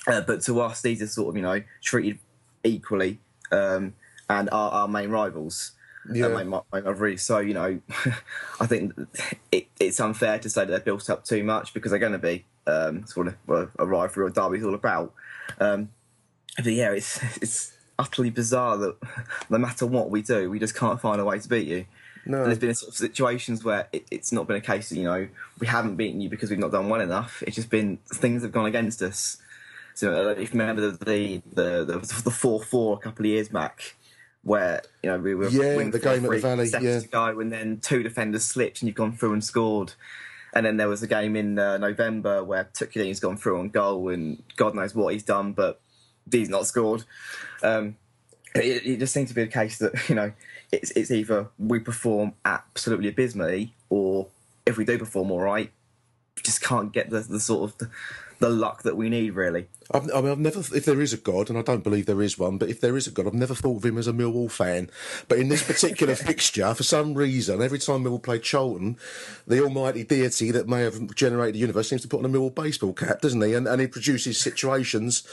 Uh, 0.08 0.22
but 0.22 0.42
to 0.42 0.60
us, 0.62 0.82
these 0.82 1.02
are 1.02 1.08
sort 1.08 1.30
of 1.30 1.36
you 1.36 1.42
know 1.42 1.62
treated 1.82 2.20
equally 2.64 3.20
um, 3.52 3.94
and 4.30 4.50
are 4.52 4.72
our 4.72 4.88
main 4.88 5.10
rivals. 5.10 5.72
Uh, 6.10 6.14
yeah. 6.14 6.26
Uh, 6.26 6.30
main, 6.30 6.50
main 6.50 6.84
rivalry. 6.84 7.18
So 7.18 7.40
you 7.40 7.54
know, 7.54 7.80
I 8.60 8.66
think 8.68 8.94
it, 9.52 9.68
it's 9.80 10.00
unfair 10.00 10.40
to 10.40 10.50
say 10.50 10.62
that 10.62 10.72
they're 10.72 10.80
built 10.80 11.10
up 11.10 11.26
too 11.26 11.44
much 11.44 11.74
because 11.74 11.92
they're 11.92 12.00
going 12.00 12.12
to 12.12 12.20
be 12.20 12.46
um, 12.68 13.06
sort 13.08 13.28
of 13.28 13.36
well, 13.48 13.70
a 13.78 13.86
rivalry 13.86 14.28
or 14.28 14.30
derby 14.30 14.60
is 14.60 14.64
all 14.64 14.76
about. 14.76 15.14
Um, 15.60 15.90
but 16.58 16.68
yeah, 16.68 16.92
it's 16.92 17.22
it's 17.42 17.74
utterly 17.98 18.30
bizarre 18.30 18.78
that 18.78 18.96
no 19.50 19.58
matter 19.58 19.86
what 19.86 20.10
we 20.10 20.22
do, 20.22 20.50
we 20.50 20.60
just 20.60 20.76
can't 20.76 21.00
find 21.00 21.20
a 21.20 21.26
way 21.26 21.40
to 21.40 21.50
beat 21.50 21.68
you. 21.68 21.86
No. 22.28 22.40
And 22.40 22.48
there's 22.48 22.60
been 22.60 22.74
sort 22.74 22.90
of 22.90 22.98
situations 22.98 23.64
where 23.64 23.88
it, 23.94 24.06
it's 24.10 24.32
not 24.32 24.48
been 24.48 24.56
a 24.56 24.62
case 24.62 24.90
that 24.90 24.98
you 24.98 25.04
know 25.04 25.28
we 25.60 25.68
haven't 25.68 25.96
beaten 25.96 26.22
you 26.22 26.30
because 26.30 26.50
we've 26.50 26.60
not 26.60 26.72
done 26.72 26.90
well 26.90 27.02
enough. 27.02 27.44
It's 27.46 27.56
just 27.56 27.70
been 27.70 27.98
things 28.14 28.42
have 28.42 28.52
gone 28.52 28.66
against 28.66 29.02
us. 29.02 29.38
So 29.96 30.30
uh, 30.30 30.30
if 30.32 30.54
you 30.54 30.60
remember 30.60 30.92
the 30.92 31.42
the 31.54 31.86
the, 31.86 32.22
the 32.24 32.32
four 32.32 32.62
four 32.62 32.98
a 32.98 33.00
couple 33.00 33.26
of 33.26 33.30
years 33.32 33.50
back, 33.50 33.96
where 34.44 34.82
you 35.02 35.10
know 35.10 35.18
we 35.18 35.34
were 35.34 35.48
yeah 35.48 35.78
the 35.90 36.00
game 36.00 36.26
at 36.26 36.32
the 36.32 36.40
Valley 36.40 36.70
yeah 36.70 37.00
to 37.00 37.08
go, 37.08 37.40
and 37.40 37.52
then 37.52 37.80
two 37.80 38.04
defenders 38.04 38.44
slipped 38.44 38.82
and 38.82 38.88
you've 38.88 38.96
gone 38.96 39.14
through 39.14 39.34
and 39.34 39.44
scored. 39.44 39.94
And 40.54 40.66
then 40.66 40.78
there 40.78 40.88
was 40.88 41.04
a 41.04 41.08
game 41.08 41.36
in 41.36 41.60
uh, 41.60 41.78
November 41.78 42.42
where 42.44 42.70
Tūkelēni's 42.74 43.20
gone 43.20 43.36
through 43.36 43.60
on 43.60 43.70
goal, 43.70 44.10
and 44.10 44.42
God 44.56 44.76
knows 44.76 44.94
what 44.96 45.14
he's 45.14 45.24
done, 45.24 45.54
but 45.54 45.82
he's 46.32 46.50
not 46.50 46.66
scored. 46.66 47.04
Um, 47.64 47.98
it, 48.54 48.86
it, 48.86 49.00
just 49.00 49.14
seems 49.14 49.30
to 49.30 49.36
be 49.36 49.42
a 49.42 49.48
case 49.48 49.80
that 49.80 50.10
you 50.10 50.16
know 50.16 50.32
it's 50.72 50.92
it's 50.92 51.12
either 51.12 51.48
we 51.58 51.80
perform 51.80 52.34
absolutely 52.44 53.10
abysmally, 53.10 53.74
or 53.90 54.28
if 54.66 54.78
we 54.78 54.84
do 54.84 54.98
perform 54.98 55.32
all 55.32 55.42
right, 55.42 55.72
just 56.44 56.62
can't 56.62 56.92
get 56.92 57.10
the, 57.10 57.22
the 57.22 57.40
sort 57.40 57.70
of 57.70 57.78
the, 57.78 57.90
the 58.40 58.50
luck 58.50 58.84
that 58.84 58.98
we 58.98 59.10
need, 59.10 59.32
really. 59.32 59.68
I've, 59.92 60.12
I 60.12 60.22
mean, 60.22 60.32
I've 60.32 60.40
never, 60.40 60.60
if 60.60 60.86
there 60.86 61.02
is 61.02 61.14
a 61.14 61.18
God, 61.18 61.50
and 61.50 61.58
I 61.58 61.62
don't 61.62 61.84
believe 61.84 62.06
there 62.06 62.22
is 62.22 62.38
one, 62.38 62.58
but 62.58 62.70
if 62.70 62.82
there 62.82 62.98
is 62.98 63.08
a 63.08 63.12
God, 63.12 63.28
I've 63.28 63.34
never 63.34 63.56
thought 63.56 63.78
of 63.78 63.86
him 63.86 63.98
as 63.98 64.08
a 64.08 64.14
Millwall 64.14 64.52
fan. 64.52 64.90
But 65.28 65.40
in 65.40 65.50
this 65.50 65.64
particular 65.64 66.16
fixture, 66.16 66.74
for 66.74 66.84
some 66.84 67.14
reason, 67.14 67.62
every 67.62 67.80
time 67.80 68.04
Millwall 68.04 68.24
play 68.24 68.40
Charlton, 68.40 68.98
the 69.48 69.64
almighty 69.64 70.04
deity 70.04 70.52
that 70.52 70.68
may 70.68 70.82
have 70.82 71.16
generated 71.16 71.56
the 71.56 71.60
universe 71.60 71.90
seems 71.90 72.02
to 72.02 72.08
put 72.08 72.20
on 72.20 72.26
a 72.26 72.30
Millwall 72.30 72.54
baseball 72.54 72.94
cap, 72.94 73.22
doesn't 73.22 73.42
he? 73.42 73.54
And, 73.54 73.68
and 73.68 73.82
he 73.82 73.88
produces 73.88 74.40
situations 74.40 75.24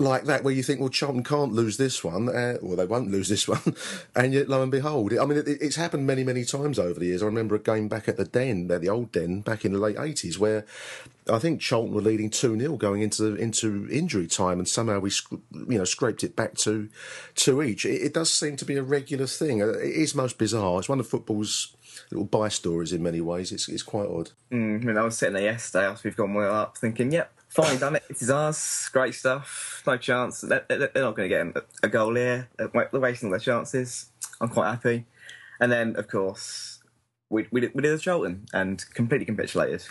like 0.00 0.24
that 0.24 0.42
where 0.42 0.54
you 0.54 0.62
think, 0.62 0.80
well, 0.80 0.88
Charlton 0.88 1.22
can't 1.22 1.52
lose 1.52 1.76
this 1.76 2.02
one, 2.02 2.28
uh, 2.28 2.56
or 2.62 2.76
they 2.76 2.86
won't 2.86 3.10
lose 3.10 3.28
this 3.28 3.46
one, 3.48 3.74
and 4.14 4.32
yet 4.32 4.48
lo 4.48 4.62
and 4.62 4.72
behold, 4.72 5.12
I 5.12 5.24
mean, 5.24 5.38
it, 5.38 5.48
it's 5.48 5.76
happened 5.76 6.06
many, 6.06 6.24
many 6.24 6.44
times 6.44 6.78
over 6.78 6.98
the 6.98 7.06
years. 7.06 7.22
I 7.22 7.26
remember 7.26 7.54
a 7.54 7.60
game 7.60 7.88
back 7.88 8.08
at 8.08 8.16
the 8.16 8.24
Den, 8.24 8.70
at 8.70 8.80
the 8.80 8.88
old 8.88 9.12
Den, 9.12 9.40
back 9.40 9.64
in 9.64 9.72
the 9.72 9.78
late 9.78 9.96
eighties, 9.98 10.38
where 10.38 10.64
I 11.28 11.38
think 11.38 11.60
Charlton 11.60 11.94
were 11.94 12.00
leading 12.00 12.30
two 12.30 12.58
0 12.58 12.76
going 12.76 13.02
into 13.02 13.34
into 13.34 13.88
injury 13.90 14.26
time, 14.26 14.58
and 14.58 14.68
somehow 14.68 15.00
we, 15.00 15.10
you 15.52 15.78
know, 15.78 15.84
scraped 15.84 16.24
it 16.24 16.36
back 16.36 16.54
to 16.58 16.88
two 17.34 17.62
each. 17.62 17.84
It, 17.84 18.02
it 18.02 18.14
does 18.14 18.32
seem 18.32 18.56
to 18.56 18.64
be 18.64 18.76
a 18.76 18.82
regular 18.82 19.26
thing. 19.26 19.62
Uh, 19.62 19.68
it 19.68 19.90
is 19.90 20.14
most 20.14 20.38
bizarre. 20.38 20.78
It's 20.78 20.88
one 20.88 21.00
of 21.00 21.06
football's 21.06 21.76
little 22.10 22.24
by 22.24 22.48
stories 22.48 22.92
in 22.92 23.02
many 23.02 23.20
ways. 23.20 23.52
It's 23.52 23.68
it's 23.68 23.82
quite 23.82 24.08
odd. 24.08 24.30
Mm, 24.50 24.82
I 24.82 24.84
mean, 24.84 24.98
I 24.98 25.02
was 25.02 25.18
sitting 25.18 25.34
there 25.34 25.44
yesterday 25.44 25.86
after 25.86 26.08
we've 26.08 26.16
gone 26.16 26.34
well 26.34 26.54
up, 26.54 26.78
thinking, 26.78 27.12
yep, 27.12 27.32
Finally 27.50 27.78
done 27.78 27.96
it. 27.96 28.04
It 28.08 28.22
is 28.22 28.30
ours. 28.30 28.88
Great 28.92 29.14
stuff. 29.14 29.82
No 29.84 29.96
chance. 29.96 30.40
They're, 30.40 30.64
not 30.68 31.16
going 31.16 31.28
to 31.28 31.52
get 31.52 31.64
a 31.82 31.88
goal 31.88 32.14
here. 32.14 32.48
They're 32.56 32.88
wasting 32.92 33.30
their 33.30 33.40
chances. 33.40 34.10
I'm 34.40 34.48
quite 34.48 34.70
happy. 34.70 35.06
And 35.60 35.70
then, 35.70 35.96
of 35.96 36.06
course, 36.06 36.80
we, 37.28 37.48
we, 37.50 37.60
did, 37.60 37.74
a 37.74 37.98
Charlton 37.98 38.46
and 38.52 38.84
completely 38.94 39.26
capitulated. 39.26 39.84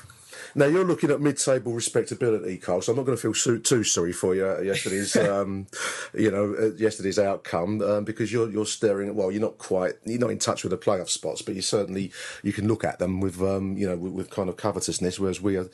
Now 0.55 0.65
you're 0.65 0.85
looking 0.85 1.11
at 1.11 1.21
mid-table 1.21 1.73
respectability, 1.73 2.57
Carl. 2.57 2.81
So 2.81 2.91
I'm 2.91 2.97
not 2.97 3.05
going 3.05 3.17
to 3.17 3.21
feel 3.21 3.33
so, 3.33 3.57
too 3.57 3.83
sorry 3.83 4.13
for 4.13 4.35
you 4.35 4.61
yesterday's, 4.61 5.15
um, 5.15 5.67
you 6.13 6.31
know, 6.31 6.55
uh, 6.59 6.75
yesterday's 6.75 7.19
outcome 7.19 7.81
um, 7.81 8.03
because 8.03 8.31
you're 8.31 8.49
you're 8.49 8.65
staring 8.65 9.09
at. 9.09 9.15
Well, 9.15 9.31
you're 9.31 9.41
not 9.41 9.57
quite, 9.57 9.93
you're 10.05 10.19
not 10.19 10.31
in 10.31 10.39
touch 10.39 10.63
with 10.63 10.71
the 10.71 10.77
playoff 10.77 11.09
spots, 11.09 11.41
but 11.41 11.55
you 11.55 11.61
certainly 11.61 12.11
you 12.43 12.53
can 12.53 12.67
look 12.67 12.83
at 12.83 12.99
them 12.99 13.19
with, 13.19 13.41
um, 13.41 13.77
you 13.77 13.87
know, 13.87 13.97
with, 13.97 14.13
with, 14.13 14.29
kind 14.29 14.49
of 14.49 14.57
covetousness, 14.57 15.19
whereas 15.19 15.41
we 15.41 15.57
are 15.57 15.69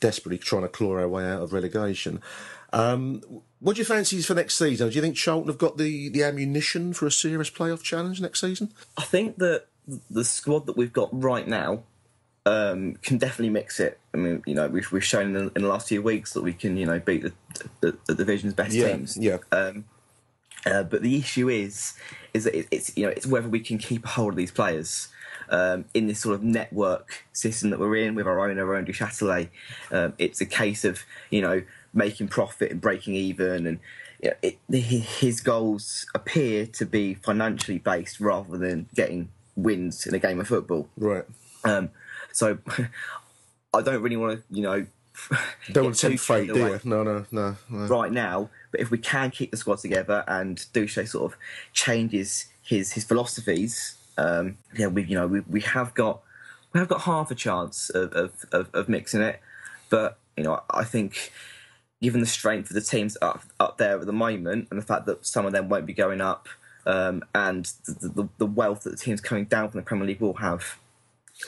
desperately 0.00 0.38
trying 0.38 0.62
to 0.62 0.68
claw 0.68 0.96
our 0.96 1.08
way 1.08 1.24
out 1.24 1.42
of 1.42 1.52
relegation. 1.52 2.20
Um, 2.72 3.22
what 3.58 3.76
do 3.76 3.80
you 3.80 3.84
fancy 3.84 4.22
for 4.22 4.34
next 4.34 4.56
season? 4.56 4.88
Do 4.88 4.94
you 4.94 5.02
think 5.02 5.16
Charlton 5.16 5.48
have 5.48 5.58
got 5.58 5.76
the, 5.76 6.08
the 6.08 6.22
ammunition 6.22 6.92
for 6.92 7.06
a 7.06 7.10
serious 7.10 7.50
playoff 7.50 7.82
challenge 7.82 8.20
next 8.20 8.40
season? 8.40 8.72
I 8.96 9.02
think 9.02 9.36
that 9.38 9.66
the 10.08 10.24
squad 10.24 10.66
that 10.66 10.76
we've 10.76 10.92
got 10.92 11.08
right 11.12 11.46
now 11.46 11.82
um, 12.46 12.94
can 13.02 13.18
definitely 13.18 13.50
mix 13.50 13.80
it. 13.80 13.98
I 14.14 14.16
mean, 14.16 14.42
you 14.46 14.54
know, 14.54 14.68
we've 14.68 14.90
we've 14.92 15.04
shown 15.04 15.26
in 15.26 15.32
the, 15.32 15.52
in 15.54 15.62
the 15.62 15.68
last 15.68 15.88
few 15.88 16.02
weeks 16.02 16.32
that 16.32 16.42
we 16.42 16.52
can, 16.52 16.76
you 16.76 16.86
know, 16.86 16.98
beat 16.98 17.22
the, 17.22 17.32
the, 17.80 17.98
the 18.06 18.14
division's 18.14 18.54
best 18.54 18.74
yeah, 18.74 18.88
teams. 18.88 19.16
Yeah. 19.16 19.38
Um, 19.52 19.84
uh, 20.66 20.82
but 20.82 21.02
the 21.02 21.16
issue 21.16 21.48
is, 21.48 21.94
is 22.34 22.44
that 22.44 22.54
it, 22.54 22.66
it's 22.70 22.96
you 22.96 23.04
know 23.04 23.12
it's 23.12 23.26
whether 23.26 23.48
we 23.48 23.60
can 23.60 23.78
keep 23.78 24.04
a 24.04 24.08
hold 24.08 24.32
of 24.32 24.36
these 24.36 24.50
players. 24.50 25.08
um, 25.50 25.84
in 25.94 26.06
this 26.06 26.20
sort 26.20 26.34
of 26.34 26.42
network 26.42 27.24
system 27.32 27.70
that 27.70 27.78
we're 27.78 27.96
in 27.96 28.14
with 28.14 28.26
our 28.26 28.48
owner, 28.48 28.64
Roland 28.64 28.86
Duchâtelet, 28.86 29.48
um, 29.90 30.14
it's 30.18 30.40
a 30.40 30.46
case 30.46 30.84
of 30.84 31.04
you 31.30 31.42
know 31.42 31.62
making 31.92 32.28
profit 32.28 32.70
and 32.70 32.80
breaking 32.80 33.14
even, 33.14 33.66
and 33.66 33.80
you 34.22 34.30
know, 34.30 34.36
it, 34.42 34.58
his 34.72 35.40
goals 35.40 36.06
appear 36.14 36.66
to 36.66 36.86
be 36.86 37.14
financially 37.14 37.78
based 37.78 38.20
rather 38.20 38.56
than 38.56 38.88
getting 38.94 39.28
wins 39.56 40.06
in 40.06 40.14
a 40.14 40.18
game 40.18 40.40
of 40.40 40.48
football. 40.48 40.88
Right. 40.96 41.24
Um, 41.64 41.90
so 42.32 42.58
I 43.74 43.82
don't 43.82 44.02
really 44.02 44.16
want 44.16 44.38
to, 44.38 44.54
you 44.54 44.62
know. 44.62 44.86
Don't 45.72 45.84
want 45.84 45.96
to 45.96 46.08
tempt 46.08 46.24
fate, 46.24 46.46
do 46.46 46.58
you? 46.58 46.80
No, 46.82 47.02
no, 47.02 47.26
no, 47.30 47.56
no. 47.68 47.86
Right 47.86 48.10
now, 48.10 48.48
but 48.70 48.80
if 48.80 48.90
we 48.90 48.96
can 48.96 49.30
keep 49.30 49.50
the 49.50 49.56
squad 49.58 49.78
together 49.78 50.24
and 50.26 50.64
Douche 50.72 50.98
sort 51.06 51.30
of 51.30 51.38
changes 51.74 52.46
his 52.62 52.92
his 52.92 53.04
philosophies, 53.04 53.96
um, 54.16 54.56
yeah, 54.78 54.86
we 54.86 55.04
you 55.04 55.14
know 55.14 55.26
we, 55.26 55.40
we 55.40 55.60
have 55.60 55.92
got 55.92 56.22
we 56.72 56.80
have 56.80 56.88
got 56.88 57.02
half 57.02 57.30
a 57.30 57.34
chance 57.34 57.90
of, 57.90 58.12
of, 58.14 58.32
of, 58.52 58.70
of 58.72 58.88
mixing 58.88 59.20
it, 59.20 59.40
but 59.90 60.16
you 60.38 60.44
know 60.44 60.62
I 60.70 60.84
think 60.84 61.32
given 62.00 62.20
the 62.20 62.26
strength 62.26 62.70
of 62.70 62.74
the 62.74 62.80
teams 62.80 63.18
up 63.20 63.42
up 63.58 63.76
there 63.76 63.98
at 64.00 64.06
the 64.06 64.12
moment 64.12 64.68
and 64.70 64.80
the 64.80 64.84
fact 64.84 65.04
that 65.04 65.26
some 65.26 65.44
of 65.44 65.52
them 65.52 65.68
won't 65.68 65.84
be 65.84 65.92
going 65.92 66.22
up 66.22 66.48
um, 66.86 67.22
and 67.34 67.66
the, 67.86 68.08
the, 68.08 68.28
the, 68.38 68.46
wealth 68.46 68.84
that 68.84 68.90
the 68.90 68.96
teams 68.96 69.20
coming 69.20 69.44
down 69.44 69.70
from 69.70 69.78
the 69.78 69.84
Premier 69.84 70.06
League 70.06 70.20
will 70.20 70.34
have, 70.34 70.78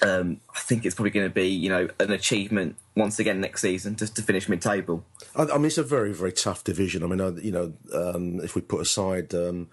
um, 0.00 0.40
I 0.54 0.60
think 0.60 0.86
it's 0.86 0.94
probably 0.94 1.10
going 1.10 1.28
to 1.28 1.34
be 1.34 1.48
you 1.48 1.68
know 1.68 1.88
an 2.00 2.12
achievement 2.12 2.76
once 2.96 3.18
again 3.18 3.40
next 3.40 3.60
season 3.60 3.96
just 3.96 4.16
to 4.16 4.22
finish 4.22 4.48
mid-table. 4.48 5.04
I, 5.36 5.42
I 5.42 5.56
mean, 5.56 5.66
it's 5.66 5.78
a 5.78 5.82
very 5.82 6.12
very 6.12 6.32
tough 6.32 6.64
division. 6.64 7.02
I 7.02 7.06
mean, 7.06 7.20
I, 7.20 7.28
you 7.40 7.52
know, 7.52 7.72
um, 7.92 8.40
if 8.40 8.54
we 8.54 8.62
put 8.62 8.80
aside 8.80 9.34
um, 9.34 9.68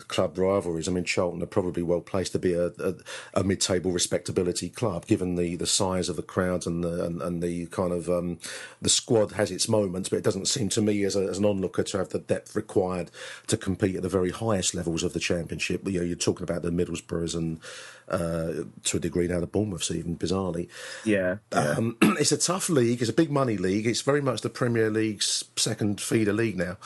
club 0.00 0.36
rivalries. 0.36 0.88
I 0.88 0.92
mean, 0.92 1.04
Charlton 1.04 1.42
are 1.42 1.46
probably 1.46 1.82
well 1.82 2.00
placed 2.00 2.32
to 2.32 2.38
be 2.38 2.52
a, 2.52 2.66
a, 2.66 2.94
a, 3.34 3.44
mid-table 3.44 3.92
respectability 3.92 4.68
club, 4.68 5.06
given 5.06 5.36
the, 5.36 5.54
the 5.54 5.66
size 5.66 6.08
of 6.08 6.16
the 6.16 6.22
crowds 6.22 6.66
and 6.66 6.82
the 6.82 7.04
and, 7.04 7.22
and 7.22 7.42
the 7.42 7.66
kind 7.66 7.92
of 7.92 8.08
um, 8.08 8.38
the 8.82 8.88
squad 8.88 9.32
has 9.32 9.52
its 9.52 9.68
moments, 9.68 10.08
but 10.08 10.16
it 10.16 10.24
doesn't 10.24 10.48
seem 10.48 10.68
to 10.70 10.82
me 10.82 11.04
as, 11.04 11.14
a, 11.14 11.20
as 11.20 11.38
an 11.38 11.44
onlooker 11.44 11.84
to 11.84 11.98
have 11.98 12.08
the 12.08 12.18
depth 12.18 12.56
required 12.56 13.10
to 13.46 13.56
compete 13.56 13.94
at 13.94 14.02
the 14.02 14.08
very 14.08 14.30
highest 14.30 14.74
levels 14.74 15.04
of 15.04 15.12
the 15.12 15.20
championship. 15.20 15.86
You 15.86 16.00
know, 16.00 16.06
you're 16.06 16.16
talking 16.16 16.44
about 16.44 16.62
the 16.62 16.70
Middlesbroughs 16.70 17.36
and 17.36 17.60
uh, 18.08 18.64
to 18.82 18.96
a 18.96 19.00
degree 19.00 19.28
now 19.28 19.40
the 19.40 19.46
Bournemouths 19.46 19.92
even 19.92 20.16
bizarrely. 20.16 20.68
Yeah, 21.04 21.36
um, 21.52 21.96
it's 22.02 22.32
a 22.32 22.38
tough 22.38 22.68
league. 22.68 23.00
It's 23.00 23.10
a 23.10 23.14
big 23.14 23.30
money 23.30 23.56
league. 23.56 23.86
It's 23.86 24.02
very 24.02 24.20
much 24.20 24.40
the 24.40 24.50
Premier 24.50 24.90
League's 24.90 25.44
second 25.56 26.00
feeder 26.00 26.32
league 26.32 26.56
now 26.56 26.78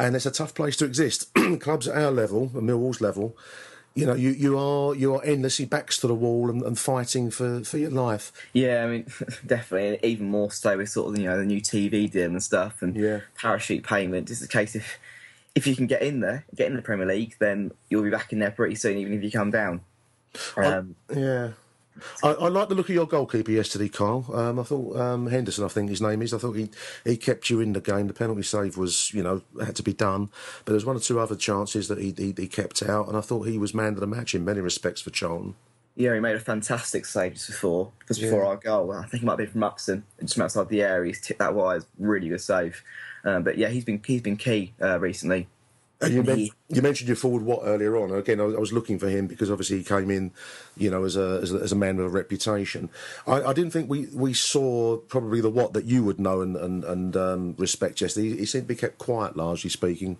and 0.00 0.16
it's 0.16 0.26
a 0.26 0.30
tough 0.30 0.54
place 0.54 0.76
to 0.78 0.84
exist. 0.84 1.32
Clubs 1.60 1.86
at 1.86 1.96
our 1.96 2.10
level, 2.10 2.50
at 2.54 2.62
Millwall's 2.62 3.00
level, 3.00 3.36
you 3.94 4.06
know, 4.06 4.14
you, 4.14 4.30
you 4.30 4.58
are 4.58 4.94
you 4.94 5.14
are 5.14 5.24
endlessly 5.24 5.64
backs 5.64 5.98
to 5.98 6.06
the 6.06 6.14
wall 6.14 6.48
and, 6.48 6.62
and 6.62 6.78
fighting 6.78 7.30
for, 7.30 7.62
for 7.64 7.76
your 7.76 7.90
life. 7.90 8.32
Yeah, 8.52 8.84
I 8.84 8.86
mean, 8.88 9.06
definitely, 9.46 9.98
even 10.08 10.30
more 10.30 10.50
so 10.50 10.76
with 10.76 10.88
sort 10.88 11.12
of 11.12 11.18
you 11.18 11.26
know 11.26 11.36
the 11.36 11.44
new 11.44 11.60
TV 11.60 12.10
deal 12.10 12.30
and 12.30 12.42
stuff 12.42 12.82
and 12.82 12.96
yeah. 12.96 13.20
parachute 13.36 13.84
payment. 13.84 14.30
It's 14.30 14.42
a 14.42 14.48
case 14.48 14.74
of 14.74 14.84
if 15.54 15.66
you 15.66 15.74
can 15.74 15.86
get 15.86 16.02
in 16.02 16.20
there, 16.20 16.46
get 16.54 16.68
in 16.68 16.76
the 16.76 16.82
Premier 16.82 17.06
League, 17.06 17.36
then 17.40 17.72
you'll 17.88 18.04
be 18.04 18.10
back 18.10 18.32
in 18.32 18.38
there 18.38 18.52
pretty 18.52 18.76
soon, 18.76 18.96
even 18.96 19.12
if 19.12 19.22
you 19.22 19.30
come 19.30 19.50
down. 19.50 19.80
Um, 20.56 20.94
I, 21.10 21.18
yeah, 21.18 21.50
I, 22.22 22.32
I 22.32 22.48
like 22.48 22.68
the 22.68 22.74
look 22.74 22.88
of 22.88 22.94
your 22.94 23.06
goalkeeper 23.06 23.50
yesterday, 23.50 23.88
Kyle. 23.88 24.26
Um, 24.32 24.58
I 24.58 24.62
thought 24.62 24.96
um, 24.96 25.26
Henderson, 25.26 25.64
I 25.64 25.68
think 25.68 25.90
his 25.90 26.00
name 26.00 26.22
is. 26.22 26.34
I 26.34 26.38
thought 26.38 26.52
he 26.52 26.70
he 27.04 27.16
kept 27.16 27.50
you 27.50 27.60
in 27.60 27.72
the 27.72 27.80
game. 27.80 28.06
The 28.06 28.14
penalty 28.14 28.42
save 28.42 28.76
was, 28.76 29.12
you 29.12 29.22
know, 29.22 29.42
had 29.62 29.76
to 29.76 29.82
be 29.82 29.92
done, 29.92 30.30
but 30.64 30.72
there's 30.72 30.84
one 30.84 30.96
or 30.96 31.00
two 31.00 31.18
other 31.18 31.36
chances 31.36 31.88
that 31.88 31.98
he, 31.98 32.14
he, 32.16 32.34
he 32.36 32.48
kept 32.48 32.82
out, 32.82 33.08
and 33.08 33.16
I 33.16 33.20
thought 33.20 33.46
he 33.46 33.58
was 33.58 33.74
man 33.74 33.94
of 33.94 34.00
the 34.00 34.06
match 34.06 34.34
in 34.34 34.44
many 34.44 34.60
respects 34.60 35.00
for 35.00 35.10
Charlton. 35.10 35.54
Yeah, 35.96 36.14
he 36.14 36.20
made 36.20 36.36
a 36.36 36.40
fantastic 36.40 37.04
save 37.04 37.34
just 37.34 37.48
before, 37.48 37.92
just 38.08 38.20
before 38.20 38.42
yeah. 38.42 38.48
our 38.48 38.56
goal. 38.56 38.92
I 38.92 39.04
think 39.06 39.22
it 39.22 39.26
might 39.26 39.36
be 39.36 39.46
from 39.46 39.62
Upson, 39.62 40.04
just 40.20 40.34
from 40.34 40.44
outside 40.44 40.68
the 40.68 40.82
area. 40.82 41.08
He's 41.08 41.20
tipped 41.20 41.40
that 41.40 41.54
wide, 41.54 41.82
really 41.98 42.28
good 42.28 42.40
save. 42.40 42.82
Um, 43.24 43.42
but 43.42 43.58
yeah, 43.58 43.68
he's 43.68 43.84
been 43.84 44.00
he's 44.04 44.22
been 44.22 44.36
key 44.36 44.72
uh, 44.80 44.98
recently. 44.98 45.48
And 46.02 46.14
you, 46.14 46.50
you, 46.70 46.80
mentioned 46.80 47.08
your 47.08 47.16
forward 47.16 47.42
Watt 47.42 47.60
earlier 47.64 47.94
on. 47.96 48.10
Again, 48.10 48.40
I, 48.40 48.44
was 48.44 48.72
looking 48.72 48.98
for 48.98 49.10
him 49.10 49.26
because 49.26 49.50
obviously 49.50 49.78
he 49.78 49.84
came 49.84 50.10
in, 50.10 50.30
you 50.74 50.90
know, 50.90 51.04
as 51.04 51.14
a 51.14 51.40
as 51.42 51.52
a, 51.52 51.58
as 51.58 51.72
a 51.72 51.76
man 51.76 51.98
with 51.98 52.06
a 52.06 52.08
reputation. 52.08 52.88
I, 53.26 53.42
I, 53.42 53.52
didn't 53.52 53.72
think 53.72 53.90
we, 53.90 54.06
we 54.06 54.32
saw 54.32 54.96
probably 54.96 55.42
the 55.42 55.50
Watt 55.50 55.74
that 55.74 55.84
you 55.84 56.02
would 56.04 56.18
know 56.18 56.40
and 56.40 56.56
and, 56.56 56.84
and 56.84 57.16
um, 57.18 57.54
respect 57.58 58.00
yesterday. 58.00 58.30
He, 58.30 58.36
he, 58.38 58.46
seemed 58.46 58.64
to 58.64 58.68
be 58.68 58.76
kept 58.76 58.96
quiet, 58.96 59.36
largely 59.36 59.68
speaking, 59.68 60.16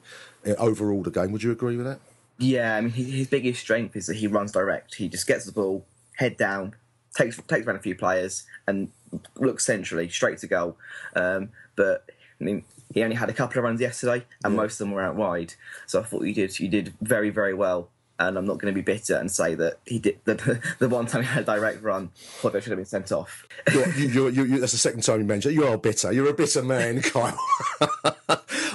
uh, 0.46 0.50
overall 0.58 1.02
the 1.02 1.10
game. 1.10 1.32
Would 1.32 1.42
you 1.42 1.50
agree 1.50 1.78
with 1.78 1.86
that? 1.86 2.00
Yeah, 2.36 2.76
I 2.76 2.80
mean, 2.82 2.92
his, 2.92 3.10
his 3.10 3.26
biggest 3.28 3.60
strength 3.60 3.96
is 3.96 4.06
that 4.06 4.16
he 4.16 4.26
runs 4.26 4.52
direct. 4.52 4.96
He 4.96 5.08
just 5.08 5.26
gets 5.26 5.46
the 5.46 5.52
ball, 5.52 5.86
head 6.16 6.36
down, 6.36 6.74
takes 7.16 7.40
takes 7.48 7.66
around 7.66 7.76
a 7.76 7.82
few 7.82 7.94
players, 7.94 8.44
and 8.66 8.90
looks 9.36 9.64
centrally 9.64 10.10
straight 10.10 10.38
to 10.38 10.46
goal. 10.46 10.76
Um, 11.16 11.48
but 11.74 12.04
I 12.38 12.44
mean, 12.44 12.64
he 12.92 13.02
only 13.02 13.16
had 13.16 13.28
a 13.28 13.32
couple 13.32 13.58
of 13.58 13.64
runs 13.64 13.80
yesterday, 13.80 14.24
and 14.44 14.54
yeah. 14.54 14.60
most 14.60 14.74
of 14.74 14.78
them 14.78 14.92
were 14.92 15.02
out 15.02 15.16
wide. 15.16 15.54
So 15.86 16.00
I 16.00 16.04
thought 16.04 16.24
you 16.24 16.34
did 16.34 16.58
you 16.58 16.68
did 16.68 16.94
very 17.00 17.30
very 17.30 17.54
well. 17.54 17.88
And 18.18 18.36
I'm 18.36 18.44
not 18.44 18.58
going 18.58 18.70
to 18.70 18.78
be 18.78 18.82
bitter 18.82 19.16
and 19.16 19.32
say 19.32 19.54
that 19.54 19.78
he 19.86 19.98
did 19.98 20.18
the, 20.26 20.60
the 20.78 20.90
one 20.90 21.06
time 21.06 21.22
he 21.22 21.28
had 21.28 21.44
a 21.44 21.46
direct 21.46 21.82
run, 21.82 22.10
probably 22.40 22.60
should 22.60 22.72
have 22.72 22.76
been 22.76 22.84
sent 22.84 23.12
off. 23.12 23.46
You're, 23.72 23.88
you 23.94 24.28
you 24.28 24.44
you 24.44 24.60
that's 24.60 24.72
the 24.72 24.78
second 24.78 25.04
time 25.04 25.20
you 25.20 25.26
mentioned 25.26 25.52
it. 25.52 25.54
You 25.54 25.66
are 25.66 25.78
bitter. 25.78 26.12
You're 26.12 26.28
a 26.28 26.34
bitter 26.34 26.62
man, 26.62 27.00
Kyle. 27.02 27.38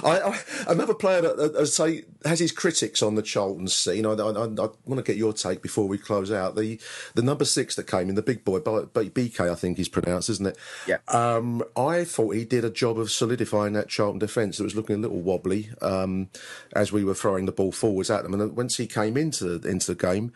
I, 0.06 0.30
I, 0.30 0.40
another 0.68 0.94
player 0.94 1.20
that, 1.20 1.56
I 1.58 1.64
say 1.64 2.04
has 2.24 2.38
his 2.38 2.52
critics 2.52 3.02
on 3.02 3.16
the 3.16 3.22
Charlton 3.22 3.66
scene. 3.66 4.06
I, 4.06 4.10
I, 4.10 4.30
I, 4.30 4.68
want 4.86 4.96
to 4.96 5.02
get 5.02 5.16
your 5.16 5.32
take 5.32 5.62
before 5.62 5.88
we 5.88 5.98
close 5.98 6.30
out. 6.30 6.54
The 6.54 6.80
the 7.14 7.22
number 7.22 7.44
six 7.44 7.74
that 7.74 7.88
came 7.88 8.08
in, 8.08 8.14
the 8.14 8.22
big 8.22 8.44
boy, 8.44 8.60
Bikey, 8.60 9.50
I 9.50 9.54
think 9.54 9.78
he's 9.78 9.88
pronounced, 9.88 10.30
isn't 10.30 10.46
it? 10.46 10.58
Yeah. 10.86 10.98
Um, 11.08 11.64
I 11.76 12.04
thought 12.04 12.36
he 12.36 12.44
did 12.44 12.64
a 12.64 12.70
job 12.70 12.98
of 12.98 13.10
solidifying 13.10 13.72
that 13.72 13.88
Charlton 13.88 14.20
defence. 14.20 14.60
It 14.60 14.64
was 14.64 14.76
looking 14.76 14.96
a 14.96 15.00
little 15.00 15.20
wobbly 15.20 15.70
um, 15.82 16.28
as 16.74 16.92
we 16.92 17.04
were 17.04 17.14
throwing 17.14 17.46
the 17.46 17.52
ball 17.52 17.72
forwards 17.72 18.10
at 18.10 18.22
them. 18.22 18.34
And 18.34 18.56
once 18.56 18.76
he 18.76 18.86
came 18.86 19.16
into 19.16 19.54
into 19.66 19.92
the 19.92 19.96
game, 19.96 20.32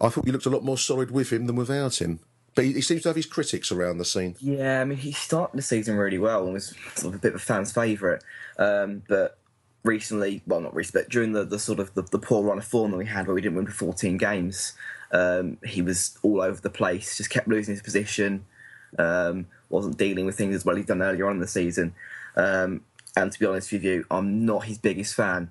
I 0.00 0.08
thought 0.08 0.24
he 0.24 0.32
looked 0.32 0.46
a 0.46 0.50
lot 0.50 0.64
more 0.64 0.78
solid 0.78 1.12
with 1.12 1.32
him 1.32 1.46
than 1.46 1.56
without 1.56 2.00
him. 2.00 2.20
But 2.54 2.64
he, 2.64 2.74
he, 2.74 2.80
seems 2.82 3.02
to 3.02 3.08
have 3.08 3.16
his 3.16 3.26
critics 3.26 3.72
around 3.72 3.98
the 3.98 4.04
scene. 4.04 4.36
Yeah, 4.40 4.80
I 4.80 4.84
mean, 4.84 4.98
he 4.98 5.12
started 5.12 5.56
the 5.56 5.62
season 5.62 5.96
really 5.96 6.18
well 6.18 6.44
and 6.44 6.52
was 6.52 6.74
sort 6.94 7.14
of 7.14 7.20
a 7.20 7.22
bit 7.22 7.34
of 7.34 7.36
a 7.36 7.44
fan's 7.44 7.72
favourite. 7.72 8.22
Um, 8.58 9.02
but 9.08 9.38
recently, 9.84 10.42
well, 10.46 10.60
not 10.60 10.74
recently, 10.74 11.02
but 11.02 11.10
during 11.10 11.32
the, 11.32 11.44
the 11.44 11.58
sort 11.58 11.80
of 11.80 11.94
the, 11.94 12.02
the, 12.02 12.18
poor 12.18 12.42
run 12.42 12.58
of 12.58 12.64
form 12.64 12.90
that 12.90 12.98
we 12.98 13.06
had 13.06 13.26
where 13.26 13.34
we 13.34 13.40
didn't 13.40 13.56
win 13.56 13.66
for 13.66 13.72
14 13.72 14.18
games, 14.18 14.74
um, 15.12 15.58
he 15.64 15.82
was 15.82 16.18
all 16.22 16.40
over 16.42 16.60
the 16.60 16.70
place, 16.70 17.16
just 17.16 17.30
kept 17.30 17.48
losing 17.48 17.74
his 17.74 17.82
position, 17.82 18.44
um, 18.98 19.46
wasn't 19.70 19.96
dealing 19.96 20.26
with 20.26 20.36
things 20.36 20.54
as 20.54 20.64
well 20.64 20.76
he'd 20.76 20.86
done 20.86 21.02
earlier 21.02 21.26
on 21.26 21.36
in 21.36 21.40
the 21.40 21.46
season. 21.46 21.94
Um, 22.36 22.82
and 23.16 23.30
to 23.32 23.38
be 23.38 23.46
honest 23.46 23.72
with 23.72 23.84
you, 23.84 24.04
I'm 24.10 24.44
not 24.44 24.64
his 24.64 24.78
biggest 24.78 25.14
fan. 25.14 25.50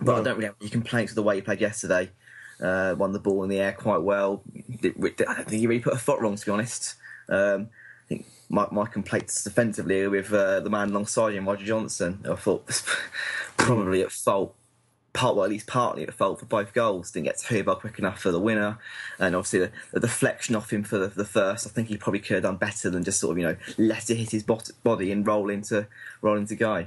But 0.00 0.14
no. 0.14 0.20
I 0.20 0.24
don't 0.24 0.34
really 0.36 0.46
have 0.46 0.56
any 0.60 0.70
complaints 0.70 1.12
with 1.12 1.16
the 1.16 1.22
way 1.22 1.36
he 1.36 1.42
played 1.42 1.60
yesterday. 1.60 2.10
Uh, 2.62 2.94
won 2.96 3.12
the 3.12 3.18
ball 3.18 3.42
in 3.42 3.50
the 3.50 3.58
air 3.58 3.72
quite 3.72 4.02
well. 4.02 4.42
I 4.56 4.88
don't 4.94 5.14
think 5.26 5.50
he 5.50 5.66
really 5.66 5.82
put 5.82 5.94
a 5.94 5.98
foot 5.98 6.20
wrong, 6.20 6.36
to 6.36 6.46
be 6.46 6.52
honest. 6.52 6.94
Um, 7.28 7.68
I 8.04 8.08
think 8.08 8.26
my, 8.48 8.68
my 8.70 8.86
complaints 8.86 9.42
defensively 9.42 10.06
with 10.06 10.32
uh, 10.32 10.60
the 10.60 10.70
man 10.70 10.90
alongside 10.90 11.34
him, 11.34 11.48
Roger 11.48 11.66
Johnson, 11.66 12.24
I 12.28 12.36
thought 12.36 12.66
was 12.66 12.84
probably 13.56 14.02
at 14.02 14.12
fault. 14.12 14.54
Part, 15.12 15.36
well, 15.36 15.44
at 15.44 15.50
least 15.50 15.66
partly 15.66 16.04
at 16.04 16.14
fault 16.14 16.40
for 16.40 16.46
both 16.46 16.72
goals. 16.72 17.10
Didn't 17.10 17.26
get 17.26 17.36
to 17.38 17.48
Huber 17.48 17.74
quick 17.74 17.98
enough 17.98 18.18
for 18.18 18.30
the 18.30 18.40
winner, 18.40 18.78
and 19.18 19.36
obviously 19.36 19.58
the, 19.58 19.72
the 19.92 20.00
deflection 20.00 20.56
off 20.56 20.72
him 20.72 20.84
for 20.84 20.96
the, 20.96 21.08
the, 21.08 21.26
first. 21.26 21.66
I 21.66 21.70
think 21.70 21.88
he 21.88 21.98
probably 21.98 22.20
could 22.20 22.36
have 22.36 22.44
done 22.44 22.56
better 22.56 22.88
than 22.88 23.04
just 23.04 23.20
sort 23.20 23.32
of 23.32 23.38
you 23.38 23.44
know 23.44 23.56
let 23.76 24.08
it 24.08 24.14
hit 24.14 24.30
his 24.30 24.42
body 24.42 25.12
and 25.12 25.26
roll 25.26 25.50
into 25.50 25.86
roll 26.22 26.38
into 26.38 26.54
Gueye 26.56 26.86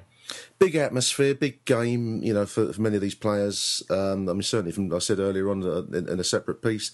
big 0.59 0.75
atmosphere, 0.75 1.35
big 1.35 1.63
game. 1.65 2.21
You 2.23 2.33
know, 2.33 2.45
for, 2.45 2.71
for 2.73 2.81
many 2.81 2.95
of 2.95 3.01
these 3.01 3.15
players. 3.15 3.83
Um, 3.89 4.29
I 4.29 4.33
mean, 4.33 4.43
certainly 4.43 4.71
from 4.71 4.93
I 4.93 4.99
said 4.99 5.19
earlier 5.19 5.49
on 5.49 5.63
uh, 5.63 5.83
in, 5.97 6.09
in, 6.09 6.19
a 6.19 6.23
separate 6.23 6.61
piece, 6.61 6.91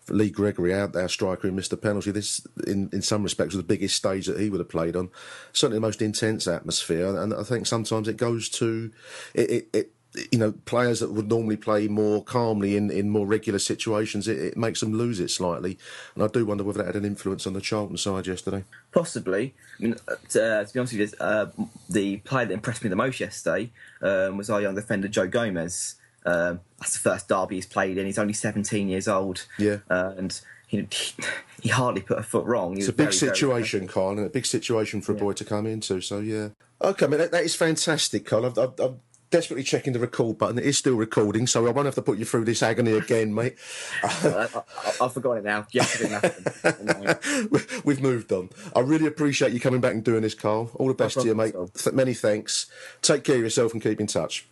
for 0.00 0.14
Lee 0.14 0.30
Gregory, 0.30 0.74
our, 0.74 0.90
our 0.96 1.08
striker 1.08 1.48
who 1.48 1.52
missed 1.52 1.70
the 1.70 1.76
penalty. 1.76 2.10
This, 2.10 2.46
in 2.66 2.90
in 2.92 3.02
some 3.02 3.22
respects, 3.22 3.54
was 3.54 3.62
the 3.62 3.66
biggest 3.68 3.96
stage 3.96 4.26
that 4.26 4.40
he 4.40 4.50
would 4.50 4.60
have 4.60 4.68
played 4.68 4.96
on. 4.96 5.10
Certainly, 5.52 5.76
the 5.76 5.86
most 5.86 6.02
intense 6.02 6.46
atmosphere, 6.46 7.16
and 7.16 7.34
I 7.34 7.42
think 7.42 7.66
sometimes 7.66 8.08
it 8.08 8.16
goes 8.16 8.48
to 8.50 8.90
it, 9.34 9.50
it, 9.50 9.68
it 9.72 9.92
you 10.30 10.38
know, 10.38 10.52
players 10.64 11.00
that 11.00 11.12
would 11.12 11.28
normally 11.28 11.56
play 11.56 11.88
more 11.88 12.22
calmly 12.22 12.76
in, 12.76 12.90
in 12.90 13.10
more 13.10 13.26
regular 13.26 13.58
situations, 13.58 14.28
it, 14.28 14.38
it, 14.38 14.56
makes 14.56 14.80
them 14.80 14.92
lose 14.92 15.18
it 15.18 15.30
slightly. 15.30 15.76
And 16.14 16.22
I 16.22 16.28
do 16.28 16.46
wonder 16.46 16.62
whether 16.62 16.78
that 16.78 16.86
had 16.86 16.96
an 16.96 17.04
influence 17.04 17.46
on 17.46 17.52
the 17.52 17.60
Charlton 17.60 17.96
side 17.96 18.26
yesterday. 18.26 18.64
Possibly. 18.92 19.54
I 19.78 19.82
mean, 19.82 19.96
uh, 20.06 20.14
to, 20.30 20.68
be 20.72 20.78
honest 20.78 20.92
with 20.92 20.92
you, 20.92 21.08
uh, 21.20 21.46
the 21.88 22.18
player 22.18 22.46
that 22.46 22.54
impressed 22.54 22.84
me 22.84 22.90
the 22.90 22.96
most 22.96 23.18
yesterday 23.18 23.70
um, 24.02 24.36
was 24.36 24.50
our 24.50 24.60
young 24.60 24.74
defender, 24.74 25.08
Joe 25.08 25.26
Gomez. 25.26 25.96
Um, 26.24 26.60
that's 26.78 26.94
the 26.94 27.00
first 27.00 27.28
derby 27.28 27.56
he's 27.56 27.66
played 27.66 27.98
in. 27.98 28.06
He's 28.06 28.18
only 28.18 28.32
17 28.32 28.88
years 28.88 29.08
old. 29.08 29.46
Yeah. 29.58 29.78
Uh, 29.90 30.14
and 30.16 30.40
he, 30.68 30.88
he, 31.62 31.68
hardly 31.70 32.02
put 32.02 32.18
a 32.18 32.22
foot 32.22 32.46
wrong. 32.46 32.74
He 32.74 32.80
it's 32.80 32.88
a 32.88 32.92
big 32.92 33.06
very, 33.06 33.12
situation, 33.12 33.80
very 33.80 33.92
Carl, 33.92 34.10
and 34.10 34.26
a 34.26 34.30
big 34.30 34.46
situation 34.46 35.00
for 35.00 35.12
a 35.12 35.14
yeah. 35.16 35.20
boy 35.20 35.32
to 35.32 35.44
come 35.44 35.66
into. 35.66 36.00
So, 36.00 36.20
yeah. 36.20 36.50
Okay, 36.80 37.06
I 37.06 37.08
mean, 37.08 37.18
that, 37.18 37.32
that 37.32 37.44
is 37.44 37.54
fantastic, 37.54 38.26
Carl. 38.26 38.46
I've, 38.46 38.58
I've, 38.58 38.80
I've 38.80 38.94
desperately 39.34 39.64
checking 39.64 39.92
the 39.92 39.98
record 39.98 40.38
button. 40.38 40.58
It 40.58 40.64
is 40.64 40.78
still 40.78 40.94
recording, 40.94 41.48
so 41.48 41.66
I 41.66 41.70
won't 41.70 41.86
have 41.86 41.96
to 41.96 42.02
put 42.02 42.18
you 42.18 42.24
through 42.24 42.44
this 42.44 42.62
agony 42.62 42.92
again, 42.92 43.34
mate. 43.34 43.56
I, 44.00 44.48
I, 44.54 45.06
I 45.06 45.08
forgot 45.08 45.38
it 45.38 45.44
now. 45.44 45.66
Yeah, 45.72 45.84
We've 47.84 48.00
moved 48.00 48.30
on. 48.30 48.50
I 48.76 48.80
really 48.80 49.06
appreciate 49.06 49.52
you 49.52 49.58
coming 49.58 49.80
back 49.80 49.94
and 49.94 50.04
doing 50.04 50.22
this, 50.22 50.34
Carl. 50.34 50.70
All 50.74 50.86
the 50.86 50.94
best 50.94 51.20
to 51.20 51.26
you, 51.26 51.34
mate. 51.34 51.56
Th- 51.74 51.92
many 51.92 52.14
thanks. 52.14 52.66
Take 53.02 53.24
care 53.24 53.34
of 53.34 53.42
yourself 53.42 53.72
and 53.72 53.82
keep 53.82 54.00
in 54.00 54.06
touch. 54.06 54.46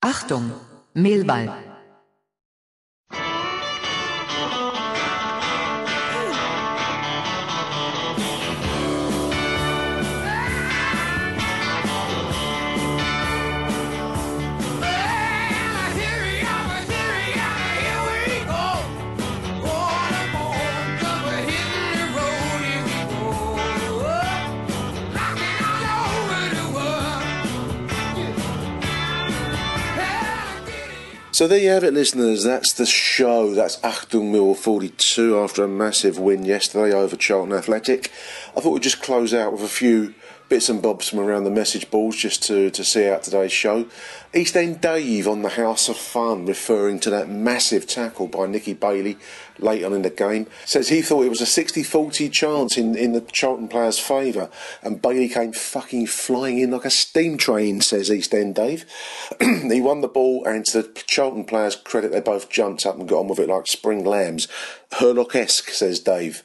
Achtung, 0.00 0.52
Mehlball. 0.94 1.67
So 31.38 31.46
there 31.46 31.60
you 31.60 31.68
have 31.68 31.84
it, 31.84 31.94
listeners. 31.94 32.42
That's 32.42 32.72
the 32.72 32.84
show. 32.84 33.54
That's 33.54 33.76
Achtung 33.76 34.32
Millwall 34.32 34.56
42 34.56 35.38
after 35.38 35.62
a 35.62 35.68
massive 35.68 36.18
win 36.18 36.44
yesterday 36.44 36.92
over 36.92 37.14
Charlton 37.14 37.56
Athletic. 37.56 38.10
I 38.56 38.60
thought 38.60 38.72
we'd 38.72 38.82
just 38.82 39.02
close 39.02 39.32
out 39.32 39.52
with 39.52 39.62
a 39.62 39.68
few 39.68 40.14
bits 40.48 40.68
and 40.68 40.80
bobs 40.80 41.08
from 41.08 41.20
around 41.20 41.44
the 41.44 41.50
message 41.50 41.90
boards 41.90 42.16
just 42.16 42.42
to, 42.44 42.70
to 42.70 42.84
see 42.84 43.08
out 43.08 43.22
today's 43.22 43.52
show. 43.52 43.86
East 44.34 44.56
End 44.56 44.80
Dave 44.80 45.26
on 45.26 45.42
the 45.42 45.50
House 45.50 45.88
of 45.88 45.96
Fun, 45.96 46.46
referring 46.46 47.00
to 47.00 47.10
that 47.10 47.28
massive 47.28 47.86
tackle 47.86 48.26
by 48.26 48.46
Nicky 48.46 48.74
Bailey 48.74 49.16
late 49.58 49.82
on 49.84 49.92
in 49.92 50.02
the 50.02 50.10
game, 50.10 50.46
says 50.64 50.88
he 50.88 51.02
thought 51.02 51.24
it 51.24 51.30
was 51.30 51.40
a 51.40 51.46
60 51.46 51.82
40 51.82 52.28
chance 52.28 52.76
in, 52.76 52.96
in 52.96 53.12
the 53.12 53.20
Charlton 53.20 53.68
players' 53.68 53.98
favour, 53.98 54.50
and 54.82 55.02
Bailey 55.02 55.28
came 55.28 55.52
fucking 55.52 56.06
flying 56.06 56.58
in 56.58 56.70
like 56.70 56.84
a 56.84 56.90
steam 56.90 57.36
train, 57.36 57.80
says 57.80 58.10
East 58.10 58.34
End 58.34 58.54
Dave. 58.54 58.84
he 59.40 59.80
won 59.80 60.00
the 60.00 60.08
ball, 60.08 60.44
and 60.44 60.64
to 60.66 60.82
the 60.82 61.02
Charlton 61.06 61.44
players' 61.44 61.76
credit, 61.76 62.12
they 62.12 62.20
both 62.20 62.50
jumped 62.50 62.86
up 62.86 62.98
and 62.98 63.08
got 63.08 63.20
on 63.20 63.28
with 63.28 63.38
it 63.38 63.48
like 63.48 63.66
spring 63.66 64.04
lambs. 64.04 64.48
Hurlock 64.92 65.34
esque, 65.34 65.70
says 65.70 66.00
Dave. 66.00 66.42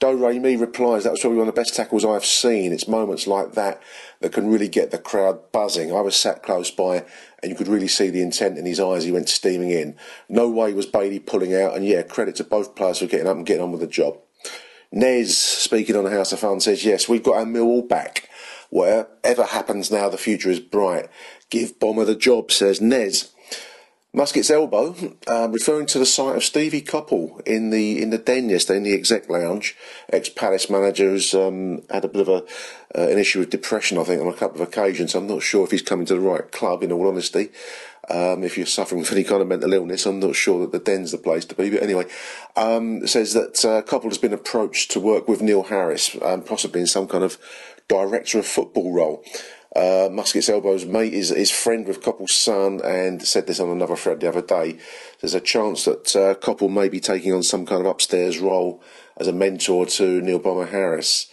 Do 0.00 0.14
Remy 0.14 0.56
replies, 0.56 1.02
that 1.02 1.10
was 1.10 1.20
probably 1.20 1.38
one 1.38 1.48
of 1.48 1.54
the 1.54 1.60
best 1.60 1.74
tackles 1.74 2.04
I've 2.04 2.24
seen. 2.24 2.72
It's 2.72 2.86
moments 2.86 3.26
like 3.26 3.54
that 3.54 3.82
that 4.20 4.32
can 4.32 4.48
really 4.48 4.68
get 4.68 4.92
the 4.92 4.98
crowd 4.98 5.50
buzzing. 5.50 5.92
I 5.92 6.00
was 6.00 6.14
sat 6.14 6.44
close 6.44 6.70
by 6.70 7.04
and 7.42 7.50
you 7.50 7.56
could 7.56 7.66
really 7.66 7.88
see 7.88 8.08
the 8.08 8.22
intent 8.22 8.58
in 8.58 8.64
his 8.64 8.78
eyes. 8.78 9.02
He 9.02 9.10
went 9.10 9.28
steaming 9.28 9.70
in. 9.70 9.96
No 10.28 10.48
way 10.48 10.72
was 10.72 10.86
Bailey 10.86 11.18
pulling 11.18 11.52
out, 11.52 11.74
and 11.74 11.84
yeah, 11.84 12.02
credit 12.02 12.36
to 12.36 12.44
both 12.44 12.76
players 12.76 13.00
for 13.00 13.06
getting 13.06 13.26
up 13.26 13.36
and 13.36 13.46
getting 13.46 13.62
on 13.62 13.72
with 13.72 13.80
the 13.80 13.88
job. 13.88 14.18
Nez, 14.92 15.36
speaking 15.36 15.96
on 15.96 16.04
the 16.04 16.10
House 16.10 16.32
of 16.32 16.40
Fun, 16.40 16.60
says, 16.60 16.84
Yes, 16.84 17.08
we've 17.08 17.22
got 17.22 17.36
our 17.36 17.44
Millwall 17.44 17.86
back. 17.86 18.28
Whatever 18.70 19.44
happens 19.44 19.90
now, 19.90 20.08
the 20.08 20.18
future 20.18 20.50
is 20.50 20.60
bright. 20.60 21.08
Give 21.50 21.78
Bomber 21.78 22.04
the 22.04 22.14
job, 22.14 22.52
says 22.52 22.80
Nez. 22.80 23.32
Musket's 24.14 24.50
elbow, 24.50 24.94
uh, 25.26 25.48
referring 25.50 25.84
to 25.84 25.98
the 25.98 26.06
sight 26.06 26.34
of 26.34 26.42
Stevie 26.42 26.80
Coppell 26.80 27.46
in 27.46 27.68
the 27.68 28.00
in 28.02 28.08
the 28.08 28.16
den 28.16 28.48
yesterday 28.48 28.78
in 28.78 28.82
the 28.82 28.94
exec 28.94 29.28
lounge. 29.28 29.76
Ex 30.10 30.30
Palace 30.30 30.70
manager 30.70 31.10
who's 31.10 31.34
um, 31.34 31.82
had 31.90 32.06
a 32.06 32.08
bit 32.08 32.22
of 32.22 32.28
a 32.28 32.42
uh, 32.98 33.08
an 33.08 33.18
issue 33.18 33.38
with 33.38 33.50
depression, 33.50 33.98
I 33.98 34.04
think, 34.04 34.22
on 34.22 34.28
a 34.28 34.36
couple 34.36 34.62
of 34.62 34.68
occasions. 34.68 35.14
I'm 35.14 35.26
not 35.26 35.42
sure 35.42 35.62
if 35.62 35.72
he's 35.72 35.82
coming 35.82 36.06
to 36.06 36.14
the 36.14 36.20
right 36.20 36.50
club. 36.50 36.82
In 36.82 36.90
all 36.90 37.06
honesty, 37.06 37.50
um, 38.08 38.44
if 38.44 38.56
you're 38.56 38.66
suffering 38.66 39.00
with 39.00 39.12
any 39.12 39.24
kind 39.24 39.42
of 39.42 39.48
mental 39.48 39.74
illness, 39.74 40.06
I'm 40.06 40.20
not 40.20 40.34
sure 40.34 40.60
that 40.60 40.72
the 40.72 40.78
den's 40.78 41.12
the 41.12 41.18
place 41.18 41.44
to 41.44 41.54
be. 41.54 41.68
But 41.68 41.82
anyway, 41.82 42.06
um, 42.56 43.06
says 43.06 43.34
that 43.34 43.62
uh, 43.62 43.82
Coppell 43.82 44.04
has 44.04 44.16
been 44.16 44.32
approached 44.32 44.90
to 44.92 45.00
work 45.00 45.28
with 45.28 45.42
Neil 45.42 45.64
Harris, 45.64 46.16
um, 46.22 46.42
possibly 46.42 46.80
in 46.80 46.86
some 46.86 47.08
kind 47.08 47.24
of 47.24 47.36
director 47.88 48.38
of 48.38 48.46
football 48.46 48.90
role. 48.90 49.22
Uh, 49.76 50.08
Musket's 50.10 50.48
Elbow's 50.48 50.86
mate 50.86 51.12
is, 51.12 51.30
is 51.30 51.50
friend 51.50 51.86
with 51.86 52.02
Coppell's 52.02 52.34
son 52.34 52.80
and 52.82 53.22
said 53.22 53.46
this 53.46 53.60
on 53.60 53.68
another 53.68 53.96
thread 53.96 54.20
the 54.20 54.28
other 54.28 54.42
day. 54.42 54.78
There's 55.20 55.34
a 55.34 55.40
chance 55.40 55.84
that 55.84 56.16
uh, 56.16 56.68
may 56.68 56.88
be 56.88 57.00
taking 57.00 57.34
on 57.34 57.42
some 57.42 57.66
kind 57.66 57.82
of 57.82 57.86
upstairs 57.86 58.38
role 58.38 58.82
as 59.18 59.28
a 59.28 59.32
mentor 59.32 59.86
to 59.86 60.20
Neil 60.22 60.38
Bomber 60.38 60.66
Harris. 60.66 61.30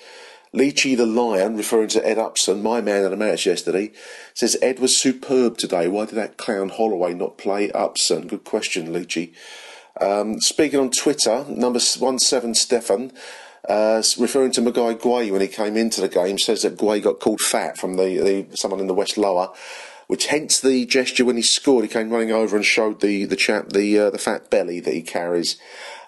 Leachy 0.53 0.95
the 0.95 1.05
Lion, 1.05 1.57
referring 1.57 1.89
to 1.89 2.07
Ed 2.07 2.17
Upson, 2.17 2.63
my 2.63 2.79
man 2.79 3.03
at 3.03 3.11
the 3.11 3.17
match 3.17 3.45
yesterday, 3.45 3.91
says 4.33 4.57
Ed 4.61 4.79
was 4.79 4.95
superb 4.95 5.57
today. 5.57 5.87
Why 5.89 6.05
did 6.05 6.15
that 6.15 6.37
clown 6.37 6.69
Holloway 6.69 7.13
not 7.13 7.37
play 7.37 7.71
Upson? 7.71 8.27
Good 8.27 8.45
question, 8.45 8.87
Leachy. 8.87 9.33
Um, 9.99 10.39
speaking 10.39 10.79
on 10.79 10.91
Twitter, 10.91 11.45
number 11.49 11.79
one 11.99 12.19
seven 12.19 12.53
Stefan, 12.55 13.11
uh, 13.67 14.01
referring 14.19 14.51
to 14.51 14.61
Magaye 14.61 14.99
Gueye 14.99 15.31
when 15.31 15.41
he 15.41 15.47
came 15.47 15.75
into 15.75 16.01
the 16.01 16.09
game, 16.09 16.37
says 16.37 16.61
that 16.61 16.77
Gueye 16.77 17.01
got 17.01 17.19
called 17.19 17.41
fat 17.41 17.77
from 17.77 17.95
the, 17.95 18.17
the 18.49 18.55
someone 18.55 18.79
in 18.79 18.87
the 18.87 18.93
West 18.93 19.17
Lower, 19.17 19.51
which 20.07 20.27
hence 20.27 20.59
the 20.59 20.85
gesture 20.85 21.25
when 21.25 21.37
he 21.37 21.41
scored. 21.41 21.83
He 21.83 21.89
came 21.89 22.09
running 22.09 22.31
over 22.31 22.55
and 22.55 22.65
showed 22.65 23.01
the 23.01 23.25
the 23.25 23.35
chap 23.35 23.69
the 23.69 23.99
uh, 23.99 24.09
the 24.09 24.17
fat 24.17 24.49
belly 24.49 24.79
that 24.79 24.93
he 24.93 25.01
carries. 25.01 25.57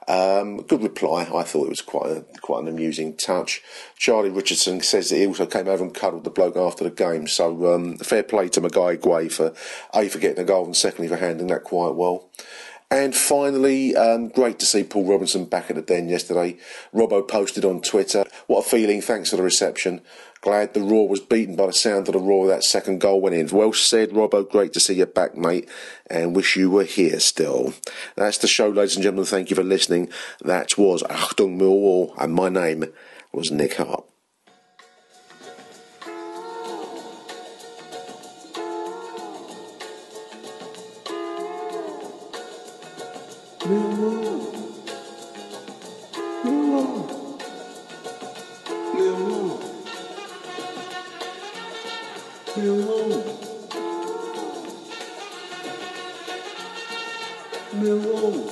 Um, 0.09 0.61
good 0.61 0.83
reply. 0.83 1.23
I 1.23 1.43
thought 1.43 1.65
it 1.65 1.69
was 1.69 1.81
quite 1.81 2.09
a, 2.09 2.25
quite 2.39 2.61
an 2.61 2.69
amusing 2.69 3.17
touch. 3.17 3.61
Charlie 3.97 4.29
Richardson 4.29 4.79
says 4.79 5.09
that 5.09 5.17
he 5.17 5.27
also 5.27 5.45
came 5.45 5.67
over 5.67 5.83
and 5.83 5.93
cuddled 5.93 6.23
the 6.23 6.29
bloke 6.29 6.55
after 6.55 6.85
the 6.85 6.89
game. 6.89 7.27
So 7.27 7.75
um, 7.75 7.97
fair 7.97 8.23
play 8.23 8.47
to 8.49 8.61
Magaye 8.61 8.99
Gueye 8.99 9.29
for 9.29 9.53
a 9.93 10.07
for 10.07 10.19
getting 10.19 10.39
a 10.39 10.45
goal 10.45 10.63
and 10.63 10.77
secondly 10.77 11.09
for 11.09 11.17
handling 11.17 11.47
that 11.47 11.65
quite 11.65 11.95
well. 11.95 12.29
And 12.89 13.13
finally, 13.13 13.97
um, 13.97 14.29
great 14.29 14.59
to 14.59 14.65
see 14.65 14.83
Paul 14.83 15.05
Robinson 15.05 15.43
back 15.43 15.69
at 15.69 15.75
the 15.75 15.81
den 15.81 16.07
yesterday. 16.07 16.57
Robbo 16.93 17.27
posted 17.27 17.65
on 17.65 17.81
Twitter, 17.81 18.23
What 18.47 18.65
a 18.65 18.69
feeling, 18.69 19.01
thanks 19.01 19.29
for 19.29 19.35
the 19.35 19.43
reception. 19.43 19.99
Glad 20.39 20.73
the 20.73 20.81
roar 20.81 21.09
was 21.09 21.19
beaten 21.19 21.57
by 21.57 21.65
the 21.65 21.73
sound 21.73 22.07
of 22.07 22.13
the 22.13 22.19
roar 22.19 22.47
that 22.47 22.63
second 22.63 23.01
goal 23.01 23.19
went 23.19 23.35
in. 23.35 23.47
Well 23.47 23.73
said, 23.73 24.11
Robbo. 24.11 24.49
Great 24.49 24.71
to 24.73 24.79
see 24.79 24.93
you 24.93 25.05
back, 25.05 25.35
mate, 25.35 25.67
and 26.09 26.35
wish 26.35 26.55
you 26.55 26.69
were 26.69 26.85
here 26.85 27.19
still. 27.19 27.73
That's 28.15 28.37
the 28.37 28.47
show, 28.47 28.69
ladies 28.69 28.95
and 28.95 29.03
gentlemen. 29.03 29.25
Thank 29.25 29.49
you 29.49 29.57
for 29.57 29.63
listening. 29.63 30.09
That 30.41 30.77
was 30.77 31.03
Achtung 31.03 31.59
Millwall, 31.59 32.13
and 32.17 32.33
my 32.33 32.47
name 32.47 32.85
was 33.33 33.51
Nick 33.51 33.75
Hart. 33.75 34.05
Millwall. 43.67 44.53
Millwall. 46.43 46.93
Millwall. 48.95 49.59
Millwall. 52.55 52.95
Millwall. 52.95 53.23
Millwall. 57.73 58.46